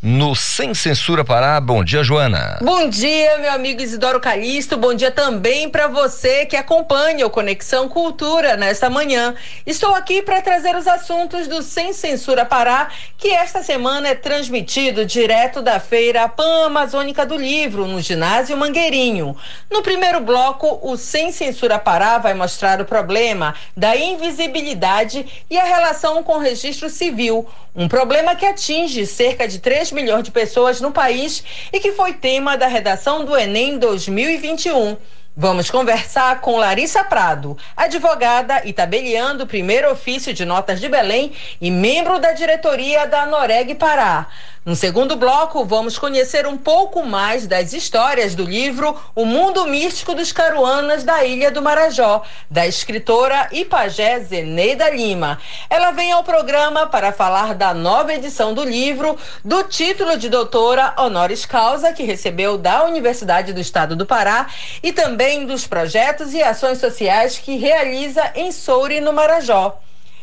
no 0.00 0.34
Sem 0.34 0.74
Censura 0.74 1.24
Pará. 1.24 1.60
Bom 1.60 1.82
dia, 1.82 2.04
Joana. 2.04 2.58
Bom 2.62 2.88
dia, 2.88 3.38
meu 3.38 3.50
amigo 3.50 3.82
Isidoro 3.82 4.20
Calixto. 4.20 4.76
Bom 4.76 4.94
dia 4.94 5.10
também 5.10 5.68
para 5.68 5.88
você 5.88 6.46
que 6.46 6.56
acompanha 6.56 7.26
o 7.26 7.30
Conexão 7.30 7.88
Cultura 7.88 8.56
nesta 8.56 8.88
manhã. 8.88 9.34
Estou 9.66 9.94
aqui 9.94 10.22
para 10.22 10.40
trazer 10.40 10.76
os 10.76 10.86
assuntos 10.86 11.48
do 11.48 11.62
Sem 11.62 11.92
Censura 11.92 12.44
Pará, 12.44 12.88
que 13.16 13.28
esta 13.28 13.62
semana 13.62 14.08
é 14.08 14.14
transmitido 14.14 15.04
direto 15.04 15.60
da 15.60 15.80
feira 15.80 16.28
Pan-Amazônica 16.28 17.26
do 17.26 17.36
Livro, 17.36 17.86
no 17.86 18.00
ginásio 18.00 18.56
Mangueirinho. 18.56 19.36
No 19.68 19.82
primeiro 19.82 20.20
bloco, 20.20 20.78
o 20.80 20.96
Sem 20.96 21.32
Censura 21.32 21.78
Pará 21.78 22.18
vai 22.18 22.34
mostrar 22.34 22.80
o 22.80 22.84
problema 22.84 23.54
da 23.76 23.96
invisibilidade 23.96 25.26
e 25.50 25.58
a 25.58 25.64
relação 25.64 26.22
com 26.22 26.34
o 26.34 26.38
registro 26.38 26.88
civil, 26.88 27.48
um 27.74 27.88
problema 27.88 28.34
que 28.34 28.46
atinge 28.46 29.06
cerca 29.06 29.46
de 29.46 29.58
3 29.58 29.87
3 29.88 29.92
milhões 29.92 30.24
de 30.24 30.30
pessoas 30.30 30.80
no 30.80 30.92
país 30.92 31.42
e 31.72 31.80
que 31.80 31.92
foi 31.92 32.12
tema 32.12 32.56
da 32.56 32.66
redação 32.66 33.24
do 33.24 33.36
Enem 33.36 33.78
2021. 33.78 34.96
Vamos 35.40 35.70
conversar 35.70 36.40
com 36.40 36.56
Larissa 36.56 37.04
Prado, 37.04 37.56
advogada 37.76 38.62
e 38.64 38.72
tabeliando 38.72 39.44
o 39.44 39.46
primeiro 39.46 39.88
ofício 39.88 40.34
de 40.34 40.44
notas 40.44 40.80
de 40.80 40.88
Belém 40.88 41.32
e 41.60 41.70
membro 41.70 42.18
da 42.18 42.32
diretoria 42.32 43.06
da 43.06 43.24
Noreg 43.24 43.76
Pará. 43.76 44.26
No 44.66 44.74
segundo 44.74 45.16
bloco, 45.16 45.64
vamos 45.64 45.96
conhecer 45.96 46.46
um 46.46 46.56
pouco 46.56 47.02
mais 47.02 47.46
das 47.46 47.72
histórias 47.72 48.34
do 48.34 48.44
livro 48.44 49.00
O 49.14 49.24
Mundo 49.24 49.64
Místico 49.66 50.14
dos 50.14 50.32
Caruanas 50.32 51.04
da 51.04 51.24
Ilha 51.24 51.50
do 51.50 51.62
Marajó, 51.62 52.22
da 52.50 52.66
escritora 52.66 53.48
pajé 53.70 54.20
Zeneida 54.20 54.90
Lima. 54.90 55.38
Ela 55.70 55.92
vem 55.92 56.12
ao 56.12 56.24
programa 56.24 56.86
para 56.86 57.12
falar 57.12 57.54
da 57.54 57.72
nova 57.72 58.12
edição 58.12 58.52
do 58.52 58.62
livro, 58.62 59.16
do 59.42 59.62
título 59.62 60.18
de 60.18 60.28
doutora 60.28 60.92
honoris 60.98 61.46
causa 61.46 61.92
que 61.92 62.02
recebeu 62.02 62.58
da 62.58 62.84
Universidade 62.84 63.54
do 63.54 63.60
Estado 63.60 63.96
do 63.96 64.04
Pará 64.04 64.48
e 64.82 64.92
também 64.92 65.27
dos 65.46 65.66
projetos 65.66 66.32
e 66.32 66.42
ações 66.42 66.78
sociais 66.78 67.38
que 67.38 67.56
realiza 67.56 68.32
em 68.34 68.50
Soure, 68.50 69.00
no 69.00 69.12
Marajó. 69.12 69.78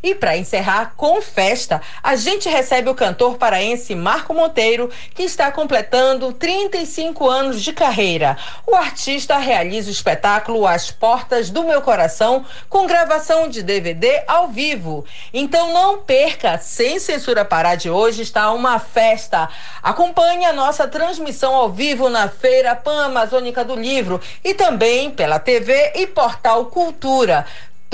E 0.05 0.13
para 0.13 0.37
encerrar 0.37 0.93
com 0.95 1.19
festa, 1.19 1.81
a 2.03 2.15
gente 2.15 2.47
recebe 2.47 2.87
o 2.87 2.93
cantor 2.93 3.37
paraense 3.39 3.95
Marco 3.95 4.35
Monteiro, 4.35 4.91
que 5.15 5.23
está 5.23 5.51
completando 5.51 6.31
35 6.31 7.27
anos 7.27 7.59
de 7.59 7.73
carreira. 7.73 8.37
O 8.67 8.75
artista 8.75 9.39
realiza 9.39 9.89
o 9.89 9.91
espetáculo 9.91 10.67
As 10.67 10.91
Portas 10.91 11.49
do 11.49 11.63
Meu 11.63 11.81
Coração, 11.81 12.45
com 12.69 12.85
gravação 12.85 13.49
de 13.49 13.63
DVD 13.63 14.21
ao 14.27 14.49
vivo. 14.49 15.03
Então 15.33 15.73
não 15.73 15.97
perca, 15.97 16.59
sem 16.59 16.99
censura 16.99 17.43
Pará 17.43 17.73
de 17.73 17.89
hoje 17.89 18.21
está 18.21 18.51
uma 18.51 18.77
festa. 18.77 19.49
Acompanhe 19.81 20.45
a 20.45 20.53
nossa 20.53 20.87
transmissão 20.87 21.55
ao 21.55 21.71
vivo 21.71 22.09
na 22.09 22.29
Feira 22.29 22.75
Pan 22.75 23.05
Amazônica 23.05 23.65
do 23.65 23.73
Livro 23.73 24.21
e 24.43 24.53
também 24.53 25.09
pela 25.09 25.39
TV 25.39 25.93
e 25.95 26.05
Portal 26.05 26.67
Cultura 26.67 27.43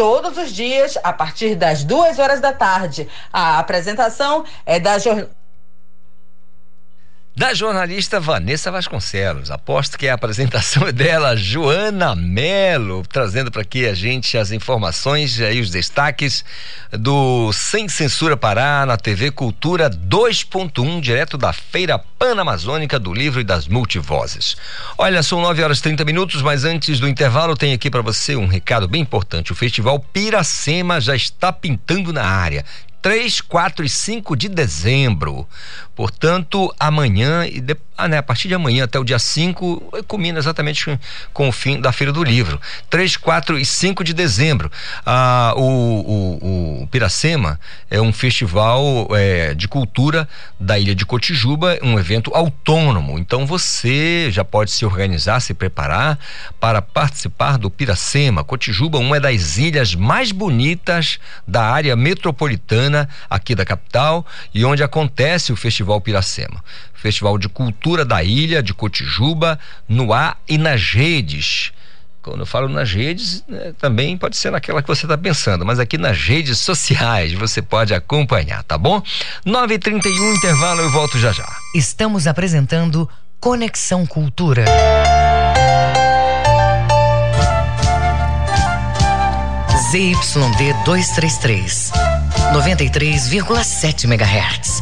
todos 0.02 0.36
os 0.36 0.52
dias, 0.52 0.98
a 1.04 1.14
partir 1.14 1.54
das 1.54 1.84
duas 1.84 2.18
horas 2.18 2.42
da 2.42 2.52
tarde. 2.52 3.08
A 3.32 3.60
apresentação 3.60 4.44
é 4.66 4.80
da 4.80 4.98
jornalista 4.98 5.41
da 7.36 7.54
jornalista 7.54 8.20
Vanessa 8.20 8.70
Vasconcelos. 8.70 9.50
Aposto 9.50 9.98
que 9.98 10.08
a 10.08 10.14
apresentação 10.14 10.88
é 10.88 10.92
dela, 10.94 11.36
Joana 11.36 12.16
Melo, 12.16 13.04
trazendo 13.08 13.50
para 13.50 13.62
aqui 13.62 13.86
a 13.88 13.94
gente 13.94 14.38
as 14.38 14.52
informações 14.52 15.40
e 15.40 15.60
os 15.60 15.70
destaques 15.70 16.44
do 16.92 17.52
Sem 17.54 17.88
Censura 17.88 18.36
Pará 18.36 18.86
na 18.86 18.98
TV 18.98 19.32
Cultura 19.32 19.90
2.1, 19.90 21.00
direto 21.00 21.38
da 21.38 21.54
Feira 21.54 21.98
Panamazônica 21.98 23.00
do 23.00 23.14
Livro 23.14 23.40
e 23.40 23.46
das 23.46 23.68
Multivozes. 23.68 24.58
Olha, 24.98 25.24
são 25.24 25.42
9 25.42 25.64
horas 25.64 25.80
e 25.80 25.84
30 25.84 26.04
minutos, 26.04 26.42
mas 26.42 26.66
antes 26.66 27.00
do 27.00 27.08
intervalo 27.08 27.56
tem 27.56 27.74
aqui 27.74 27.90
para 27.90 28.02
você 28.02 28.36
um 28.36 28.46
recado 28.46 28.88
bem 28.88 29.02
importante. 29.02 29.54
O 29.54 29.56
Festival 29.56 30.00
Piracema 30.00 31.00
já 31.00 31.16
está 31.16 31.52
pintando 31.54 32.12
na 32.12 32.26
área. 32.26 32.66
3, 33.02 33.42
4 33.42 33.84
e 33.84 33.90
5 33.90 34.36
de 34.36 34.48
dezembro. 34.48 35.48
Portanto, 36.02 36.74
amanhã 36.80 37.46
e 37.46 37.62
depois 37.62 37.92
ah, 38.02 38.08
né, 38.08 38.18
a 38.18 38.24
partir 38.24 38.48
de 38.48 38.56
amanhã 38.56 38.86
até 38.86 38.98
o 38.98 39.04
dia 39.04 39.20
5, 39.20 40.04
culmina 40.08 40.40
exatamente 40.40 41.00
com 41.34 41.48
o 41.48 41.52
fim 41.52 41.80
da 41.80 41.92
Feira 41.92 42.12
do 42.12 42.24
Livro. 42.24 42.60
3, 42.90 43.16
4 43.18 43.60
e 43.60 43.66
5 43.66 44.04
de 44.04 44.12
dezembro. 44.12 44.72
Ah, 45.06 45.54
o, 45.56 45.62
o, 45.62 46.82
o 46.82 46.88
Piracema 46.88 47.60
é 47.92 48.02
um 48.02 48.12
festival 48.12 49.08
é, 49.12 49.54
de 49.54 49.68
cultura 49.68 50.28
da 50.60 50.80
ilha 50.80 50.96
de 50.96 51.06
Cotijuba, 51.06 51.78
um 51.84 52.00
evento 52.00 52.34
autônomo. 52.34 53.20
Então 53.20 53.46
você 53.46 54.32
já 54.32 54.44
pode 54.44 54.72
se 54.72 54.84
organizar, 54.84 55.40
se 55.40 55.54
preparar 55.54 56.18
para 56.60 56.82
participar 56.82 57.60
do 57.60 57.70
Piracema. 57.70 58.44
Cotijuba, 58.44 58.98
uma 58.98 59.20
das 59.20 59.60
ilhas 59.60 59.94
mais 59.94 60.32
bonitas 60.32 61.20
da 61.48 61.64
área 61.64 61.96
metropolitana 61.96 63.08
aqui 63.30 63.54
da 63.54 63.64
capital 63.64 64.26
e 64.56 64.66
onde 64.66 64.82
acontece 64.82 65.54
o 65.54 65.56
Festival 65.56 65.91
Piracema. 66.00 66.64
Festival 66.94 67.38
de 67.38 67.50
Cultura 67.50 68.06
da 68.06 68.24
Ilha 68.24 68.62
de 68.62 68.74
Cotijuba, 68.74 69.60
no 69.90 70.14
ar 70.14 70.38
e 70.48 70.58
nas 70.58 70.92
redes 70.92 71.74
Quando 72.22 72.42
eu 72.42 72.46
falo 72.46 72.70
nas 72.70 72.92
redes, 72.92 73.44
né, 73.48 73.74
também 73.80 74.16
pode 74.16 74.38
ser 74.38 74.52
naquela 74.52 74.82
que 74.84 74.88
você 74.88 75.06
está 75.06 75.18
pensando, 75.18 75.66
mas 75.66 75.80
aqui 75.80 75.98
nas 75.98 76.20
redes 76.20 76.60
sociais 76.60 77.34
você 77.34 77.64
pode 77.64 77.96
acompanhar, 77.96 78.64
tá 78.64 78.78
bom? 78.78 79.02
9h31, 79.46 80.36
intervalo, 80.38 80.82
eu 80.82 80.92
volto 80.92 81.18
já 81.18 81.32
já. 81.32 81.48
Estamos 81.74 82.28
apresentando 82.28 83.10
Conexão 83.40 84.06
Cultura. 84.06 84.66
ZYD 89.92 90.74
233, 90.86 91.92
93,7 92.54 94.06
MHz. 94.06 94.82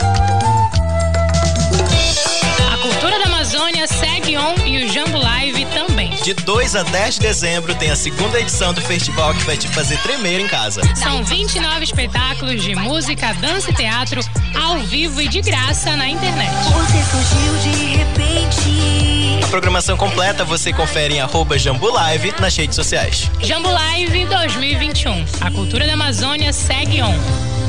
De 6.23 6.35
2 6.35 6.75
a 6.75 6.83
10 6.83 7.15
de 7.15 7.19
dezembro 7.21 7.73
tem 7.73 7.89
a 7.89 7.95
segunda 7.95 8.39
edição 8.39 8.71
do 8.73 8.81
festival 8.81 9.33
que 9.33 9.43
vai 9.43 9.57
te 9.57 9.67
fazer 9.67 9.97
tremer 10.03 10.39
em 10.39 10.47
casa. 10.47 10.81
São 10.95 11.23
29 11.23 11.83
espetáculos 11.83 12.61
de 12.61 12.75
música, 12.75 13.33
dança 13.41 13.71
e 13.71 13.73
teatro 13.73 14.21
ao 14.53 14.77
vivo 14.79 15.19
e 15.19 15.27
de 15.27 15.41
graça 15.41 15.95
na 15.95 16.07
internet. 16.07 16.51
Você 16.65 17.03
surgiu 17.09 17.53
de 17.63 17.95
repente. 17.97 19.43
A 19.43 19.47
programação 19.47 19.97
completa 19.97 20.45
você 20.45 20.71
confere 20.71 21.15
em 21.15 21.21
arroba 21.21 21.57
Jambu 21.57 21.91
Live 21.91 22.35
nas 22.39 22.55
redes 22.55 22.75
sociais. 22.75 23.31
Jambo 23.41 23.71
Live 23.71 24.25
2021. 24.25 25.25
A 25.41 25.49
cultura 25.49 25.87
da 25.87 25.93
Amazônia 25.93 26.53
segue 26.53 27.01
on. 27.01 27.15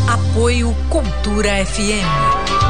Apoio 0.07 0.77
Cultura 0.91 1.65
FM. 1.65 2.62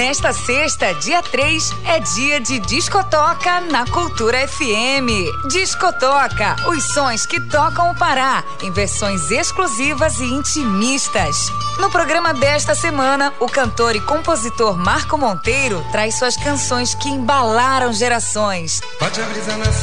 Nesta 0.00 0.32
sexta, 0.32 0.94
dia 0.94 1.22
3, 1.22 1.74
é 1.84 2.00
dia 2.00 2.40
de 2.40 2.58
Discotoca 2.60 3.60
na 3.60 3.84
Cultura 3.84 4.48
FM. 4.48 5.10
Discotoca, 5.50 6.56
os 6.68 6.82
sons 6.94 7.26
que 7.26 7.38
tocam 7.38 7.90
o 7.90 7.94
Pará, 7.94 8.42
em 8.62 8.72
versões 8.72 9.30
exclusivas 9.30 10.18
e 10.18 10.24
intimistas. 10.24 11.52
No 11.78 11.90
programa 11.90 12.32
desta 12.32 12.74
semana, 12.74 13.30
o 13.40 13.46
cantor 13.46 13.94
e 13.94 14.00
compositor 14.00 14.74
Marco 14.74 15.18
Monteiro 15.18 15.84
traz 15.92 16.14
suas 16.14 16.34
canções 16.34 16.94
que 16.94 17.10
embalaram 17.10 17.92
gerações. 17.92 18.80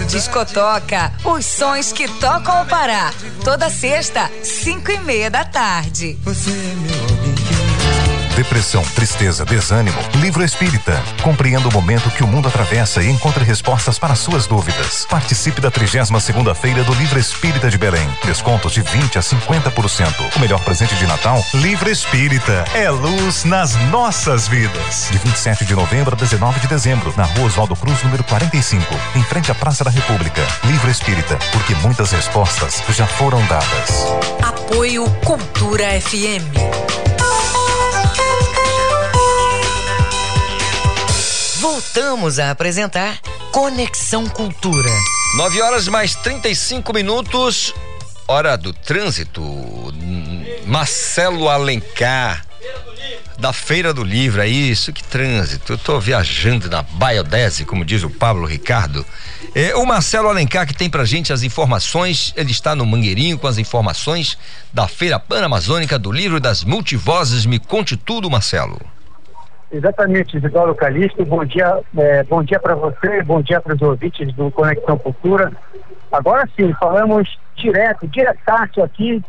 Discotoca, 0.08 1.14
os 1.26 1.46
sons 1.46 1.92
que 1.92 2.08
tocam 2.14 2.64
o 2.64 2.66
Pará. 2.66 3.14
Toda 3.44 3.70
sexta, 3.70 4.32
5 4.44 4.92
e 4.94 4.98
meia 4.98 5.30
da 5.30 5.46
tarde. 5.46 6.18
Depressão, 8.38 8.84
tristeza, 8.94 9.44
desânimo. 9.44 9.98
Livro 10.18 10.44
Espírita. 10.44 11.04
Compreenda 11.24 11.68
o 11.68 11.74
momento 11.74 12.12
que 12.12 12.24
o 12.24 12.28
mundo 12.28 12.48
atravessa 12.48 13.02
e 13.02 13.10
encontre 13.10 13.44
respostas 13.44 13.98
para 13.98 14.14
suas 14.14 14.46
dúvidas. 14.46 15.08
Participe 15.10 15.60
da 15.60 15.72
32 15.72 16.24
segunda 16.24 16.54
feira 16.54 16.84
do 16.84 16.94
Livro 16.94 17.18
Espírita 17.18 17.68
de 17.68 17.80
Belém. 17.80 18.08
Descontos 18.24 18.74
de 18.74 18.84
20 18.84 19.18
a 19.18 19.22
50%. 19.22 20.36
O 20.36 20.40
melhor 20.40 20.60
presente 20.60 20.94
de 20.98 21.08
Natal? 21.08 21.44
Livro 21.56 21.90
Espírita. 21.90 22.64
É 22.76 22.92
luz 22.92 23.44
nas 23.44 23.76
nossas 23.90 24.48
vidas. 24.48 25.08
De 25.10 25.18
27 25.18 25.66
de 25.66 25.74
novembro 25.74 26.14
a 26.14 26.20
19 26.20 26.60
de 26.60 26.68
dezembro, 26.68 27.12
na 27.18 27.24
Rua 27.24 27.48
Oswaldo 27.48 27.76
Cruz, 27.76 28.04
número 28.04 28.24
45, 28.24 28.86
em 29.16 29.24
frente 29.24 29.52
à 29.52 29.56
Praça 29.56 29.84
da 29.84 29.90
República. 29.90 30.46
Livro 30.64 30.92
Espírita, 30.92 31.40
porque 31.52 31.74
muitas 31.82 32.12
respostas 32.12 32.84
já 32.90 33.08
foram 33.08 33.44
dadas. 33.48 34.06
Apoio 34.44 35.10
Cultura 35.26 36.00
FM. 36.00 37.17
Voltamos 41.70 42.40
a 42.40 42.50
apresentar 42.50 43.20
Conexão 43.52 44.26
Cultura. 44.26 44.90
9 45.36 45.62
horas 45.62 45.90
mais 45.90 46.16
35 46.16 46.94
minutos, 46.94 47.74
hora 48.26 48.58
do 48.58 48.72
trânsito. 48.72 49.44
Marcelo 50.66 51.50
Alencar, 51.50 52.46
da 53.38 53.52
Feira 53.52 53.94
do 53.94 54.02
Livro, 54.02 54.42
é 54.42 54.48
isso, 54.48 54.94
que 54.94 55.04
trânsito. 55.04 55.74
Eu 55.74 55.78
tô 55.78 56.00
viajando 56.00 56.70
na 56.70 56.84
Biodese, 56.84 57.66
como 57.66 57.84
diz 57.84 58.02
o 58.02 58.10
Pablo 58.10 58.46
Ricardo. 58.46 59.06
É, 59.54 59.76
o 59.76 59.86
Marcelo 59.86 60.30
Alencar 60.30 60.66
que 60.66 60.74
tem 60.74 60.90
pra 60.90 61.04
gente 61.04 61.34
as 61.34 61.44
informações, 61.44 62.32
ele 62.38 62.52
está 62.52 62.78
no 62.78 62.86
Mangueirinho 62.86 63.38
com 63.38 63.46
as 63.46 63.58
informações 63.58 64.38
da 64.72 64.88
Feira 64.88 65.20
Panamazônica 65.20 66.00
do 66.00 66.14
Livro 66.14 66.40
das 66.40 66.64
Multivozes. 66.64 67.46
Me 67.46 67.60
conte 67.60 67.98
tudo, 67.98 68.30
Marcelo. 68.30 68.80
Exatamente, 69.72 70.38
Isidoro 70.38 70.74
Calixto. 70.74 71.26
Bom 71.26 71.44
dia, 71.44 71.82
é, 71.98 72.24
bom 72.24 72.42
dia 72.42 72.60
para 72.60 72.76
você, 72.76 73.22
bom 73.24 73.42
dia 73.42 73.60
para 73.60 73.76
os 73.76 73.82
ouvintes 73.82 74.34
do 74.34 74.50
Conexão 74.50 74.98
Cultura. 74.98 75.52
Agora 76.12 76.48
sim, 76.56 76.74
falamos 76.80 77.38
direto, 77.56 78.08
diretaço 78.08 78.82
aqui 78.82 79.22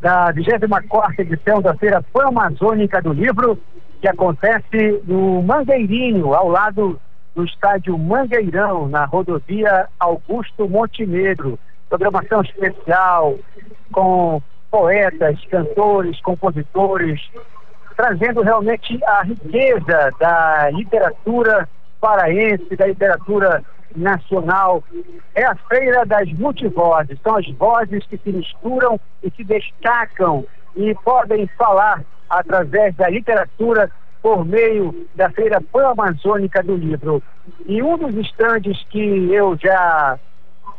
da 0.00 0.30
24 0.30 1.22
edição 1.22 1.60
da 1.60 1.74
Feira 1.74 2.00
Pan-Amazônica 2.12 3.02
do 3.02 3.12
Livro, 3.12 3.58
que 4.00 4.06
acontece 4.06 5.02
no 5.04 5.42
Mangueirinho, 5.42 6.32
ao 6.32 6.48
lado 6.48 7.00
do 7.34 7.44
estádio 7.44 7.98
Mangueirão, 7.98 8.88
na 8.88 9.04
rodovia 9.04 9.88
Augusto 9.98 10.68
Montenegro. 10.68 11.58
Programação 11.88 12.42
especial 12.42 13.36
com 13.90 14.40
poetas, 14.70 15.38
cantores, 15.46 16.20
compositores, 16.20 17.20
trazendo 18.02 18.42
realmente 18.42 18.98
a 19.04 19.22
riqueza 19.22 20.10
da 20.18 20.70
literatura 20.70 21.68
paraense, 22.00 22.74
da 22.74 22.88
literatura 22.88 23.62
nacional. 23.94 24.82
É 25.36 25.44
a 25.44 25.54
feira 25.54 26.04
das 26.04 26.28
multivozes, 26.32 27.16
são 27.22 27.36
as 27.36 27.48
vozes 27.50 28.04
que 28.06 28.18
se 28.18 28.32
misturam 28.32 28.98
e 29.22 29.30
se 29.30 29.44
destacam 29.44 30.44
e 30.74 30.92
podem 31.04 31.46
falar 31.56 32.02
através 32.28 32.92
da 32.96 33.08
literatura 33.08 33.88
por 34.20 34.44
meio 34.44 35.06
da 35.14 35.30
Feira 35.30 35.60
Pan-Amazônica 35.60 36.60
do 36.60 36.74
Livro. 36.74 37.22
E 37.66 37.80
um 37.84 37.96
dos 37.96 38.16
estandes 38.16 38.82
que 38.90 39.32
eu 39.32 39.56
já 39.62 40.18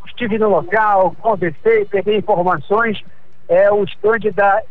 estive 0.05 0.37
no 0.37 0.49
local, 0.49 1.15
conversei, 1.21 1.85
peguei 1.85 2.17
informações, 2.17 3.01
é 3.47 3.71
o 3.71 3.85
estande 3.85 4.29
da 4.31 4.61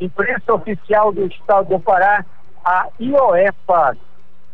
imprensa 0.00 0.54
oficial 0.54 1.12
do 1.12 1.26
Estado 1.26 1.68
do 1.68 1.80
Pará, 1.80 2.24
a 2.64 2.88
IOEPA. 2.98 3.96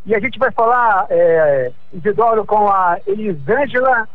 E 0.04 0.14
a 0.14 0.20
gente 0.20 0.38
vai 0.38 0.50
falar, 0.52 1.06
é, 1.10 1.72
Isidoro, 1.92 2.44
com 2.44 2.68
a 2.68 2.98
Elisângela 3.06 4.08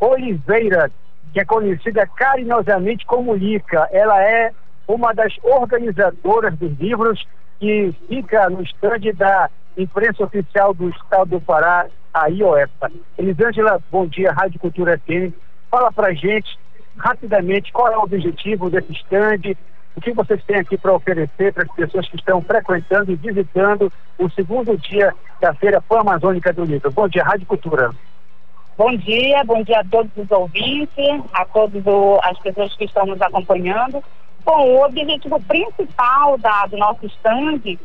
Oliveira, 0.00 0.90
que 1.32 1.40
é 1.40 1.44
conhecida 1.44 2.06
carinhosamente 2.06 3.06
como 3.06 3.34
Lica. 3.34 3.88
Ela 3.90 4.22
é 4.22 4.52
uma 4.86 5.12
das 5.14 5.34
organizadoras 5.42 6.56
dos 6.56 6.78
livros 6.78 7.26
que 7.58 7.94
fica 8.08 8.48
no 8.48 8.62
estande 8.62 9.12
da 9.12 9.50
imprensa 9.76 10.24
oficial 10.24 10.72
do 10.74 10.88
Estado 10.90 11.30
do 11.30 11.40
Pará, 11.40 11.86
a 12.12 12.26
IOEPA. 12.28 12.90
Elisângela, 13.16 13.80
bom 13.90 14.06
dia, 14.06 14.32
Rádio 14.32 14.60
Cultura 14.60 14.98
FM. 14.98 15.32
Fala 15.70 15.92
pra 15.92 16.12
gente, 16.12 16.58
rapidamente, 16.96 17.72
qual 17.72 17.88
é 17.92 17.96
o 17.96 18.02
objetivo 18.02 18.70
desse 18.70 18.92
estande, 18.92 19.56
o 19.98 20.00
que 20.00 20.12
vocês 20.12 20.42
têm 20.44 20.56
aqui 20.56 20.78
para 20.78 20.94
oferecer 20.94 21.52
para 21.52 21.64
as 21.64 21.72
pessoas 21.72 22.08
que 22.08 22.16
estão 22.16 22.40
frequentando 22.40 23.10
e 23.10 23.16
visitando 23.16 23.92
o 24.16 24.30
segundo 24.30 24.78
dia 24.78 25.12
da 25.40 25.52
Feira 25.54 25.82
Pan-Amazônica 25.82 26.52
do 26.52 26.64
Livro? 26.64 26.90
Bom 26.92 27.08
dia, 27.08 27.24
Rádio 27.24 27.46
Cultura. 27.46 27.90
Bom 28.76 28.96
dia, 28.96 29.42
bom 29.44 29.60
dia 29.64 29.80
a 29.80 29.84
todos 29.84 30.12
os 30.16 30.30
ouvintes, 30.30 31.20
a 31.32 31.44
todas 31.46 31.82
as 32.22 32.38
pessoas 32.38 32.76
que 32.76 32.84
estão 32.84 33.06
nos 33.06 33.20
acompanhando. 33.20 34.02
Bom, 34.44 34.68
o 34.68 34.84
objetivo 34.84 35.42
principal 35.42 36.38
da, 36.38 36.66
do 36.66 36.76
nosso 36.76 37.04
stand 37.06 37.76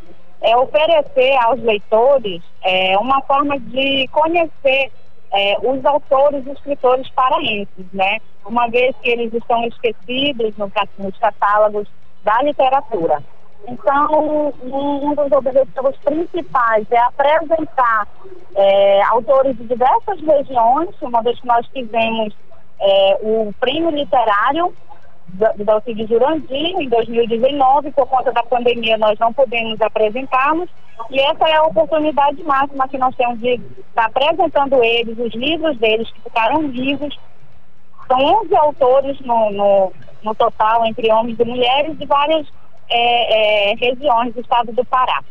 é 0.42 0.56
oferecer 0.56 1.36
aos 1.44 1.60
leitores 1.64 2.44
é, 2.64 2.96
uma 3.00 3.22
forma 3.22 3.60
de 3.60 4.08
conhecer 4.10 4.92
é, 5.32 5.58
os 5.64 5.84
autores 5.84 6.46
e 6.46 6.52
escritores 6.52 7.10
paraenses, 7.10 7.86
né? 7.92 8.20
Uma 8.46 8.68
vez 8.68 8.96
que 9.02 9.10
eles 9.10 9.34
estão 9.34 9.66
esquecidos 9.66 10.56
no, 10.58 10.72
nos 11.00 11.18
catálogos 11.18 11.88
da 12.24 12.42
literatura. 12.42 13.22
Então, 13.68 14.54
um 14.62 15.16
dos 15.16 15.32
objetivos 15.32 15.96
principais 16.04 16.86
é 16.92 16.98
apresentar 16.98 18.08
é, 18.56 19.02
autores 19.04 19.56
de 19.58 19.64
diversas 19.66 20.20
regiões, 20.22 20.90
uma 21.02 21.22
vez 21.22 21.40
que 21.40 21.48
nós 21.48 21.66
tivemos 21.74 22.34
é, 22.80 23.20
o 23.22 23.54
prêmio 23.60 23.90
literário 23.92 24.74
do 25.28 25.72
auxílio 25.72 26.08
Jurandir 26.08 26.76
em 26.80 26.90
2019, 26.90 27.92
por 27.92 28.06
conta 28.08 28.32
da 28.32 28.44
pandemia 28.44 28.98
nós 28.98 29.18
não 29.18 29.34
podemos 29.34 29.82
apresentá-los, 29.82 30.70
e 31.10 31.20
essa 31.20 31.48
é 31.48 31.56
a 31.56 31.64
oportunidade 31.64 32.44
máxima 32.44 32.88
que 32.88 32.98
nós 32.98 33.16
temos 33.16 33.40
de 33.40 33.60
estar 33.88 34.06
apresentando 34.06 34.84
eles, 34.84 35.18
os 35.18 35.34
livros 35.34 35.78
deles 35.78 36.10
que 36.12 36.22
ficaram 36.22 36.68
vivos. 36.70 37.18
São 38.08 38.20
11 38.20 38.56
autores 38.56 39.20
no, 39.22 39.52
no, 39.52 39.94
no 40.24 40.36
total, 40.36 40.86
entre 40.86 41.12
homens 41.12 41.40
e 41.40 41.46
mulheres, 41.46 41.98
de 41.98 42.06
várias 42.06 42.48
é, 42.90 43.72
é, 43.72 43.76
regiões 43.76 44.34
do 44.34 44.42
estado 44.42 44.72
do 44.72 44.86
Pará. 44.86 45.24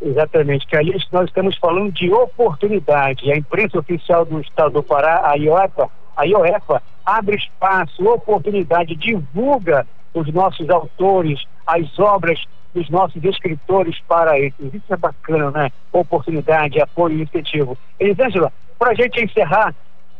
Exatamente, 0.00 0.66
que 0.66 0.76
ali 0.76 0.96
nós 1.12 1.26
estamos 1.26 1.56
falando 1.56 1.92
de 1.92 2.12
oportunidade. 2.12 3.30
A 3.30 3.36
imprensa 3.36 3.78
oficial 3.78 4.24
do 4.24 4.40
estado 4.40 4.72
do 4.72 4.82
Pará, 4.82 5.30
a 5.30 5.34
IOEPA, 5.34 5.88
a 6.16 6.24
IOEPA 6.24 6.82
abre 7.04 7.36
espaço, 7.36 8.06
oportunidade, 8.06 8.96
divulga 8.96 9.86
os 10.12 10.32
nossos 10.32 10.68
autores, 10.70 11.42
as 11.66 11.98
obras 11.98 12.42
dos 12.74 12.88
nossos 12.90 13.22
escritores 13.22 13.98
para 14.08 14.38
eles. 14.38 14.54
Isso 14.60 14.92
é 14.92 14.96
bacana, 14.96 15.50
né? 15.50 15.72
Oportunidade, 15.92 16.80
apoio 16.80 17.22
incentivo. 17.22 17.78
Elisângela, 17.98 18.52
para 18.78 18.90
a 18.90 18.94
gente 18.94 19.22
encerrar, 19.22 19.74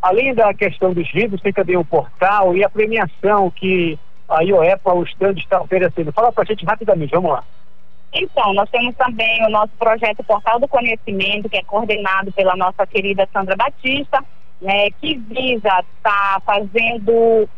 além 0.05 0.35
da 0.35 0.53
questão 0.53 0.93
dos 0.93 1.11
livros, 1.15 1.41
tem 1.41 1.51
também 1.51 1.79
o 1.79 1.85
portal 1.85 2.55
e 2.55 2.63
a 2.63 2.69
premiação 2.69 3.51
que 3.51 3.99
a 4.29 4.43
IOEPA, 4.43 4.93
o 4.93 5.03
stand, 5.05 5.39
está 5.39 5.63
oferecendo. 5.63 6.13
Fala 6.13 6.31
para 6.31 6.43
a 6.43 6.47
gente 6.47 6.65
rapidamente, 6.67 7.11
vamos 7.11 7.31
lá. 7.31 7.43
Então, 8.13 8.53
nós 8.53 8.69
temos 8.69 8.95
também 8.97 9.45
o 9.47 9.51
nosso 9.51 9.73
projeto 9.79 10.23
Portal 10.23 10.61
do 10.61 10.69
Conhecimento, 10.69 11.49
que 11.49 11.57
é 11.57 11.63
coordenado 11.63 12.31
pela 12.33 12.55
nossa 12.55 12.87
querida 12.87 13.27
Sandra 13.33 13.57
Batista, 13.57 14.23
né, 14.61 14.91
que 15.01 15.17
visa 15.17 15.57
estar 15.57 15.83
tá 16.03 16.43
fazendo 16.45 17.49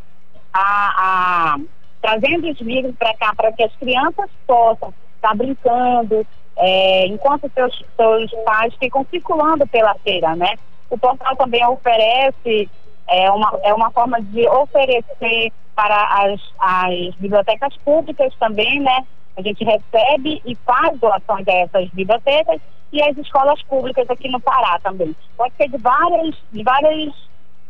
a, 0.53 0.93
a, 0.97 1.57
trazendo 2.01 2.49
os 2.49 2.61
livros 2.61 2.95
para 2.97 3.15
cá 3.17 3.35
para 3.35 3.53
que 3.53 3.65
as 3.65 3.75
crianças 3.75 4.31
possam 4.47 4.95
estar 5.17 5.31
tá 5.31 5.35
brincando, 5.35 6.25
é, 6.57 7.07
enquanto 7.07 7.51
seus, 7.53 7.85
seus 7.97 8.31
pais 8.45 8.73
ficam 8.77 9.05
circulando 9.11 9.67
pela 9.67 9.97
feira, 9.97 10.37
né? 10.37 10.55
O 10.91 10.99
portal 10.99 11.35
também 11.37 11.65
oferece 11.67 12.69
é 13.09 13.31
uma, 13.31 13.59
é 13.63 13.75
uma 13.75 13.91
forma 13.91 14.21
de 14.21 14.47
oferecer 14.49 15.53
para 15.75 16.25
as, 16.25 16.41
as 16.59 17.15
bibliotecas 17.17 17.77
públicas 17.79 18.35
também, 18.39 18.81
né? 18.81 19.07
A 19.37 19.43
gente 19.43 19.63
recebe 19.65 20.41
e 20.45 20.55
faz 20.65 20.99
doações 20.99 21.47
a 21.47 21.53
essas 21.53 21.89
bibliotecas 21.91 22.61
e 22.93 23.03
as 23.03 23.17
escolas 23.19 23.63
públicas 23.65 24.09
aqui 24.09 24.29
no 24.29 24.41
Pará 24.41 24.79
também. 24.83 25.15
Pode 25.37 25.55
ser 25.57 25.69
de 25.69 25.77
várias, 25.77 26.35
de 26.51 26.63
várias 26.63 27.13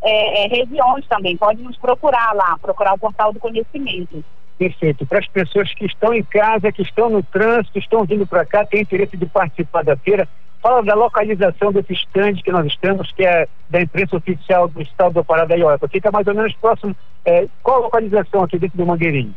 é, 0.02 0.44
é, 0.44 0.48
regiões 0.48 1.06
também. 1.08 1.36
Pode 1.36 1.62
nos 1.62 1.76
procurar 1.76 2.32
lá, 2.34 2.56
procurar 2.62 2.94
o 2.94 2.98
portal 2.98 3.32
do 3.32 3.40
conhecimento. 3.40 4.24
Perfeito. 4.56 5.04
Para 5.04 5.18
as 5.18 5.28
pessoas 5.28 5.72
que 5.74 5.84
estão 5.84 6.14
em 6.14 6.22
casa, 6.22 6.72
que 6.72 6.82
estão 6.82 7.10
no 7.10 7.22
trânsito, 7.22 7.78
estão 7.78 8.04
vindo 8.04 8.26
para 8.26 8.46
cá, 8.46 8.64
têm 8.64 8.82
interesse 8.82 9.16
de 9.16 9.26
participar 9.26 9.84
da 9.84 9.96
feira, 9.96 10.28
fala 10.66 10.82
da 10.82 10.94
localização 10.96 11.70
desse 11.70 11.92
estande 11.92 12.42
que 12.42 12.50
nós 12.50 12.66
estamos, 12.66 13.12
que 13.12 13.24
é 13.24 13.46
da 13.70 13.80
imprensa 13.80 14.16
oficial 14.16 14.66
do 14.66 14.82
estado 14.82 15.14
do 15.14 15.24
Pará 15.24 15.44
da 15.44 15.54
Ioipa. 15.54 15.86
Fica 15.86 16.10
mais 16.10 16.26
ou 16.26 16.34
menos 16.34 16.52
próximo. 16.54 16.94
É, 17.24 17.46
qual 17.62 17.76
a 17.76 17.80
localização 17.82 18.42
aqui 18.42 18.58
dentro 18.58 18.76
do 18.76 18.84
Mangueirinho? 18.84 19.32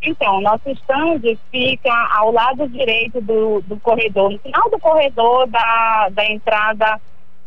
Então, 0.00 0.40
nosso 0.40 0.70
stand 0.70 1.20
fica 1.50 1.92
ao 2.16 2.32
lado 2.32 2.66
direito 2.68 3.20
do, 3.20 3.60
do 3.62 3.78
corredor, 3.80 4.32
no 4.32 4.38
final 4.38 4.70
do 4.70 4.78
corredor 4.78 5.46
da, 5.48 6.08
da 6.10 6.24
entrada 6.30 6.98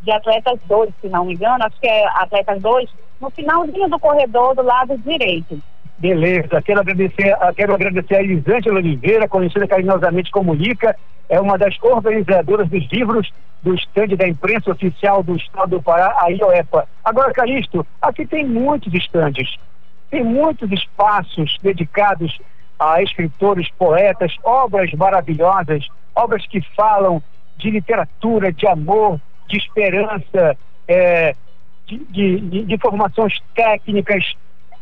de 0.02 0.12
Atletas 0.12 0.60
2, 0.68 0.92
se 1.02 1.10
não 1.10 1.26
me 1.26 1.34
engano, 1.34 1.64
acho 1.64 1.80
que 1.80 1.88
é 1.88 2.08
Atletas 2.20 2.62
2, 2.62 2.90
no 3.20 3.32
finalzinho 3.32 3.90
do 3.90 4.00
corredor 4.00 4.56
do 4.56 4.62
lado 4.62 4.96
direito. 5.00 5.60
Beleza, 5.98 6.62
quero 6.62 6.82
agradecer, 6.82 7.36
quero 7.56 7.74
agradecer 7.74 8.16
a 8.16 8.22
Elisângela 8.22 8.78
Oliveira, 8.78 9.28
conhecida 9.28 9.68
carinhosamente 9.68 10.30
como 10.30 10.56
Ica, 10.56 10.96
é 11.28 11.40
uma 11.40 11.58
das 11.58 11.76
organizadoras 11.82 12.70
dos 12.70 12.88
livros 12.92 13.30
do 13.64 13.74
estande 13.74 14.16
da 14.16 14.28
imprensa 14.28 14.72
oficial 14.72 15.24
do 15.24 15.36
Estado 15.36 15.72
do 15.72 15.82
Pará, 15.82 16.16
a 16.22 16.28
IOEPA. 16.30 16.88
Agora, 17.04 17.34
Calixto, 17.34 17.86
aqui 18.02 18.26
tem 18.26 18.46
muitos 18.46 18.94
estandes. 18.94 19.56
Tem 20.10 20.24
muitos 20.24 20.72
espaços 20.72 21.58
dedicados 21.62 22.38
a 22.80 23.02
escritores, 23.02 23.68
poetas, 23.78 24.34
obras 24.44 24.92
maravilhosas, 24.94 25.86
obras 26.16 26.46
que 26.46 26.62
falam 26.76 27.22
de 27.58 27.72
literatura, 27.72 28.54
de 28.54 28.68
amor, 28.68 29.20
de 29.50 29.58
esperança, 29.58 30.56
é, 30.88 31.36
de, 31.88 31.98
de, 32.06 32.66
de 32.66 32.74
informações 32.74 33.34
técnicas. 33.56 34.36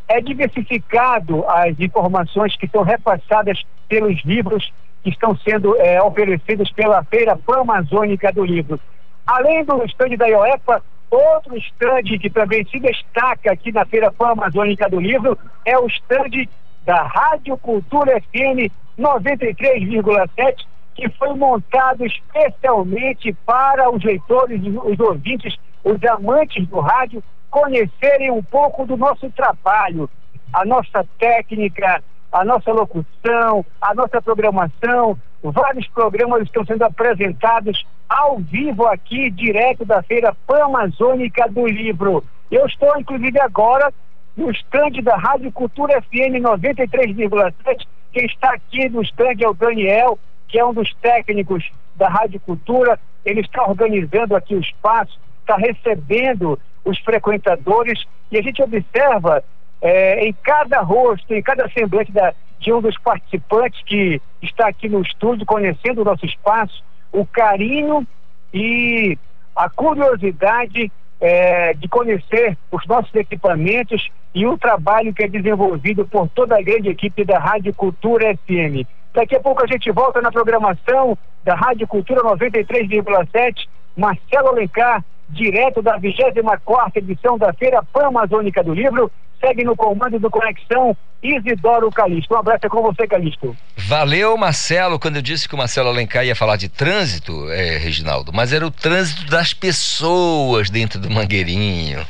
É 0.08 0.22
diversificado 0.22 1.46
as 1.48 1.80
informações 1.80 2.56
que 2.56 2.68
são 2.68 2.84
repassadas 2.84 3.64
pelos 3.88 4.24
livros 4.24 4.72
que 5.04 5.10
estão 5.10 5.36
sendo 5.38 5.76
é, 5.78 6.02
oferecidos 6.02 6.72
pela 6.72 7.04
Feira 7.04 7.36
Pan-Amazônica 7.36 8.32
do 8.32 8.44
Livro. 8.44 8.80
Além 9.26 9.64
do 9.64 9.84
estande 9.84 10.18
da 10.18 10.28
IOEPA, 10.28 10.82
Outro 11.10 11.56
estande 11.58 12.18
que 12.18 12.30
também 12.30 12.66
se 12.66 12.80
destaca 12.80 13.52
aqui 13.52 13.72
na 13.72 13.86
Feira 13.86 14.12
Pan-Amazônica 14.12 14.90
do 14.90 15.00
Livro 15.00 15.38
é 15.64 15.78
o 15.78 15.86
estande 15.86 16.50
da 16.86 17.04
Rádio 17.04 17.58
Cultura 17.58 18.20
FM 18.22 18.72
93,7, 19.00 20.66
que 20.94 21.10
foi 21.12 21.34
montado 21.36 22.06
especialmente 22.06 23.32
para 23.46 23.90
os 23.90 24.04
leitores, 24.04 24.62
os 24.62 25.00
ouvintes, 25.00 25.56
os 25.84 26.04
amantes 26.04 26.68
do 26.68 26.80
rádio 26.80 27.24
conhecerem 27.56 28.30
um 28.32 28.44
pouco 28.44 28.86
do 28.86 28.98
nosso 28.98 29.30
trabalho, 29.30 30.10
a 30.52 30.66
nossa 30.66 31.06
técnica, 31.18 32.04
a 32.30 32.44
nossa 32.44 32.70
locução, 32.70 33.66
a 33.80 33.96
nossa 33.96 34.22
programação. 34.22 35.18
Vários 35.42 35.88
programas 35.88 36.44
estão 36.44 36.66
sendo 36.66 36.84
apresentados 36.84 37.86
ao 38.10 38.40
vivo 38.40 38.86
aqui, 38.88 39.30
direto 39.30 39.86
da 39.86 40.04
Feira 40.04 40.36
Pan-Amazônica 40.46 41.48
do 41.50 41.66
Livro. 41.66 42.26
Eu 42.52 42.66
estou, 42.66 43.00
inclusive, 43.00 43.40
agora 43.40 43.94
no 44.36 44.52
estande 44.52 45.02
da 45.02 45.16
Rádio 45.16 45.50
Cultura 45.50 46.02
FM 46.02 46.44
93,7. 46.44 47.88
Quem 48.12 48.26
está 48.26 48.50
aqui 48.50 48.90
no 48.90 49.02
estande 49.02 49.46
é 49.46 49.48
o 49.48 49.54
Daniel, 49.54 50.20
que 50.50 50.60
é 50.60 50.66
um 50.66 50.74
dos 50.74 50.94
técnicos 50.96 51.72
da 51.96 52.10
Rádio 52.10 52.38
Cultura. 52.42 53.00
Ele 53.24 53.40
está 53.40 53.66
organizando 53.66 54.36
aqui 54.36 54.56
o 54.56 54.60
espaço, 54.60 55.18
está 55.46 55.56
recebendo 55.56 56.60
os 56.84 56.98
frequentadores 57.00 58.04
e 58.32 58.38
a 58.38 58.42
gente 58.42 58.62
observa 58.62 59.44
é, 59.82 60.26
em 60.26 60.34
cada 60.44 60.82
rosto, 60.82 61.34
em 61.34 61.42
cada 61.42 61.70
semblante 61.70 62.12
da, 62.12 62.34
de 62.60 62.74
um 62.74 62.82
dos 62.82 62.98
participantes 62.98 63.82
que 63.86 64.22
está 64.42 64.68
aqui 64.68 64.90
no 64.90 65.02
estúdio, 65.02 65.46
conhecendo 65.46 66.02
o 66.02 66.06
nosso 66.06 66.26
espaço, 66.26 66.84
o 67.12 67.26
carinho 67.26 68.06
e 68.54 69.18
a 69.56 69.70
curiosidade 69.70 70.92
é, 71.22 71.74
de 71.74 71.88
conhecer 71.88 72.58
os 72.72 72.86
nossos 72.88 73.14
equipamentos 73.16 74.10
e 74.34 74.46
o 74.46 74.58
trabalho 74.58 75.14
que 75.14 75.24
é 75.24 75.28
desenvolvido 75.28 76.06
por 76.06 76.28
toda 76.30 76.58
a 76.58 76.62
grande 76.62 76.90
equipe 76.90 77.24
da 77.24 77.40
Rádio 77.40 77.74
Cultura 77.74 78.36
FM. 78.36 78.86
Daqui 79.14 79.36
a 79.36 79.40
pouco 79.40 79.64
a 79.64 79.68
gente 79.68 79.90
volta 79.92 80.22
na 80.22 80.32
programação 80.32 81.18
da 81.44 81.56
Rádio 81.56 81.88
Cultura 81.88 82.22
93,7. 82.22 83.68
Marcelo 83.96 84.50
Alencar, 84.50 85.06
direto 85.30 85.82
da 85.82 85.98
24 85.98 87.00
edição 87.00 87.38
da 87.38 87.54
Feira 87.54 87.84
Pan-Amazônica 87.92 88.64
do 88.64 88.74
Livro, 88.74 89.12
segue 89.40 89.64
no 89.64 89.76
comando 89.76 90.20
do 90.20 90.30
Conexão 90.30 90.96
Isidoro 91.22 91.90
Calixto. 91.92 92.34
Um 92.34 92.38
abraço 92.38 92.66
é 92.66 92.70
com 92.70 92.82
você, 92.82 93.08
Calixto. 93.08 93.56
Valeu, 93.76 94.38
Marcelo, 94.38 95.00
quando 95.00 95.18
eu 95.18 95.22
disse 95.22 95.48
que 95.48 95.56
o 95.56 95.58
Marcelo 95.58 95.90
Alencar 95.90 96.26
ia 96.26 96.36
falar 96.36 96.56
de 96.56 96.70
trânsito, 96.70 97.50
é, 97.52 97.78
Reginaldo, 97.78 98.32
mas 98.34 98.54
era 98.54 98.66
o 98.66 98.72
trânsito 98.72 99.26
das 99.26 99.54
pessoas 99.54 100.70
dentro 100.70 101.00
do 101.00 101.10
Mangueirinho, 101.10 102.06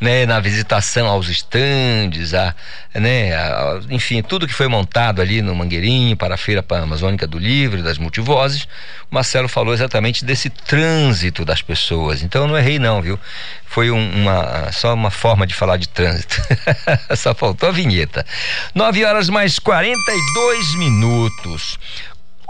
né, 0.00 0.26
na 0.26 0.38
visitação 0.38 1.08
aos 1.08 1.28
estandes, 1.28 2.34
a, 2.34 2.54
né, 2.94 3.34
a, 3.34 3.80
enfim, 3.90 4.22
tudo 4.22 4.46
que 4.46 4.54
foi 4.54 4.68
montado 4.68 5.20
ali 5.20 5.42
no 5.42 5.54
Mangueirinho 5.54 6.16
para 6.16 6.34
a 6.34 6.38
Feira 6.38 6.64
Amazônica 6.70 7.26
do 7.26 7.38
Livro, 7.38 7.82
das 7.82 7.98
multivozes, 7.98 8.68
o 9.10 9.14
Marcelo 9.14 9.48
falou 9.48 9.74
exatamente 9.74 10.24
desse 10.24 10.50
trânsito 10.50 11.44
das 11.44 11.62
pessoas. 11.62 12.22
Então 12.22 12.42
eu 12.42 12.48
não 12.48 12.56
errei 12.56 12.78
não, 12.78 13.02
viu? 13.02 13.18
Foi 13.68 13.90
um, 13.90 14.22
uma 14.22 14.72
só 14.72 14.94
uma 14.94 15.10
forma 15.10 15.46
de 15.46 15.54
falar 15.54 15.76
de 15.76 15.88
trânsito. 15.88 16.40
só 17.16 17.34
faltou 17.34 17.68
a 17.68 17.72
vinheta. 17.72 18.24
9 18.74 19.04
horas 19.04 19.28
mais 19.28 19.58
42 19.58 20.74
minutos. 20.76 21.78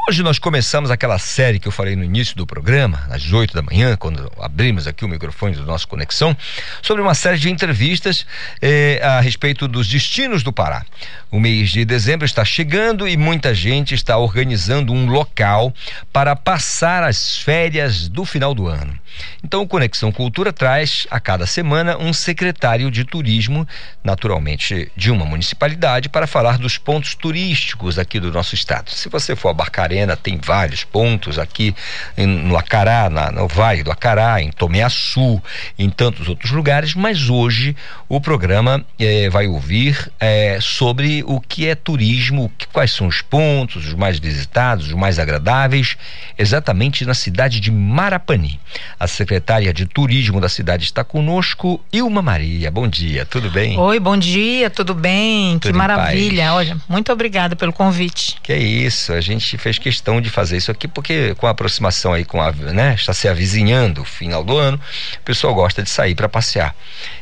Hoje 0.09 0.23
nós 0.23 0.39
começamos 0.39 0.91
aquela 0.91 1.19
série 1.19 1.59
que 1.59 1.69
eu 1.69 1.73
falei 1.73 1.95
no 1.95 2.03
início 2.03 2.35
do 2.35 2.47
programa, 2.47 3.07
às 3.11 3.31
8 3.31 3.53
da 3.53 3.61
manhã, 3.61 3.95
quando 3.95 4.33
abrimos 4.41 4.87
aqui 4.87 5.05
o 5.05 5.09
microfone 5.09 5.55
do 5.55 5.67
nosso 5.67 5.87
Conexão, 5.87 6.35
sobre 6.81 7.03
uma 7.03 7.15
série 7.15 7.39
de 7.39 7.51
entrevistas 7.51 8.25
eh, 8.63 8.99
a 9.03 9.21
respeito 9.21 9.69
dos 9.69 9.87
destinos 9.87 10.43
do 10.43 10.51
Pará. 10.51 10.83
O 11.31 11.39
mês 11.39 11.69
de 11.71 11.85
dezembro 11.85 12.25
está 12.25 12.43
chegando 12.43 13.07
e 13.07 13.15
muita 13.15 13.55
gente 13.55 13.95
está 13.95 14.17
organizando 14.17 14.95
um 14.95 15.05
local 15.07 15.75
para 16.11 16.35
passar 16.35 17.05
as 17.05 17.37
férias 17.37 18.09
do 18.09 18.25
final 18.25 18.55
do 18.55 18.67
ano. 18.67 18.99
Então, 19.45 19.63
o 19.63 19.69
Conexão 19.69 20.11
Cultura 20.11 20.53
traz 20.53 21.07
a 21.11 21.21
cada 21.21 21.47
semana 21.47 21.99
um 21.99 22.13
secretário 22.15 22.91
de 22.91 23.05
turismo, 23.05 23.67
naturalmente 24.03 24.91
de 24.97 25.11
uma 25.11 25.27
municipalidade, 25.27 26.09
para 26.09 26.27
falar 26.27 26.57
dos 26.57 26.79
pontos 26.79 27.15
turísticos 27.15 27.99
aqui 27.99 28.19
do 28.19 28.33
nosso 28.33 28.55
estado. 28.55 28.91
Se 28.91 29.09
você 29.09 29.37
for 29.37 29.51
a 29.51 29.55
Barcarena, 29.55 30.17
tem 30.17 30.39
vários 30.43 30.85
pontos 30.85 31.39
aqui 31.39 31.75
no 32.17 32.57
Acará, 32.57 33.11
na, 33.11 33.31
no 33.31 33.47
Vale 33.49 33.83
do 33.83 33.91
Acará, 33.91 34.41
em 34.41 34.51
Tomeaçu, 34.51 35.43
em 35.79 35.91
tantos 35.91 36.29
outros 36.29 36.51
lugares, 36.53 36.95
mas 36.95 37.29
hoje 37.29 37.77
o 38.09 38.21
programa 38.21 38.83
eh, 38.99 39.29
vai 39.29 39.47
ouvir 39.47 40.11
eh, 40.19 40.59
sobre 40.63 41.23
o 41.27 41.39
que 41.41 41.67
é 41.67 41.75
turismo, 41.75 42.51
que, 42.57 42.67
quais 42.69 42.91
são 42.91 43.07
os 43.07 43.21
pontos, 43.21 43.87
os 43.87 43.93
mais 43.93 44.19
visitados, 44.19 44.87
os 44.87 44.95
mais 44.95 45.19
agradáveis, 45.19 45.97
exatamente 46.39 47.05
na 47.05 47.13
cidade 47.13 47.61
de 47.61 47.71
Marapani. 47.71 48.59
A 48.99 49.07
secretária 49.07 49.75
de 49.75 49.85
turismo 49.85 50.41
da 50.41 50.49
cidade 50.49 50.85
está 50.85 51.05
conosco, 51.05 51.85
Ilma 51.93 52.23
Maria. 52.23 52.71
Bom 52.71 52.89
dia, 52.89 53.27
tudo 53.27 53.51
bem? 53.51 53.79
Oi, 53.79 54.01
bom 54.01 54.17
dia, 54.17 54.71
tudo 54.71 54.95
bem? 54.95 55.59
Tudo 55.59 55.73
que 55.73 55.77
maravilha. 55.77 56.45
paz. 56.45 56.55
Olha, 56.55 56.77
muito 56.89 57.13
obrigada 57.13 57.55
pelo 57.55 57.75
convite. 57.75 58.37
Que 58.43 58.55
é 58.55 58.59
isso, 58.59 59.13
a 59.13 59.21
gente 59.21 59.59
fez 59.59 59.79
questão 59.79 60.19
de 60.19 60.31
fazer 60.31 60.57
isso 60.57 60.71
aqui 60.71 60.89
porque 60.89 61.35
com 61.35 61.47
a 61.47 61.51
aproximação 61.51 62.15
aí 62.15 62.25
com 62.25 62.41
a, 62.41 62.53
né, 62.53 62.95
está 62.95 63.13
se 63.13 63.29
avizinhando 63.29 64.01
o 64.01 64.05
final 64.05 64.43
do 64.43 64.57
ano, 64.57 64.81
o 65.17 65.25
pessoal 65.25 65.55
gosta 65.55 65.83
de 65.83 65.91
sair 65.91 66.15
para 66.15 66.29
passear. 66.29 66.75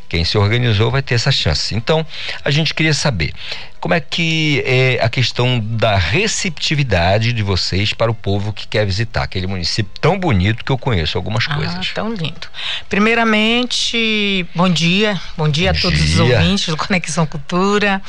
Quem 0.09 0.25
se 0.25 0.39
organizou 0.39 0.91
vai 0.91 1.03
ter 1.03 1.15
essa 1.15 1.33
chance. 1.33 1.75
Então, 1.75 2.07
a 2.45 2.51
gente 2.51 2.73
queria 2.75 2.95
saber 2.95 3.33
como 3.81 3.95
é 3.95 4.01
que 4.01 4.63
é 4.67 4.99
a 5.03 5.09
questão 5.09 5.61
da 5.61 5.97
receptividade 5.97 7.33
de 7.33 7.43
vocês 7.43 7.93
para 7.93 8.11
o 8.11 8.15
povo 8.15 8.53
que 8.53 8.67
quer 8.67 8.85
visitar 8.87 9.23
aquele 9.23 9.47
município 9.47 9.93
tão 10.01 10.19
bonito 10.19 10.65
que 10.65 10.73
eu 10.73 10.79
conheço 10.79 11.17
algumas 11.19 11.47
Ah, 11.49 11.55
coisas. 11.55 11.93
tão 11.93 12.13
lindo. 12.13 12.49
Primeiramente, 12.89 14.47
bom 14.55 14.69
dia. 14.69 15.21
Bom 15.37 15.49
dia 15.49 15.73
Bom 15.73 15.79
a 15.79 15.83
todos 15.83 16.01
os 16.01 16.11
dia. 16.11 16.23
ouvintes 16.39 16.67
do 16.69 16.77
Conexão 16.77 17.27
Cultura. 17.27 18.01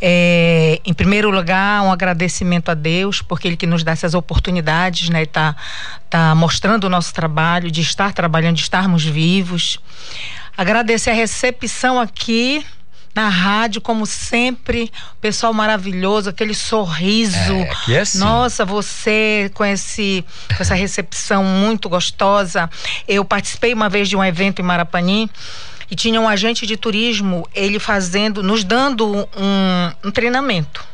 É, 0.00 0.80
em 0.84 0.92
primeiro 0.92 1.30
lugar, 1.30 1.82
um 1.82 1.92
agradecimento 1.92 2.70
a 2.70 2.74
Deus, 2.74 3.22
porque 3.22 3.46
Ele 3.48 3.56
que 3.56 3.66
nos 3.66 3.82
dá 3.84 3.92
essas 3.92 4.14
oportunidades, 4.14 5.08
né? 5.08 5.26
Tá, 5.26 5.54
tá 6.10 6.34
mostrando 6.34 6.84
o 6.84 6.88
nosso 6.90 7.12
trabalho, 7.14 7.70
de 7.70 7.80
estar 7.80 8.12
trabalhando, 8.12 8.56
de 8.56 8.62
estarmos 8.62 9.04
vivos. 9.04 9.78
Agradecer 10.56 11.10
a 11.10 11.14
recepção 11.14 12.00
aqui 12.00 12.64
na 13.14 13.28
rádio, 13.28 13.80
como 13.80 14.04
sempre, 14.06 14.90
o 15.12 15.16
pessoal 15.20 15.52
maravilhoso, 15.52 16.28
aquele 16.28 16.54
sorriso. 16.54 17.54
É, 17.88 17.92
é 17.92 18.00
assim. 18.00 18.18
Nossa, 18.18 18.64
você 18.64 19.50
com, 19.54 19.64
esse, 19.64 20.24
com 20.56 20.62
essa 20.62 20.74
recepção 20.74 21.44
muito 21.44 21.88
gostosa. 21.88 22.68
Eu 23.06 23.24
participei 23.24 23.72
uma 23.72 23.88
vez 23.88 24.08
de 24.08 24.16
um 24.16 24.24
evento 24.24 24.60
em 24.60 24.64
Marapani 24.64 25.30
e 25.90 25.94
tinha 25.94 26.20
um 26.20 26.28
agente 26.28 26.66
de 26.66 26.76
turismo, 26.76 27.48
ele 27.54 27.78
fazendo, 27.78 28.42
nos 28.42 28.64
dando 28.64 29.06
um, 29.06 29.92
um 30.04 30.10
treinamento. 30.10 30.84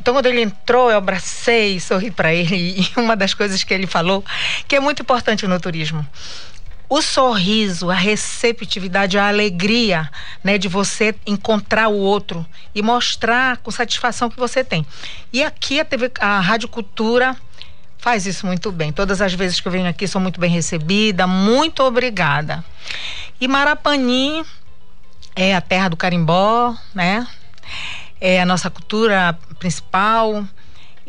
Então, 0.00 0.14
quando 0.14 0.26
ele 0.26 0.40
entrou, 0.40 0.90
eu 0.90 0.96
abracei, 0.96 1.78
sorri 1.78 2.10
para 2.10 2.32
ele. 2.32 2.88
E 2.96 3.00
uma 3.00 3.14
das 3.14 3.34
coisas 3.34 3.62
que 3.62 3.74
ele 3.74 3.86
falou, 3.86 4.24
que 4.66 4.76
é 4.76 4.80
muito 4.80 5.02
importante 5.02 5.46
no 5.46 5.60
turismo, 5.60 6.06
o 6.88 7.02
sorriso, 7.02 7.90
a 7.90 7.94
receptividade, 7.94 9.18
a 9.18 9.28
alegria, 9.28 10.10
né, 10.42 10.56
de 10.56 10.68
você 10.68 11.14
encontrar 11.26 11.88
o 11.88 11.96
outro 11.96 12.46
e 12.74 12.80
mostrar 12.80 13.58
com 13.58 13.70
satisfação 13.70 14.30
que 14.30 14.38
você 14.38 14.64
tem. 14.64 14.86
E 15.32 15.44
aqui 15.44 15.78
a 15.78 15.84
TV, 15.84 16.10
a 16.18 16.40
Rádio 16.40 16.68
Cultura 16.68 17.36
faz 17.98 18.26
isso 18.26 18.46
muito 18.46 18.72
bem. 18.72 18.90
Todas 18.90 19.20
as 19.20 19.34
vezes 19.34 19.60
que 19.60 19.68
eu 19.68 19.72
venho 19.72 19.88
aqui 19.88 20.08
sou 20.08 20.20
muito 20.20 20.40
bem 20.40 20.50
recebida. 20.50 21.26
Muito 21.26 21.82
obrigada. 21.82 22.64
E 23.40 23.46
Marapani 23.46 24.42
é 25.36 25.54
a 25.54 25.60
terra 25.60 25.88
do 25.88 25.96
carimbó, 25.96 26.74
né? 26.94 27.26
É 28.20 28.40
a 28.40 28.46
nossa 28.46 28.70
cultura 28.70 29.38
principal. 29.58 30.44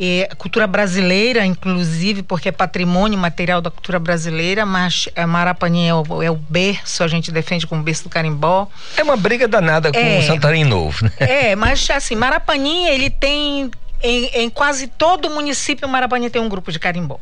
É 0.01 0.29
cultura 0.37 0.65
brasileira, 0.65 1.45
inclusive, 1.45 2.23
porque 2.23 2.47
é 2.47 2.51
patrimônio 2.53 3.19
material 3.19 3.59
da 3.59 3.69
cultura 3.69 3.99
brasileira, 3.99 4.65
mas 4.65 5.09
é, 5.13 5.25
Marapani 5.25 5.87
é 5.87 5.93
o, 5.93 6.23
é 6.23 6.31
o 6.31 6.35
berço, 6.35 7.03
a 7.03 7.07
gente 7.09 7.31
defende 7.33 7.67
como 7.67 7.83
berço 7.83 8.03
do 8.03 8.09
carimbó. 8.09 8.67
É 8.95 9.03
uma 9.03 9.17
briga 9.17 9.45
danada 9.45 9.91
com 9.91 9.97
É. 9.99 10.19
o 10.19 10.21
Santarém 10.23 10.63
Novo, 10.63 11.03
né? 11.03 11.11
É, 11.19 11.55
mas 11.55 11.89
assim, 11.89 12.15
Marapani, 12.15 12.87
ele 12.87 13.09
tem. 13.09 13.69
Em, 14.01 14.25
em 14.33 14.49
quase 14.49 14.87
todo 14.87 15.29
município, 15.29 15.85
Marapani 15.89 16.29
tem 16.29 16.41
um 16.41 16.47
grupo 16.47 16.71
de 16.71 16.79
carimbó. 16.79 17.19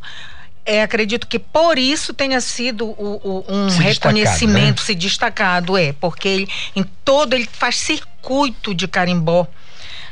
É, 0.64 0.84
acredito 0.84 1.26
que 1.26 1.40
por 1.40 1.80
isso 1.80 2.14
tenha 2.14 2.40
sido 2.41 2.86
o- 2.86 3.20
o- 3.24 3.45
um 3.52 3.70
Se 3.72 3.80
destacado, 3.82 4.16
reconhecimento, 4.18 4.80
né? 4.82 4.86
se 4.86 4.94
destacado, 4.94 5.76
é, 5.78 5.94
porque 5.94 6.28
ele, 6.28 6.48
em 6.76 6.84
todo 7.04 7.34
ele 7.34 7.49
faz 7.52 7.78
circuito 7.78 8.76
de 8.76 8.88
carimbó. 8.88 9.48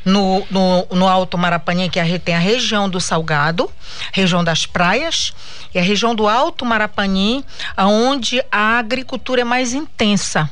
No, 0.05 0.45
no, 0.51 0.87
no 0.91 1.07
Alto 1.07 1.35
Marapani, 1.35 1.89
que 1.89 1.99
é 1.99 2.03
a 2.03 2.19
tem 2.19 2.35
a 2.35 2.39
região 2.39 2.87
do 2.87 3.01
Salgado, 3.01 3.71
região 4.13 4.43
das 4.43 4.65
praias, 4.65 5.33
e 5.73 5.79
a 5.79 5.81
região 5.81 6.13
do 6.13 6.27
Alto 6.27 6.63
Marapani, 6.63 7.43
onde 7.75 8.39
a 8.51 8.77
agricultura 8.77 9.41
é 9.41 9.43
mais 9.43 9.73
intensa 9.73 10.49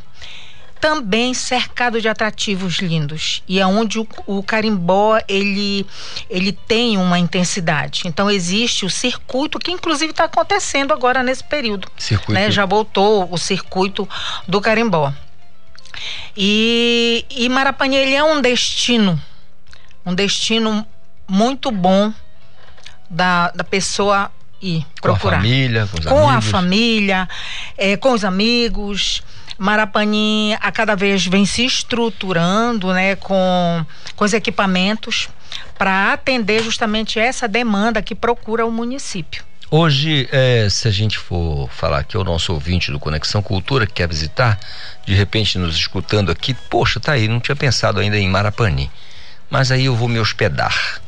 também 0.83 1.33
cercado 1.33 2.01
de 2.01 2.09
atrativos 2.09 2.79
lindos 2.79 3.41
e 3.47 3.61
aonde 3.61 3.99
o, 3.99 4.07
o 4.27 4.43
carimbó 4.43 5.17
ele 5.29 5.87
ele 6.29 6.51
tem 6.51 6.97
uma 6.97 7.17
intensidade. 7.17 8.01
Então 8.05 8.29
existe 8.29 8.85
o 8.85 8.89
circuito 8.89 9.59
que 9.59 9.71
inclusive 9.71 10.11
está 10.11 10.25
acontecendo 10.25 10.91
agora 10.91 11.23
nesse 11.23 11.41
período. 11.41 11.87
Circuito. 11.97 12.33
né? 12.33 12.51
Já 12.51 12.65
voltou 12.65 13.31
o 13.31 13.37
circuito 13.37 14.09
do 14.45 14.59
carimbó. 14.59 15.13
E, 16.35 17.25
e 17.29 17.47
ele 17.95 18.13
é 18.13 18.23
um 18.23 18.41
destino, 18.41 19.17
um 20.05 20.13
destino 20.13 20.85
muito 21.27 21.71
bom 21.71 22.13
da, 23.09 23.51
da 23.51 23.63
pessoa 23.63 24.31
ir 24.61 24.85
Com 25.01 25.09
a 25.09 25.11
procurar 25.11 25.37
família, 25.37 25.87
com 25.87 25.99
os 25.99 26.05
com 26.05 26.27
a 26.27 26.33
amigos. 26.33 26.51
família, 26.51 27.29
eh, 27.77 27.97
com 27.97 28.11
os 28.13 28.23
amigos. 28.25 29.21
Marapani 29.57 30.57
a 30.59 30.71
cada 30.71 30.95
vez 30.95 31.25
vem 31.27 31.45
se 31.45 31.63
estruturando, 31.63 32.91
né, 32.91 33.15
com, 33.15 33.85
com 34.15 34.25
os 34.25 34.33
equipamentos 34.33 35.29
para 35.77 36.13
atender 36.13 36.63
justamente 36.63 37.19
essa 37.19 37.47
demanda 37.47 38.01
que 38.01 38.15
procura 38.15 38.65
o 38.65 38.71
município. 38.71 39.43
Hoje, 39.69 40.27
eh, 40.31 40.67
se 40.69 40.87
a 40.87 40.91
gente 40.91 41.17
for 41.17 41.69
falar 41.69 42.03
que 42.03 42.15
é 42.15 42.19
o 42.19 42.23
nosso 42.23 42.53
ouvinte 42.53 42.91
do 42.91 42.99
Conexão 42.99 43.41
Cultura 43.41 43.87
que 43.87 43.93
quer 43.93 44.07
visitar, 44.07 44.59
de 45.05 45.13
repente 45.13 45.57
nos 45.57 45.75
escutando 45.75 46.31
aqui, 46.31 46.53
poxa, 46.69 46.99
tá 46.99 47.13
aí, 47.13 47.27
não 47.27 47.39
tinha 47.39 47.55
pensado 47.55 47.99
ainda 47.99 48.17
em 48.17 48.27
Marapani. 48.29 48.91
Mas 49.53 49.71
aí 49.71 49.85
eu 49.85 49.95
vou 49.95 50.07
me 50.07 50.17
hospedar. 50.19 50.99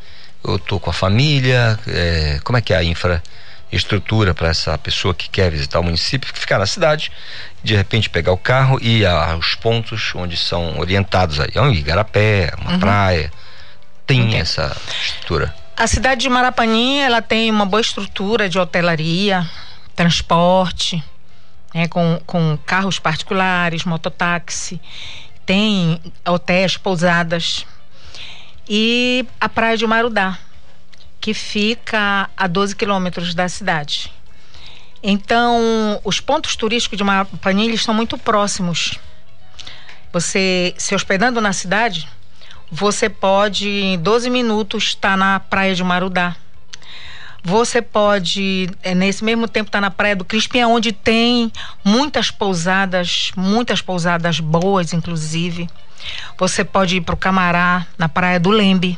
Eu 0.43 0.59
tô 0.59 0.79
com 0.79 0.91
a 0.91 0.93
família, 0.93 1.79
eh, 1.87 2.39
como 2.43 2.55
é 2.55 2.61
que 2.61 2.71
é 2.75 2.77
a 2.77 2.83
infraestrutura 2.83 4.35
para 4.35 4.49
essa 4.49 4.77
pessoa 4.77 5.15
que 5.15 5.27
quer 5.27 5.49
visitar 5.49 5.79
o 5.79 5.83
município, 5.83 6.29
ficar 6.31 6.59
na 6.59 6.67
cidade, 6.67 7.11
de 7.63 7.75
repente 7.75 8.07
pegar 8.07 8.31
o 8.33 8.37
carro 8.37 8.77
e 8.79 8.99
ir 8.99 9.07
aos 9.07 9.55
pontos 9.55 10.11
onde 10.13 10.37
são 10.37 10.77
orientados 10.77 11.39
aí. 11.39 11.49
É 11.55 11.59
um 11.61 11.71
igarapé, 11.71 12.51
uma 12.61 12.73
Uhum. 12.73 12.79
praia. 12.79 13.33
Tem 14.05 14.35
essa 14.35 14.77
estrutura. 15.01 15.51
A 15.75 15.87
cidade 15.87 16.21
de 16.21 16.29
Marapani, 16.29 16.99
ela 16.99 17.23
tem 17.23 17.49
uma 17.49 17.65
boa 17.65 17.81
estrutura 17.81 18.47
de 18.47 18.59
hotelaria, 18.59 19.49
transporte, 19.95 21.03
né, 21.73 21.87
com, 21.87 22.21
com 22.27 22.59
carros 22.63 22.99
particulares, 22.99 23.85
mototáxi, 23.85 24.79
tem 25.47 25.99
hotéis, 26.23 26.77
pousadas. 26.77 27.65
E 28.67 29.25
a 29.39 29.47
praia 29.47 29.77
de 29.77 29.85
Marudá, 29.85 30.37
que 31.21 31.33
fica 31.33 32.29
a 32.35 32.47
12 32.47 32.75
quilômetros 32.75 33.33
da 33.33 33.47
cidade. 33.47 34.11
Então, 35.01 36.01
os 36.03 36.19
pontos 36.19 36.55
turísticos 36.55 36.97
de 36.97 37.03
Marapani, 37.03 37.65
eles 37.65 37.81
estão 37.81 37.93
muito 37.93 38.17
próximos. 38.17 38.97
Você 40.11 40.73
se 40.77 40.95
hospedando 40.95 41.39
na 41.39 41.53
cidade, 41.53 42.07
você 42.71 43.07
pode, 43.09 43.69
em 43.69 43.99
12 43.99 44.29
minutos, 44.29 44.83
estar 44.85 45.15
na 45.15 45.39
praia 45.39 45.75
de 45.75 45.83
Marudá. 45.83 46.35
Você 47.43 47.79
pode, 47.79 48.67
eh, 48.81 48.95
nesse 48.95 49.23
mesmo 49.23 49.47
tempo, 49.47 49.67
estar 49.67 49.79
na 49.79 49.91
praia 49.91 50.15
do 50.15 50.25
Crispim, 50.25 50.63
onde 50.63 50.91
tem 50.91 51.51
muitas 51.83 52.31
pousadas, 52.31 53.31
muitas 53.35 53.81
pousadas 53.81 54.39
boas, 54.39 54.93
inclusive. 54.93 55.69
Você 56.37 56.63
pode 56.63 56.97
ir 56.97 57.01
para 57.01 57.15
o 57.15 57.17
Camará, 57.17 57.85
na 57.97 58.07
praia 58.09 58.39
do 58.39 58.49
Lembe, 58.49 58.97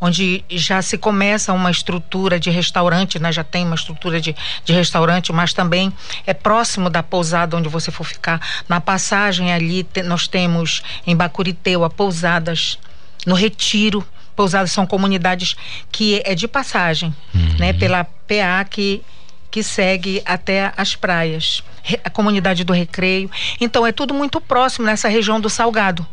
onde 0.00 0.42
já 0.48 0.80
se 0.80 0.96
começa 0.96 1.52
uma 1.52 1.70
estrutura 1.70 2.40
de 2.40 2.48
restaurante, 2.50 3.18
né? 3.18 3.30
já 3.30 3.44
tem 3.44 3.66
uma 3.66 3.74
estrutura 3.74 4.20
de, 4.20 4.34
de 4.64 4.72
restaurante, 4.72 5.30
mas 5.32 5.52
também 5.52 5.92
é 6.26 6.32
próximo 6.32 6.88
da 6.88 7.02
pousada 7.02 7.56
onde 7.56 7.68
você 7.68 7.90
for 7.90 8.04
ficar. 8.04 8.40
Na 8.68 8.80
passagem 8.80 9.52
ali, 9.52 9.84
te- 9.84 10.02
nós 10.02 10.26
temos 10.26 10.82
em 11.06 11.14
Bacuriteua 11.14 11.90
pousadas, 11.90 12.78
no 13.26 13.34
Retiro, 13.34 14.06
pousadas 14.34 14.72
são 14.72 14.86
comunidades 14.86 15.54
que 15.92 16.22
é 16.24 16.34
de 16.34 16.48
passagem, 16.48 17.14
né? 17.58 17.72
Pela 17.74 18.04
PA 18.04 18.64
que 18.68 19.02
que 19.50 19.64
segue 19.64 20.22
até 20.24 20.72
as 20.76 20.94
praias, 20.94 21.60
a 22.04 22.08
comunidade 22.08 22.62
do 22.62 22.72
Recreio. 22.72 23.28
Então 23.60 23.84
é 23.84 23.90
tudo 23.90 24.14
muito 24.14 24.40
próximo 24.40 24.86
nessa 24.86 25.08
região 25.08 25.40
do 25.40 25.50
Salgado. 25.50 26.06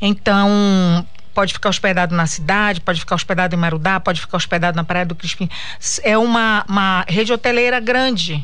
Então 0.00 1.06
pode 1.34 1.52
ficar 1.52 1.68
hospedado 1.68 2.14
na 2.14 2.26
cidade, 2.26 2.80
pode 2.80 3.00
ficar 3.00 3.14
hospedado 3.14 3.54
em 3.54 3.58
Marudá, 3.58 4.00
pode 4.00 4.20
ficar 4.20 4.38
hospedado 4.38 4.74
na 4.74 4.84
Praia 4.84 5.04
do 5.04 5.14
Crispim. 5.14 5.50
É 6.02 6.16
uma, 6.16 6.64
uma 6.66 7.04
rede 7.06 7.32
hoteleira 7.32 7.78
grande, 7.78 8.42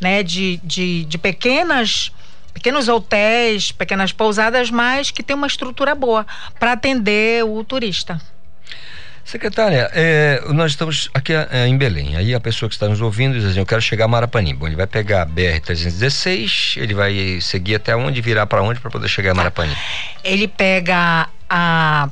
né? 0.00 0.22
De, 0.22 0.60
de, 0.64 1.04
de 1.04 1.16
pequenas 1.16 2.10
pequenos 2.52 2.88
hotéis, 2.88 3.72
pequenas 3.72 4.12
pousadas, 4.12 4.70
mas 4.70 5.10
que 5.10 5.22
tem 5.24 5.34
uma 5.34 5.48
estrutura 5.48 5.94
boa 5.94 6.24
para 6.58 6.72
atender 6.72 7.44
o 7.44 7.64
turista. 7.64 8.20
Secretária, 9.24 9.90
é, 9.94 10.42
nós 10.48 10.72
estamos 10.72 11.08
aqui 11.14 11.32
é, 11.32 11.66
em 11.66 11.76
Belém. 11.78 12.14
Aí 12.14 12.34
a 12.34 12.40
pessoa 12.40 12.68
que 12.68 12.74
está 12.74 12.86
nos 12.86 13.00
ouvindo 13.00 13.34
diz 13.34 13.44
assim: 13.44 13.58
Eu 13.58 13.66
quero 13.66 13.80
chegar 13.80 14.04
a 14.04 14.08
Marapanim. 14.08 14.54
Bom, 14.54 14.66
ele 14.66 14.76
vai 14.76 14.86
pegar 14.86 15.22
a 15.22 15.26
BR-316, 15.26 16.76
ele 16.76 16.92
vai 16.92 17.40
seguir 17.40 17.76
até 17.76 17.96
onde, 17.96 18.20
virar 18.20 18.46
para 18.46 18.62
onde 18.62 18.80
para 18.80 18.90
poder 18.90 19.08
chegar 19.08 19.30
a 19.30 19.34
Marapanim? 19.34 19.74
Ele 20.22 20.46
pega 20.46 21.28
a, 21.48 22.10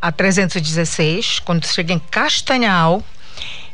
a 0.00 0.12
316, 0.12 1.38
quando 1.40 1.66
chega 1.66 1.94
em 1.94 1.98
Castanhal, 1.98 3.02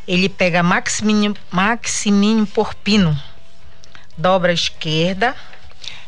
ele 0.06 0.28
pega 0.28 0.60
a 0.60 0.62
Maximínio, 0.62 1.35
Maximínio 1.51 2.47
Porpino, 2.47 3.20
dobra 4.16 4.52
à 4.52 4.55
esquerda 4.55 5.35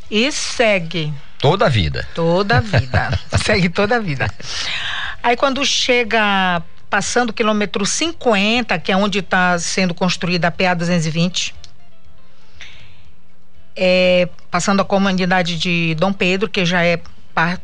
e 0.08 0.30
segue 0.30 1.12
Toda 1.38 1.66
a 1.66 1.68
vida. 1.68 2.06
toda 2.14 2.58
a 2.58 2.60
vida. 2.60 3.18
segue 3.44 3.68
toda 3.68 3.96
a 3.96 4.00
vida. 4.00 4.28
Aí 5.22 5.36
quando 5.36 5.64
chega 5.64 6.62
passando 6.88 7.30
o 7.30 7.32
quilômetro 7.32 7.84
50, 7.84 8.78
que 8.78 8.90
é 8.90 8.96
onde 8.96 9.18
está 9.18 9.58
sendo 9.58 9.92
construída 9.94 10.48
a 10.48 10.50
PA 10.50 10.74
220, 10.74 11.54
é, 13.76 14.28
passando 14.50 14.80
a 14.80 14.84
comunidade 14.84 15.58
de 15.58 15.94
Dom 15.96 16.12
Pedro, 16.12 16.48
que 16.48 16.64
já 16.64 16.84
é 16.84 17.00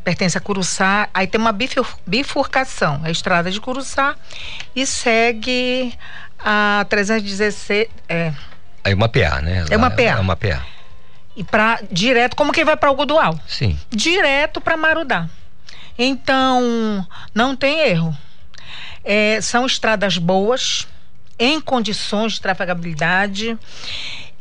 pertence 0.05 0.37
a 0.37 0.41
Curuçá, 0.41 1.09
aí 1.13 1.27
tem 1.27 1.39
uma 1.41 1.51
bifur- 1.51 1.97
bifurcação, 2.07 3.01
a 3.03 3.11
estrada 3.11 3.51
de 3.51 3.59
Curuçá 3.59 4.15
e 4.73 4.85
segue 4.85 5.93
a 6.39 6.85
316, 6.89 7.87
é, 8.07 8.31
Aí 8.85 8.93
uma 8.93 9.09
PA, 9.09 9.41
né? 9.41 9.65
É 9.69 9.75
uma 9.75 9.89
PA. 9.89 10.01
É 10.03 10.15
uma 10.19 10.35
PA. 10.35 10.63
e 11.35 11.43
para 11.43 11.79
direto, 11.91 12.35
como 12.35 12.53
quem 12.53 12.63
vai 12.63 12.77
para 12.77 12.87
Algodual. 12.87 13.37
Sim. 13.47 13.77
direto 13.89 14.61
para 14.61 14.77
Marudá. 14.77 15.27
Então, 15.97 17.05
não 17.33 17.55
tem 17.55 17.79
erro. 17.79 18.15
É, 19.03 19.39
são 19.41 19.65
estradas 19.65 20.17
boas, 20.17 20.87
em 21.37 21.61
condições 21.61 22.33
de 22.33 22.41
trafegabilidade, 22.41 23.57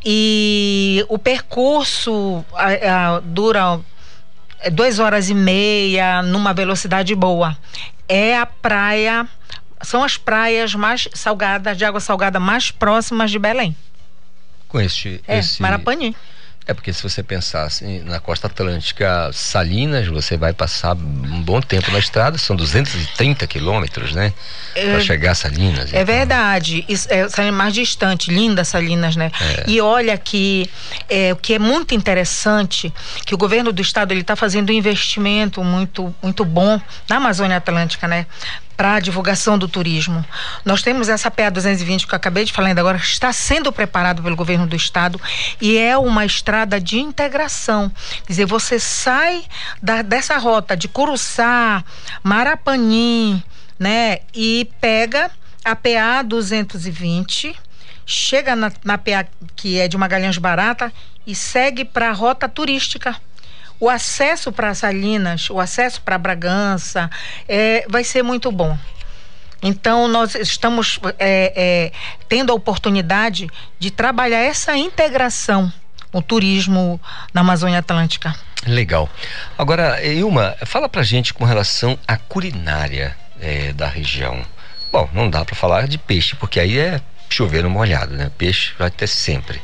e 0.05 1.05
o 1.09 1.19
percurso 1.19 2.45
ah, 2.55 3.17
ah, 3.17 3.23
dura 3.25 3.81
é, 4.61 4.71
duas 4.71 4.99
horas 4.99 5.29
e 5.29 5.35
meia 5.35 6.23
numa 6.23 6.53
velocidade 6.53 7.15
boa. 7.15 7.57
É 8.09 8.37
a 8.37 8.47
praia, 8.47 9.27
são 9.83 10.03
as 10.03 10.17
praias 10.17 10.75
mais 10.75 11.09
salgadas, 11.15 11.77
de 11.77 11.85
água 11.85 12.01
salgada 12.01 12.41
mais 12.41 12.71
próximas 12.71 13.31
de 13.31 13.39
Belém. 13.39 13.77
Com 14.69 14.81
este. 14.81 15.23
É, 15.27 15.39
esse... 15.39 15.61
Marapani. 15.61 16.17
É 16.67 16.73
porque 16.73 16.95
se 16.95 17.03
você 17.03 17.23
pensar 17.23 17.65
assim, 17.65 18.01
na 18.01 18.19
costa 18.19 18.47
atlântica, 18.47 19.31
Salinas, 19.35 20.07
você 20.07 20.35
vai 20.35 20.55
passar 20.55 20.95
um 20.97 21.43
bom 21.43 21.61
tempo 21.61 21.91
na 21.91 21.99
estrada, 21.99 22.39
são 22.39 22.57
230 22.57 23.47
quilômetros, 23.47 24.15
né? 24.15 24.33
É- 24.75 24.93
Para 24.93 25.01
chegar 25.01 25.33
a 25.33 25.35
Salinas. 25.35 25.93
É 25.93 26.03
verdade. 26.05 26.83
Isso 26.89 27.07
é 27.11 27.29
Salinas 27.29 27.55
mais 27.59 27.75
distante, 27.75 28.31
linda 28.31 28.65
Salinas, 28.65 29.15
né? 29.15 29.31
É. 29.41 29.65
E 29.67 29.79
olha 29.79 30.17
que 30.17 30.71
é, 31.09 31.35
o 31.35 31.37
que 31.37 31.53
é 31.53 31.59
muito 31.59 31.95
interessante, 31.95 32.93
que 33.27 33.35
o 33.35 33.39
governo 33.39 33.71
do 33.71 33.83
estado 33.83 34.13
ele 34.13 34.23
está 34.23 34.35
fazendo 34.35 34.71
um 34.71 34.73
investimento 34.73 35.63
muito 35.63 36.15
muito 36.23 36.47
bom 36.47 36.81
na 37.09 37.17
Amazônia 37.17 37.59
Atlântica, 37.59 38.09
né? 38.09 38.27
Para 38.77 38.95
a 38.95 39.01
divulgação 39.01 39.57
do 39.57 39.69
turismo. 39.69 40.25
Nós 40.65 40.83
temos 40.83 41.09
essa 41.09 41.31
PA 41.31 41.49
220 41.49 42.07
que 42.09 42.13
eu 42.13 42.17
acabei 42.17 42.45
de 42.45 42.53
falar 42.53 42.69
ainda 42.69 42.81
agora, 42.81 42.99
que 42.99 43.05
está 43.07 43.33
sendo 43.33 43.71
preparado 43.73 44.21
pelo 44.23 44.35
governo 44.35 44.67
do 44.67 44.75
estado 44.75 45.21
e 45.61 45.79
é 45.79 45.97
uma 45.97 46.25
estrada 46.27 46.81
de 46.81 46.99
integração. 46.99 47.89
Quer 48.27 48.33
dizer, 48.33 48.47
você 48.47 48.81
sai 48.81 49.45
da- 49.81 50.03
dessa 50.03 50.37
rota 50.39 50.77
de 50.77 50.89
Curuçá, 50.89 51.85
Marapanim, 52.23 53.41
né? 53.79 54.19
E 54.35 54.69
pega 54.81 55.31
a 55.65 55.77
PA 55.77 56.23
220, 56.23 57.55
chega 58.05 58.57
na, 58.57 58.73
na 58.85 58.99
PA 58.99 59.25
que 59.55 59.79
é 59.79 59.87
de 59.87 59.97
Magalhães 59.97 60.37
Barata 60.37 60.93
e 61.27 61.35
segue 61.35 61.85
para 61.85 62.11
a 62.11 62.13
rota 62.13 62.49
turística. 62.49 63.15
O 63.79 63.89
acesso 63.89 64.53
para 64.53 64.75
Salinas, 64.75 65.51
o 65.51 65.61
acesso 65.61 66.01
para 66.01 66.17
Bragança, 66.17 67.11
é, 67.49 67.85
vai 67.89 68.05
ser 68.05 68.23
muito 68.23 68.51
bom. 68.51 68.79
Então, 69.63 70.07
nós 70.09 70.35
estamos 70.35 71.01
é, 71.19 71.53
é, 71.57 71.93
tendo 72.29 72.53
a 72.53 72.55
oportunidade 72.55 73.49
de 73.79 73.91
trabalhar 73.91 74.41
essa 74.41 74.77
integração, 74.77 75.73
o 76.13 76.21
turismo 76.21 77.01
na 77.33 77.41
Amazônia 77.41 77.79
Atlântica. 77.79 78.35
Legal. 78.67 79.09
Agora, 79.57 80.05
Ilma, 80.05 80.55
fala 80.65 80.89
pra 80.89 81.03
gente 81.03 81.33
com 81.33 81.45
relação 81.45 81.99
à 82.07 82.17
culinária 82.17 83.17
eh, 83.41 83.73
da 83.73 83.87
região. 83.87 84.43
Bom, 84.93 85.09
não 85.13 85.29
dá 85.29 85.45
pra 85.45 85.55
falar 85.55 85.89
de 85.89 85.99
peixe, 85.99 86.37
porque 86.37 86.61
aí 86.61 86.79
é 86.79 87.01
chover 87.29 87.63
no 87.63 87.71
molhado, 87.71 88.15
né? 88.15 88.31
Peixe 88.39 88.73
vai 88.79 88.91
ter 88.91 89.07
sempre. 89.07 89.61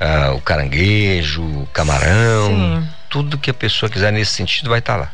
Ah, 0.00 0.32
o 0.34 0.40
caranguejo, 0.40 1.42
o 1.42 1.68
camarão, 1.72 2.48
Sim. 2.48 2.88
Tudo 3.08 3.38
que 3.38 3.50
a 3.50 3.54
pessoa 3.54 3.90
quiser 3.90 4.12
nesse 4.12 4.32
sentido 4.32 4.70
vai 4.70 4.78
estar 4.78 4.96
lá. 4.96 5.12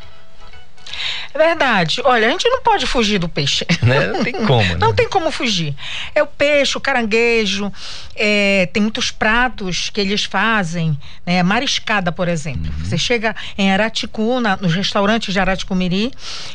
É 1.33 1.37
verdade. 1.37 2.01
Olha, 2.03 2.27
a 2.27 2.29
gente 2.31 2.47
não 2.49 2.61
pode 2.61 2.85
fugir 2.85 3.17
do 3.19 3.27
peixe. 3.29 3.65
Né? 3.81 4.07
Não 4.07 4.23
tem 4.23 4.33
como, 4.33 4.63
né? 4.73 4.77
Não 4.79 4.93
tem 4.93 5.09
como 5.09 5.31
fugir. 5.31 5.75
É 6.13 6.21
o 6.21 6.27
peixe, 6.27 6.77
o 6.77 6.81
caranguejo, 6.81 7.71
é, 8.15 8.67
tem 8.71 8.81
muitos 8.81 9.11
pratos 9.11 9.89
que 9.89 9.99
eles 9.99 10.23
fazem, 10.23 10.97
né? 11.25 11.41
Mariscada, 11.43 12.11
por 12.11 12.27
exemplo. 12.27 12.71
Uhum. 12.77 12.85
Você 12.85 12.97
chega 12.97 13.35
em 13.57 13.71
Araticuna, 13.71 14.57
nos 14.61 14.73
restaurantes 14.73 15.33
de 15.33 15.39
Araticumiri, 15.39 16.11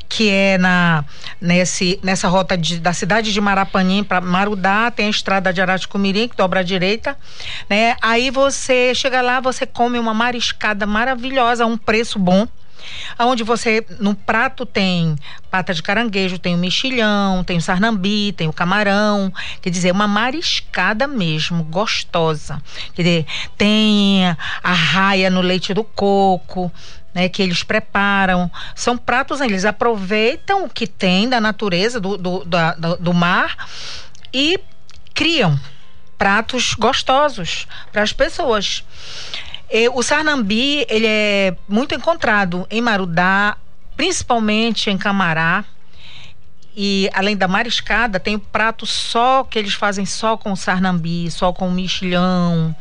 que 0.09 0.29
é 0.31 0.59
na, 0.59 1.05
nesse, 1.41 1.99
nessa 2.03 2.29
rota 2.29 2.57
de- 2.57 2.79
da 2.79 2.93
cidade 2.93 3.33
de 3.33 3.41
Marapanim 3.41 4.05
para 4.05 4.21
Marudá, 4.21 4.91
tem 4.91 5.07
a 5.07 5.11
estrada 5.11 5.53
de 5.53 5.61
Araticumiri, 5.61 6.29
que 6.29 6.37
dobra 6.37 6.61
à 6.61 6.63
direita, 6.63 7.17
né? 7.69 7.97
Aí 8.01 8.31
você 8.31 8.95
chega 8.95 9.21
lá, 9.21 9.41
você 9.41 9.67
come 9.67 9.99
uma 9.99 10.15
mariscada 10.15 10.87
maravilhosa, 10.87 11.65
a 11.65 11.67
um 11.67 11.77
preço 11.77 12.19
bom 12.19 12.47
onde 13.19 13.43
você 13.43 13.85
no 13.99 14.15
prato 14.15 14.65
tem 14.65 15.17
pata 15.51 15.73
de 15.75 15.83
caranguejo, 15.83 16.39
tem 16.39 16.55
o 16.55 16.59
mexilhão, 16.59 17.43
tem 17.45 17.59
o 17.59 17.63
sarnambi, 17.63 18.33
tem 18.33 18.49
o 18.49 18.53
camarão, 18.53 19.33
quer 19.61 19.71
dizer, 19.71 19.93
uma 19.93 20.07
mariscada 20.07 21.07
mesmo, 21.07 21.65
gostosa. 21.65 22.63
Quer 22.95 23.03
dizer, 23.03 23.27
tem 23.57 24.25
a 24.63 24.73
raia 24.73 25.31
no 25.31 25.41
leite 25.41 25.73
do 25.75 25.85
coco, 25.85 26.71
né, 27.15 27.29
que 27.29 27.43
eles 27.43 27.63
preparam. 27.63 28.51
São 28.75 28.97
pratos, 28.97 29.41
eles 29.41 29.65
aproveitam 29.65 30.65
o 30.65 30.71
que 30.71 30.87
tem 30.87 31.29
da 31.29 31.41
natureza, 31.41 32.01
do, 32.01 32.17
do, 32.17 32.45
do, 32.45 32.97
do 33.01 33.15
mar 33.15 33.69
e 34.33 34.61
criam 35.15 35.59
pratos 36.17 36.75
gostosos 36.75 37.67
para 37.93 38.03
as 38.03 38.13
pessoas. 38.13 38.85
E 39.71 39.89
o 39.91 40.03
sarnambi, 40.03 40.87
ele 40.89 41.07
é 41.07 41.57
muito 41.69 41.95
encontrado 41.95 42.67
em 42.71 42.81
Marudá, 42.81 43.57
principalmente 43.97 44.91
em 44.91 44.97
Camará. 44.97 45.65
E 46.75 47.11
além 47.13 47.37
da 47.37 47.49
mariscada, 47.49 48.21
tem 48.21 48.37
o 48.37 48.41
prato 48.41 48.87
só 48.87 49.43
que 49.45 49.59
eles 49.59 49.75
fazem 49.75 50.07
só 50.07 50.37
com 50.37 50.55
sarnambi, 50.55 51.31
só 51.31 51.53
com 51.53 51.69
mexilhão, 51.71 52.75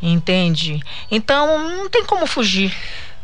entende? 0.00 0.80
Então 1.10 1.58
não 1.58 1.90
tem 1.90 2.04
como 2.04 2.26
fugir. 2.26 2.72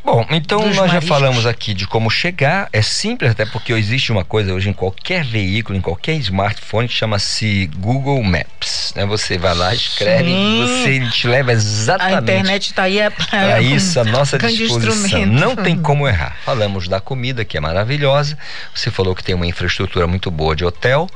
Bom, 0.03 0.27
então 0.31 0.61
nós 0.65 0.75
já 0.75 0.87
mariscos. 0.87 1.09
falamos 1.09 1.47
aqui 1.47 1.75
de 1.75 1.87
como 1.87 2.11
chegar. 2.11 2.69
É 2.73 2.81
simples, 2.81 3.31
até 3.31 3.45
porque 3.45 3.73
existe 3.73 4.11
uma 4.11 4.25
coisa 4.25 4.53
hoje 4.55 4.69
em 4.69 4.73
qualquer 4.73 5.25
veículo, 5.25 5.77
em 5.77 5.81
qualquer 5.81 6.15
smartphone, 6.17 6.89
que 6.89 6.95
chama-se 6.95 7.71
Google 7.77 8.23
Maps. 8.23 8.93
Né? 8.97 9.05
Você 9.07 9.37
vai 9.37 9.55
lá, 9.55 9.75
escreve, 9.75 10.31
Sim. 10.31 10.67
você 10.67 11.11
te 11.11 11.27
leva 11.27 11.53
exatamente. 11.53 12.15
A 12.17 12.21
internet 12.21 12.63
está 12.67 12.83
aí 12.85 12.99
é, 12.99 13.11
Para 13.11 13.61
isso, 13.61 14.01
a 14.01 14.05
nossa 14.05 14.39
disposição. 14.39 15.27
Não 15.27 15.55
tem 15.55 15.77
como 15.77 16.09
errar. 16.09 16.37
Falamos 16.45 16.89
da 16.89 17.01
comida, 17.01 17.45
que 17.45 17.57
é 17.57 17.61
maravilhosa. 17.61 18.39
Você 18.75 18.91
falou 18.91 19.15
que 19.15 19.23
tem 19.23 19.35
uma 19.35 19.47
infraestrutura 19.47 20.07
muito 20.07 20.31
boa 20.31 20.57
de 20.57 20.65
hotel. 20.65 21.09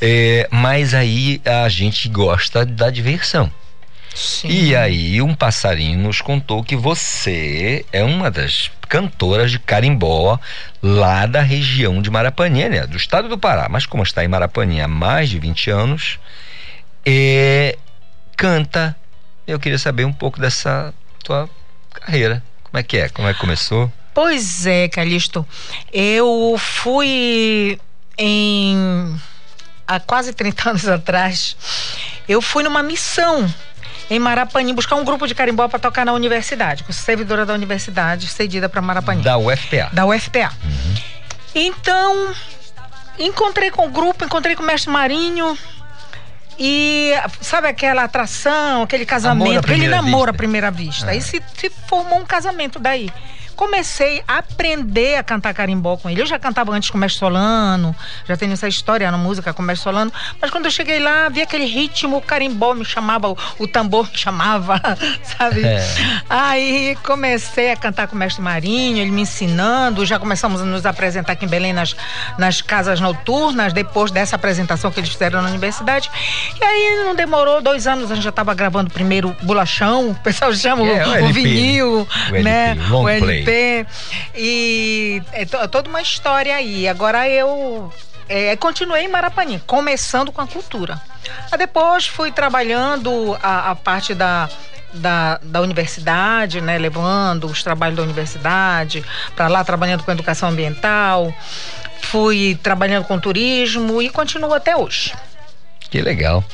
é, 0.00 0.48
mas 0.50 0.94
aí 0.94 1.40
a 1.44 1.68
gente 1.68 2.08
gosta 2.08 2.64
da 2.64 2.88
diversão. 2.90 3.50
E 4.44 4.74
aí, 4.74 5.22
um 5.22 5.34
passarinho 5.34 5.98
nos 5.98 6.20
contou 6.20 6.64
que 6.64 6.74
você 6.74 7.84
é 7.92 8.02
uma 8.02 8.30
das 8.30 8.70
cantoras 8.88 9.50
de 9.50 9.58
carimbó 9.58 10.38
lá 10.82 11.26
da 11.26 11.42
região 11.42 12.00
de 12.00 12.10
Marapaninha, 12.10 12.68
né? 12.68 12.86
do 12.86 12.96
estado 12.96 13.28
do 13.28 13.38
Pará. 13.38 13.68
Mas 13.70 13.86
como 13.86 14.02
está 14.02 14.24
em 14.24 14.28
Marapaninha 14.28 14.86
há 14.86 14.88
mais 14.88 15.28
de 15.28 15.38
20 15.38 15.70
anos, 15.70 16.18
é, 17.04 17.76
canta. 18.36 18.96
Eu 19.46 19.58
queria 19.58 19.78
saber 19.78 20.04
um 20.04 20.12
pouco 20.12 20.40
dessa 20.40 20.92
tua 21.22 21.48
carreira. 21.92 22.42
Como 22.64 22.78
é 22.78 22.82
que 22.82 22.98
é? 22.98 23.08
Como 23.08 23.28
é 23.28 23.34
que 23.34 23.40
começou? 23.40 23.90
Pois 24.14 24.66
é, 24.66 24.88
Calixto. 24.88 25.46
Eu 25.92 26.56
fui 26.58 27.78
em. 28.16 29.16
há 29.86 30.00
quase 30.00 30.32
30 30.32 30.70
anos 30.70 30.88
atrás. 30.88 31.56
Eu 32.28 32.42
fui 32.42 32.62
numa 32.62 32.82
missão 32.82 33.48
em 34.10 34.18
Marapanim 34.18 34.74
buscar 34.74 34.96
um 34.96 35.04
grupo 35.04 35.26
de 35.26 35.34
carimbó 35.34 35.68
para 35.68 35.78
tocar 35.78 36.04
na 36.04 36.12
universidade. 36.12 36.84
Com 36.84 36.92
servidora 36.92 37.44
da 37.44 37.52
universidade, 37.52 38.26
cedida 38.26 38.68
para 38.68 38.80
Marapanim. 38.80 39.22
Da 39.22 39.36
UFPA. 39.36 39.90
Da 39.92 40.06
UFPA. 40.06 40.52
Então, 41.54 42.34
encontrei 43.18 43.70
com 43.70 43.86
o 43.86 43.90
grupo, 43.90 44.24
encontrei 44.24 44.54
com 44.56 44.62
o 44.62 44.66
mestre 44.66 44.90
Marinho. 44.90 45.56
E 46.58 47.12
sabe 47.40 47.68
aquela 47.68 48.02
atração, 48.02 48.82
aquele 48.82 49.06
casamento, 49.06 49.60
aquele 49.60 49.86
namoro 49.86 50.16
vista. 50.16 50.30
à 50.30 50.34
primeira 50.34 50.70
vista. 50.70 51.06
É. 51.06 51.10
Aí 51.10 51.22
se, 51.22 51.40
se 51.56 51.70
formou 51.86 52.18
um 52.18 52.24
casamento 52.24 52.80
daí. 52.80 53.08
Comecei 53.58 54.22
a 54.28 54.38
aprender 54.38 55.16
a 55.16 55.22
cantar 55.24 55.52
carimbó 55.52 55.96
com 55.96 56.08
ele. 56.08 56.22
Eu 56.22 56.26
já 56.26 56.38
cantava 56.38 56.70
antes 56.70 56.90
com 56.90 56.96
o 56.96 57.00
mestre 57.00 57.18
Solano, 57.18 57.92
já 58.24 58.36
tenho 58.36 58.52
essa 58.52 58.68
história 58.68 59.10
na 59.10 59.18
música 59.18 59.52
com 59.52 59.60
o 59.60 59.64
mestre 59.64 59.82
Solano. 59.82 60.12
Mas 60.40 60.48
quando 60.52 60.66
eu 60.66 60.70
cheguei 60.70 61.00
lá, 61.00 61.28
vi 61.28 61.42
aquele 61.42 61.64
ritmo, 61.64 62.18
o 62.18 62.22
carimbó 62.22 62.72
me 62.72 62.84
chamava, 62.84 63.28
o, 63.28 63.66
tambor 63.66 64.08
me 64.12 64.16
chamava, 64.16 64.80
sabe? 65.36 65.64
É. 65.64 65.84
Aí 66.30 66.96
comecei 67.02 67.72
a 67.72 67.76
cantar 67.76 68.06
com 68.06 68.14
o 68.14 68.18
mestre 68.18 68.40
Marinho, 68.40 68.98
ele 68.98 69.10
me 69.10 69.22
ensinando. 69.22 70.06
Já 70.06 70.20
começamos 70.20 70.60
a 70.60 70.64
nos 70.64 70.86
apresentar 70.86 71.32
aqui 71.32 71.44
em 71.44 71.48
Belém 71.48 71.72
nas, 71.72 71.96
nas 72.38 72.62
casas 72.62 73.00
noturnas, 73.00 73.72
depois 73.72 74.12
dessa 74.12 74.36
apresentação 74.36 74.92
que 74.92 75.00
eles 75.00 75.10
fizeram 75.10 75.42
na 75.42 75.48
universidade. 75.48 76.08
E 76.60 76.64
aí 76.64 77.02
não 77.04 77.16
demorou 77.16 77.60
dois 77.60 77.88
anos, 77.88 78.12
a 78.12 78.14
gente 78.14 78.22
já 78.22 78.30
estava 78.30 78.54
gravando 78.54 78.88
o 78.88 78.92
primeiro 78.92 79.36
bolachão, 79.42 80.10
o 80.10 80.14
pessoal 80.14 80.54
chama 80.54 80.86
É, 80.86 81.04
o 81.04 81.10
o, 81.10 81.14
LP, 81.14 81.32
vinil, 81.32 82.06
o 82.30 82.34
LP, 82.36 82.42
né? 82.42 82.76
long 82.88 83.02
o 83.02 83.18
play. 83.18 83.47
LP. 83.48 83.86
E 84.34 85.22
é 85.32 85.44
to- 85.44 85.66
toda 85.68 85.88
uma 85.88 86.02
história 86.02 86.54
aí. 86.54 86.86
Agora 86.86 87.28
eu 87.28 87.92
é, 88.28 88.54
continuei 88.56 89.04
em 89.04 89.08
Marapanim, 89.08 89.58
começando 89.66 90.30
com 90.30 90.40
a 90.40 90.46
cultura. 90.46 91.00
Aí 91.50 91.58
depois 91.58 92.06
fui 92.06 92.30
trabalhando 92.30 93.36
a, 93.42 93.70
a 93.70 93.74
parte 93.74 94.14
da, 94.14 94.48
da, 94.92 95.38
da 95.42 95.60
universidade, 95.60 96.60
né, 96.60 96.78
levando 96.78 97.46
os 97.46 97.62
trabalhos 97.62 97.96
da 97.96 98.02
universidade 98.02 99.04
para 99.34 99.48
lá, 99.48 99.64
trabalhando 99.64 100.04
com 100.04 100.12
educação 100.12 100.48
ambiental. 100.50 101.32
Fui 102.00 102.58
trabalhando 102.62 103.04
com 103.04 103.18
turismo 103.18 104.00
e 104.00 104.08
continuo 104.08 104.54
até 104.54 104.76
hoje. 104.76 105.12
Que 105.90 106.02
legal. 106.02 106.44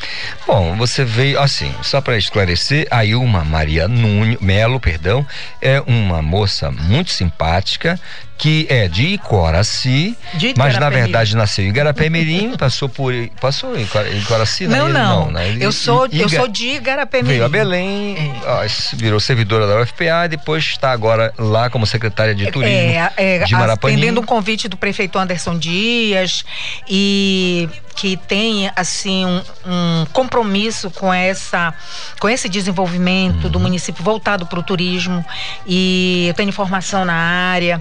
Bom, 0.47 0.77
você 0.77 1.05
veio, 1.05 1.41
assim, 1.41 1.75
só 1.83 2.01
para 2.01 2.17
esclarecer, 2.17 2.87
a 2.91 3.05
Ilma 3.05 3.45
Maria 3.45 3.89
Nunes, 3.89 4.39
Melo, 4.41 4.79
perdão, 4.79 5.27
é 5.61 5.81
uma 5.87 6.23
moça 6.23 6.71
muito 6.71 7.11
simpática 7.11 7.99
que 8.37 8.67
é 8.69 8.89
de 8.89 9.07
Icoraci, 9.15 10.17
De 10.35 10.49
mas 10.57 10.73
na 10.75 10.79
Igarapé-Mirim. 10.89 11.03
verdade 11.05 11.37
nasceu 11.37 11.65
em 11.65 11.69
Igarapé-Mirim, 11.69 12.57
passou 12.59 12.89
por 12.89 13.13
passou 13.41 13.77
em 13.79 13.83
Icora- 13.83 14.09
em 14.11 14.19
Icoraci, 14.19 14.67
Não, 14.67 14.89
não. 14.89 15.31
né? 15.31 15.57
Eu 15.61 15.71
sou, 15.71 16.07
eu 16.07 16.27
Iga- 16.27 16.39
sou 16.41 16.49
de 16.49 16.67
Igarapé 16.71 17.23
Veio 17.23 17.45
a. 17.45 17.49
Belém, 17.49 18.35
ó, 18.45 18.65
virou 18.97 19.21
servidora 19.21 19.67
da 19.69 19.81
UFPA 19.81 20.25
e 20.27 20.29
depois 20.29 20.65
está 20.65 20.91
agora 20.91 21.33
lá 21.39 21.71
como 21.71 21.87
secretária 21.87 22.35
de 22.35 22.51
turismo 22.51 22.75
É, 22.77 23.13
é, 23.17 23.39
de 23.45 23.53
Marapanim. 23.53 23.95
atendendo 23.97 24.21
um 24.21 24.25
convite 24.25 24.69
do 24.69 24.77
prefeito 24.77 25.17
Anderson 25.17 25.57
Dias 25.57 26.45
e 26.89 27.69
que 27.95 28.17
tem 28.17 28.71
assim 28.75 29.25
um, 29.25 29.43
um 29.67 30.07
compromisso 30.13 30.91
com 30.91 31.13
essa 31.13 31.73
com 32.21 32.29
esse 32.29 32.49
desenvolvimento 32.49 33.45
Uhum. 33.45 33.51
do 33.51 33.61
município 33.61 34.03
voltado 34.05 34.47
para 34.47 34.59
o 34.59 34.63
turismo 34.63 35.25
e 35.67 36.27
eu 36.29 36.35
tenho 36.35 36.53
formação 36.53 37.05
na 37.05 37.15
área 37.15 37.81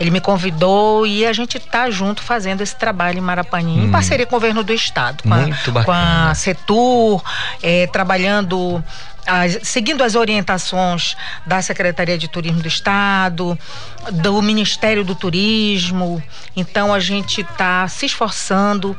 ele 0.00 0.10
me 0.12 0.20
convidou 0.20 1.04
e 1.04 1.26
a 1.26 1.32
gente 1.32 1.56
está 1.56 1.90
junto 1.90 2.22
fazendo 2.22 2.60
esse 2.60 2.76
trabalho 2.76 3.18
em 3.18 3.20
Marapanim, 3.20 3.80
em 3.82 3.88
Hum. 3.88 3.90
parceria 3.90 4.24
com 4.24 4.36
o 4.36 4.38
governo 4.38 4.62
do 4.62 4.72
estado, 4.72 5.24
com, 5.24 5.34
a, 5.34 5.38
Muito 5.38 5.72
com 5.72 5.80
a 5.80 5.82
bacana. 5.82 6.34
Setur, 6.36 7.20
eh, 7.60 7.88
trabalhando, 7.88 8.82
as- 9.26 9.58
seguindo 9.64 10.04
as 10.04 10.14
orientações 10.14 11.16
da 11.44 11.60
Secretaria 11.60 12.16
de 12.16 12.28
Turismo 12.28 12.60
do 12.62 12.68
Estado, 12.68 13.58
do 14.12 14.40
Ministério 14.40 15.02
do 15.04 15.16
Turismo. 15.16 16.22
Então 16.54 16.94
a 16.94 17.00
gente 17.00 17.40
está 17.40 17.88
se 17.88 18.06
esforçando 18.06 18.96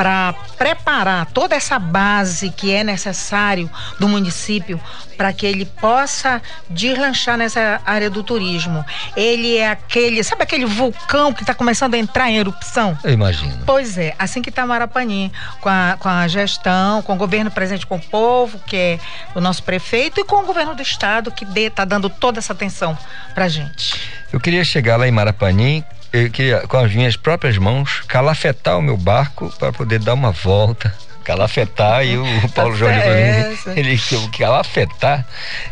para 0.00 0.32
preparar 0.56 1.26
toda 1.26 1.54
essa 1.54 1.78
base 1.78 2.48
que 2.48 2.72
é 2.72 2.82
necessário 2.82 3.70
do 3.98 4.08
município 4.08 4.80
para 5.14 5.30
que 5.30 5.44
ele 5.44 5.66
possa 5.66 6.40
deslanchar 6.70 7.36
nessa 7.36 7.82
área 7.84 8.08
do 8.08 8.22
turismo. 8.22 8.82
Ele 9.14 9.58
é 9.58 9.68
aquele, 9.68 10.24
sabe 10.24 10.44
aquele 10.44 10.64
vulcão 10.64 11.34
que 11.34 11.42
está 11.42 11.52
começando 11.52 11.92
a 11.92 11.98
entrar 11.98 12.30
em 12.30 12.38
erupção? 12.38 12.96
Eu 13.04 13.12
imagino. 13.12 13.58
Pois 13.66 13.98
é, 13.98 14.14
assim 14.18 14.40
que 14.40 14.48
está 14.48 14.64
Marapanim, 14.64 15.30
com 15.60 15.68
a, 15.68 15.98
com 16.00 16.08
a 16.08 16.26
gestão, 16.26 17.02
com 17.02 17.12
o 17.12 17.16
governo 17.16 17.50
presente 17.50 17.86
com 17.86 17.96
o 17.96 18.00
povo, 18.00 18.58
que 18.60 18.76
é 18.76 18.98
o 19.34 19.40
nosso 19.42 19.62
prefeito, 19.62 20.18
e 20.18 20.24
com 20.24 20.36
o 20.36 20.46
governo 20.46 20.74
do 20.74 20.80
estado, 20.80 21.30
que 21.30 21.44
está 21.60 21.84
dando 21.84 22.08
toda 22.08 22.38
essa 22.38 22.54
atenção 22.54 22.96
pra 23.34 23.48
gente. 23.48 24.00
Eu 24.32 24.40
queria 24.40 24.64
chegar 24.64 24.96
lá 24.96 25.06
em 25.06 25.10
Marapanim, 25.10 25.84
eu 26.12 26.30
queria, 26.30 26.60
com 26.66 26.76
as 26.78 26.92
minhas 26.94 27.16
próprias 27.16 27.56
mãos, 27.58 28.02
calafetar 28.08 28.78
o 28.78 28.82
meu 28.82 28.96
barco 28.96 29.52
para 29.58 29.72
poder 29.72 29.98
dar 30.00 30.14
uma 30.14 30.30
volta. 30.32 30.92
Calafetar 31.22 32.02
e 32.04 32.16
o 32.16 32.24
Paulo 32.54 32.74
Jorge 32.74 32.98
É, 32.98 33.50
mim, 33.50 33.78
ele 33.78 33.98
que 33.98 34.14
eu 34.14 34.28
calafetar. 34.38 35.24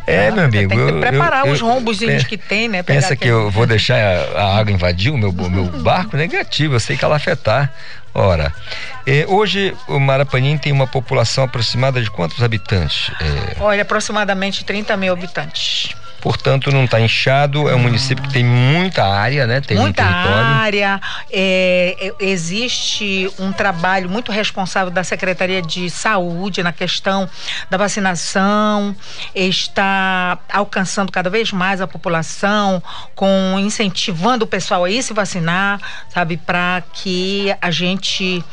É, 0.06 0.31
meu 0.31 0.44
amigo. 0.44 0.69
Tem 0.69 0.78
que 0.86 0.93
eu- 0.93 1.01
preparar 1.01 1.47
eu- 1.47 1.52
os 1.52 1.60
é, 2.23 2.28
que 2.28 2.36
tem, 2.36 2.69
né? 2.69 2.82
Pensa 2.82 3.09
que 3.16 3.24
aquele- 3.24 3.31
eu 3.32 3.51
vou 3.51 3.66
deixar 3.66 3.97
a, 3.97 4.43
a 4.43 4.59
água 4.59 4.70
invadir 4.73 5.10
o 5.10 5.16
meu, 5.19 5.31
o 5.31 5.51
meu 5.51 5.65
barco? 5.82 6.16
Negativo, 6.16 6.74
eu 6.74 6.81
sei 6.81 6.97
calafetar. 6.97 7.73
Ora, 8.15 8.52
eh, 9.06 9.24
hoje 9.28 9.74
o 9.86 9.98
Marapanim 9.98 10.59
tem 10.59 10.70
uma 10.73 10.86
população 10.86 11.44
aproximada 11.44 12.01
de 12.02 12.10
quantos 12.10 12.43
habitantes? 12.43 13.10
Eh, 13.20 13.56
Olha, 13.60 13.82
aproximadamente 13.82 14.65
30 14.65 14.97
mil 14.97 15.12
habitantes. 15.12 15.94
Portanto, 16.29 16.71
não 16.71 16.85
está 16.85 17.01
inchado, 17.01 17.71
é 17.71 17.75
um 17.75 17.79
município 17.79 18.23
que 18.23 18.31
tem 18.31 18.45
muita 18.45 19.03
área, 19.03 19.47
né? 19.47 19.63
Tem 19.63 19.79
muita 19.79 20.03
muito 20.03 20.15
território. 20.15 20.47
área. 20.47 21.01
é, 21.33 22.13
é, 22.21 22.25
existe 22.27 23.33
um 23.39 23.51
trabalho 23.51 24.11
muito 24.11 24.31
responsável 24.31 24.93
da 24.93 25.03
Secretaria 25.03 25.63
de 25.63 25.89
Saúde 25.89 26.63
na 26.63 26.71
questão 26.71 27.27
da 27.71 27.79
vacinação, 27.79 28.95
está 29.35 30.37
alcançando 30.53 31.11
cada 31.11 31.31
vez 31.31 31.51
mais 31.51 31.81
a 31.81 31.87
população, 31.87 32.83
com 33.15 33.59
incentivando 33.59 34.45
o 34.45 34.47
pessoal 34.47 34.85
a 34.85 34.91
ir 34.91 35.03
se 35.03 35.15
vacinar, 35.15 35.81
sabe, 36.11 36.37
para 36.37 36.83
que 36.93 37.57
a 37.59 37.71
gente 37.71 38.45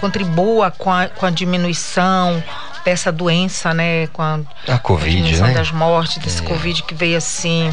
contribua 0.00 0.70
com 0.70 0.90
a, 0.90 1.06
com 1.08 1.26
a 1.26 1.30
diminuição 1.30 2.42
dessa 2.84 3.12
doença, 3.12 3.72
né, 3.72 4.06
com 4.08 4.22
a, 4.22 4.40
A 4.68 4.78
Covid, 4.78 5.40
a 5.40 5.46
né? 5.46 5.54
das 5.54 5.70
mortes 5.70 6.18
desse 6.18 6.42
É. 6.42 6.46
Covid 6.46 6.82
que 6.82 6.94
veio 6.94 7.16
assim 7.16 7.70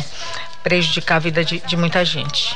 prejudicar 0.64 1.16
a 1.16 1.20
vida 1.20 1.44
de, 1.44 1.60
de 1.60 1.78
muita 1.78 2.04
gente. 2.04 2.56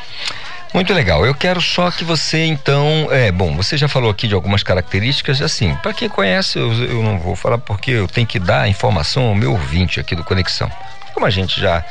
Muito 0.73 0.91
legal. 0.91 1.23
Eu 1.23 1.35
quero 1.35 1.61
só 1.61 1.91
que 1.91 2.03
você, 2.03 2.45
então. 2.45 3.07
É, 3.11 3.31
bom, 3.31 3.55
você 3.55 3.77
já 3.77 3.87
falou 3.87 4.09
aqui 4.09 4.27
de 4.27 4.33
algumas 4.33 4.63
características, 4.63 5.39
assim, 5.39 5.75
para 5.83 5.93
quem 5.93 6.09
conhece, 6.09 6.57
eu, 6.57 6.73
eu 6.73 7.03
não 7.03 7.19
vou 7.19 7.35
falar 7.35 7.59
porque 7.59 7.91
eu 7.91 8.07
tenho 8.07 8.25
que 8.25 8.39
dar 8.39 8.61
a 8.61 8.67
informação 8.67 9.27
ao 9.27 9.35
meu 9.35 9.51
ouvinte 9.51 9.99
aqui 9.99 10.15
do 10.15 10.23
Conexão. 10.23 10.71
Como 11.13 11.27
a 11.27 11.29
gente 11.29 11.61
já 11.61 11.85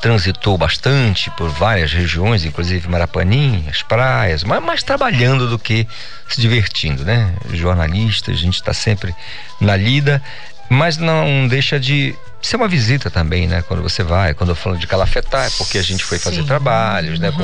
transitou 0.00 0.56
bastante 0.56 1.30
por 1.32 1.48
várias 1.50 1.92
regiões, 1.92 2.44
inclusive 2.44 2.88
Marapanim, 2.88 3.64
as 3.68 3.82
praias, 3.82 4.44
mas 4.44 4.62
mais 4.62 4.82
trabalhando 4.82 5.48
do 5.48 5.58
que 5.58 5.86
se 6.28 6.40
divertindo, 6.40 7.04
né? 7.04 7.34
Jornalista, 7.52 8.30
a 8.30 8.34
gente 8.34 8.54
está 8.54 8.72
sempre 8.72 9.14
na 9.60 9.76
lida, 9.76 10.22
mas 10.68 10.96
não 10.98 11.48
deixa 11.48 11.80
de 11.80 12.14
ser 12.40 12.54
uma 12.56 12.68
visita 12.68 13.10
também, 13.10 13.48
né? 13.48 13.62
Quando 13.62 13.82
você 13.82 14.02
vai, 14.04 14.32
quando 14.34 14.50
eu 14.50 14.54
falo 14.54 14.76
de 14.78 14.86
calafetar, 14.86 15.46
é 15.46 15.50
porque 15.58 15.76
a 15.78 15.82
gente 15.82 16.04
foi 16.04 16.18
fazer 16.20 16.42
Sim. 16.42 16.46
trabalhos, 16.46 17.18
né? 17.18 17.32
Com 17.32 17.42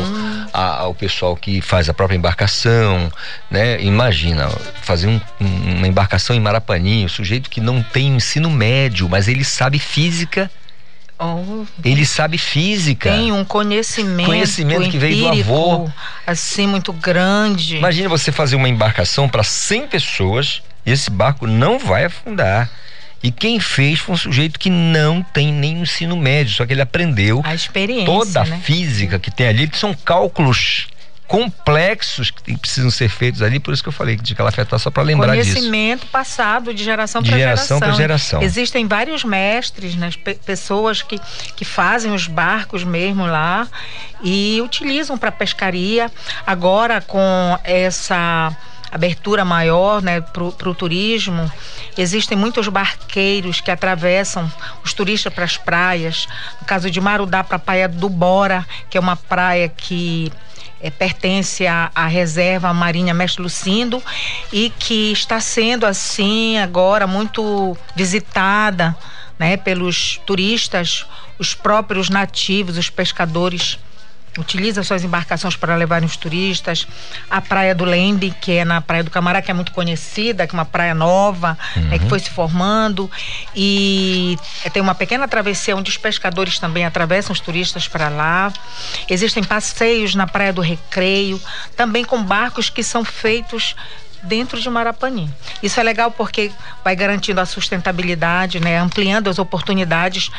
a- 0.52 0.86
o 0.86 0.94
pessoal 0.94 1.34
que 1.34 1.60
faz 1.60 1.88
a 1.88 1.94
própria 1.94 2.16
embarcação, 2.16 3.10
né? 3.50 3.80
Imagina, 3.82 4.48
fazer 4.82 5.08
um- 5.08 5.20
uma 5.40 5.88
embarcação 5.88 6.36
em 6.36 6.40
Marapanim, 6.40 7.04
o 7.04 7.08
sujeito 7.08 7.50
que 7.50 7.60
não 7.60 7.82
tem 7.82 8.08
ensino 8.14 8.48
médio, 8.48 9.08
mas 9.08 9.26
ele 9.26 9.42
sabe 9.42 9.80
física, 9.80 10.48
Oh, 11.18 11.64
ele 11.84 12.04
sabe 12.04 12.36
física. 12.38 13.10
tem 13.10 13.30
um 13.30 13.44
conhecimento, 13.44 14.26
Conhecimento 14.26 14.90
que 14.90 14.98
veio 14.98 15.18
do 15.18 15.28
avô. 15.28 15.90
assim 16.26 16.66
muito 16.66 16.92
grande. 16.92 17.76
Imagina 17.76 18.08
você 18.08 18.32
fazer 18.32 18.56
uma 18.56 18.68
embarcação 18.68 19.28
para 19.28 19.44
100 19.44 19.86
pessoas 19.88 20.62
e 20.84 20.90
esse 20.90 21.10
barco 21.10 21.46
não 21.46 21.78
vai 21.78 22.06
afundar. 22.06 22.68
E 23.22 23.30
quem 23.30 23.58
fez 23.58 24.00
foi 24.00 24.14
um 24.14 24.18
sujeito 24.18 24.58
que 24.58 24.68
não 24.68 25.22
tem 25.22 25.50
nem 25.50 25.80
ensino 25.80 26.14
médio, 26.16 26.52
só 26.52 26.66
que 26.66 26.74
ele 26.74 26.82
aprendeu 26.82 27.40
a 27.44 27.54
experiência, 27.54 28.04
toda 28.04 28.42
a 28.42 28.44
né? 28.44 28.60
física 28.62 29.18
que 29.18 29.30
tem 29.30 29.46
ali, 29.48 29.66
que 29.66 29.78
são 29.78 29.94
cálculos 29.94 30.88
complexos 31.26 32.30
que 32.30 32.56
precisam 32.58 32.90
ser 32.90 33.08
feitos 33.08 33.42
ali, 33.42 33.58
por 33.58 33.72
isso 33.72 33.82
que 33.82 33.88
eu 33.88 33.92
falei 33.92 34.16
de 34.16 34.34
calafetar 34.34 34.78
só 34.78 34.90
para 34.90 35.02
lembrar 35.02 35.34
disso. 35.36 35.52
Conhecimento 35.54 36.06
passado 36.06 36.72
de 36.74 36.84
geração 36.84 37.22
para 37.22 37.36
geração 37.36 37.78
pra 37.80 37.92
geração. 37.92 38.42
Existem 38.42 38.86
vários 38.86 39.24
mestres, 39.24 39.94
né, 39.94 40.10
pe- 40.22 40.34
pessoas 40.34 41.02
que, 41.02 41.18
que 41.56 41.64
fazem 41.64 42.12
os 42.12 42.26
barcos 42.26 42.84
mesmo 42.84 43.26
lá 43.26 43.66
e 44.22 44.60
utilizam 44.62 45.16
para 45.18 45.32
pescaria. 45.32 46.10
Agora, 46.46 47.00
com 47.00 47.58
essa 47.64 48.54
abertura 48.92 49.44
maior 49.44 50.00
né, 50.02 50.20
para 50.20 50.44
o 50.44 50.74
turismo, 50.74 51.50
existem 51.98 52.38
muitos 52.38 52.68
barqueiros 52.68 53.60
que 53.60 53.70
atravessam 53.70 54.50
os 54.84 54.92
turistas 54.92 55.32
para 55.32 55.44
as 55.44 55.56
praias. 55.56 56.28
No 56.60 56.66
caso 56.66 56.88
de 56.90 57.00
Marudá, 57.00 57.42
para 57.42 57.56
a 57.56 57.58
Praia 57.58 57.88
do 57.88 58.08
Bora, 58.08 58.64
que 58.88 58.96
é 58.96 59.00
uma 59.00 59.16
praia 59.16 59.68
que 59.68 60.30
eh, 60.84 60.90
pertence 60.90 61.66
à, 61.66 61.90
à 61.94 62.06
reserva 62.06 62.72
marinha 62.74 63.14
Mestre 63.14 63.42
Lucindo 63.42 64.02
e 64.52 64.70
que 64.78 65.10
está 65.12 65.40
sendo 65.40 65.86
assim 65.86 66.58
agora 66.58 67.06
muito 67.06 67.74
visitada 67.96 68.94
né, 69.38 69.56
pelos 69.56 70.20
turistas, 70.26 71.06
os 71.38 71.54
próprios 71.54 72.10
nativos, 72.10 72.76
os 72.76 72.90
pescadores 72.90 73.78
utiliza 74.38 74.82
suas 74.82 75.04
embarcações 75.04 75.56
para 75.56 75.76
levarem 75.76 76.06
os 76.06 76.16
turistas. 76.16 76.86
A 77.30 77.40
Praia 77.40 77.74
do 77.74 77.84
Lembe, 77.84 78.34
que 78.40 78.52
é 78.52 78.64
na 78.64 78.80
Praia 78.80 79.02
do 79.02 79.10
Camará, 79.10 79.40
que 79.40 79.50
é 79.50 79.54
muito 79.54 79.72
conhecida, 79.72 80.46
que 80.46 80.54
é 80.54 80.58
uma 80.58 80.64
praia 80.64 80.94
nova, 80.94 81.56
né, 81.76 81.98
que 81.98 82.08
foi 82.08 82.18
se 82.18 82.30
formando. 82.30 83.10
E 83.54 84.36
tem 84.72 84.82
uma 84.82 84.94
pequena 84.94 85.28
travessia 85.28 85.76
onde 85.76 85.90
os 85.90 85.96
pescadores 85.96 86.58
também 86.58 86.84
atravessam 86.84 87.32
os 87.32 87.40
turistas 87.40 87.86
para 87.88 88.08
lá. 88.08 88.52
Existem 89.08 89.42
passeios 89.42 90.14
na 90.14 90.26
Praia 90.26 90.52
do 90.52 90.60
Recreio, 90.60 91.40
também 91.76 92.04
com 92.04 92.22
barcos 92.22 92.70
que 92.70 92.82
são 92.82 93.04
feitos 93.04 93.74
dentro 94.24 94.60
de 94.60 94.68
Marapanim. 94.70 95.30
Isso 95.62 95.78
é 95.78 95.82
legal 95.82 96.10
porque 96.10 96.50
vai 96.82 96.96
garantindo 96.96 97.40
a 97.40 97.46
sustentabilidade, 97.46 98.58
né, 98.58 98.78
ampliando 98.78 99.28
as 99.28 99.38
oportunidades 99.38 100.30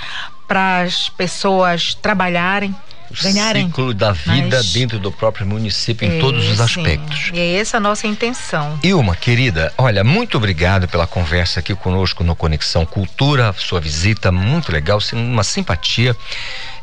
para 0.47 0.81
as 0.81 1.09
pessoas 1.09 1.93
trabalharem, 1.95 2.75
O 3.19 3.23
ganharem 3.23 3.67
ciclo 3.67 3.93
da 3.93 4.11
vida 4.11 4.57
mais- 4.57 4.73
dentro 4.73 4.99
do 4.99 5.11
próprio 5.11 5.45
município 5.45 6.07
em 6.07 6.19
todos 6.19 6.47
os 6.49 6.59
É, 6.59 6.63
aspectos. 6.63 7.25
sim. 7.25 7.31
E 7.35 7.39
é 7.39 7.55
essa 7.59 7.77
a 7.77 7.79
nossa 7.79 8.07
intenção. 8.07 8.79
Ilma, 8.83 9.15
querida, 9.15 9.73
olha, 9.77 10.03
muito 10.03 10.37
obrigado 10.37 10.87
pela 10.87 11.07
conversa 11.07 11.59
aqui 11.59 11.73
conosco 11.75 12.23
no 12.23 12.35
Conexão 12.35 12.85
Cultura, 12.85 13.53
sua 13.57 13.79
visita, 13.79 14.31
muito 14.31 14.71
legal, 14.71 14.99
uma 15.13 15.43
simpatia. 15.43 16.15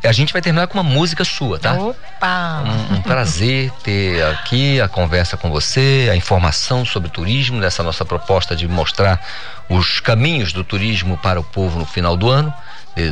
A 0.03 0.11
gente 0.11 0.33
vai 0.33 0.41
terminar 0.41 0.67
com 0.67 0.73
uma 0.77 0.83
música 0.83 1.23
sua, 1.23 1.57
tá? 1.57 1.73
Opa! 1.75 2.63
Um, 2.91 2.95
um 2.95 3.01
prazer 3.01 3.71
ter 3.83 4.21
aqui 4.25 4.81
a 4.81 4.87
conversa 4.89 5.37
com 5.37 5.49
você, 5.49 6.09
a 6.11 6.15
informação 6.15 6.85
sobre 6.85 7.09
turismo, 7.09 7.61
dessa 7.61 7.81
nossa 7.83 8.03
proposta 8.03 8.53
de 8.53 8.67
mostrar 8.67 9.25
os 9.69 10.01
caminhos 10.01 10.51
do 10.51 10.61
turismo 10.61 11.17
para 11.17 11.39
o 11.39 11.43
povo 11.43 11.79
no 11.79 11.85
final 11.85 12.17
do 12.17 12.29
ano, 12.29 12.53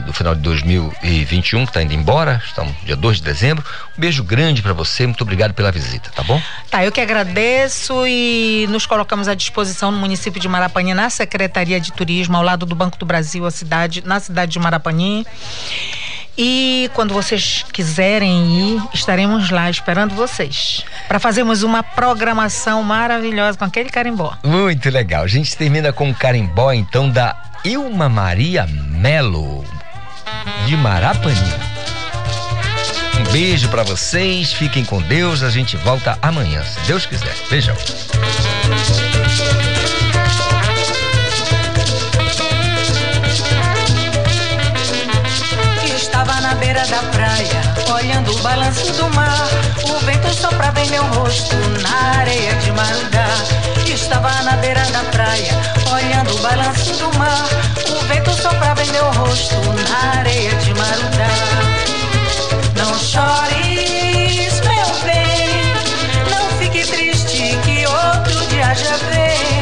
do 0.06 0.14
final 0.14 0.36
de 0.36 0.42
2021, 0.42 1.66
que 1.66 1.72
está 1.72 1.82
indo 1.82 1.94
embora, 1.94 2.42
estamos 2.46 2.74
dia 2.84 2.96
2 2.96 3.18
de 3.18 3.24
dezembro. 3.24 3.66
Um 3.98 4.02
beijo 4.02 4.24
grande 4.24 4.62
para 4.62 4.74
você, 4.74 5.06
muito 5.08 5.22
obrigado 5.22 5.54
pela 5.54 5.72
visita, 5.72 6.12
tá 6.16 6.22
bom? 6.24 6.42
Tá, 6.70 6.86
eu 6.86 6.92
que 6.92 7.02
agradeço 7.02 8.06
e 8.06 8.68
nos 8.70 8.86
colocamos 8.86 9.28
à 9.28 9.34
disposição 9.34 9.92
no 9.92 9.98
município 9.98 10.40
de 10.40 10.48
Marapanim, 10.48 10.94
na 10.94 11.10
Secretaria 11.10 11.80
de 11.80 11.92
Turismo, 11.92 12.38
ao 12.38 12.44
lado 12.44 12.66
do 12.66 12.76
Banco 12.76 12.98
do 12.98 13.06
Brasil, 13.06 13.46
a 13.46 13.52
cidade, 13.52 14.04
na 14.06 14.20
cidade 14.20 14.52
de 14.52 14.60
Marapanim. 14.60 15.26
E 16.38 16.90
quando 16.94 17.14
vocês 17.14 17.66
quiserem 17.72 18.76
ir, 18.76 18.84
estaremos 18.94 19.50
lá 19.50 19.70
esperando 19.70 20.16
vocês. 20.16 20.84
Para 21.08 21.20
fazermos 21.20 21.62
uma 21.64 21.84
programação 21.84 22.82
maravilhosa 22.84 23.58
com 23.58 23.66
aquele 23.66 23.90
carimbó. 23.90 24.36
Muito 24.44 24.90
legal. 24.90 25.24
A 25.24 25.28
gente 25.28 25.56
termina 25.56 25.92
com 25.92 26.10
um 26.10 26.14
carimbó, 26.14 26.72
então, 26.72 27.10
da 27.10 27.36
Ilma 27.64 28.10
Maria 28.10 28.66
Melo, 28.66 29.64
de 30.66 30.76
Marapani. 30.78 31.36
Um 33.20 33.32
beijo 33.32 33.70
pra 33.70 33.84
vocês, 33.84 34.54
fiquem 34.54 34.84
com 34.84 35.02
Deus. 35.02 35.44
A 35.44 35.50
gente 35.50 35.78
volta 35.78 36.18
amanhã, 36.22 36.64
se 36.64 36.80
Deus 36.88 37.06
quiser. 37.06 37.36
Beijão. 37.50 37.76
Balanço 48.52 48.92
do 48.94 49.10
mar. 49.16 49.48
O 49.90 49.98
vento 50.06 50.34
soprava 50.34 50.82
em 50.82 50.90
meu 50.90 51.04
rosto, 51.14 51.56
na 51.82 52.20
areia 52.20 52.54
de 52.56 52.72
Marudá. 52.74 53.28
Estava 53.88 54.30
na 54.44 54.58
beira 54.58 54.84
da 54.92 55.04
praia, 55.06 55.54
olhando 55.90 56.36
o 56.36 56.40
balanço 56.40 56.92
do 56.96 57.18
mar. 57.18 57.48
O 57.90 58.00
vento 58.08 58.32
soprava 58.34 58.84
em 58.84 58.92
meu 58.92 59.06
rosto, 59.14 59.56
na 59.90 60.20
areia 60.20 60.54
de 60.56 60.74
Marudá. 60.74 61.34
Não 62.76 62.94
chores, 63.00 64.54
meu 64.68 64.90
bem, 65.06 65.74
não 66.30 66.50
fique 66.60 66.86
triste 66.86 67.58
que 67.64 67.88
outro 67.88 68.46
dia 68.48 68.74
já 68.76 68.98
vem. 69.12 69.62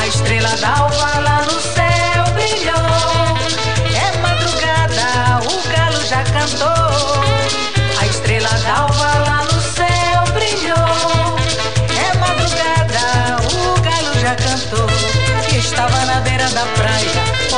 A 0.00 0.06
estrela 0.06 0.56
d'alva 0.58 1.18
lá 1.18 1.42
no 1.42 1.60
céu 1.74 2.24
brilhou. 2.34 3.38
É 4.06 4.16
madrugada, 4.18 5.40
o 5.48 5.68
galo 5.68 6.04
já 6.06 6.22
cantou. 6.22 7.23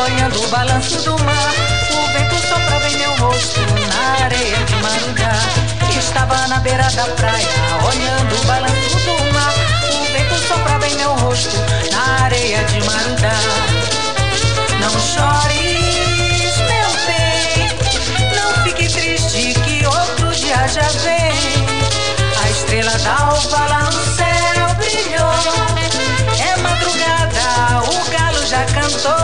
Olhando 0.07 0.41
o 0.41 0.49
balanço 0.49 0.97
do 1.03 1.19
mar. 1.25 1.55
O 1.91 2.13
vento 2.13 2.37
soprava 2.47 2.89
em 2.89 2.97
meu 2.97 3.11
rosto, 3.17 3.61
na 3.89 4.25
areia 4.25 4.57
de 4.65 4.75
Marudá. 4.77 5.33
Estava 5.99 6.47
na 6.47 6.59
beira 6.61 6.89
da 6.91 7.05
praia, 7.05 7.49
olhando 7.85 8.41
o 8.41 8.45
balanço 8.47 8.97
do 9.07 9.33
mar. 9.35 9.55
O 9.93 10.13
vento 10.13 10.37
soprava 10.47 10.87
em 10.87 10.95
meu 10.95 11.13
rosto, 11.15 11.57
na 11.91 12.25
areia 12.25 12.63
de 12.65 12.81
Marudá. 12.85 13.39
Não 14.81 14.93
chores, 14.93 16.57
meu 16.71 16.91
bem, 17.07 17.69
não 18.37 18.65
fique 18.65 18.89
triste 18.89 19.55
que 19.61 19.87
outro 19.87 20.31
dia 20.37 20.69
já 20.69 20.89
vem. 21.03 21.67
A 22.45 22.51
estrela 22.51 22.97
d'alva 22.99 23.67
lá 23.67 23.83
no 23.91 24.05
céu 24.15 24.75
brilhou. 24.77 25.35
É 26.39 26.57
madrugada, 26.59 27.83
o 27.91 28.11
galo 28.11 28.47
já 28.47 28.65
cantou. 28.67 29.16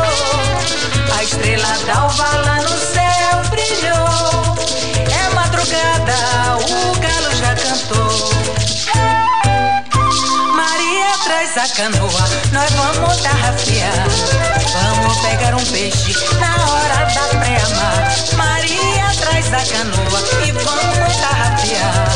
A 1.73 1.75
estrela 1.75 1.95
d'alva 1.95 2.29
lá 2.45 2.57
no 2.57 2.69
céu 2.69 3.41
brilhou. 3.49 4.57
É 5.11 5.35
madrugada, 5.35 6.59
o 6.69 6.99
galo 7.01 7.35
já 7.37 7.55
cantou. 7.55 8.13
Maria 10.55 11.13
traz 11.25 11.57
a 11.57 11.67
canoa, 11.75 12.29
nós 12.53 12.71
vamos 12.73 13.17
tarrafiar. 13.23 14.07
Vamos 14.75 15.17
pegar 15.23 15.55
um 15.55 15.65
peixe 15.65 16.15
na 16.39 16.53
hora 16.67 17.07
da 17.07 17.25
pré-mar. 17.41 18.17
Maria 18.37 19.07
traz 19.19 19.47
a 19.55 19.65
canoa 19.73 20.21
e 20.47 20.53
vamos 20.53 21.17
tarrafiar. 21.17 22.09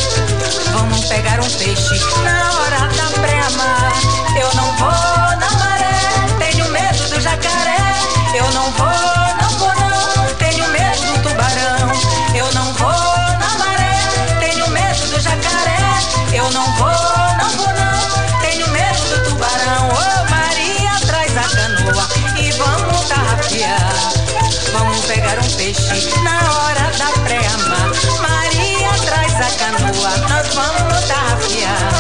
Vamos 0.75 1.05
pegar 1.07 1.41
um 1.41 1.51
peixe 1.51 1.99
na 2.25 2.53
hora 2.53 2.81
da 2.95 3.21
pré-mar. 3.21 3.93
Eu 4.39 4.55
não 4.55 4.77
vou 4.77 5.37
na 5.39 5.51
maré, 5.59 5.99
tenho 6.41 6.69
medo 6.69 7.09
do 7.09 7.21
jacaré. 7.23 7.77
Eu 8.35 8.51
não 8.51 8.71
vou, 8.73 8.96
Eu 16.47 16.53
não 16.53 16.73
vou, 16.77 16.87
não 16.87 17.51
vou 17.57 17.67
não, 17.75 18.41
tenho 18.41 18.69
medo 18.69 19.01
do 19.09 19.31
tubarão. 19.31 19.89
Ô 19.89 20.31
Maria, 20.31 20.93
traz 21.05 21.37
a 21.37 21.43
canoa 21.43 22.09
e 22.39 22.53
vamos 22.53 23.09
tarrafiar. 23.09 24.13
Vamos 24.73 25.05
pegar 25.07 25.41
um 25.41 25.57
peixe 25.57 26.09
na 26.23 26.39
hora 26.53 26.93
da 26.99 27.11
pré-mar. 27.25 27.91
Maria, 28.21 28.93
traz 29.05 29.35
a 29.35 29.51
canoa, 29.59 30.17
nós 30.29 30.55
vamos 30.55 31.05
tarrafiar. 31.09 31.91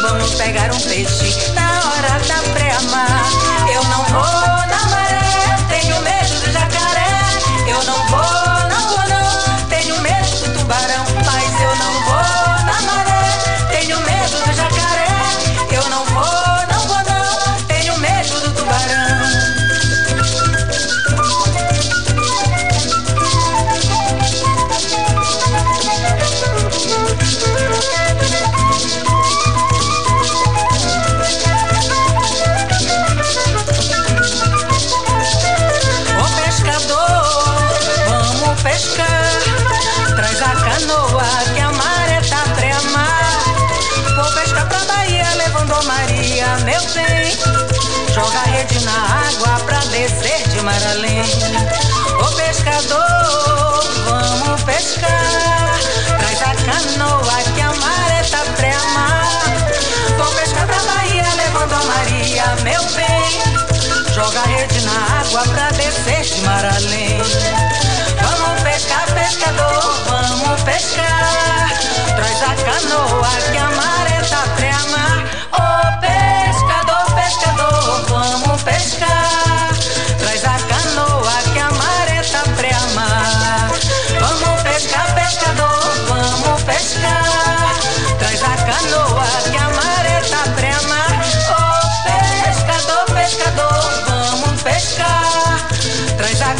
Vamos 0.00 0.34
pegar 0.36 0.72
um 0.72 0.80
peixe 0.80 1.52
na 1.52 1.68
hora 1.68 2.18
da 2.26 2.54
pré-mar. 2.54 3.30
Eu 3.74 3.84
não 3.84 4.04
vou 4.04 4.45
além. 50.74 51.22
Ô 52.20 52.24
pescador, 52.32 53.84
vamos 54.04 54.62
pescar. 54.64 55.78
Traz 56.18 56.42
a 56.42 56.54
canoa 56.64 57.42
que 57.54 57.60
a 57.60 57.72
maré 57.72 58.22
tá 58.24 58.44
pré-mar. 58.56 59.28
Vou 60.16 60.26
pescar 60.34 60.66
pra 60.66 60.78
Bahia, 60.82 61.24
levando 61.36 61.72
a 61.72 61.84
Maria, 61.84 62.44
meu 62.64 62.82
bem. 62.94 64.12
Joga 64.12 64.40
a 64.40 64.46
rede 64.46 64.80
na 64.80 65.20
água 65.20 65.42
pra 65.54 65.70
descer 65.70 66.22
de 66.22 66.40
mar 66.42 66.64
além. 66.64 67.18
Vamos 68.20 68.62
pescar, 68.62 69.06
pescador, 69.14 69.94
vamos 70.06 70.62
pescar. 70.62 71.70
Traz 72.16 72.42
a 72.42 72.54
canoa 72.64 73.30
que 73.52 73.58
a 73.58 73.70
maré 73.70 74.22
tá 74.28 74.42
pré-mar. 74.56 75.24
Ô 75.52 76.00
pescador, 76.00 77.14
pescador, 77.14 78.04
vamos 78.08 78.62
pescar. 78.62 79.25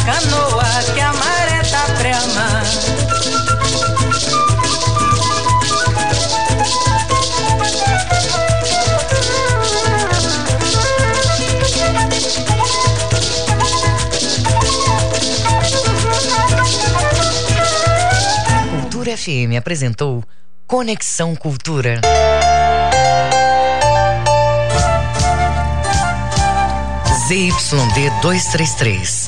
Canoa 0.05 0.83
que 0.93 1.01
a 1.01 1.13
maré 1.13 1.61
tá 1.63 1.85
pré-mar. 1.97 2.63
Cultura 18.71 19.17
FM 19.17 19.57
apresentou 19.57 20.23
Conexão 20.67 21.35
Cultura. 21.35 22.01
ZYD 27.27 28.09
233, 28.21 29.27